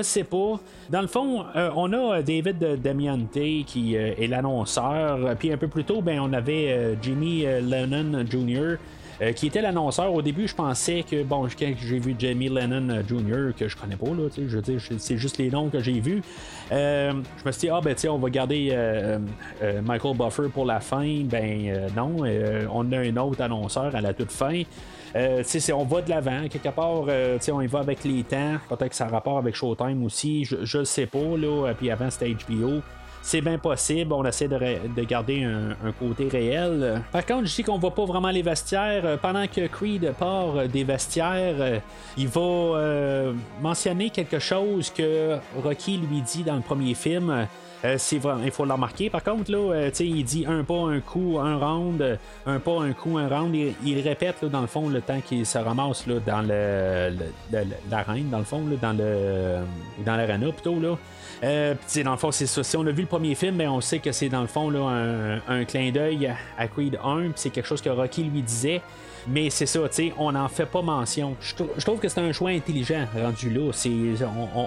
Sais 0.03 0.23
pas. 0.23 0.59
Dans 0.89 1.01
le 1.01 1.07
fond, 1.07 1.45
on 1.75 1.93
a 1.93 2.21
David 2.21 2.81
Damiante 2.81 3.31
qui 3.31 3.95
est 3.95 4.27
l'annonceur, 4.27 5.35
puis 5.37 5.51
un 5.51 5.57
peu 5.57 5.67
plus 5.67 5.83
tôt, 5.83 6.01
ben, 6.01 6.19
on 6.19 6.33
avait 6.33 6.97
Jimmy 7.01 7.45
Lennon 7.61 8.25
Jr. 8.29 8.77
Euh, 9.21 9.33
qui 9.33 9.47
était 9.47 9.61
l'annonceur. 9.61 10.11
Au 10.11 10.21
début, 10.23 10.47
je 10.47 10.55
pensais 10.55 11.03
que, 11.09 11.21
bon, 11.21 11.47
quand 11.57 11.71
j'ai 11.79 11.99
vu 11.99 12.15
Jamie 12.17 12.49
Lennon 12.49 12.89
euh, 12.89 13.03
Jr., 13.07 13.55
que 13.55 13.67
je 13.67 13.77
connais 13.77 13.95
pas, 13.95 14.07
là, 14.07 14.29
je 14.35 14.41
veux 14.43 14.61
dire, 14.61 14.81
c'est 14.97 15.17
juste 15.17 15.37
les 15.37 15.51
noms 15.51 15.69
que 15.69 15.79
j'ai 15.79 15.99
vus. 15.99 16.23
Euh, 16.71 17.13
je 17.37 17.45
me 17.45 17.51
suis 17.51 17.61
dit, 17.61 17.69
ah, 17.69 17.81
ben, 17.83 17.93
tiens, 17.93 18.13
on 18.13 18.17
va 18.17 18.29
garder 18.31 18.75
Michael 19.83 20.17
Buffer 20.17 20.49
pour 20.51 20.65
la 20.65 20.79
fin. 20.79 21.21
Ben, 21.25 21.89
non, 21.95 22.23
on 22.73 22.91
a 22.91 22.97
un 22.97 23.17
autre 23.17 23.41
annonceur 23.41 23.95
à 23.95 24.01
la 24.01 24.13
toute 24.13 24.31
fin. 24.31 24.63
Euh, 25.15 25.43
on 25.73 25.83
va 25.85 26.01
de 26.01 26.09
l'avant, 26.09 26.47
quelque 26.49 26.69
part, 26.69 27.03
on 27.51 27.61
y 27.61 27.67
va 27.67 27.79
avec 27.79 28.03
les 28.03 28.23
temps. 28.23 28.57
Peut-être 28.69 28.89
que 28.89 28.95
ça 28.95 29.05
a 29.05 29.09
rapport 29.09 29.38
avec 29.38 29.55
Showtime 29.55 30.03
aussi, 30.03 30.45
je 30.45 30.77
ne 30.77 30.83
sais 30.83 31.05
pas. 31.05 31.38
Là. 31.38 31.73
Puis 31.77 31.91
avant, 31.91 32.09
c'était 32.09 32.33
HBO 32.33 32.81
c'est 33.21 33.41
bien 33.41 33.57
possible. 33.57 34.13
On 34.13 34.25
essaie 34.25 34.47
de, 34.47 35.03
garder 35.03 35.43
un, 35.43 35.91
côté 35.93 36.27
réel. 36.27 37.01
Par 37.11 37.25
contre, 37.25 37.47
je 37.47 37.55
dis 37.55 37.63
qu'on 37.63 37.77
voit 37.77 37.93
pas 37.93 38.05
vraiment 38.05 38.29
les 38.29 38.41
vestiaires. 38.41 39.05
Euh, 39.05 39.17
pendant 39.17 39.47
que 39.47 39.67
Creed 39.67 40.13
part 40.17 40.57
euh, 40.57 40.67
des 40.67 40.83
vestiaires, 40.83 41.55
euh, 41.59 41.79
il 42.17 42.27
va 42.27 43.33
mentionner 43.61 44.09
quelque 44.09 44.39
chose 44.39 44.89
que 44.89 45.38
Rocky 45.63 45.97
lui 45.97 46.21
dit 46.21 46.43
dans 46.43 46.55
le 46.55 46.61
premier 46.61 46.93
film. 46.93 47.47
Il 47.83 48.51
faut 48.51 48.65
le 48.65 48.73
remarquer. 48.73 49.09
Par 49.09 49.23
contre, 49.23 49.51
là, 49.51 49.89
il 49.99 50.23
dit 50.23 50.45
un 50.47 50.63
pas, 50.63 50.87
un 50.87 50.99
coup, 50.99 51.37
un 51.39 51.57
round, 51.57 52.19
un 52.45 52.59
pas, 52.59 52.81
un 52.81 52.93
coup, 52.93 53.17
un 53.17 53.27
round. 53.27 53.55
Il, 53.83 54.01
répète 54.01 54.43
dans 54.45 54.61
le 54.61 54.67
fond 54.67 54.89
le 54.89 55.01
temps 55.01 55.21
qu'il 55.21 55.45
se 55.45 55.57
ramasse 55.57 56.07
là, 56.07 56.15
dans 56.25 56.41
le, 56.41 57.13
l'arène, 57.89 58.29
dans 58.29 58.39
le 58.39 58.43
fond, 58.43 58.63
dans 58.81 58.93
le 58.93 59.57
dans 60.05 60.15
l'arena 60.15 60.51
plutôt 60.51 60.79
là. 60.79 60.97
Euh, 61.43 61.73
dans 62.03 62.11
le 62.11 62.17
fond, 62.17 62.31
c'est 62.31 62.45
ça. 62.45 62.63
Si 62.63 62.77
on 62.77 62.85
a 62.85 62.91
vu 62.91 63.01
le 63.01 63.07
premier 63.07 63.35
film, 63.35 63.57
ben, 63.57 63.69
on 63.69 63.81
sait 63.81 63.99
que 63.99 64.11
c'est 64.11 64.29
dans 64.29 64.41
le 64.41 64.47
fond 64.47 64.69
là, 64.69 65.39
un, 65.47 65.65
clin 65.65 65.91
d'œil 65.91 66.31
à 66.57 66.67
Creed 66.67 66.99
1, 67.03 67.31
c'est 67.35 67.49
quelque 67.49 67.67
chose 67.67 67.81
que 67.81 67.89
Rocky 67.89 68.23
lui 68.23 68.41
disait. 68.41 68.81
Mais 69.27 69.49
c'est 69.49 69.67
ça, 69.67 69.81
tu 69.87 70.11
on 70.17 70.31
n'en 70.31 70.47
fait 70.47 70.65
pas 70.65 70.81
mention. 70.81 71.35
Je, 71.39 71.53
trouve 71.83 71.99
que 71.99 72.09
c'est 72.09 72.19
un 72.19 72.31
choix 72.31 72.49
intelligent 72.49 73.05
rendu 73.15 73.51
là. 73.51 73.71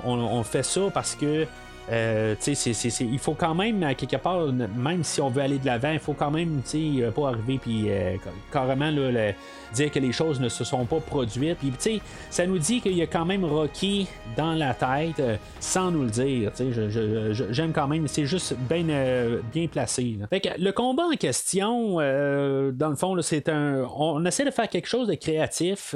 on, 0.05 0.43
fait 0.45 0.63
ça 0.63 0.83
parce 0.93 1.17
que 1.17 1.47
euh, 1.91 2.35
il 2.47 3.19
faut 3.19 3.35
quand 3.35 3.55
même, 3.55 3.95
quelque 3.95 4.17
part, 4.17 4.47
même 4.53 5.05
si 5.05 5.21
on 5.21 5.29
veut 5.29 5.43
aller 5.43 5.59
de 5.59 5.67
l'avant, 5.67 5.91
il 5.91 5.99
faut 5.99 6.15
quand 6.15 6.31
même 6.31 6.63
euh, 6.75 7.11
pas 7.11 7.29
arriver 7.29 7.59
puis 7.59 7.85
euh, 7.89 8.17
carrément 8.51 8.91
dire 9.73 9.91
que 9.91 9.99
les 9.99 10.13
choses 10.13 10.41
ne 10.41 10.49
se 10.49 10.65
sont 10.65 10.87
pas 10.87 11.01
produites. 11.01 11.59
Puis 11.59 12.01
ça 12.31 12.47
nous 12.47 12.59
dit 12.59 12.81
qu'il 12.81 12.95
y 12.95 13.03
a 13.03 13.07
quand 13.07 13.25
même 13.25 13.45
Rocky 13.45 14.07
dans 14.37 14.53
la 14.53 14.73
tête 14.73 15.23
sans 15.61 15.91
nous 15.91 16.05
le 16.05 16.11
dire. 16.11 16.53
J'aime 17.51 17.73
quand 17.73 17.89
même, 17.89 18.09
c'est 18.09 18.27
juste 18.27 18.55
bien, 18.69 18.85
bien 19.53 19.67
placé. 19.67 20.17
le 20.59 20.71
combat 20.71 21.05
en 21.13 21.17
question, 21.17 21.97
dans 21.97 22.89
le 22.89 22.97
fond, 22.97 23.21
c'est 23.21 23.49
un. 23.49 23.87
On 23.97 24.25
essaie 24.25 24.45
de 24.45 24.51
faire 24.51 24.69
quelque 24.69 24.89
chose 24.89 25.09
de 25.09 25.15
créatif. 25.15 25.95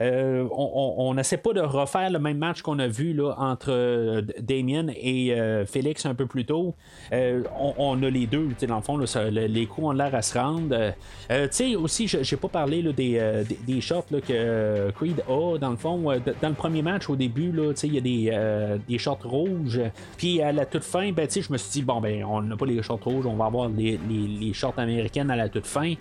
Euh, 0.00 0.46
on 0.50 1.14
n'essaie 1.14 1.38
pas 1.38 1.52
de 1.52 1.60
refaire 1.60 2.10
le 2.10 2.18
même 2.18 2.38
match 2.38 2.62
qu'on 2.62 2.78
a 2.78 2.86
vu 2.86 3.12
là, 3.12 3.34
entre 3.38 3.70
euh, 3.70 4.22
Damien 4.40 4.88
et 4.94 5.32
euh, 5.32 5.64
Félix 5.64 6.04
un 6.06 6.14
peu 6.14 6.26
plus 6.26 6.44
tôt. 6.44 6.74
On, 7.12 8.02
a 8.02 8.10
les 8.10 8.26
deux, 8.26 8.48
dans 8.68 8.76
le 8.76 8.82
fond, 8.82 8.98
les 8.98 9.66
coups 9.66 9.86
ont 9.86 9.92
l'air 9.92 10.14
à 10.14 10.22
se 10.22 10.38
rendre. 10.38 10.92
tu 11.28 11.34
sais, 11.50 11.76
aussi, 11.76 12.08
j'ai 12.08 12.36
pas 12.36 12.48
parlé 12.48 12.82
des, 12.92 13.44
des, 13.66 13.80
shots 13.80 14.04
que 14.10 14.90
Creed 14.90 15.22
a, 15.28 15.58
dans 15.58 15.70
le 15.70 15.76
fond. 15.76 16.02
dans 16.42 16.48
le 16.48 16.54
premier 16.54 16.82
match, 16.82 17.08
au 17.08 17.16
début, 17.16 17.52
il 17.82 17.94
y 17.94 17.98
a 17.98 18.00
des, 18.00 18.78
des 18.88 18.98
shorts 18.98 19.24
rouges. 19.24 19.80
Puis 20.16 20.42
à 20.42 20.52
la 20.52 20.66
toute 20.66 20.84
fin, 20.84 21.12
ben, 21.12 21.28
je 21.30 21.52
me 21.52 21.58
suis 21.58 21.70
dit, 21.70 21.82
bon, 21.82 22.00
ben, 22.00 22.24
on 22.24 22.42
n'a 22.42 22.56
pas 22.56 22.66
les 22.66 22.82
shorts 22.82 23.02
rouges, 23.02 23.26
on 23.26 23.36
va 23.36 23.46
avoir 23.46 23.68
les, 23.68 23.98
les, 24.08 24.52
shorts 24.52 24.78
américaines 24.78 25.30
à 25.30 25.36
la 25.36 25.48
toute 25.48 25.66
fin. 25.66 25.94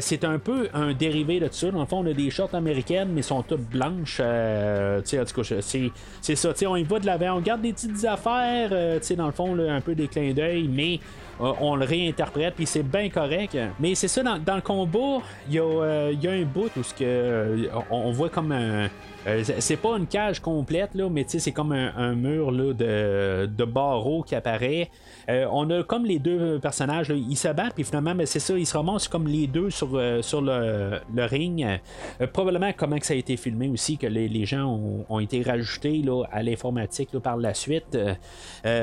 c'est 0.00 0.24
un 0.24 0.38
peu 0.38 0.68
un 0.74 0.92
dérivé 0.92 1.40
de 1.40 1.48
ça. 1.50 1.70
Dans 1.70 1.80
le 1.80 1.86
fond, 1.86 1.98
on 1.98 2.06
a 2.06 2.12
des 2.12 2.30
shorts 2.30 2.54
américaines 2.54 3.15
mais 3.16 3.22
sont 3.22 3.42
toutes 3.42 3.68
blanches. 3.68 4.18
Euh, 4.20 5.00
en 5.00 5.24
tout 5.24 5.42
cas, 5.42 5.56
c'est 6.20 6.36
ça. 6.36 6.52
On 6.66 6.76
y 6.76 6.84
va 6.84 7.00
de 7.00 7.06
l'avant, 7.06 7.38
on 7.38 7.40
garde 7.40 7.62
des 7.62 7.72
petites 7.72 8.04
affaires, 8.04 8.68
euh, 8.70 9.00
dans 9.16 9.26
le 9.26 9.32
fond, 9.32 9.58
un 9.58 9.80
peu 9.80 9.94
des 9.94 10.06
clins 10.06 10.34
d'œil, 10.34 10.68
mais 10.68 11.00
euh, 11.40 11.52
on 11.60 11.76
le 11.76 11.86
réinterprète, 11.86 12.54
puis 12.54 12.66
c'est 12.66 12.82
bien 12.82 13.08
correct. 13.08 13.56
Mais 13.80 13.94
c'est 13.94 14.08
ça, 14.08 14.22
dans, 14.22 14.54
le 14.54 14.60
combat, 14.60 15.22
il 15.48 15.54
y, 15.54 15.58
a 15.58 16.30
un 16.30 16.44
bout 16.44 16.70
où 16.76 16.82
que, 16.96 17.68
on 17.90 18.12
voit 18.12 18.28
comme 18.28 18.52
un 18.52 18.88
euh, 19.26 19.42
c'est 19.58 19.76
pas 19.76 19.96
une 19.96 20.06
cage 20.06 20.40
complète, 20.40 20.94
là, 20.94 21.08
mais 21.10 21.24
c'est 21.26 21.52
comme 21.52 21.72
un, 21.72 22.14
mur 22.14 22.52
là, 22.52 22.72
de, 22.72 23.46
de 23.46 23.64
barreaux 23.64 24.22
qui 24.22 24.34
apparaît. 24.34 24.90
Euh, 25.28 25.46
on 25.50 25.68
a 25.70 25.82
comme 25.82 26.04
les 26.04 26.20
deux 26.20 26.60
personnages, 26.60 27.08
ils 27.10 27.36
se 27.36 27.48
battent, 27.48 27.74
puis 27.74 27.82
finalement, 27.82 28.14
mais 28.14 28.26
c'est 28.26 28.38
ça, 28.38 28.56
ils 28.56 28.66
se 28.66 28.76
remontent 28.76 29.04
comme 29.10 29.26
les 29.26 29.48
deux 29.48 29.70
sur, 29.70 29.90
euh, 29.94 30.22
sur 30.22 30.40
le, 30.40 31.00
ring. 31.16 31.66
probablement 32.32 32.70
comment 32.76 32.98
que 32.98 33.06
ça 33.06 33.14
a 33.14 33.16
été 33.16 33.36
filmé 33.36 33.68
aussi, 33.68 33.98
que 33.98 34.06
les, 34.06 34.46
gens 34.46 35.04
ont, 35.08 35.18
été 35.18 35.42
rajoutés 35.42 36.02
là, 36.02 36.24
à 36.30 36.42
l'informatique 36.42 37.18
par 37.18 37.36
la 37.36 37.54
suite. 37.54 37.98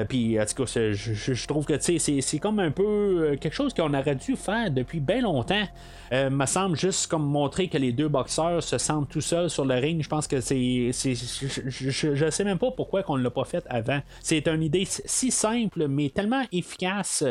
puis, 0.09 0.39
en 0.39 0.45
tout 0.45 0.63
cas, 0.63 0.91
je, 0.91 1.47
trouve 1.47 1.65
que 1.65 1.79
c'est 1.79 2.39
comme 2.39 2.59
un 2.59 2.71
peu 2.71 3.37
quelque 3.39 3.53
chose 3.53 3.73
qu'on 3.73 3.93
aurait 3.93 4.15
dû 4.15 4.35
faire 4.35 4.71
depuis 4.71 4.99
bien 4.99 5.21
longtemps. 5.21 5.63
me 6.11 6.45
semble 6.45 6.75
juste 6.75 7.07
comme 7.07 7.25
montrer 7.25 7.69
que 7.69 7.77
les 7.77 7.93
deux 7.93 8.09
boxeurs 8.09 8.61
se 8.61 8.77
sentent 8.77 9.09
tout 9.09 9.21
seuls 9.21 9.49
sur 9.49 9.63
le 9.63 9.75
ring. 9.75 10.03
Je 10.03 10.09
pense 10.09 10.27
que 10.27 10.32
c'est. 10.41 10.91
Je, 10.91 12.29
sais 12.29 12.43
même 12.43 12.59
pas 12.59 12.71
pourquoi 12.71 13.03
qu'on 13.03 13.17
ne 13.17 13.23
l'a 13.23 13.29
pas 13.29 13.45
fait 13.45 13.63
avant. 13.69 14.01
C'est 14.21 14.47
une 14.47 14.63
idée 14.63 14.85
si 14.87 15.31
simple, 15.31 15.87
mais 15.87 16.09
tellement 16.09 16.43
efficace. 16.51 17.23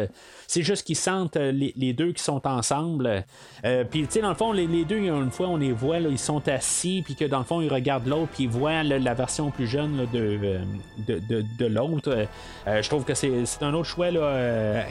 C'est 0.47 0.63
juste 0.63 0.87
qu'ils 0.87 0.97
sentent 0.97 1.37
euh, 1.37 1.53
les, 1.53 1.93
deux 1.93 2.13
qui 2.13 2.23
sont 2.23 2.47
ensemble. 2.47 3.25
Euh, 3.65 3.85
puis, 3.85 4.03
tu 4.03 4.13
sais, 4.13 4.21
dans 4.21 4.31
le 4.31 4.35
fond, 4.35 4.53
les, 4.53 4.85
deux, 4.85 4.99
une 4.99 5.31
fois, 5.31 5.49
on 5.49 5.57
les 5.57 5.73
voit, 5.73 5.99
ils 5.99 6.19
sont 6.19 6.47
assis, 6.49 7.03
puis 7.05 7.15
que 7.15 7.25
dans 7.25 7.39
le 7.39 7.45
fond, 7.45 7.61
ils 7.61 7.73
regardent 7.73 8.07
l'autre, 8.07 8.33
puis 8.35 8.45
ils 8.45 8.51
voient 8.51 8.83
la 8.83 9.15
version 9.15 9.51
plus 9.51 9.67
jeune 9.67 10.07
euh, 10.15 10.59
de, 11.07 11.21
de, 11.59 11.67
l'autre. 11.67 12.27
je 12.67 12.89
trouve 12.89 13.05
que 13.05 13.15
c'est 13.15 13.63
un 13.63 13.75
autre 13.75 13.89
choix 13.89 14.09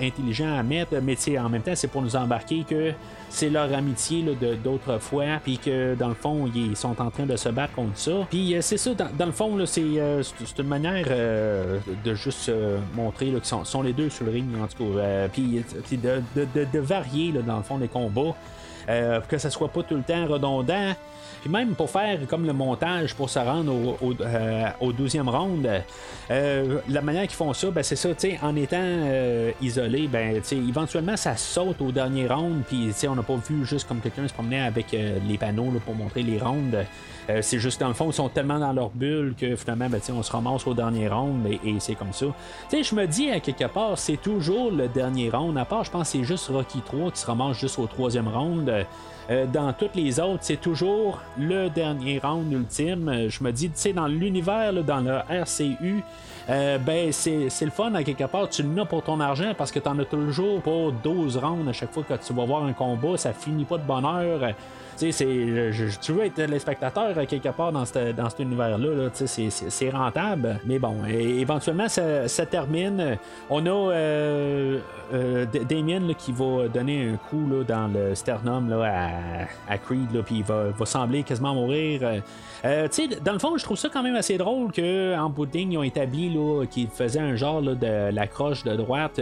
intelligent 0.01 0.57
à 0.57 0.63
mettre, 0.63 0.95
mais 1.01 1.15
en 1.37 1.49
même 1.49 1.61
temps, 1.61 1.75
c'est 1.75 1.87
pour 1.87 2.01
nous 2.01 2.15
embarquer 2.15 2.63
que 2.67 2.93
c'est 3.29 3.49
leur 3.49 3.73
amitié 3.73 4.23
d'autrefois, 4.63 5.39
puis 5.43 5.57
que 5.57 5.95
dans 5.95 6.09
le 6.09 6.15
fond, 6.15 6.49
ils 6.53 6.75
sont 6.75 7.01
en 7.01 7.09
train 7.09 7.25
de 7.25 7.35
se 7.35 7.49
battre 7.49 7.73
contre 7.73 7.97
ça. 8.01 8.27
Puis 8.29 8.55
euh, 8.55 8.61
c'est 8.61 8.77
ça, 8.77 8.91
dans, 8.93 9.25
le 9.25 9.31
fond, 9.31 9.57
euh, 9.57 9.65
c'est 9.65 10.59
une 10.59 10.67
manière 10.67 11.05
euh, 11.09 11.79
de 12.03 12.13
juste 12.15 12.51
montrer 12.95 13.27
qu'ils 13.27 13.45
sont, 13.45 13.63
sont, 13.63 13.81
les 13.81 13.93
deux 13.93 14.09
sur 14.09 14.25
le 14.25 14.31
ring, 14.31 14.47
en 14.61 14.67
tout 14.67 14.93
cas. 14.95 15.27
puis 15.29 15.63
de, 15.97 16.21
de, 16.35 16.79
varier, 16.79 17.31
dans 17.45 17.57
le 17.57 17.63
fond, 17.63 17.77
les 17.77 17.87
combats. 17.87 18.35
Que 18.87 19.37
ça 19.37 19.49
soit 19.49 19.69
pas 19.69 19.83
tout 19.83 19.95
le 19.95 20.03
temps 20.03 20.25
redondant. 20.27 20.93
Puis 21.41 21.49
même 21.49 21.73
pour 21.73 21.89
faire 21.89 22.19
comme 22.27 22.45
le 22.45 22.53
montage 22.53 23.15
pour 23.15 23.29
se 23.29 23.39
rendre 23.39 23.73
au, 23.73 23.97
au, 24.09 24.13
euh, 24.21 24.69
12e 24.81 25.27
round, 25.27 25.67
euh, 26.29 26.79
la 26.87 27.01
manière 27.01 27.23
qu'ils 27.23 27.31
font 27.31 27.53
ça, 27.53 27.71
ben, 27.71 27.83
c'est 27.83 27.95
ça, 27.95 28.09
en 28.43 28.55
étant 28.55 28.77
euh, 28.79 29.51
isolé, 29.59 30.07
ben, 30.07 30.39
éventuellement 30.51 31.17
ça 31.17 31.35
saute 31.35 31.81
au 31.81 31.91
dernier 31.91 32.27
round, 32.27 32.63
puis 32.67 32.93
on 33.09 33.15
n'a 33.15 33.23
pas 33.23 33.37
vu 33.37 33.65
juste 33.65 33.87
comme 33.87 34.01
quelqu'un 34.01 34.27
se 34.27 34.33
promenait 34.33 34.61
avec 34.61 34.91
les 34.91 35.37
panneaux 35.37 35.71
pour 35.83 35.95
montrer 35.95 36.21
les 36.21 36.37
rounds. 36.37 36.77
c'est 37.41 37.59
juste 37.59 37.79
dans 37.79 37.87
le 37.87 37.93
fond, 37.95 38.11
ils 38.11 38.13
sont 38.13 38.29
tellement 38.29 38.59
dans 38.59 38.73
leur 38.73 38.89
bulle 38.89 39.33
que 39.35 39.55
finalement, 39.55 39.89
ben, 39.89 39.99
on 40.13 40.21
se 40.21 40.31
ramasse 40.31 40.67
au 40.67 40.75
dernier 40.75 41.07
round 41.07 41.47
et, 41.47 41.59
c'est 41.79 41.95
comme 41.95 42.13
ça. 42.13 42.27
Je 42.71 42.95
me 42.95 43.07
dis 43.07 43.31
à 43.31 43.39
quelque 43.39 43.65
part, 43.65 43.97
c'est 43.97 44.17
toujours 44.17 44.71
le 44.71 44.87
dernier 44.87 45.29
round. 45.29 45.57
À 45.57 45.65
part, 45.65 45.83
je 45.83 45.91
pense 45.91 46.11
que 46.11 46.19
c'est 46.19 46.23
juste 46.23 46.49
Rocky 46.49 46.81
3 46.81 47.11
qui 47.11 47.19
se 47.19 47.25
ramasse 47.25 47.57
juste 47.57 47.79
au 47.79 47.87
troisième 47.87 48.27
round. 48.27 48.70
Euh, 49.29 49.45
dans 49.45 49.71
toutes 49.73 49.95
les 49.95 50.19
autres, 50.19 50.39
c'est 50.41 50.59
toujours 50.59 51.19
le 51.37 51.69
dernier 51.69 52.19
round 52.19 52.51
ultime. 52.51 53.07
Euh, 53.07 53.29
je 53.29 53.43
me 53.43 53.51
dis, 53.51 53.69
tu 53.69 53.75
sais, 53.75 53.93
dans 53.93 54.07
l'univers, 54.07 54.73
dans 54.83 54.99
le 54.99 55.19
RCU, 55.29 56.03
euh, 56.49 56.77
ben 56.79 57.11
c'est, 57.11 57.47
le 57.61 57.71
fun 57.71 57.93
à 57.93 58.03
quelque 58.03 58.25
part, 58.25 58.49
tu 58.49 58.63
l'as 58.63 58.85
pour 58.85 59.03
ton 59.03 59.19
argent 59.19 59.53
parce 59.57 59.71
que 59.71 59.79
tu 59.79 59.87
en 59.87 59.97
as 59.99 60.05
toujours 60.05 60.61
pour 60.61 60.91
12 60.91 61.37
rounds 61.37 61.69
à 61.69 61.73
chaque 61.73 61.93
fois 61.93 62.03
que 62.03 62.13
tu 62.15 62.33
vas 62.33 62.45
voir 62.45 62.65
un 62.65 62.73
combat, 62.73 63.15
ça 63.15 63.31
finit 63.31 63.65
pas 63.65 63.77
de 63.77 63.83
bonheur. 63.83 64.53
Tu 65.01 65.11
sais, 65.11 65.25
tu 65.99 66.11
veux 66.11 66.25
être 66.25 66.43
le 66.47 66.59
spectateur 66.59 67.15
quelque 67.27 67.49
part 67.49 67.71
dans, 67.71 67.85
cet 67.85 68.39
univers-là, 68.39 69.09
c'est, 69.15 69.89
rentable. 69.89 70.59
Mais 70.63 70.77
bon, 70.77 70.97
éventuellement, 71.07 71.87
ça, 71.89 72.45
termine. 72.45 73.17
On 73.49 73.65
a 73.65 73.69
euh, 73.69 74.79
euh, 75.11 75.45
Damien 75.67 76.13
qui 76.15 76.31
va 76.31 76.67
donner 76.67 77.09
un 77.09 77.17
coup 77.17 77.49
dans 77.67 77.87
le 77.91 78.13
sternum 78.13 78.71
à, 78.71 79.77
Creed, 79.79 80.21
puis 80.23 80.35
il 80.35 80.43
va, 80.43 80.71
sembler 80.85 81.23
quasiment 81.23 81.55
mourir. 81.55 82.21
Euh, 82.63 82.87
dans 83.23 83.33
le 83.33 83.39
fond, 83.39 83.57
je 83.57 83.63
trouve 83.63 83.77
ça 83.77 83.89
quand 83.89 84.03
même 84.03 84.15
assez 84.15 84.37
drôle 84.37 84.71
qu'en 84.71 85.29
bout 85.31 85.47
de 85.47 85.57
ligne, 85.57 85.71
ils 85.71 85.77
ont 85.79 85.83
établi 85.83 86.37
qu'ils 86.69 86.89
faisaient 86.89 87.19
un 87.19 87.35
genre 87.35 87.63
de 87.63 88.11
la 88.11 88.27
croche 88.27 88.63
de 88.63 88.75
droite. 88.75 89.19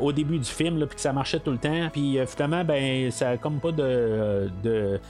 Au 0.00 0.12
début 0.12 0.38
du 0.38 0.50
film, 0.50 0.78
puis 0.86 0.96
que 0.96 1.00
ça 1.00 1.12
marchait 1.12 1.40
tout 1.40 1.50
le 1.50 1.58
temps. 1.58 1.88
Puis 1.92 2.18
finalement, 2.26 2.64
ben, 2.64 3.10
ça 3.10 3.30
a 3.30 3.36
comme 3.36 3.60
pas 3.60 3.72
de, 3.72 4.50
de 4.62 5.00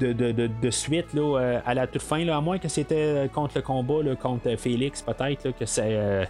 de, 0.00 0.70
suite 0.70 1.12
là, 1.14 1.38
euh, 1.38 1.60
à 1.64 1.74
la 1.74 1.86
toute 1.86 2.02
fin, 2.02 2.26
à 2.28 2.40
moins 2.40 2.58
que 2.58 2.68
c'était 2.68 3.28
contre 3.32 3.56
le 3.56 3.62
combat 3.62 4.16
contre 4.20 4.56
Félix, 4.56 5.02
peut-être 5.02 5.56
que 5.56 5.66
c'est 5.66 5.82
euh, 5.86 6.24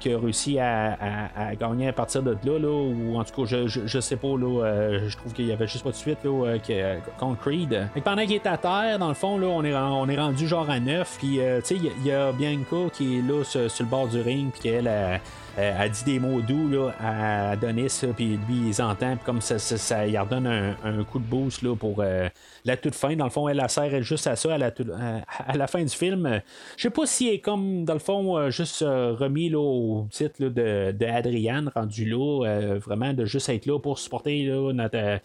qui 0.00 0.12
a 0.12 0.18
réussi 0.18 0.58
à, 0.58 0.96
gagner 1.58 1.88
à 1.88 1.92
partir 1.92 2.22
de 2.22 2.36
là, 2.44 2.58
là 2.58 2.68
ou 2.68 3.16
en 3.16 3.24
tout 3.24 3.42
cas, 3.42 3.46
je, 3.46 3.66
je, 3.66 4.00
sais 4.00 4.16
pas, 4.16 4.36
là, 4.38 4.64
euh, 4.64 5.08
je 5.08 5.16
trouve 5.16 5.32
qu'il 5.32 5.46
y 5.46 5.52
avait 5.52 5.66
juste 5.66 5.84
pas 5.84 5.90
de 5.90 5.96
suite 5.96 6.18
là, 6.24 6.56
contre 7.18 7.40
Creed. 7.40 7.88
Et 7.96 8.00
pendant 8.00 8.22
qu'il 8.22 8.34
est 8.34 8.46
à 8.46 8.56
terre, 8.56 8.98
dans 8.98 9.08
le 9.08 9.14
fond, 9.14 9.38
là, 9.38 9.46
on, 9.48 9.64
est, 9.64 9.74
on 9.74 10.08
est 10.08 10.18
rendu 10.18 10.46
genre 10.46 10.68
à 10.70 10.80
neuf, 10.80 11.16
puis 11.18 11.38
il 11.38 12.06
y, 12.06 12.12
a 12.12 12.32
Bianca 12.32 12.90
qui 12.92 13.18
est 13.18 13.22
là 13.22 13.44
sur, 13.44 13.60
le 13.60 13.84
bord 13.86 14.08
du 14.08 14.20
ring, 14.20 14.52
puis 14.52 14.60
qu'elle 14.60 14.88
a 14.88 15.18
euh, 15.58 15.88
dit 15.88 16.04
des 16.04 16.18
mots 16.18 16.40
doux 16.40 16.68
là, 16.68 16.94
à 16.98 17.50
Adonis, 17.50 18.00
puis 18.16 18.38
lui, 18.48 18.70
il 18.70 18.82
entend, 18.82 19.16
puis 19.16 19.24
comme 19.24 19.42
ça, 19.42 19.58
ça, 19.58 20.06
il 20.06 20.18
redonne 20.18 20.46
un, 20.46 21.04
coup 21.04 21.18
de 21.18 21.24
boost 21.24 21.60
là, 21.60 21.76
pour 21.76 21.96
euh, 21.98 22.28
la 22.64 22.76
toute 22.78 22.94
fin. 22.94 23.14
Dans 23.16 23.24
le 23.24 23.30
fond, 23.30 23.48
elle 23.48 23.58
la 23.58 23.68
sert 23.68 24.02
juste 24.02 24.26
à 24.26 24.36
ça 24.36 24.54
à 24.54 24.58
la, 24.58 24.72
à 25.46 25.56
la 25.56 25.66
fin 25.66 25.82
du 25.82 25.94
film. 25.94 26.40
Je 26.76 26.82
sais 26.82 26.90
pas 26.90 27.04
si 27.04 27.28
elle 27.28 27.34
est 27.34 27.40
comme, 27.40 27.84
dans 27.84 27.92
le 27.92 27.98
fond, 27.98 28.38
euh, 28.38 28.50
juste 28.50 28.80
remis 28.80 29.50
là, 29.50 29.58
au 29.72 30.06
titre 30.10 30.40
de, 30.40 30.92
de 30.92 31.06
Adrienne, 31.06 31.70
rendu 31.74 32.04
là, 32.04 32.76
vraiment 32.78 33.12
de 33.12 33.24
juste 33.24 33.48
être 33.48 33.66
là 33.66 33.78
pour 33.78 33.98
supporter 33.98 34.46
notre 34.72 35.20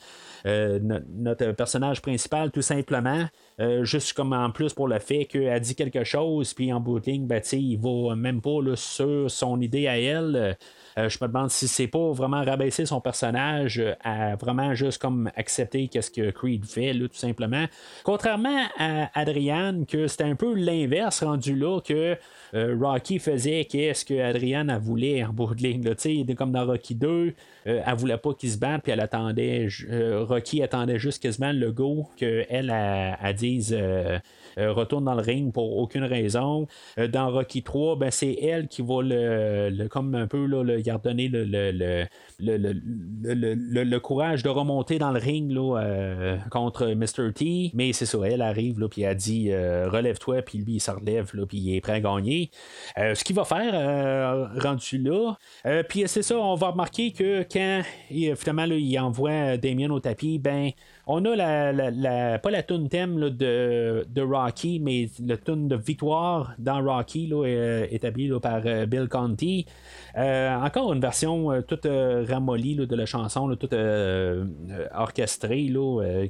euh, 0.45 0.79
notre 1.09 1.51
personnage 1.51 2.01
principal, 2.01 2.51
tout 2.51 2.61
simplement. 2.61 3.25
Euh, 3.59 3.83
juste 3.83 4.13
comme 4.13 4.33
en 4.33 4.51
plus 4.51 4.73
pour 4.73 4.87
le 4.87 4.99
fait 4.99 5.25
qu'elle 5.25 5.59
dit 5.59 5.75
quelque 5.75 6.03
chose, 6.03 6.53
puis 6.53 6.71
en 6.71 6.79
bout 6.79 6.99
de 6.99 7.11
ligne, 7.11 7.27
ben, 7.27 7.41
il 7.51 7.77
va 7.77 8.15
même 8.15 8.41
pas 8.41 8.61
là, 8.61 8.75
sur 8.75 9.29
son 9.29 9.59
idée 9.61 9.87
à 9.87 9.99
elle. 9.99 10.57
Euh, 10.97 11.09
je 11.09 11.17
me 11.21 11.27
demande 11.27 11.49
si 11.49 11.67
c'est 11.67 11.87
pas 11.87 12.11
vraiment 12.11 12.43
rabaisser 12.43 12.85
son 12.85 13.01
personnage 13.01 13.81
à 14.03 14.35
vraiment 14.35 14.73
juste 14.73 14.99
comme 15.01 15.29
accepter 15.35 15.87
qu'est-ce 15.87 16.11
que 16.11 16.31
Creed 16.31 16.65
fait, 16.65 16.93
là, 16.93 17.07
tout 17.07 17.15
simplement. 17.15 17.65
Contrairement 18.03 18.63
à 18.77 19.09
Adrienne, 19.19 19.85
que 19.85 20.07
c'était 20.07 20.23
un 20.23 20.35
peu 20.35 20.53
l'inverse 20.53 21.23
rendu 21.23 21.55
là, 21.55 21.79
que 21.81 22.17
Rocky 22.53 23.19
faisait 23.19 23.65
qu'est-ce 23.65 24.05
que 24.05 24.19
Adrienne 24.19 24.69
a 24.69 24.79
voulu 24.79 25.23
en 25.23 25.33
bout 25.33 25.53
de 25.53 25.61
ligne. 25.61 25.83
Là, 25.83 26.35
comme 26.35 26.51
dans 26.51 26.65
Rocky 26.65 26.95
2, 26.95 27.33
elle 27.65 27.83
voulait 27.95 28.17
pas 28.17 28.33
qu'il 28.33 28.49
se 28.49 28.57
batte, 28.57 28.83
puis 28.83 28.91
elle 28.91 28.99
attendait, 28.99 29.67
Rocky 30.27 30.63
attendait 30.63 30.99
juste 30.99 31.21
quasiment 31.21 31.51
le 31.51 31.71
go 31.71 32.07
qu'elle 32.17 32.69
a, 32.69 33.33
dise 33.33 33.73
euh, 33.73 33.97
euh, 33.97 34.19
retourne 34.57 35.05
dans 35.05 35.15
le 35.15 35.21
ring 35.21 35.53
pour 35.53 35.77
aucune 35.77 36.03
raison. 36.03 36.67
Euh, 36.97 37.07
dans 37.07 37.31
Rocky 37.31 37.63
3, 37.63 37.97
ben, 37.97 38.11
c'est 38.11 38.33
elle 38.41 38.67
qui 38.67 38.81
va 38.81 39.01
le, 39.01 39.87
comme 39.87 40.15
un 40.15 40.27
peu 40.27 40.45
là, 40.45 40.63
le, 40.63 40.81
donner 40.97 41.27
le, 41.27 42.03
le, 42.39 43.99
courage 43.99 44.43
de 44.43 44.49
remonter 44.49 44.99
dans 44.99 45.11
le 45.11 45.19
ring 45.19 45.51
là, 45.51 46.37
contre 46.51 46.87
Mr. 46.87 47.33
T. 47.33 47.71
Mais 47.73 47.93
c'est 47.93 48.05
ça, 48.05 48.19
elle 48.25 48.41
arrive, 48.41 48.79
là, 48.79 48.87
puis 48.87 49.03
elle 49.03 49.15
dit 49.15 49.51
relève-toi, 49.53 50.41
puis 50.41 50.59
lui 50.59 50.75
il 50.75 50.79
se 50.79 50.91
relève, 50.91 51.31
puis 51.47 51.57
il 51.57 51.75
est 51.75 51.81
prêt 51.81 51.93
à 51.93 51.99
gagner. 51.99 52.51
ce 52.95 53.23
qu'il 53.23 53.35
va 53.35 53.43
faire, 53.45 54.51
rendu 54.61 54.97
là, 54.97 55.35
puis 55.89 56.03
c'est 56.07 56.23
ça, 56.23 56.37
on 56.37 56.55
va 56.55 56.69
remarquer 56.69 57.11
que 57.11 57.45
quand 57.51 57.81
finalement 58.35 58.65
il 58.65 58.99
envoie 58.99 59.57
Damien 59.57 59.89
au 59.89 59.99
tapis, 59.99 60.39
ben 60.39 60.71
on 61.07 61.23
a 61.25 61.35
la, 61.35 62.39
pas 62.39 62.51
la 62.51 62.63
tune 62.63 62.89
thème 62.89 63.29
de, 63.29 64.05
de, 64.07 64.21
Mais 64.81 65.09
le 65.25 65.35
tune 65.35 65.67
de 65.67 65.75
victoire 65.75 66.53
dans 66.57 66.83
Rocky, 66.83 67.27
là, 67.27 67.45
euh, 67.45 67.87
établi 67.91 68.31
par 68.41 68.61
euh, 68.65 68.85
Bill 68.85 69.07
Conti. 69.09 69.65
Euh, 70.17 70.55
encore 70.55 70.93
une 70.93 70.99
version 70.99 71.61
toute 71.67 71.87
ramollie 72.29 72.75
de 72.75 72.95
la 72.95 73.05
chanson, 73.05 73.55
toute 73.55 73.75
orchestrée, 74.95 75.71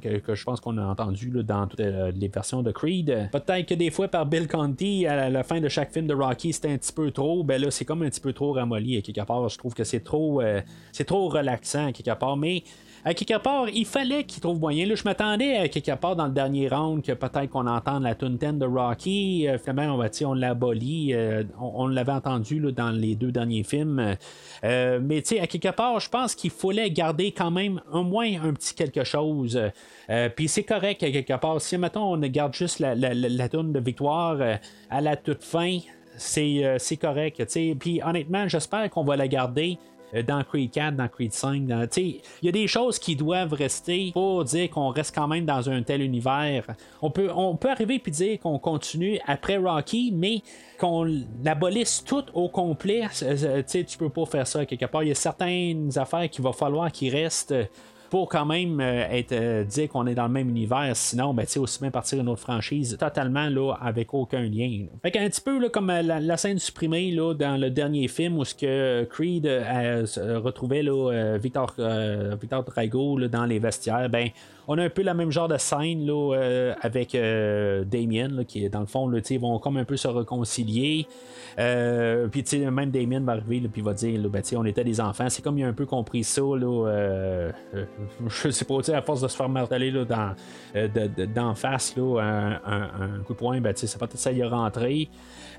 que, 0.02 0.34
je 0.34 0.44
pense 0.44 0.60
qu'on 0.60 0.76
a 0.78 0.84
entendu 0.84 1.30
dans 1.42 1.66
toutes 1.66 1.80
les 1.80 2.28
versions 2.28 2.62
de 2.62 2.70
Creed. 2.70 3.30
Peut-être 3.32 3.66
que 3.66 3.74
des 3.74 3.90
fois 3.90 4.08
par 4.08 4.26
Bill 4.26 4.46
Conti, 4.46 5.06
à 5.06 5.30
la, 5.30 5.42
fin 5.42 5.60
de 5.60 5.68
chaque 5.68 5.92
film 5.92 6.06
de 6.06 6.14
Rocky, 6.14 6.52
c'était 6.52 6.70
un 6.70 6.76
petit 6.76 6.92
peu 6.92 7.10
trop. 7.10 7.42
Ben 7.44 7.60
là, 7.60 7.70
c'est 7.70 7.84
comme 7.84 8.02
un 8.02 8.10
petit 8.10 8.20
peu 8.20 8.32
trop 8.32 8.52
ramolli 8.52 9.02
quelque 9.02 9.24
part. 9.24 9.48
Je 9.48 9.56
trouve 9.56 9.74
que 9.74 9.84
c'est 9.84 10.00
trop, 10.00 10.42
c'est 10.92 11.04
trop 11.04 11.28
relaxant 11.28 11.92
quelque 11.92 12.18
part. 12.18 12.36
Mais 12.36 12.64
à 13.04 13.14
quelque 13.14 13.38
part, 13.38 13.68
il 13.68 13.86
fallait 13.86 14.24
qu'il 14.24 14.40
trouve 14.40 14.58
moyen. 14.58 14.86
Là, 14.86 14.94
je 14.94 15.04
m'attendais 15.04 15.56
à 15.56 15.68
quelque 15.68 15.94
part 15.94 16.16
dans 16.16 16.26
le 16.26 16.32
dernier 16.32 16.68
round 16.68 17.02
que 17.02 17.12
peut-être 17.12 17.48
qu'on 17.50 17.66
entende 17.66 18.02
la 18.02 18.14
tune 18.14 18.36
de 18.36 18.66
Rocky. 18.66 19.46
Euh, 19.48 19.58
finalement, 19.58 19.94
on, 19.94 19.98
va, 19.98 20.08
on 20.24 20.34
l'a 20.34 20.50
aboli. 20.50 21.14
Euh, 21.14 21.44
on, 21.60 21.86
l'avait 21.86 22.12
entendu 22.12 22.58
là, 22.60 22.72
dans 22.72 22.90
les 22.90 23.14
deux 23.14 23.30
derniers 23.30 23.62
films. 23.62 24.16
Euh, 24.64 25.00
mais 25.02 25.22
à 25.40 25.46
quelque 25.46 25.70
part, 25.70 26.00
je 26.00 26.08
pense 26.08 26.34
qu'il 26.34 26.50
fallait 26.50 26.90
garder 26.90 27.32
quand 27.32 27.50
même 27.50 27.80
au 27.92 28.02
moins 28.02 28.28
un 28.42 28.52
petit 28.52 28.74
quelque 28.74 29.04
chose. 29.04 29.60
Puis 30.36 30.48
c'est 30.48 30.64
correct 30.64 31.02
à 31.02 31.10
quelque 31.10 31.36
part. 31.38 31.60
Si 31.60 31.76
maintenant 31.76 32.12
on 32.12 32.18
garde 32.18 32.54
juste 32.54 32.78
la, 32.80 32.94
la, 32.94 33.48
de 33.48 33.80
victoire 33.80 34.38
à 34.90 35.00
la 35.00 35.16
toute 35.16 35.44
fin, 35.44 35.78
c'est, 36.16 36.76
c'est 36.78 36.96
correct. 36.96 37.44
Puis 37.78 38.00
honnêtement, 38.04 38.48
j'espère 38.48 38.88
qu'on 38.90 39.04
va 39.04 39.16
la 39.16 39.28
garder 39.28 39.78
dans 40.26 40.42
Creed 40.44 40.70
4, 40.70 40.96
dans 40.96 41.08
Creed 41.08 41.32
5. 41.32 41.62
Il 41.96 42.20
y 42.42 42.48
a 42.48 42.52
des 42.52 42.66
choses 42.66 42.98
qui 42.98 43.16
doivent 43.16 43.52
rester 43.52 44.10
pour 44.12 44.44
dire 44.44 44.70
qu'on 44.70 44.88
reste 44.88 45.14
quand 45.14 45.28
même 45.28 45.44
dans 45.44 45.68
un 45.68 45.82
tel 45.82 46.02
univers. 46.02 46.64
On 47.02 47.10
peut, 47.10 47.30
on 47.34 47.56
peut 47.56 47.70
arriver 47.70 47.98
puis 47.98 48.12
dire 48.12 48.40
qu'on 48.40 48.58
continue 48.58 49.18
après 49.26 49.56
Rocky, 49.56 50.12
mais 50.14 50.42
qu'on 50.78 51.04
l'abolisse 51.44 52.04
tout 52.04 52.24
au 52.34 52.48
complet. 52.48 53.02
Tu 53.68 53.98
peux 53.98 54.10
pas 54.10 54.26
faire 54.26 54.46
ça 54.46 54.64
quelque 54.66 54.86
part. 54.86 55.02
Il 55.02 55.08
y 55.08 55.12
a 55.12 55.16
certaines 55.16 55.96
affaires 55.98 56.28
qu'il 56.30 56.44
va 56.44 56.52
falloir 56.52 56.90
qu'il 56.90 57.14
restent 57.14 57.54
pour 58.10 58.28
quand 58.28 58.46
même 58.46 58.80
euh, 58.80 59.06
être 59.10 59.32
euh, 59.32 59.64
dire 59.64 59.88
qu'on 59.88 60.06
est 60.06 60.14
dans 60.14 60.26
le 60.26 60.32
même 60.32 60.48
univers. 60.48 60.90
Sinon, 60.94 61.34
ben, 61.34 61.46
aussi 61.56 61.80
bien 61.80 61.90
partir 61.90 62.20
une 62.20 62.28
autre 62.28 62.40
franchise 62.40 62.96
totalement 62.98 63.48
là, 63.48 63.74
avec 63.80 64.14
aucun 64.14 64.42
lien. 64.42 64.86
Fait 65.02 65.10
qu'un 65.10 65.28
petit 65.28 65.40
peu 65.40 65.58
là, 65.58 65.68
comme 65.68 65.90
euh, 65.90 66.02
la, 66.02 66.36
scène 66.36 66.58
supprimée 66.58 67.10
là, 67.10 67.34
dans 67.34 67.60
le 67.60 67.70
dernier 67.70 68.08
film 68.08 68.38
où 68.38 68.44
ce 68.44 68.54
que 68.54 69.04
Creed 69.04 69.46
retrouvait 69.46 70.82
là, 70.82 71.36
Victor, 71.38 71.74
Victor 72.40 72.62
Drago 72.62 73.18
dans 73.28 73.44
les 73.44 73.58
vestiaires, 73.58 74.08
ben 74.08 74.28
on 74.68 74.78
a 74.78 74.84
un 74.84 74.90
peu 74.90 75.02
la 75.02 75.14
même 75.14 75.30
genre 75.30 75.48
de 75.48 75.56
scène 75.56 76.06
là, 76.06 76.74
avec 76.82 77.12
Damien, 77.12 78.44
qui 78.46 78.68
dans 78.68 78.80
le 78.80 78.86
fond, 78.86 79.08
là, 79.08 79.18
ils 79.28 79.40
vont 79.40 79.58
comme 79.58 79.78
un 79.78 79.84
peu 79.84 79.96
se 79.96 80.08
réconcilier. 80.08 81.06
puis 81.56 82.58
même 82.70 82.90
Damien 82.90 83.20
va 83.20 83.32
arriver 83.32 83.68
puis 83.72 83.82
va 83.82 83.94
dire 83.94 84.20
ben, 84.28 84.42
on 84.56 84.64
était 84.64 84.84
des 84.84 85.00
enfants. 85.00 85.28
C'est 85.28 85.42
comme 85.42 85.58
il 85.58 85.64
a 85.64 85.68
un 85.68 85.72
peu 85.72 85.86
compris 85.86 86.22
ça. 86.22 86.42
Là, 86.42 87.50
je 88.28 88.50
sais 88.50 88.64
pas, 88.64 88.78
à 88.94 89.02
force 89.02 89.20
de 89.20 89.28
se 89.28 89.36
faire 89.36 89.48
marteler 89.48 89.90
là, 89.90 90.34
euh, 90.76 90.88
d'en 91.34 91.54
face, 91.54 91.96
là, 91.96 92.60
un, 92.64 93.22
coup 93.24 93.32
de 93.32 93.38
poing, 93.38 93.60
ben, 93.60 93.74
ça 93.74 93.98
peut-être 93.98 94.18
ça 94.18 94.32
y 94.32 94.42
a 94.42 94.48
rentré. 94.48 95.08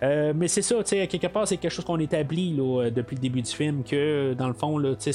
Euh, 0.01 0.33
mais 0.35 0.47
c'est 0.47 0.61
ça, 0.61 0.81
quelque 0.83 1.27
part, 1.27 1.47
c'est 1.47 1.57
quelque 1.57 1.71
chose 1.71 1.85
qu'on 1.85 1.99
établit 1.99 2.55
là, 2.55 2.89
depuis 2.89 3.15
le 3.15 3.21
début 3.21 3.41
du 3.41 3.51
film, 3.51 3.83
que 3.83 4.33
dans 4.33 4.47
le 4.47 4.53
fond, 4.53 4.77
là, 4.77 4.95
tu 4.95 5.11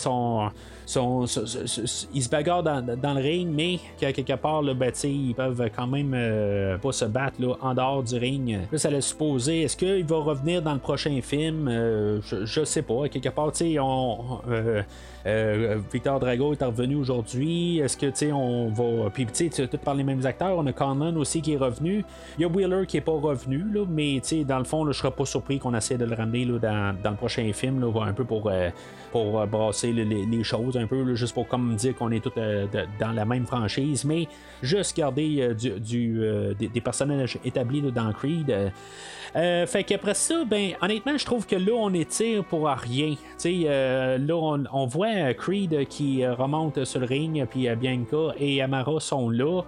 ils 0.86 2.22
se 2.22 2.28
bagarrent 2.28 2.62
dans, 2.62 3.14
le 3.14 3.20
ring, 3.20 3.48
mais 3.52 3.78
quelque 3.98 4.34
part, 4.34 4.62
ben, 4.62 4.92
ils 5.04 5.34
peuvent 5.34 5.70
quand 5.74 5.86
même 5.86 6.12
euh, 6.14 6.78
pas 6.78 6.92
se 6.92 7.04
battre 7.04 7.40
là, 7.40 7.54
en 7.60 7.74
dehors 7.74 8.02
du 8.02 8.16
ring. 8.16 8.58
Ça 8.74 8.90
laisse 8.90 9.06
supposer, 9.06 9.62
est-ce 9.62 9.76
qu'il 9.76 10.04
va 10.04 10.18
revenir 10.18 10.62
dans 10.62 10.74
le 10.74 10.80
prochain 10.80 11.20
film? 11.22 11.68
Je, 11.68 12.44
je, 12.44 12.64
sais 12.64 12.82
pas. 12.82 13.08
Quelque 13.08 13.28
part, 13.28 13.52
on. 13.80 14.40
Euh, 15.26 15.78
Victor 15.90 16.20
Drago 16.20 16.52
est 16.52 16.62
revenu 16.62 16.96
aujourd'hui. 16.96 17.78
Est-ce 17.78 17.96
que, 17.96 18.32
on 18.32 18.68
va. 18.68 19.10
Puis, 19.10 19.26
tu 19.26 19.50
sais, 19.50 19.66
tout 19.66 19.78
par 19.78 19.94
les 19.94 20.04
mêmes 20.04 20.24
acteurs. 20.26 20.56
On 20.58 20.66
a 20.66 20.72
Conlon 20.72 21.16
aussi 21.16 21.40
qui 21.40 21.54
est 21.54 21.56
revenu. 21.56 22.04
Il 22.38 22.42
y 22.42 22.44
a 22.44 22.48
Wheeler 22.48 22.86
qui 22.86 22.98
est 22.98 23.02
pas 23.02 23.12
revenu, 23.12 23.64
là, 23.72 23.84
mais, 23.88 24.20
tu 24.22 24.28
sais, 24.28 24.44
dans 24.44 24.58
le 24.58 24.64
fond, 24.64 24.86
je 24.86 24.92
serais 24.92 25.10
pas 25.10 25.24
surpris 25.24 25.58
qu'on 25.58 25.74
essaie 25.74 25.96
de 25.96 26.04
le 26.04 26.14
ramener 26.14 26.44
là, 26.44 26.58
dans, 26.58 26.96
dans, 27.02 27.10
le 27.10 27.16
prochain 27.16 27.50
film, 27.52 27.80
là, 27.80 28.04
un 28.04 28.12
peu 28.12 28.24
pour, 28.24 28.48
euh, 28.50 28.70
pour 29.12 29.40
euh, 29.40 29.46
brasser 29.46 29.92
les, 29.92 30.44
choses, 30.44 30.73
un 30.76 30.86
peu, 30.86 31.14
juste 31.14 31.34
pour 31.34 31.48
comme 31.48 31.76
dire 31.76 31.94
qu'on 31.94 32.10
est 32.10 32.20
tous 32.20 32.32
dans 33.00 33.12
la 33.12 33.24
même 33.24 33.46
franchise, 33.46 34.04
mais 34.04 34.28
juste 34.62 34.96
garder 34.96 35.54
du, 35.54 36.20
des, 36.58 36.80
personnages 36.80 37.38
établis 37.44 37.82
dans 37.82 38.12
Creed. 38.12 38.72
Euh, 39.36 39.66
fait 39.66 39.82
qu'après 39.82 40.14
ça, 40.14 40.44
ben 40.44 40.72
honnêtement, 40.80 41.18
je 41.18 41.24
trouve 41.24 41.46
que 41.46 41.56
là, 41.56 41.72
on 41.74 41.92
étire 41.92 42.44
pour 42.44 42.68
rien. 42.68 43.14
Euh, 43.44 44.18
là, 44.18 44.66
on, 44.72 44.86
voit 44.86 45.34
Creed 45.34 45.86
qui 45.88 46.24
remonte 46.26 46.84
sur 46.84 47.00
le 47.00 47.06
ring, 47.06 47.44
puis 47.46 47.68
Bianca 47.74 48.34
et 48.38 48.62
Amara 48.62 49.00
sont 49.00 49.30
là. 49.30 49.62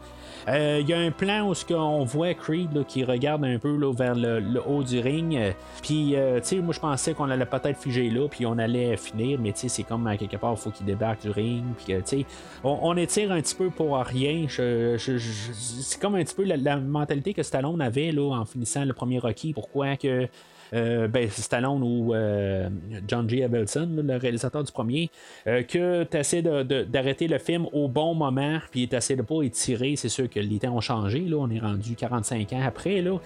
Il 0.48 0.88
y 0.88 0.92
a 0.92 0.98
un 0.98 1.10
plan 1.10 1.50
où 1.50 1.54
on 1.74 2.04
voit 2.04 2.34
Creed 2.34 2.84
qui 2.86 3.04
regarde 3.04 3.44
un 3.44 3.58
peu 3.58 3.76
là, 3.76 3.92
vers 3.92 4.14
le, 4.14 4.60
haut 4.66 4.82
du 4.82 5.00
ring. 5.00 5.38
Puis, 5.82 6.14
tu 6.14 6.40
sais, 6.42 6.56
moi 6.56 6.72
je 6.72 6.80
pensais 6.80 7.14
qu'on 7.14 7.30
allait 7.30 7.46
peut-être 7.46 7.78
figer 7.80 8.10
là, 8.10 8.28
puis 8.28 8.46
on 8.46 8.56
allait 8.58 8.96
finir, 8.96 9.40
mais 9.40 9.52
tu 9.52 9.60
sais, 9.60 9.68
c'est 9.68 9.82
comme 9.82 10.08
quelque 10.16 10.36
part, 10.36 10.52
il 10.52 10.58
faut 10.58 10.70
qu'il 10.70 10.86
débarque 10.86 11.22
du 11.22 11.30
ring. 11.30 11.64
Puis, 11.76 11.94
tu 11.94 12.02
sais, 12.04 12.26
on, 12.62 12.96
étire 12.96 13.32
un 13.32 13.40
petit 13.40 13.54
peu 13.54 13.70
pour 13.70 13.96
rien. 13.98 14.46
c'est 14.48 16.00
comme 16.00 16.14
un 16.14 16.24
petit 16.24 16.34
peu 16.34 16.44
la, 16.44 16.56
la 16.56 16.76
mentalité 16.76 17.34
que 17.34 17.42
Stallone 17.42 17.80
avait 17.80 18.12
là, 18.12 18.36
en 18.36 18.44
finissant 18.44 18.84
le 18.84 18.92
premier 18.92 19.18
Rocky. 19.18 19.52
Pourquoi 19.52 19.96
que 19.96 20.08
euh, 20.08 20.26
ben, 20.72 21.28
Stallone 21.30 21.82
ou 21.82 22.14
euh, 22.14 22.68
John 23.06 23.28
G. 23.28 23.40
Evelson, 23.40 23.88
le 24.02 24.16
réalisateur 24.16 24.64
du 24.64 24.72
premier, 24.72 25.10
euh, 25.46 25.62
que 25.62 26.04
tu 26.04 26.16
essaies 26.16 26.42
d'arrêter 26.42 27.28
le 27.28 27.38
film 27.38 27.66
au 27.72 27.88
bon 27.88 28.14
moment, 28.14 28.58
puis 28.70 28.88
tu 28.88 28.96
essaies 28.96 29.16
de 29.16 29.22
pas 29.22 29.42
étirer. 29.42 29.96
C'est 29.96 30.08
sûr 30.08 30.28
que 30.28 30.40
les 30.40 30.58
temps 30.58 30.74
ont 30.74 30.80
changé, 30.80 31.20
là, 31.20 31.36
on 31.38 31.50
est 31.50 31.58
rendu 31.58 31.94
45 31.94 32.52
ans 32.52 32.62
après. 32.64 33.02
Là. 33.02 33.18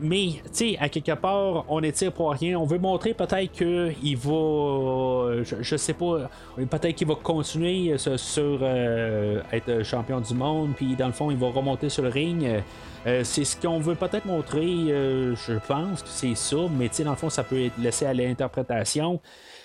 mais, 0.00 0.28
tu 0.44 0.50
sais, 0.52 0.76
à 0.80 0.88
quelque 0.88 1.12
part, 1.12 1.64
on 1.68 1.82
étire 1.82 2.12
pour 2.12 2.32
rien. 2.32 2.58
On 2.58 2.64
veut 2.64 2.78
montrer 2.78 3.14
peut-être 3.14 3.52
qu'il 3.52 4.16
va, 4.16 5.42
je, 5.42 5.76
sais 5.76 5.94
pas, 5.94 6.30
peut-être 6.56 6.94
qu'il 6.94 7.08
va 7.08 7.14
continuer 7.14 7.96
sur, 7.98 8.64
être 9.52 9.82
champion 9.84 10.20
du 10.20 10.34
monde, 10.34 10.72
puis 10.76 10.94
dans 10.96 11.06
le 11.06 11.12
fond, 11.12 11.30
il 11.30 11.36
va 11.36 11.48
remonter 11.48 11.88
sur 11.88 12.02
le 12.02 12.08
ring. 12.08 12.62
Euh, 13.06 13.24
c'est 13.24 13.44
ce 13.44 13.60
qu'on 13.60 13.80
veut 13.80 13.96
peut-être 13.96 14.26
montrer, 14.26 14.64
euh, 14.88 15.34
je 15.34 15.54
pense 15.66 16.02
que 16.02 16.08
c'est 16.08 16.36
ça, 16.36 16.56
mais 16.78 16.88
dans 17.04 17.10
le 17.10 17.16
fond, 17.16 17.30
ça 17.30 17.42
peut 17.42 17.60
être 17.60 17.76
laissé 17.78 18.06
à 18.06 18.14
l'interprétation. 18.14 19.20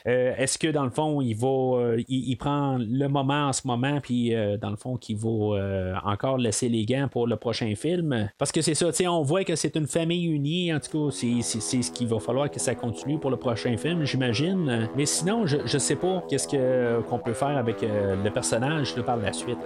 Euh, 0.08 0.34
est-ce 0.38 0.58
que 0.58 0.68
dans 0.70 0.86
le 0.86 0.90
fond, 0.90 1.22
il 1.22 1.36
va, 1.36 1.96
il, 2.08 2.36
prend 2.38 2.78
le 2.80 3.08
moment 3.08 3.50
en 3.50 3.54
ce 3.54 3.68
moment, 3.68 4.00
puis 4.02 4.34
dans 4.60 4.70
le 4.70 4.78
fond, 4.78 4.96
qu'il 4.96 5.18
va 5.18 6.00
encore 6.06 6.38
laisser 6.38 6.70
les 6.70 6.86
gants 6.86 7.10
pour 7.12 7.28
le 7.28 7.36
prochain 7.36 7.76
film? 7.76 8.30
Parce 8.38 8.52
que 8.52 8.62
c'est 8.62 8.74
ça, 8.74 8.90
on 9.12 9.22
voit 9.22 9.44
que 9.44 9.56
c'est 9.56 9.76
une 9.76 9.88
famille 9.88 10.26
unie, 10.26 10.74
en 10.74 10.80
tout 10.80 11.10
cas, 11.10 11.12
c'est, 11.12 11.42
ce 11.42 11.92
qu'il 11.92 12.08
va 12.08 12.20
falloir 12.20 12.50
que 12.50 12.60
ça 12.60 12.74
continue 12.74 13.20
pour 13.20 13.32
le 13.32 13.38
prochain 13.38 13.76
film, 13.76 14.06
j'imagine. 14.06 14.90
Mais 14.96 15.06
sinon, 15.06 15.46
je, 15.46 15.58
je 15.66 15.78
sais 15.78 15.98
pas 15.98 16.24
qu'est-ce 16.30 16.48
que, 16.48 17.02
qu'on 17.02 17.20
peut 17.20 17.34
faire 17.34 17.58
avec 17.58 17.82
le 17.82 18.30
personnage 18.30 18.96
par 19.04 19.18
la 19.18 19.34
suite. 19.34 19.58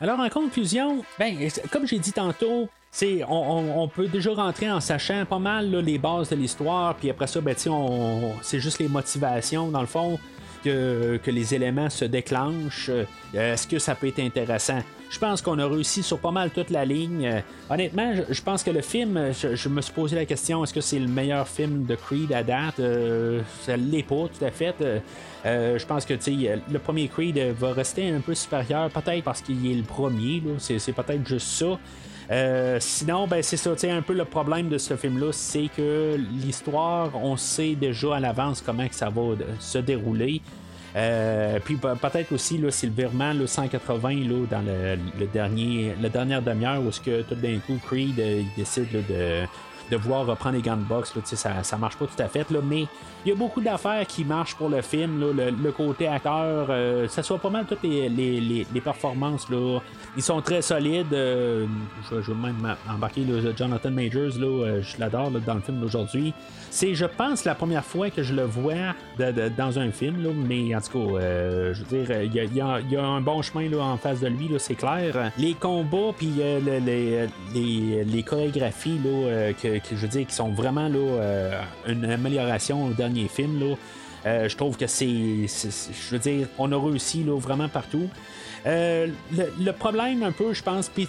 Alors, 0.00 0.20
en 0.20 0.28
conclusion, 0.28 1.04
ben, 1.18 1.36
comme 1.72 1.86
j'ai 1.86 1.98
dit 1.98 2.12
tantôt, 2.12 2.68
on, 3.02 3.26
on, 3.28 3.82
on, 3.82 3.88
peut 3.88 4.06
déjà 4.06 4.32
rentrer 4.32 4.70
en 4.70 4.80
sachant 4.80 5.24
pas 5.26 5.40
mal 5.40 5.74
les 5.74 5.98
bases 5.98 6.28
de 6.28 6.36
l'histoire, 6.36 6.94
puis 6.94 7.10
après 7.10 7.26
ça, 7.26 7.40
ben, 7.40 7.56
c'est 8.42 8.60
juste 8.60 8.78
les 8.78 8.88
motivations, 8.88 9.70
dans 9.70 9.80
le 9.80 9.86
fond, 9.86 10.18
que, 10.70 11.30
les 11.30 11.54
éléments 11.54 11.90
se 11.90 12.04
déclenchent. 12.04 12.90
Euh, 12.90 13.04
est-ce 13.34 13.66
que 13.66 13.78
ça 13.78 13.94
peut 13.94 14.08
être 14.08 14.20
intéressant? 14.20 14.82
Je 15.10 15.18
pense 15.18 15.40
qu'on 15.40 15.58
a 15.58 15.66
réussi 15.66 16.02
sur 16.02 16.18
pas 16.18 16.30
mal 16.30 16.50
toute 16.50 16.70
la 16.70 16.84
ligne. 16.84 17.26
Euh, 17.26 17.40
honnêtement, 17.70 18.12
je, 18.28 18.42
pense 18.42 18.62
que 18.62 18.70
le 18.70 18.82
film, 18.82 19.32
je, 19.32 19.68
me 19.68 19.80
suis 19.80 19.92
posé 19.92 20.16
la 20.16 20.26
question 20.26 20.62
est-ce 20.62 20.74
que 20.74 20.82
c'est 20.82 20.98
le 20.98 21.08
meilleur 21.08 21.48
film 21.48 21.86
de 21.86 21.94
Creed 21.94 22.32
à 22.32 22.42
date? 22.42 22.78
Euh, 22.80 23.40
Ça 23.62 23.76
l'est 23.76 24.02
pas, 24.02 24.28
tout 24.28 24.44
à 24.44 24.50
fait. 24.50 24.74
Euh, 25.46 25.78
je 25.78 25.86
pense 25.86 26.04
que 26.04 26.14
le 26.14 26.78
premier 26.78 27.08
Creed 27.08 27.38
va 27.58 27.72
rester 27.72 28.10
un 28.10 28.20
peu 28.20 28.34
supérieur, 28.34 28.90
peut-être 28.90 29.24
parce 29.24 29.40
qu'il 29.40 29.70
est 29.70 29.76
le 29.76 29.82
premier. 29.82 30.42
C'est, 30.58 30.92
peut-être 30.92 31.26
juste 31.26 31.48
ça. 31.48 31.78
Sinon, 32.80 33.26
ben, 33.26 33.42
c'est 33.42 33.56
ça, 33.56 33.72
un 33.84 34.02
peu 34.02 34.12
le 34.12 34.24
problème 34.24 34.68
de 34.68 34.78
ce 34.78 34.96
film-là, 34.96 35.32
c'est 35.32 35.68
que 35.76 36.16
l'histoire, 36.42 37.10
on 37.14 37.36
sait 37.36 37.74
déjà 37.74 38.16
à 38.16 38.20
l'avance 38.20 38.62
comment 38.64 38.86
que 38.86 38.94
ça 38.94 39.08
va 39.08 39.34
se 39.58 39.78
dérouler. 39.78 40.42
Euh, 40.96 41.58
puis 41.64 41.76
peut-être 41.76 42.32
aussi 42.32 42.58
là, 42.58 42.70
c'est 42.70 42.86
le 42.86 42.92
virement 42.92 43.32
180 43.46 44.10
là, 44.10 44.46
dans 44.50 44.62
le, 44.62 45.26
dernier, 45.26 45.94
la 46.00 46.08
dernière 46.08 46.42
demi-heure 46.42 46.82
où 46.82 46.90
ce 46.90 47.00
que 47.00 47.22
tout 47.22 47.34
d'un 47.34 47.58
coup 47.58 47.78
Creed 47.86 48.18
euh, 48.18 48.42
il 48.42 48.48
décide 48.56 48.90
de 48.90 49.00
de 49.00 49.46
vouloir 49.96 50.26
reprendre 50.26 50.56
les 50.56 50.62
gants 50.62 50.76
de 50.76 50.82
boxe. 50.82 51.12
ça, 51.24 51.62
ça 51.62 51.76
marche 51.76 51.96
pas 51.96 52.06
tout 52.06 52.22
à 52.22 52.28
fait, 52.28 52.50
là, 52.50 52.60
mais 52.62 52.86
il 53.24 53.30
y 53.30 53.32
a 53.32 53.34
beaucoup 53.34 53.60
d'affaires 53.60 54.06
qui 54.06 54.24
marchent 54.24 54.54
pour 54.54 54.68
le 54.68 54.80
film. 54.80 55.20
le, 55.20 55.72
côté 55.72 56.06
acteur, 56.06 56.68
euh, 56.70 57.08
ça 57.08 57.22
soit 57.22 57.38
pas 57.38 57.50
mal 57.50 57.66
toutes 57.66 57.82
les, 57.82 58.08
les, 58.08 58.80
performances. 58.80 59.50
Là. 59.50 59.80
Ils 60.16 60.22
sont 60.22 60.40
très 60.40 60.62
solides. 60.62 61.12
Euh, 61.12 61.66
je, 62.10 62.16
vais 62.16 62.34
même 62.34 62.76
embarquer 62.88 63.26
Jonathan 63.56 63.90
Majors, 63.90 64.38
là, 64.38 64.46
euh, 64.46 64.82
je 64.82 64.98
l'adore 64.98 65.30
dans 65.30 65.54
le 65.54 65.60
film 65.60 65.80
d'aujourd'hui. 65.80 66.32
C'est, 66.70 66.94
je 66.94 67.06
pense, 67.06 67.44
la 67.44 67.54
première 67.54 67.84
fois 67.84 68.10
que 68.10 68.22
je 68.22 68.34
le 68.34 68.44
vois 68.44 68.94
dans 69.18 69.78
un 69.78 69.90
film, 69.90 70.22
là, 70.22 70.30
mais 70.34 70.74
en 70.74 70.80
tout 70.80 71.08
cas, 71.08 71.20
je 71.72 71.82
veux 71.82 72.04
dire, 72.04 72.22
il 72.22 72.54
y 72.54 72.60
a, 72.60 73.04
un 73.04 73.20
bon 73.20 73.42
chemin 73.42 73.68
là, 73.68 73.82
en 73.82 73.96
face 73.96 74.20
de 74.20 74.28
lui, 74.28 74.50
c'est 74.58 74.74
clair. 74.74 75.32
Les 75.38 75.54
combats, 75.54 76.12
puis 76.16 76.30
les, 76.36 76.80
les, 76.80 78.04
les, 78.04 78.22
chorégraphies 78.22 79.00
là, 79.02 79.52
que, 79.54 79.77
je 79.90 79.96
veux 79.96 80.08
dire, 80.08 80.26
qui 80.26 80.34
sont 80.34 80.50
vraiment 80.50 80.88
là, 80.88 80.98
euh, 80.98 81.62
une 81.86 82.04
amélioration 82.04 82.86
au 82.86 82.90
dernier 82.90 83.28
film. 83.28 83.60
Là. 83.60 83.76
Euh, 84.26 84.48
je 84.48 84.56
trouve 84.56 84.76
que 84.76 84.86
c'est, 84.86 85.06
Je 85.06 86.10
veux 86.10 86.18
dire, 86.18 86.48
on 86.58 86.70
a 86.72 86.76
réussi 86.76 87.22
là, 87.24 87.38
vraiment 87.38 87.68
partout. 87.68 88.08
Euh, 88.66 89.06
le, 89.32 89.70
problème 89.70 90.24
un 90.24 90.32
peu, 90.32 90.52
je 90.52 90.62
pense, 90.62 90.88
puis 90.88 91.06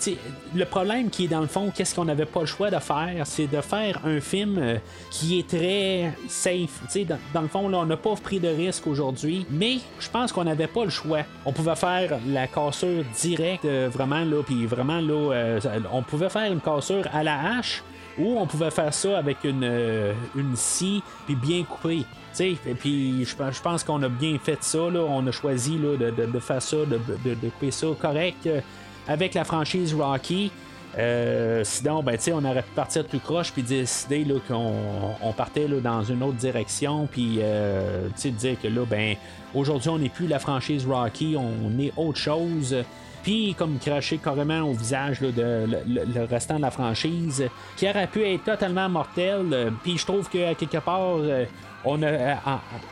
le 0.55 0.65
problème 0.65 1.09
qui 1.09 1.25
est 1.25 1.27
dans 1.27 1.41
le 1.41 1.47
fond, 1.47 1.71
qu'est-ce 1.75 1.95
qu'on 1.95 2.05
n'avait 2.05 2.27
pas 2.27 2.41
le 2.41 2.45
choix 2.45 2.69
de 2.69 2.77
faire, 2.77 3.25
c'est 3.25 3.47
de 3.47 3.59
faire 3.59 3.99
un 4.05 4.21
film 4.21 4.79
qui 5.09 5.39
est 5.39 5.47
très 5.47 6.13
safe. 6.27 6.83
Dans, 7.07 7.17
dans, 7.33 7.41
le 7.41 7.47
fond, 7.47 7.67
là, 7.67 7.79
on 7.79 7.85
n'a 7.85 7.97
pas 7.97 8.13
pris 8.15 8.39
de 8.39 8.47
risque 8.47 8.85
aujourd'hui, 8.85 9.47
mais 9.49 9.79
je 9.99 10.09
pense 10.09 10.31
qu'on 10.31 10.43
n'avait 10.43 10.67
pas 10.67 10.83
le 10.83 10.91
choix. 10.91 11.21
On 11.43 11.51
pouvait 11.51 11.75
faire 11.75 12.19
la 12.27 12.47
cassure 12.47 13.03
directe, 13.19 13.65
vraiment 13.65 14.23
là, 14.23 14.43
puis 14.43 14.67
vraiment 14.67 15.01
là, 15.01 15.59
on 15.91 16.03
pouvait 16.03 16.29
faire 16.29 16.51
une 16.51 16.61
cassure 16.61 17.05
à 17.11 17.23
la 17.23 17.57
hache 17.57 17.83
ou 18.17 18.37
on 18.39 18.45
pouvait 18.45 18.71
faire 18.71 18.93
ça 18.93 19.17
avec 19.17 19.43
une, 19.43 19.63
euh, 19.63 20.13
une 20.35 20.55
scie, 20.55 21.03
puis 21.25 21.35
bien 21.35 21.63
coupé. 21.63 22.05
Et 22.39 22.55
puis 22.73 23.25
je, 23.25 23.61
pense 23.61 23.83
qu'on 23.83 24.01
a 24.03 24.09
bien 24.09 24.37
fait 24.41 24.63
ça. 24.63 24.79
On 24.79 25.25
a 25.25 25.31
choisi 25.31 25.77
là, 25.77 25.97
de, 25.97 26.39
faire 26.39 26.61
ça, 26.61 26.77
de, 26.77 27.49
couper 27.49 27.71
ça 27.71 27.87
correct 27.99 28.47
euh, 28.47 28.61
avec 29.07 29.33
la 29.33 29.43
franchise 29.43 29.93
Rocky. 29.93 30.51
Euh, 30.97 31.61
sinon, 31.63 32.01
ben, 32.01 32.17
on 32.33 32.45
aurait 32.45 32.63
pu 32.63 32.71
partir 32.75 33.05
tout 33.05 33.19
croche 33.19 33.51
puis 33.51 33.61
décider 33.61 34.25
qu'on 34.47 34.73
on 35.21 35.33
partait 35.33 35.67
dans 35.67 36.03
une 36.03 36.23
autre 36.23 36.37
direction, 36.37 37.07
puis 37.11 37.37
euh, 37.41 38.07
dire 38.23 38.59
que 38.59 38.67
là, 38.67 38.85
ben, 38.89 39.15
aujourd'hui, 39.53 39.89
on 39.89 39.99
n'est 39.99 40.09
plus 40.09 40.27
la 40.27 40.39
franchise 40.39 40.87
Rocky, 40.87 41.35
on 41.37 41.79
est 41.79 41.93
autre 41.95 42.17
chose 42.17 42.75
puis 43.23 43.55
comme 43.57 43.77
cracher 43.79 44.17
carrément 44.17 44.61
au 44.61 44.73
visage 44.73 45.21
de 45.21 45.31
le, 45.35 46.25
restant 46.25 46.57
de 46.57 46.61
la 46.61 46.71
franchise, 46.71 47.43
qui 47.75 47.89
aurait 47.89 48.07
pu 48.07 48.23
être 48.23 48.43
totalement 48.43 48.89
mortel. 48.89 49.47
Euh, 49.51 49.71
puis 49.83 49.97
je 49.97 50.05
trouve 50.05 50.29
que 50.29 50.53
quelque 50.53 50.77
part, 50.77 51.17
euh, 51.17 51.45
on 51.85 52.01
a, 52.03 52.07
euh, 52.07 52.35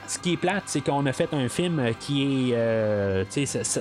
ce 0.08 0.20
qui 0.20 0.34
est 0.34 0.38
plate, 0.38 0.64
c'est 0.68 0.82
qu'on 0.82 1.06
a 1.06 1.14
fait 1.14 1.34
un 1.34 1.50
film 1.50 1.82
qui 2.00 2.52
est 2.52 3.26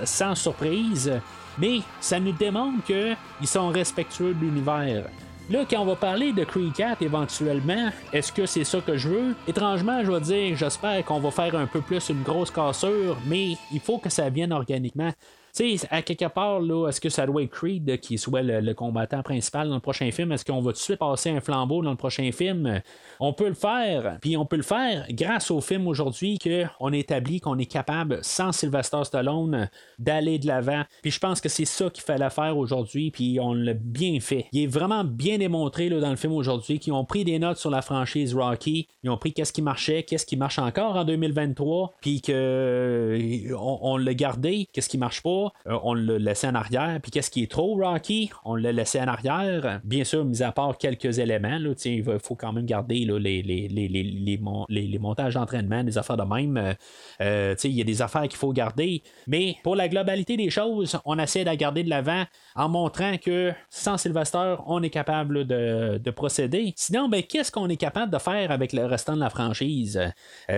sans 0.05 0.35
surprise, 0.35 1.13
mais 1.59 1.81
ça 2.01 2.19
nous 2.19 2.33
démontre 2.33 2.85
qu'ils 2.85 3.49
sont 3.49 3.69
respectueux 3.69 4.35
de 4.35 4.41
l'univers. 4.41 5.05
Là, 5.49 5.61
quand 5.71 5.81
on 5.81 5.85
va 5.85 5.95
parler 5.95 6.33
de 6.33 6.43
Creed 6.43 6.73
4 6.73 7.03
éventuellement, 7.03 7.91
est-ce 8.13 8.33
que 8.33 8.47
c'est 8.47 8.65
ça 8.65 8.81
que 8.81 8.97
je 8.97 9.09
veux? 9.09 9.37
Étrangement, 9.47 10.05
je 10.05 10.11
vais 10.11 10.21
dire, 10.21 10.57
j'espère 10.57 11.05
qu'on 11.05 11.21
va 11.21 11.31
faire 11.31 11.55
un 11.55 11.67
peu 11.67 11.81
plus 11.81 12.09
une 12.09 12.25
grosse 12.25 12.51
cassure, 12.51 13.17
mais 13.27 13.57
il 13.73 13.79
faut 13.79 13.99
que 13.99 14.11
ça 14.11 14.29
vienne 14.29 14.53
organiquement 14.53 15.13
tu 15.57 15.79
sais, 15.79 15.89
à 15.91 16.03
quelque 16.03 16.27
part, 16.27 16.61
là, 16.61 16.89
est-ce 16.89 17.01
que 17.01 17.09
ça 17.09 17.25
doit 17.25 17.43
être 17.43 17.51
Creed 17.51 17.99
qui 18.01 18.19
soit 18.19 18.43
le, 18.43 18.75
combattant 18.75 19.23
principal 19.23 19.69
dans 19.69 19.75
le 19.75 19.81
prochain 19.81 20.11
film? 20.11 20.33
Est-ce 20.33 20.45
qu'on 20.45 20.61
va 20.61 20.73
tout 20.73 20.79
de 20.79 20.83
suite 20.83 20.99
passer 20.99 21.31
un 21.31 21.41
flambeau 21.41 21.83
dans 21.83 21.91
le 21.91 21.97
prochain 21.97 22.31
film? 22.31 22.83
On 23.21 23.33
peut 23.33 23.49
le 23.49 23.55
faire, 23.55 24.19
puis 24.21 24.37
on 24.37 24.45
peut 24.45 24.57
le 24.57 24.63
faire 24.63 25.07
grâce 25.11 25.51
au 25.51 25.63
film 25.63 25.87
aujourd'hui 25.87 26.39
qu'on 26.39 26.93
établit 26.93 27.41
qu'on 27.41 27.59
est 27.59 27.71
capable, 27.71 28.19
sans 28.23 28.53
Sylvester 28.53 29.05
Stallone, 29.05 29.71
d'aller 29.99 30.39
de 30.39 30.47
l'avant. 30.47 30.83
Puis 31.01 31.11
je 31.11 31.19
pense 31.19 31.41
que 31.41 31.49
c'est 31.49 31.65
ça 31.65 31.89
qu'il 31.89 32.05
fallait 32.05 32.29
faire 32.29 32.57
aujourd'hui, 32.59 33.11
puis 33.11 33.39
on 33.41 33.55
l'a 33.55 33.73
bien 33.73 34.21
fait. 34.21 34.47
Il 34.53 34.65
est 34.65 34.67
vraiment 34.67 35.05
bien 35.05 35.39
démontré 35.39 35.89
là, 35.89 36.01
dans 36.01 36.11
le 36.11 36.17
film 36.17 36.35
aujourd'hui 36.35 36.79
qu'ils 36.79 36.93
ont 36.93 37.05
pris 37.07 37.25
des 37.25 37.39
notes 37.39 37.59
sur 37.59 37.71
la 37.71 37.81
franchise 37.81 38.35
Rocky, 38.35 38.89
ils 39.03 39.11
ont 39.11 39.17
pris 39.17 39.33
qu'est-ce 39.33 39.53
qui 39.55 39.63
marchait, 39.63 40.03
qu'est-ce 40.03 40.27
qui 40.27 40.37
marche 40.37 40.59
encore 40.59 40.97
en 40.97 41.05
2023, 41.05 41.95
puis 42.03 42.21
qu'on 42.21 43.79
on 43.83 43.97
l'a 43.97 44.15
gardé, 44.15 44.69
qu'est-ce 44.73 44.91
qui 44.91 44.99
marche 44.99 45.23
pas, 45.23 45.46
euh, 45.67 45.79
on 45.83 45.95
l'a 45.95 46.19
laissé 46.19 46.47
en 46.47 46.55
arrière. 46.55 46.99
Puis 47.03 47.11
qu'est-ce 47.11 47.31
qui 47.31 47.43
est 47.43 47.51
trop 47.51 47.77
Rocky, 47.77 48.31
on 48.45 48.55
l'a 48.55 48.73
laissé 48.73 49.01
en 49.01 49.09
arrière. 49.09 49.81
Bien 49.85 50.05
sûr, 50.05 50.25
mis 50.25 50.43
à 50.43 50.53
part 50.53 50.79
quelques 50.79 51.19
éléments, 51.19 51.59
il 51.85 52.05
faut 52.23 52.35
quand 52.35 52.53
même 52.53 52.67
garder 52.67 53.05
les, 53.05 53.43
les, 53.43 53.69
les, 53.69 53.89
les, 53.89 54.99
montages 54.99 55.35
d'entraînement, 55.35 55.85
des 55.85 55.99
affaires 55.99 56.17
de 56.17 56.23
même. 56.23 56.75
il 57.21 57.71
y 57.71 57.81
a 57.81 57.85
des 57.85 58.03
affaires 58.03 58.23
qu'il 58.23 58.37
faut 58.37 58.53
garder. 58.53 59.03
Mais 59.27 59.57
pour 59.63 59.77
la 59.77 59.89
globalité 59.89 60.37
des 60.37 60.51
choses, 60.51 60.99
on 61.05 61.19
essaie 61.19 61.45
de 61.45 61.55
garder 61.55 61.83
de 61.83 61.91
l'avant 61.91 62.25
en 62.55 62.69
montrant 62.69 63.17
que 63.19 63.53
sans 63.71 63.97
Sylvester, 63.97 64.57
on 64.67 64.83
est 64.83 64.91
capable 64.91 65.47
de, 65.47 66.01
de 66.03 66.11
procéder. 66.11 66.73
Sinon, 66.77 67.09
ben, 67.09 67.23
qu'est-ce 67.23 67.53
qu'on 67.53 67.69
est 67.69 67.77
capable 67.77 68.13
de 68.13 68.19
faire 68.19 68.51
avec 68.51 68.73
le 68.73 68.87
restant 68.87 69.15
de 69.15 69.21
la 69.21 69.31
franchise? 69.31 70.01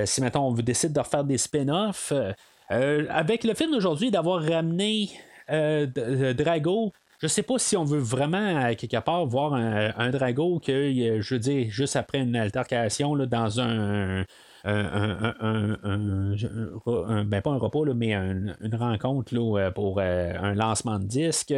si 0.05 0.21
maintenant 0.21 0.49
on 0.49 0.53
décide 0.53 0.93
de 0.93 1.01
refaire 1.01 1.25
des 1.25 1.39
spin-offs, 1.39 2.13
euh, 2.71 3.07
avec 3.11 3.45
le 3.45 3.55
film 3.55 3.73
d'aujourd'hui, 3.73 4.11
d'avoir 4.11 4.43
ramené 4.43 5.11
euh, 5.51 5.87
Drago, 6.35 6.93
je 7.21 7.27
sais 7.27 7.43
pas 7.43 7.59
si 7.59 7.77
on 7.77 7.85
veut 7.85 7.99
vraiment, 7.99 8.75
quelque 8.75 9.01
part, 9.01 9.27
voir 9.27 9.55
un, 9.55 10.11
Drago 10.11 10.61
que, 10.61 11.21
je 11.21 11.35
veux 11.35 11.41
dire, 11.41 11.67
juste 11.71 11.97
après 11.97 12.19
une 12.19 12.37
altercation 12.37 13.17
dans 13.17 13.61
un, 13.61 14.25
un, 14.65 16.35
ben 17.25 17.41
pas 17.41 17.51
un 17.51 17.59
repos, 17.59 17.85
mais 17.95 18.15
une 18.15 18.75
rencontre 18.75 19.35
là, 19.35 19.71
pour 19.71 20.01
un 20.01 20.55
lancement 20.55 20.99
de 20.99 21.05
disque, 21.05 21.55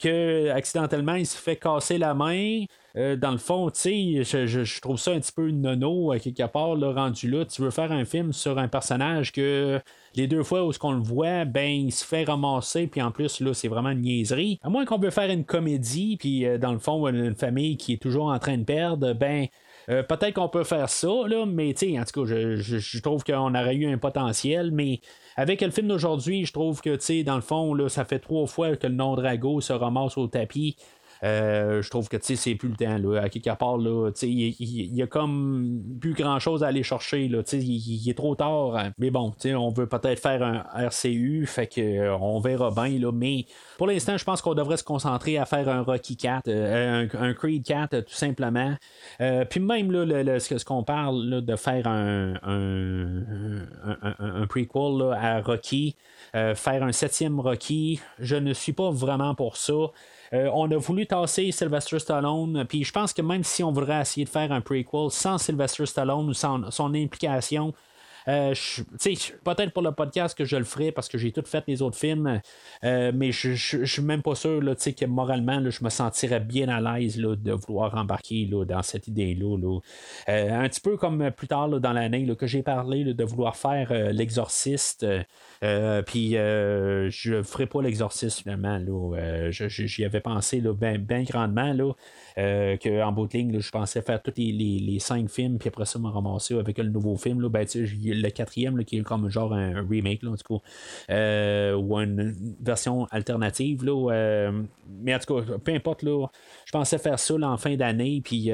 que 0.00 0.50
accidentellement 0.50 1.14
il 1.14 1.26
se 1.26 1.36
fait 1.36 1.56
casser 1.56 1.98
la 1.98 2.14
main. 2.14 2.64
Euh, 2.96 3.16
dans 3.16 3.30
le 3.30 3.38
fond, 3.38 3.70
tu 3.70 4.24
sais, 4.24 4.46
je, 4.46 4.80
trouve 4.80 4.98
ça 4.98 5.12
un 5.12 5.20
petit 5.20 5.32
peu 5.32 5.50
nono, 5.50 6.10
à 6.12 6.18
quelque 6.18 6.46
part, 6.46 6.74
là, 6.74 6.92
rendu 6.92 7.30
là. 7.30 7.44
Tu 7.44 7.62
veux 7.62 7.70
faire 7.70 7.92
un 7.92 8.04
film 8.04 8.32
sur 8.32 8.58
un 8.58 8.68
personnage 8.68 9.32
que 9.32 9.80
les 10.16 10.26
deux 10.26 10.42
fois 10.42 10.64
où 10.64 10.72
ce 10.72 10.78
qu'on 10.78 10.92
le 10.92 11.02
voit, 11.02 11.44
ben, 11.44 11.70
il 11.70 11.92
se 11.92 12.04
fait 12.04 12.24
ramasser, 12.24 12.88
puis 12.88 13.00
en 13.00 13.12
plus, 13.12 13.40
là, 13.40 13.54
c'est 13.54 13.68
vraiment 13.68 13.90
une 13.90 14.00
niaiserie. 14.00 14.58
À 14.62 14.70
moins 14.70 14.84
qu'on 14.84 14.98
veut 14.98 15.10
faire 15.10 15.30
une 15.30 15.44
comédie, 15.44 16.16
puis 16.16 16.44
euh, 16.46 16.58
dans 16.58 16.72
le 16.72 16.78
fond, 16.78 17.06
une 17.06 17.36
famille 17.36 17.76
qui 17.76 17.92
est 17.92 18.02
toujours 18.02 18.26
en 18.26 18.38
train 18.38 18.58
de 18.58 18.64
perdre, 18.64 19.12
ben, 19.12 19.46
euh, 19.88 20.02
peut-être 20.02 20.34
qu'on 20.34 20.48
peut 20.48 20.64
faire 20.64 20.88
ça, 20.88 21.08
là, 21.26 21.46
mais 21.46 21.70
en 21.70 22.04
tout 22.04 22.24
cas, 22.24 22.34
je, 22.56 23.00
trouve 23.00 23.24
qu'on 23.24 23.54
aurait 23.54 23.74
eu 23.74 23.92
un 23.92 23.98
potentiel, 23.98 24.70
mais 24.72 25.00
avec 25.36 25.62
le 25.62 25.70
film 25.70 25.88
d'aujourd'hui, 25.88 26.44
je 26.44 26.52
trouve 26.52 26.80
que 26.80 27.22
dans 27.22 27.36
le 27.36 27.40
fond, 27.40 27.88
ça 27.88 28.04
fait 28.04 28.18
trois 28.18 28.46
fois 28.46 28.76
que 28.76 28.86
le 28.86 28.94
nom 28.94 29.14
Drago 29.14 29.60
se 29.60 29.72
ramasse 29.72 30.18
au 30.18 30.26
tapis. 30.26 30.76
Euh, 31.22 31.82
je 31.82 31.90
trouve 31.90 32.08
que 32.08 32.16
c'est 32.20 32.54
plus 32.54 32.68
le 32.68 32.76
temps. 32.76 32.96
Là. 32.98 33.22
À 33.22 33.28
quelque 33.28 33.54
part, 33.56 33.76
il 34.22 34.96
y, 34.96 35.02
a 35.02 35.06
comme 35.06 35.82
plus 36.00 36.14
grand 36.14 36.38
chose 36.38 36.64
à 36.64 36.68
aller 36.68 36.82
chercher. 36.82 37.28
Là, 37.28 37.42
il, 37.52 37.58
il 37.60 38.08
est 38.08 38.14
trop 38.14 38.34
tard. 38.34 38.76
Hein. 38.76 38.92
Mais 38.98 39.10
bon, 39.10 39.34
on 39.44 39.70
veut 39.70 39.86
peut-être 39.86 40.20
faire 40.20 40.42
un 40.42 40.64
RCU, 40.74 41.46
fait 41.46 41.66
que 41.66 41.80
euh, 41.80 42.16
on 42.16 42.40
verra 42.40 42.70
bien. 42.70 42.98
Là, 42.98 43.12
mais 43.12 43.44
pour 43.76 43.86
l'instant, 43.86 44.16
je 44.16 44.24
pense 44.24 44.40
qu'on 44.40 44.54
devrait 44.54 44.78
se 44.78 44.84
concentrer 44.84 45.36
à 45.38 45.44
faire 45.44 45.68
un 45.68 45.82
Rocky 45.82 46.16
4, 46.16 46.48
euh, 46.48 47.06
un, 47.18 47.34
Creed 47.34 47.64
4, 47.64 48.00
tout 48.00 48.14
simplement. 48.14 48.74
puis 49.18 49.60
même 49.60 49.92
là, 49.92 50.40
ce, 50.40 50.64
qu'on 50.64 50.84
parle 50.84 51.42
de 51.42 51.56
faire 51.56 51.86
un, 51.86 52.34
un, 52.42 53.66
prequel 54.46 55.12
à 55.16 55.40
Rocky. 55.40 55.96
faire 56.32 56.82
un 56.82 56.92
septième 56.92 57.40
Rocky, 57.40 58.00
je 58.18 58.36
ne 58.36 58.52
suis 58.52 58.72
pas 58.72 58.90
vraiment 58.90 59.34
pour 59.34 59.56
ça. 59.56 59.90
Euh, 60.32 60.48
on 60.54 60.70
a 60.70 60.76
voulu 60.76 61.06
tasser 61.06 61.50
Sylvester 61.50 61.98
Stallone, 61.98 62.64
puis 62.68 62.84
je 62.84 62.92
pense 62.92 63.12
que 63.12 63.20
même 63.20 63.42
si 63.42 63.64
on 63.64 63.72
voudrait 63.72 64.02
essayer 64.02 64.24
de 64.24 64.30
faire 64.30 64.52
un 64.52 64.60
prequel 64.60 65.10
sans 65.10 65.38
Sylvester 65.38 65.86
Stallone 65.86 66.28
ou 66.28 66.34
sans 66.34 66.70
son 66.70 66.94
implication, 66.94 67.74
euh, 68.28 68.54
peut-être 69.44 69.72
pour 69.72 69.82
le 69.82 69.92
podcast 69.92 70.36
que 70.36 70.44
je 70.44 70.56
le 70.56 70.64
ferai 70.64 70.92
parce 70.92 71.08
que 71.08 71.18
j'ai 71.18 71.32
tout 71.32 71.44
fait 71.44 71.64
les 71.66 71.82
autres 71.82 71.98
films, 71.98 72.40
euh, 72.84 73.12
mais 73.14 73.32
je 73.32 73.76
ne 73.78 73.84
suis 73.84 74.02
même 74.02 74.22
pas 74.22 74.34
sûr 74.34 74.60
là, 74.60 74.74
que 74.74 75.06
moralement, 75.06 75.62
je 75.70 75.84
me 75.84 75.90
sentirais 75.90 76.40
bien 76.40 76.68
à 76.68 76.80
l'aise 76.80 77.16
de 77.16 77.52
vouloir 77.52 77.94
embarquer 77.96 78.46
là, 78.50 78.64
dans 78.64 78.82
cette 78.82 79.08
idée-là. 79.08 79.78
Euh, 80.28 80.60
un 80.60 80.68
petit 80.68 80.80
peu 80.80 80.96
comme 80.96 81.30
plus 81.30 81.48
tard 81.48 81.68
dans 81.68 81.92
l'année 81.92 82.26
que 82.36 82.46
j'ai 82.46 82.62
parlé 82.62 83.04
de 83.04 83.24
vouloir 83.24 83.56
faire 83.56 83.92
l'exorciste. 84.12 85.06
puis 85.60 86.32
je 86.32 87.34
ne 87.34 87.42
ferai 87.42 87.66
pas 87.66 87.82
l'exorciste 87.82 88.42
finalement. 88.42 88.80
J'y 89.50 90.04
avais 90.04 90.20
pensé 90.20 90.60
bien 90.60 91.22
grandement. 91.22 91.72
Là, 91.72 91.92
euh, 92.38 92.76
qu'en 92.76 93.12
bout 93.12 93.26
de 93.26 93.32
ligne, 93.36 93.60
je 93.60 93.70
pensais 93.70 94.02
faire 94.02 94.22
tous 94.22 94.32
les, 94.36 94.98
cinq 95.00 95.28
films, 95.28 95.58
puis 95.58 95.68
après 95.68 95.84
ça, 95.84 95.98
me 95.98 96.08
ramasser 96.08 96.54
avec 96.58 96.78
le 96.78 96.88
nouveau 96.88 97.16
film. 97.16 97.46
Ben, 97.48 97.66
le 98.14 98.30
quatrième 98.30 98.84
qui 98.84 98.98
est 98.98 99.02
comme 99.02 99.28
genre 99.28 99.52
un 99.52 99.86
remake, 99.88 100.22
en 100.24 100.36
tout 100.36 100.58
cas, 100.58 100.64
euh, 101.14 101.74
ou 101.74 101.98
une 101.98 102.34
version 102.60 103.06
alternative. 103.10 103.84
Là, 103.84 104.12
euh, 104.12 104.62
mais 105.02 105.14
en 105.14 105.18
tout 105.18 105.34
cas, 105.34 105.58
peu 105.62 105.72
importe, 105.72 106.02
là, 106.02 106.26
je 106.64 106.72
pensais 106.72 106.98
faire 106.98 107.18
ça 107.18 107.34
en 107.34 107.56
fin 107.56 107.76
d'année, 107.76 108.20
puis 108.24 108.46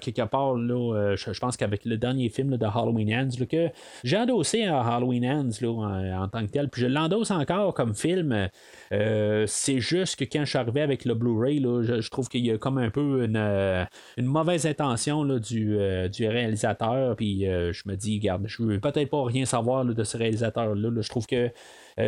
quelque 0.00 0.22
part, 0.22 0.54
là, 0.54 1.14
je, 1.16 1.40
pense 1.40 1.56
qu'avec 1.56 1.84
le 1.84 1.96
dernier 1.96 2.28
film 2.28 2.56
de 2.56 2.66
Halloween 2.66 3.14
Ends, 3.14 3.44
que 3.50 3.68
j'ai 4.04 4.16
endossé 4.16 4.64
à 4.64 4.80
Halloween 4.80 5.26
Ends 5.26 5.50
là, 5.60 6.22
en, 6.22 6.28
tant 6.28 6.46
que 6.46 6.50
tel, 6.50 6.68
puis 6.68 6.82
je 6.82 6.86
l'endosse 6.86 7.30
encore 7.30 7.74
comme 7.74 7.94
film. 7.94 8.48
c'est 8.90 9.80
juste 9.80 10.16
que 10.16 10.24
quand 10.24 10.44
je 10.44 10.50
suis 10.50 10.58
arrivé 10.58 10.82
avec 10.82 11.04
le 11.04 11.14
Blu-ray, 11.14 11.60
je, 11.82 12.00
je 12.00 12.10
trouve 12.10 12.28
qu'il 12.28 12.44
y 12.44 12.50
a 12.50 12.58
comme 12.58 12.78
un 12.78 12.90
peu 12.90 13.26
euh, 13.36 13.84
une, 14.16 14.26
mauvaise 14.26 14.66
intention 14.66 15.24
du, 15.24 15.76
euh, 15.78 16.08
du, 16.08 16.26
réalisateur. 16.26 17.16
Puis 17.16 17.46
euh, 17.46 17.72
je 17.72 17.82
me 17.86 17.96
dis, 17.96 18.18
garde, 18.18 18.44
je 18.46 18.62
veux 18.62 18.80
peut-être 18.80 18.99
pas 19.06 19.24
rien 19.24 19.44
savoir 19.44 19.84
de 19.84 20.04
ce 20.04 20.16
réalisateur-là. 20.16 20.90
Je 21.00 21.08
trouve 21.08 21.26
que 21.26 21.50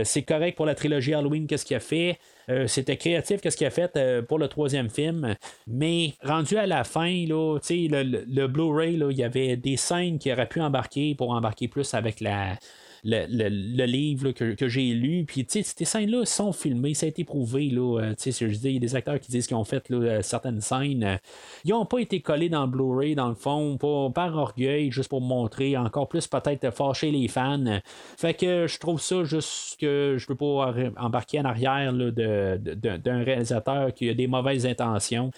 c'est 0.05 0.23
correct 0.23 0.57
pour 0.57 0.67
la 0.67 0.75
trilogie 0.75 1.13
Halloween, 1.13 1.47
qu'est-ce 1.47 1.67
qu'il 1.67 1.77
a 1.77 1.81
fait. 1.81 2.19
c'était 2.67 2.97
créatif, 2.97 3.41
qu'est-ce 3.41 3.57
qu'il 3.57 3.67
a 3.67 3.71
fait 3.71 3.99
pour 4.27 4.39
le 4.39 4.49
troisième 4.49 4.89
film. 4.89 5.35
Mais 5.67 6.15
rendu 6.23 6.57
à 6.57 6.67
la 6.67 6.85
fin, 6.85 7.27
là, 7.27 7.59
le, 7.59 8.25
le 8.27 8.47
Blu-ray, 8.47 8.95
il 8.95 9.17
y 9.17 9.25
avait 9.25 9.57
des 9.57 9.77
scènes 9.77 10.19
qui 10.19 10.33
auraient 10.33 10.49
pu 10.49 10.61
embarquer 10.61 11.15
pour 11.15 11.31
embarquer 11.31 11.69
plus 11.69 11.93
avec 11.95 12.21
la 12.21 12.57
le, 13.05 13.85
livre 13.85 14.31
que, 14.31 14.69
j'ai 14.69 14.93
lu. 14.95 15.25
Puis, 15.27 15.45
tu 15.45 15.63
sais, 15.63 15.75
ces 15.77 15.85
scènes-là 15.85 16.25
sont 16.25 16.53
filmées, 16.53 16.95
ça 16.95 17.07
a 17.07 17.09
été 17.09 17.25
prouvé. 17.25 17.71
Euh, 17.75 18.15
tu 18.15 18.33
sais, 18.33 18.49
je 18.49 18.57
dis, 18.57 18.69
il 18.69 18.75
y 18.75 18.77
a 18.77 18.81
des 18.81 18.95
acteurs 18.95 19.19
qui 19.19 19.31
disent 19.31 19.47
qu'ils 19.47 19.57
ont 19.57 19.65
fait 19.65 19.91
euh, 19.91 20.23
certaines 20.23 20.61
scènes. 20.61 21.19
Ils 21.65 21.71
n'ont 21.71 21.87
pas 21.87 21.99
été 21.99 22.21
collés 22.21 22.49
dans 22.49 22.63
le 22.63 22.71
Blu-ray, 22.71 23.15
dans 23.15 23.29
le 23.29 23.35
fond, 23.35 23.79
par 24.15 24.37
orgueil, 24.37 24.91
juste 24.93 25.09
pour 25.09 25.21
montrer, 25.21 25.77
encore 25.77 26.09
plus 26.09 26.27
peut-être 26.27 26.71
fâcher 26.73 27.11
les 27.11 27.29
fans. 27.29 27.81
Fait 28.17 28.35
que 28.35 28.67
je 28.67 28.79
trouve 28.79 29.01
ça 29.01 29.25
juste 29.25 29.81
que 29.81 30.17
je 30.19 30.27
peux 30.27 30.37
pas 30.37 30.75
embarquer 30.97 31.41
en 31.41 31.45
arrière 31.45 31.93
d'un 31.93 33.25
réalisateur 33.25 33.93
qui 33.93 34.09
a 34.09 34.15
des 34.15 34.27
mauvaises 34.27 34.67
intentions. 34.67 35.31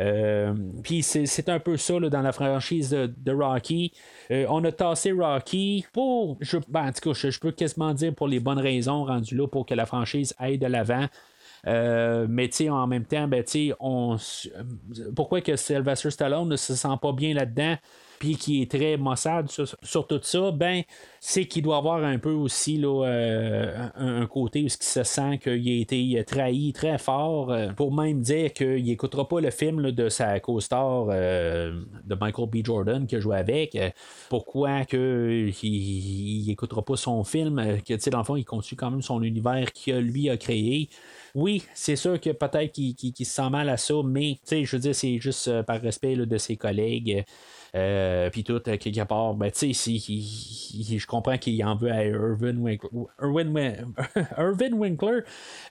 Euh, 0.00 0.54
puis 0.82 1.02
c'est 1.02 1.48
un 1.48 1.58
peu 1.58 1.76
ça 1.76 2.00
dans 2.00 2.22
la 2.22 2.32
franchise 2.32 2.90
de, 2.90 3.32
Rocky. 3.32 3.92
Euh, 4.30 4.46
on 4.48 4.64
a 4.64 4.72
tassé 4.72 5.12
Rocky 5.12 5.84
pour, 5.92 6.38
je, 6.40 6.56
ben, 6.68 6.88
en 6.88 6.92
tout 6.92 7.12
cas, 7.12 7.28
je, 7.28 7.38
peux 7.38 7.52
quasiment 7.52 7.92
dire 7.92 8.14
pour 8.14 8.26
les 8.26 8.40
bonnes 8.40 8.58
raisons 8.58 9.04
rendu 9.04 9.36
là 9.36 9.46
pour 9.46 9.66
que 9.66 9.74
la 9.74 9.86
franchise 9.86 10.34
aille 10.38 10.58
de 10.58 10.66
l'avant. 10.66 11.06
Euh, 11.66 12.26
mais 12.28 12.48
en 12.70 12.86
même 12.86 13.04
temps, 13.04 13.28
ben, 13.28 13.44
on, 13.80 14.16
pourquoi 15.14 15.42
que 15.42 15.56
Sylvester 15.56 16.10
Stallone 16.10 16.48
ne 16.48 16.56
se 16.56 16.74
sent 16.74 16.96
pas 17.00 17.12
bien 17.12 17.34
là-dedans? 17.34 17.76
Puis 18.20 18.36
qui 18.36 18.60
est 18.60 18.70
très 18.70 18.98
maussade 18.98 19.48
sur, 19.50 20.06
tout 20.06 20.20
ça, 20.22 20.50
ben 20.50 20.82
c'est 21.20 21.46
qu'il 21.46 21.62
doit 21.62 21.78
avoir 21.78 22.04
un 22.04 22.18
peu 22.18 22.32
aussi 22.32 22.76
là, 22.76 23.06
euh, 23.06 23.88
un, 23.96 24.26
côté 24.26 24.60
où 24.60 24.66
il 24.66 24.70
se 24.70 25.02
sent 25.02 25.38
qu'il 25.38 25.68
a 25.68 25.80
été 25.80 26.22
trahi 26.26 26.74
très 26.74 26.98
fort 26.98 27.50
euh, 27.50 27.70
pour 27.70 27.94
même 27.94 28.20
dire 28.20 28.52
qu'il 28.52 28.84
n'écoutera 28.84 29.26
pas 29.26 29.40
le 29.40 29.50
film 29.50 29.90
de 29.90 30.10
sa 30.10 30.38
co-star 30.38 31.06
euh, 31.08 31.80
de 32.04 32.14
Michael 32.14 32.48
B. 32.50 32.58
Jordan 32.62 33.06
qui 33.06 33.16
a 33.16 33.20
joué 33.20 33.38
avec. 33.38 33.78
pourquoi 34.28 34.84
que 34.84 35.50
il 35.62 36.44
n'écoutera 36.46 36.82
pas 36.82 36.96
son 36.96 37.24
film, 37.24 37.80
que 37.86 38.10
dans 38.10 38.18
le 38.18 38.24
fond, 38.24 38.36
il 38.36 38.44
continue 38.44 38.76
quand 38.76 38.90
même 38.90 39.02
son 39.02 39.22
univers 39.22 39.72
qu'il 39.72 39.96
lui 39.96 40.28
a 40.28 40.36
créé. 40.36 40.90
Oui, 41.34 41.62
c'est 41.72 41.96
sûr 41.96 42.20
que 42.20 42.30
peut-être 42.30 42.72
qu'il 42.72 43.14
se 43.16 43.24
sent 43.24 43.48
mal 43.48 43.70
à 43.70 43.78
ça, 43.78 43.94
mais 44.04 44.38
je 44.50 44.76
veux 44.76 44.80
dire, 44.80 44.94
c'est 44.94 45.18
juste 45.18 45.62
par 45.62 45.80
respect 45.80 46.16
de 46.16 46.38
ses 46.38 46.56
collègues. 46.58 47.24
Euh, 47.74 48.30
puis 48.30 48.44
tout, 48.44 48.60
quelque 48.60 49.04
part, 49.04 49.34
ben, 49.34 49.50
tu 49.50 49.72
sais, 49.74 49.98
je 49.98 51.06
comprends 51.06 51.38
qu'il 51.38 51.64
en 51.64 51.76
veut 51.76 51.92
à 51.92 52.04
Irvin 52.04 52.56
Winkler, 52.56 52.88
Irvin, 54.38 54.72
Winkler 54.72 55.20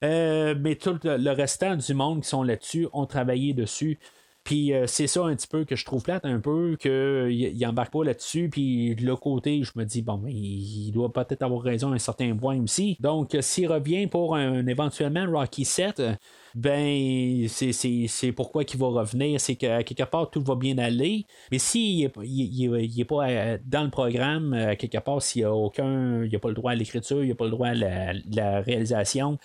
euh, 0.04 0.54
mais 0.58 0.76
tout 0.76 0.98
le 1.04 1.30
restant 1.30 1.76
du 1.76 1.94
monde 1.94 2.22
qui 2.22 2.28
sont 2.28 2.42
là-dessus 2.42 2.88
ont 2.92 3.06
travaillé 3.06 3.52
dessus. 3.52 3.98
Puis 4.44 4.72
euh, 4.72 4.86
c'est 4.86 5.06
ça 5.06 5.24
un 5.24 5.34
petit 5.36 5.46
peu 5.46 5.64
que 5.64 5.76
je 5.76 5.84
trouve 5.84 6.02
plate 6.02 6.24
un 6.24 6.40
peu, 6.40 6.76
qu'il 6.80 7.66
embarque 7.66 7.92
pas 7.92 8.04
là-dessus. 8.04 8.48
Puis 8.50 8.94
de 8.94 9.04
l'autre 9.04 9.20
côté, 9.20 9.62
je 9.62 9.72
me 9.76 9.84
dis, 9.84 10.02
bon, 10.02 10.22
il 10.26 10.90
doit 10.92 11.12
peut-être 11.12 11.42
avoir 11.42 11.62
raison 11.62 11.92
à 11.92 11.94
un 11.94 11.98
certain 11.98 12.34
point 12.36 12.60
aussi. 12.60 12.96
Donc 13.00 13.36
s'il 13.40 13.70
revient 13.70 14.06
pour 14.06 14.36
un, 14.36 14.66
éventuellement 14.66 15.26
Rocky 15.30 15.64
7, 15.64 16.02
ben 16.54 17.46
c'est 17.48 18.32
pourquoi 18.32 18.64
qu'il 18.64 18.80
va 18.80 18.88
revenir, 18.88 19.40
c'est 19.40 19.56
qu'à 19.56 19.82
quelque 19.82 20.02
part 20.04 20.30
tout 20.30 20.42
va 20.42 20.56
bien 20.56 20.78
aller. 20.78 21.26
Mais 21.52 21.58
s'il 21.58 22.10
n'est 22.18 23.04
pas 23.04 23.28
euh, 23.28 23.58
dans 23.66 23.84
le 23.84 23.90
programme, 23.90 24.52
à 24.54 24.76
quelque 24.76 24.98
part, 24.98 25.22
s'il 25.22 25.42
n'y 25.42 25.46
a 25.46 25.54
aucun, 25.54 26.24
il 26.24 26.34
a 26.34 26.38
pas 26.38 26.48
le 26.48 26.54
droit 26.54 26.72
à 26.72 26.74
l'écriture, 26.74 27.22
il 27.22 27.30
a 27.30 27.34
pas 27.34 27.44
le 27.44 27.50
droit 27.50 27.68
à 27.68 27.74
la 27.74 28.60
réalisation, 28.62 29.38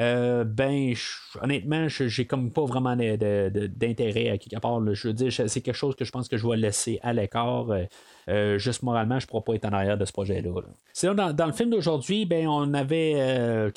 euh, 0.00 0.44
ben, 0.44 0.94
honnêtement, 1.42 1.88
j'ai 1.88 2.26
comme 2.26 2.52
pas 2.52 2.64
vraiment 2.64 2.96
d'intérêt 2.96 4.30
à 4.30 4.38
quelque 4.38 4.60
part. 4.60 4.80
Je 4.94 5.08
veux 5.08 5.14
dire, 5.14 5.32
c'est 5.32 5.60
quelque 5.60 5.74
chose 5.74 5.94
que 5.94 6.04
je 6.04 6.10
pense 6.10 6.28
que 6.28 6.36
je 6.36 6.46
vais 6.46 6.56
laisser 6.56 6.98
à 7.02 7.12
l'écart. 7.12 7.66
Euh, 8.28 8.58
juste 8.58 8.82
moralement, 8.82 9.18
je 9.18 9.26
ne 9.26 9.28
pourrais 9.28 9.42
pas 9.42 9.54
être 9.54 9.64
en 9.64 9.72
arrière 9.72 9.98
de 9.98 10.04
ce 10.04 10.12
projet-là. 10.12 10.50
là. 10.60 10.66
Sinon, 10.92 11.14
dans, 11.14 11.32
dans 11.32 11.46
le 11.46 11.52
film 11.52 11.70
d'aujourd'hui, 11.70 12.26
ben, 12.26 12.46
on 12.48 12.74
avait. 12.74 13.14
euh, 13.16 13.70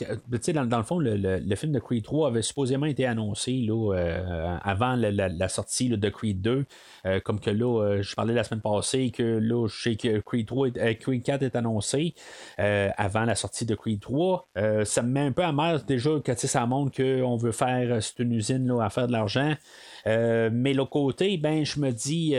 dans, 0.53 0.65
dans 0.65 0.77
le 0.77 0.83
fond, 0.83 0.99
le, 0.99 1.15
le- 1.15 1.39
le 1.39 1.55
film 1.55 1.71
de 1.71 1.79
Creed 1.79 2.03
3 2.03 2.27
avait 2.29 2.41
supposément 2.41 2.85
été 2.87 3.05
annoncé 3.05 3.51
là, 3.67 3.93
euh, 3.95 4.57
avant 4.63 4.95
la, 4.95 5.11
la- 5.11 5.47
sortie 5.49 5.89
de 5.89 6.09
Creed 6.09 6.41
2. 6.41 6.65
Euh, 7.05 7.19
comme 7.19 7.39
que 7.39 7.49
là, 7.51 8.01
je 8.01 8.15
parlais 8.15 8.33
la 8.33 8.43
semaine 8.43 8.61
passée 8.61 9.11
que 9.11 9.23
là, 9.23 9.67
je 9.67 9.81
sais 9.89 9.95
que 9.95 10.19
Creed, 10.19 10.47
3 10.47 10.67
est- 10.69 10.95
Creed 10.95 11.23
4 11.23 11.43
est 11.43 11.55
annoncé 11.55 12.13
avant 12.57 13.25
la 13.25 13.35
sortie 13.35 13.65
de 13.65 13.75
Creed 13.75 13.99
3. 13.99 14.47
Euh, 14.57 14.83
ça 14.85 15.01
me 15.03 15.09
met 15.09 15.19
un 15.21 15.31
peu 15.31 15.43
amer 15.43 15.83
déjà 15.85 16.09
que 16.23 16.31
tu 16.31 16.37
sais, 16.39 16.47
ça 16.47 16.65
montre 16.65 16.95
qu'on 16.97 17.35
veut 17.37 17.51
faire 17.51 18.01
c'est 18.01 18.19
une 18.19 18.31
usine 18.33 18.67
là, 18.67 18.81
à 18.83 18.89
faire 18.89 19.07
de 19.07 19.11
l'argent. 19.11 19.53
Mais 20.05 20.73
l'autre 20.73 20.89
côté, 20.89 21.37
ben, 21.37 21.63
je 21.65 21.79
me 21.79 21.91
dis, 21.91 22.35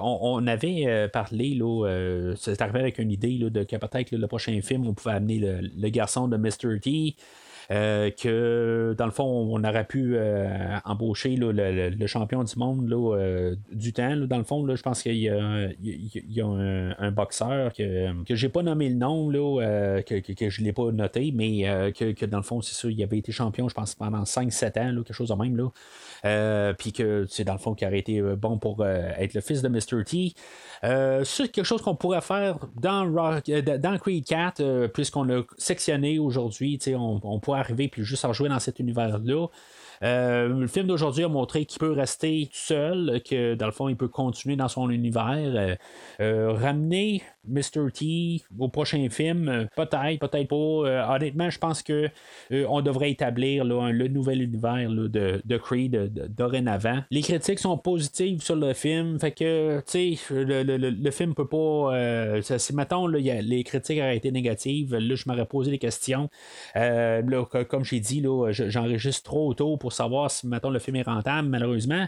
on, 0.00 0.46
avait 0.46 1.05
parlé, 1.08 1.54
là, 1.54 1.86
euh, 1.86 2.34
c'est 2.36 2.60
arrivé 2.62 2.80
avec 2.80 2.98
une 2.98 3.10
idée 3.10 3.38
là, 3.38 3.50
de 3.50 3.62
que 3.64 3.76
peut-être 3.76 4.12
le 4.12 4.26
prochain 4.26 4.60
film, 4.62 4.86
on 4.86 4.94
pouvait 4.94 5.14
amener 5.14 5.38
le, 5.38 5.88
garçon 5.88 6.28
de 6.28 6.36
Mr. 6.36 6.80
T. 6.80 7.16
euh, 7.70 8.10
que 8.10 8.94
dans 8.96 9.06
le 9.06 9.10
fond, 9.10 9.24
on 9.24 9.64
aurait 9.64 9.86
pu 9.86 10.16
euh, 10.16 10.76
embaucher 10.84 11.36
là, 11.36 11.52
le, 11.52 12.06
champion 12.06 12.44
du 12.44 12.56
monde 12.56 12.88
là, 12.88 13.16
euh, 13.16 13.56
du 13.72 13.92
temps. 13.92 14.16
dans 14.16 14.38
le 14.38 14.44
fond, 14.44 14.66
je 14.74 14.82
pense 14.82 15.02
qu'il 15.02 15.16
y 15.16 15.28
a, 15.28 15.36
un, 16.98 17.10
boxeur 17.10 17.72
que, 17.72 18.24
que 18.24 18.34
j'ai 18.34 18.48
pas 18.48 18.62
nommé 18.62 18.88
le 18.88 18.96
nom, 18.96 19.30
euh, 19.34 20.02
que, 20.02 20.20
que, 20.20 20.32
que 20.32 20.50
je 20.50 20.62
l'ai 20.62 20.72
pas 20.72 20.92
noté, 20.92 21.32
mais 21.34 21.68
euh, 21.68 21.90
que, 21.90 22.12
que 22.12 22.26
dans 22.26 22.38
le 22.38 22.42
fond, 22.42 22.60
c'est 22.60 22.74
ça, 22.74 22.88
il 22.88 23.02
avait 23.02 23.18
été 23.18 23.32
champion, 23.32 23.68
je 23.68 23.74
pense, 23.74 23.94
pendant 23.94 24.22
5-7 24.22 24.80
ans, 24.80 25.02
quelque 25.02 25.12
chose 25.12 25.30
de 25.30 25.34
même. 25.34 25.56
Euh, 26.24 26.72
puis 26.72 26.92
que 26.92 27.26
c'est 27.28 27.44
dans 27.44 27.52
le 27.52 27.58
fond 27.58 27.74
qui 27.74 27.86
aurait 27.86 27.98
été 27.98 28.18
euh, 28.18 28.36
bon 28.36 28.58
pour 28.58 28.80
euh, 28.80 29.10
être 29.18 29.34
le 29.34 29.40
fils 29.40 29.62
de 29.62 29.68
Mr. 29.68 30.04
T. 30.04 30.32
C'est 30.82 31.48
quelque 31.50 31.64
chose 31.64 31.82
qu'on 31.82 31.96
pourrait 31.96 32.20
faire 32.20 32.58
dans, 32.80 33.04
Rock- 33.10 33.50
dans 33.50 33.98
Creed 33.98 34.24
4, 34.24 34.60
euh, 34.60 34.88
puisqu'on 34.88 35.24
l'a 35.24 35.42
sectionné 35.58 36.18
aujourd'hui. 36.18 36.78
On, 36.88 37.20
on 37.22 37.40
pourrait 37.40 37.60
arriver 37.60 37.88
puis 37.88 38.02
juste 38.04 38.24
en 38.24 38.32
jouer 38.32 38.48
dans 38.48 38.58
cet 38.60 38.78
univers-là. 38.78 39.46
Le 40.02 40.66
film 40.66 40.86
d'aujourd'hui 40.86 41.24
a 41.24 41.28
montré 41.28 41.64
qu'il 41.64 41.78
peut 41.78 41.92
rester 41.92 42.48
seul, 42.52 43.20
que 43.28 43.54
dans 43.54 43.66
le 43.66 43.72
fond, 43.72 43.88
il 43.88 43.96
peut 43.96 44.08
continuer 44.08 44.56
dans 44.56 44.68
son 44.68 44.90
univers. 44.90 45.76
ramener 46.20 47.22
Mr. 47.48 47.90
T 47.92 48.42
au 48.58 48.68
prochain 48.68 49.06
film, 49.10 49.48
euh, 49.48 49.64
peut-être, 49.76 50.18
peut-être 50.20 50.48
pas. 50.48 50.56
Euh, 50.56 51.04
honnêtement, 51.08 51.50
je 51.50 51.58
pense 51.58 51.82
que 51.82 52.08
euh, 52.52 52.66
on 52.68 52.80
devrait 52.82 53.10
établir 53.10 53.64
là, 53.64 53.90
le 53.90 54.08
nouvel 54.08 54.42
univers 54.42 54.88
de, 54.90 55.40
de 55.44 55.56
Creed 55.56 56.12
dorénavant. 56.36 57.00
Les 57.10 57.22
critiques 57.22 57.58
sont 57.58 57.76
positives 57.78 58.42
sur 58.42 58.56
le 58.56 58.72
film, 58.72 59.18
fait 59.20 59.32
que 59.32 59.78
tu 59.90 60.16
sais, 60.16 60.34
le, 60.34 60.62
le- 60.62 60.76
le- 60.76 60.90
le 60.90 61.10
film 61.10 61.34
peut 61.34 61.46
pas. 61.46 61.92
Si 62.58 62.74
mettons, 62.74 63.06
là, 63.06 63.18
y 63.18 63.30
a- 63.30 63.40
les 63.42 63.64
critiques 63.64 63.98
auraient 63.98 64.16
été 64.16 64.30
négatives, 64.30 64.94
là, 64.96 65.14
je 65.14 65.24
m'aurais 65.26 65.46
posé 65.46 65.70
des 65.70 65.78
questions. 65.78 66.28
Comme 66.74 67.84
j'ai 67.84 68.00
dit, 68.00 68.20
là, 68.20 68.50
je- 68.52 68.68
j'enregistre 68.68 69.22
trop 69.22 69.54
tôt 69.54 69.76
pour 69.76 69.92
savoir 69.92 70.30
si 70.30 70.46
mettons 70.46 70.70
le 70.70 70.78
film 70.78 70.96
est 70.96 71.02
rentable, 71.02 71.48
malheureusement. 71.48 72.06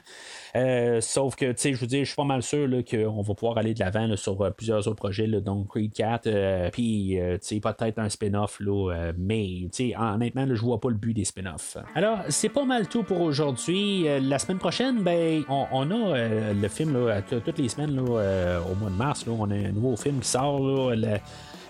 Sauf 1.00 1.36
que, 1.36 1.46
tu 1.52 1.54
sais, 1.56 1.74
je 1.74 1.80
veux 1.80 1.86
dire, 1.86 2.00
je 2.00 2.06
suis 2.08 2.16
pas 2.16 2.24
mal 2.24 2.42
sûr 2.42 2.68
qu'on 2.90 3.22
va 3.22 3.34
pouvoir 3.34 3.58
aller 3.58 3.74
de 3.74 3.80
l'avant 3.80 4.14
sur 4.16 4.52
plusieurs 4.54 4.86
autres 4.88 4.96
projets, 4.96 5.26
donc 5.36 5.68
Creed 5.68 5.92
4, 5.92 6.26
euh, 6.26 6.70
puis, 6.70 7.20
euh, 7.20 7.38
peut-être 7.38 7.98
un 7.98 8.08
spin-off, 8.08 8.58
là, 8.60 8.92
euh, 8.92 9.12
mais, 9.16 9.68
honnêtement, 9.98 10.46
je 10.48 10.60
vois 10.60 10.80
pas 10.80 10.88
le 10.88 10.96
but 10.96 11.14
des 11.14 11.24
spin-offs. 11.24 11.76
Alors, 11.94 12.18
c'est 12.28 12.48
pas 12.48 12.64
mal 12.64 12.88
tout 12.88 13.02
pour 13.02 13.20
aujourd'hui. 13.20 14.06
La 14.20 14.38
semaine 14.38 14.58
prochaine, 14.58 15.02
ben, 15.02 15.42
on, 15.48 15.90
a 15.90 16.52
le 16.52 16.68
film, 16.68 17.06
là, 17.06 17.22
toutes 17.22 17.58
les 17.58 17.68
semaines, 17.68 17.94
là, 17.96 18.60
au 18.70 18.74
mois 18.74 18.90
de 18.90 18.96
mars, 18.96 19.26
là, 19.26 19.32
on 19.38 19.50
a 19.50 19.54
un 19.54 19.72
nouveau 19.72 19.96
film 19.96 20.20
qui 20.20 20.28
sort, 20.28 20.60
là, 20.60 20.94
le- 20.94 21.18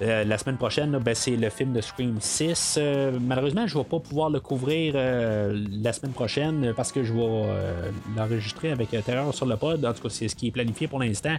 euh, 0.00 0.24
la 0.24 0.38
semaine 0.38 0.56
prochaine, 0.56 0.96
ben, 0.98 1.14
c'est 1.14 1.36
le 1.36 1.50
film 1.50 1.72
de 1.72 1.80
Scream 1.80 2.18
6. 2.20 2.76
Euh, 2.78 3.18
malheureusement, 3.20 3.66
je 3.66 3.76
ne 3.76 3.82
vais 3.82 3.88
pas 3.88 3.98
pouvoir 3.98 4.30
le 4.30 4.38
couvrir 4.38 4.94
euh, 4.96 5.66
la 5.82 5.92
semaine 5.92 6.12
prochaine 6.12 6.72
parce 6.76 6.92
que 6.92 7.02
je 7.02 7.12
vais 7.12 7.48
l'enregistrer 8.16 8.70
avec 8.70 8.90
Terreur 9.04 9.34
sur 9.34 9.46
le 9.46 9.56
pod. 9.56 9.84
En 9.84 9.92
tout 9.92 10.02
cas, 10.02 10.08
c'est 10.08 10.28
ce 10.28 10.36
qui 10.36 10.48
est 10.48 10.50
planifié 10.50 10.86
pour 10.86 11.00
l'instant. 11.00 11.36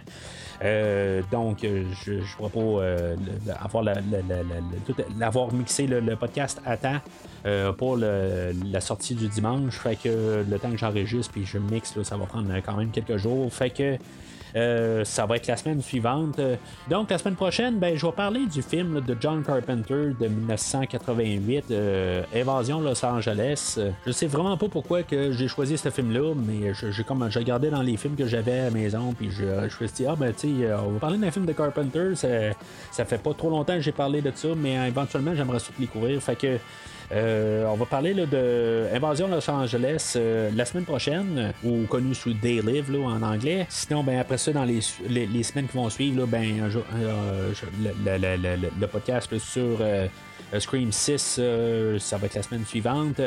Donc, 1.30 1.58
je 1.62 2.12
ne 2.12 2.36
pourrai 2.36 2.50
pas 5.18 5.26
avoir, 5.26 5.52
mixé 5.54 5.86
le, 5.86 6.16
podcast 6.16 6.60
à 6.66 6.76
temps. 6.76 7.00
pour 7.78 7.96
la 7.96 8.80
sortie 8.80 9.14
du 9.14 9.28
dimanche, 9.28 9.78
fait 9.78 9.96
que 9.96 10.44
le 10.48 10.58
temps 10.58 10.70
que 10.70 10.76
j'enregistre 10.76 11.32
puis 11.32 11.46
je 11.46 11.58
mixe, 11.58 12.00
ça 12.02 12.16
va 12.16 12.26
prendre 12.26 12.52
quand 12.64 12.76
même 12.76 12.90
quelques 12.90 13.16
jours. 13.16 13.50
Fait 13.52 13.70
que 13.70 13.96
euh, 14.56 15.04
ça 15.04 15.26
va 15.26 15.36
être 15.36 15.46
la 15.46 15.56
semaine 15.56 15.80
suivante. 15.82 16.38
Euh, 16.38 16.56
Donc, 16.88 17.10
la 17.10 17.18
semaine 17.18 17.36
prochaine, 17.36 17.78
ben, 17.78 17.96
je 17.96 18.04
vais 18.06 18.12
parler 18.12 18.46
du 18.46 18.62
film 18.62 19.00
de 19.00 19.16
John 19.20 19.42
Carpenter 19.42 20.12
de 20.18 20.28
1988, 20.28 21.64
euh, 21.70 22.22
Évasion 22.34 22.80
Los 22.80 23.04
Angeles. 23.04 23.74
Euh, 23.78 23.90
Je 24.06 24.12
sais 24.12 24.26
vraiment 24.26 24.56
pas 24.56 24.68
pourquoi 24.68 25.02
que 25.02 25.32
j'ai 25.32 25.48
choisi 25.48 25.76
ce 25.78 25.90
film-là, 25.90 26.34
mais 26.34 26.72
je- 26.74 26.90
j'ai 26.90 27.04
comme 27.04 27.28
j'ai 27.30 27.38
regardé 27.40 27.70
dans 27.70 27.82
les 27.82 27.96
films 27.96 28.16
que 28.16 28.26
j'avais 28.26 28.58
à 28.60 28.64
la 28.64 28.70
maison, 28.70 29.12
puis 29.16 29.30
je, 29.30 29.44
je 29.44 29.82
me 29.82 29.86
suis 29.88 29.88
dit, 29.96 30.06
ah 30.06 30.16
ben, 30.18 30.32
tu 30.32 30.64
euh, 30.64 30.76
on 30.86 30.92
va 30.92 30.98
parler 31.00 31.18
d'un 31.18 31.30
film 31.30 31.46
de 31.46 31.52
Carpenter. 31.52 32.14
Ça, 32.14 32.28
ça 32.90 33.04
fait 33.04 33.18
pas 33.22 33.34
trop 33.34 33.50
longtemps 33.50 33.74
que 33.74 33.80
j'ai 33.80 33.92
parlé 33.92 34.20
de 34.22 34.32
ça, 34.34 34.48
mais 34.56 34.88
éventuellement, 34.88 35.34
j'aimerais 35.34 35.58
surtout 35.58 35.80
le 35.80 35.86
découvrir. 35.86 36.20
Fait 36.22 36.36
que. 36.36 36.58
Euh, 37.12 37.64
on 37.66 37.74
va 37.74 37.86
parler 37.86 38.14
de 38.14 38.86
Invasion 38.94 39.28
Los 39.28 39.50
Angeles 39.50 40.14
euh, 40.16 40.50
la 40.54 40.64
semaine 40.64 40.84
prochaine, 40.84 41.52
ou 41.64 41.86
connu 41.88 42.14
sous 42.14 42.32
Day 42.34 42.60
Live 42.64 42.94
en 42.96 43.22
anglais. 43.22 43.66
Sinon, 43.68 44.04
ben, 44.04 44.18
après 44.18 44.38
ça, 44.38 44.52
dans 44.52 44.64
les, 44.64 44.80
semaines 44.80 45.66
qui 45.66 45.76
vont 45.76 45.90
suivre, 45.90 46.24
le, 46.24 46.26
podcast 48.86 49.36
sur 49.38 49.78
euh, 49.80 50.06
Scream 50.58 50.90
6, 50.90 51.36
euh, 51.38 51.98
ça 51.98 52.16
va 52.16 52.26
être 52.26 52.34
la 52.34 52.42
semaine 52.42 52.64
suivante. 52.66 53.20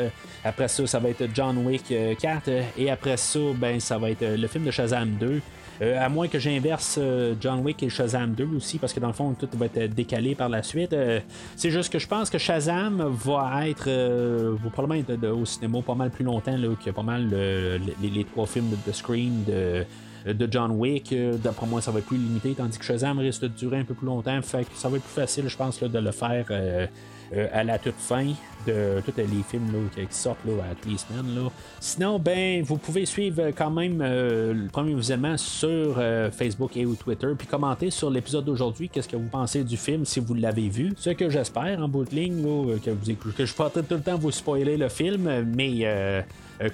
Après 0.44 0.68
ça, 0.68 0.86
ça 0.86 0.98
va 0.98 1.08
être 1.08 1.24
John 1.32 1.58
Wick 1.58 1.90
euh, 1.90 2.14
4. 2.14 2.48
euh, 2.48 2.62
Et 2.76 2.90
après 2.90 3.16
ça, 3.16 3.38
ben, 3.54 3.80
ça 3.80 3.98
va 3.98 4.10
être 4.10 4.24
le 4.24 4.46
film 4.46 4.64
de 4.64 4.70
Shazam 4.70 5.10
2. 5.12 5.40
Euh, 5.82 6.04
à 6.04 6.08
moins 6.08 6.28
que 6.28 6.38
j'inverse 6.38 6.96
euh, 7.00 7.34
John 7.40 7.60
Wick 7.60 7.82
et 7.82 7.88
Shazam 7.88 8.32
2 8.32 8.48
aussi, 8.56 8.78
parce 8.78 8.92
que 8.92 9.00
dans 9.00 9.08
le 9.08 9.12
fond, 9.12 9.34
tout 9.34 9.48
va 9.54 9.66
être 9.66 9.94
décalé 9.94 10.34
par 10.34 10.48
la 10.48 10.62
suite. 10.62 10.92
Euh, 10.92 11.20
c'est 11.56 11.70
juste 11.70 11.92
que 11.92 11.98
je 11.98 12.06
pense 12.06 12.30
que 12.30 12.38
Shazam 12.38 13.02
va 13.08 13.68
être, 13.68 13.88
euh, 13.88 14.54
va 14.62 14.70
probablement 14.70 15.04
être 15.08 15.28
au 15.28 15.44
cinéma 15.44 15.82
pas 15.82 15.94
mal 15.94 16.10
plus 16.10 16.24
longtemps 16.24 16.56
que 16.84 16.90
pas 16.90 17.02
mal 17.02 17.28
euh, 17.32 17.78
les, 18.00 18.24
trois 18.24 18.46
films 18.46 18.70
de, 18.70 18.76
de 18.86 18.92
Scream, 18.92 19.44
de, 19.44 20.48
John 20.50 20.72
Wick. 20.72 21.12
Euh, 21.12 21.36
D'après 21.36 21.66
moi, 21.66 21.80
ça 21.80 21.90
va 21.90 21.98
être 21.98 22.06
plus 22.06 22.16
limité, 22.16 22.54
tandis 22.54 22.78
que 22.78 22.84
Shazam 22.84 23.18
risque 23.18 23.42
de 23.42 23.48
durer 23.48 23.78
un 23.78 23.84
peu 23.84 23.94
plus 23.94 24.06
longtemps. 24.06 24.40
Fait 24.42 24.64
que 24.64 24.76
ça 24.76 24.88
va 24.88 24.96
être 24.96 25.02
plus 25.02 25.20
facile, 25.20 25.48
je 25.48 25.56
pense, 25.56 25.80
là, 25.80 25.88
de 25.88 25.98
le 25.98 26.12
faire 26.12 26.46
euh, 26.50 26.86
euh, 27.32 27.48
à 27.52 27.64
la 27.64 27.78
toute 27.78 27.96
fin 27.98 28.26
de 28.66 29.02
tous 29.04 29.16
les 29.16 29.42
films 29.48 29.72
là, 29.72 30.04
qui 30.06 30.16
sortent 30.16 30.44
là, 30.46 30.52
à 30.70 30.74
toutes 30.74 30.90
les 30.90 30.98
semaines. 30.98 31.34
Là. 31.34 31.50
Sinon, 31.80 32.18
ben, 32.18 32.62
vous 32.62 32.76
pouvez 32.76 33.06
suivre 33.06 33.42
euh, 33.42 33.52
quand 33.56 33.70
même 33.70 34.00
euh, 34.00 34.52
le 34.52 34.68
premier 34.68 34.94
visionnement 34.94 35.36
sur 35.36 36.00
Facebook 36.32 36.76
et 36.76 36.86
ou 36.86 36.94
Twitter, 36.94 37.28
puis 37.36 37.46
commenter 37.46 37.90
sur 37.90 38.10
l'épisode 38.10 38.44
d'aujourd'hui. 38.44 38.88
Qu'est-ce 38.88 39.08
que 39.08 39.16
vous 39.16 39.28
pensez 39.28 39.64
du 39.64 39.76
film 39.76 40.04
si 40.04 40.20
vous 40.20 40.34
l'avez 40.34 40.68
vu 40.68 40.92
Ce 40.96 41.10
que 41.10 41.28
j'espère 41.28 41.80
en 41.80 41.88
bout 41.88 42.04
de 42.04 42.14
ligne, 42.14 42.42
que 42.84 42.90
je 43.04 43.42
ne 43.42 43.46
pas 43.56 43.70
tout 43.70 43.84
le 43.90 44.00
temps 44.00 44.18
vous 44.18 44.30
spoiler 44.30 44.76
le 44.76 44.88
film, 44.88 45.44
mais 45.54 46.24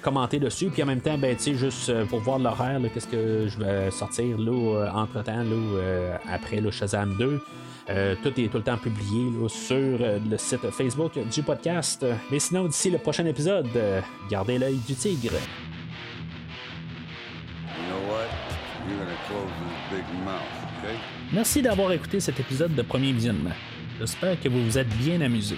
commenter 0.01 0.39
dessus, 0.39 0.67
puis 0.67 0.83
en 0.83 0.85
même 0.85 1.01
temps, 1.01 1.17
ben, 1.17 1.35
tu 1.35 1.43
sais, 1.43 1.55
juste 1.55 1.89
euh, 1.89 2.05
pour 2.05 2.19
voir 2.19 2.39
l'horaire, 2.39 2.79
qu'est-ce 2.93 3.07
que 3.07 3.47
je 3.47 3.57
vais 3.57 3.91
sortir 3.91 4.37
là, 4.37 4.91
entre 4.93 5.23
temps, 5.23 5.37
là, 5.37 5.45
euh, 5.45 6.15
après 6.31 6.61
le 6.61 6.71
Shazam 6.71 7.15
2. 7.17 7.41
Euh, 7.89 8.15
tout 8.21 8.39
est 8.39 8.47
tout 8.47 8.57
le 8.57 8.63
temps 8.63 8.77
publié 8.77 9.31
là, 9.31 9.49
sur 9.49 9.75
euh, 9.75 10.19
le 10.29 10.37
site 10.37 10.69
Facebook 10.71 11.13
du 11.31 11.43
podcast. 11.43 12.05
Mais 12.31 12.39
sinon, 12.39 12.65
d'ici 12.65 12.89
le 12.91 12.99
prochain 12.99 13.25
épisode, 13.25 13.67
euh, 13.75 14.01
gardez 14.29 14.57
l'œil 14.57 14.77
du 14.87 14.93
tigre. 14.93 15.33
You 15.33 15.39
know 17.87 17.97
what? 18.11 18.29
You're 18.87 18.97
gonna 18.99 19.17
close 19.27 19.51
this 19.59 19.97
big 19.97 20.05
mouth, 20.23 20.39
okay? 20.83 20.95
Merci 21.33 21.61
d'avoir 21.61 21.91
écouté 21.91 22.19
cet 22.19 22.39
épisode 22.39 22.75
de 22.75 22.81
premier 22.81 23.11
visionnement. 23.11 23.55
J'espère 23.99 24.39
que 24.39 24.47
vous 24.47 24.63
vous 24.63 24.77
êtes 24.77 24.89
bien 24.97 25.19
amusé. 25.21 25.57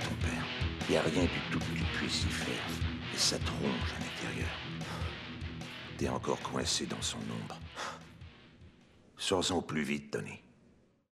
Il 0.89 0.97
a 0.97 1.01
rien 1.01 1.23
du 1.23 1.39
tout 1.51 1.59
que 1.59 1.77
tu 1.77 1.83
puisses 1.97 2.23
y 2.23 2.29
faire. 2.29 2.67
Et 3.13 3.17
ça 3.17 3.37
te 3.37 3.49
ronge 3.49 3.93
à 3.97 3.99
l'intérieur. 3.99 4.49
T'es 5.97 6.09
encore 6.09 6.41
coincé 6.41 6.85
dans 6.85 7.01
son 7.01 7.19
ombre. 7.19 7.59
Sors-en 9.17 9.57
au 9.57 9.61
plus 9.61 9.83
vite, 9.83 10.11
Tony. 10.11 10.40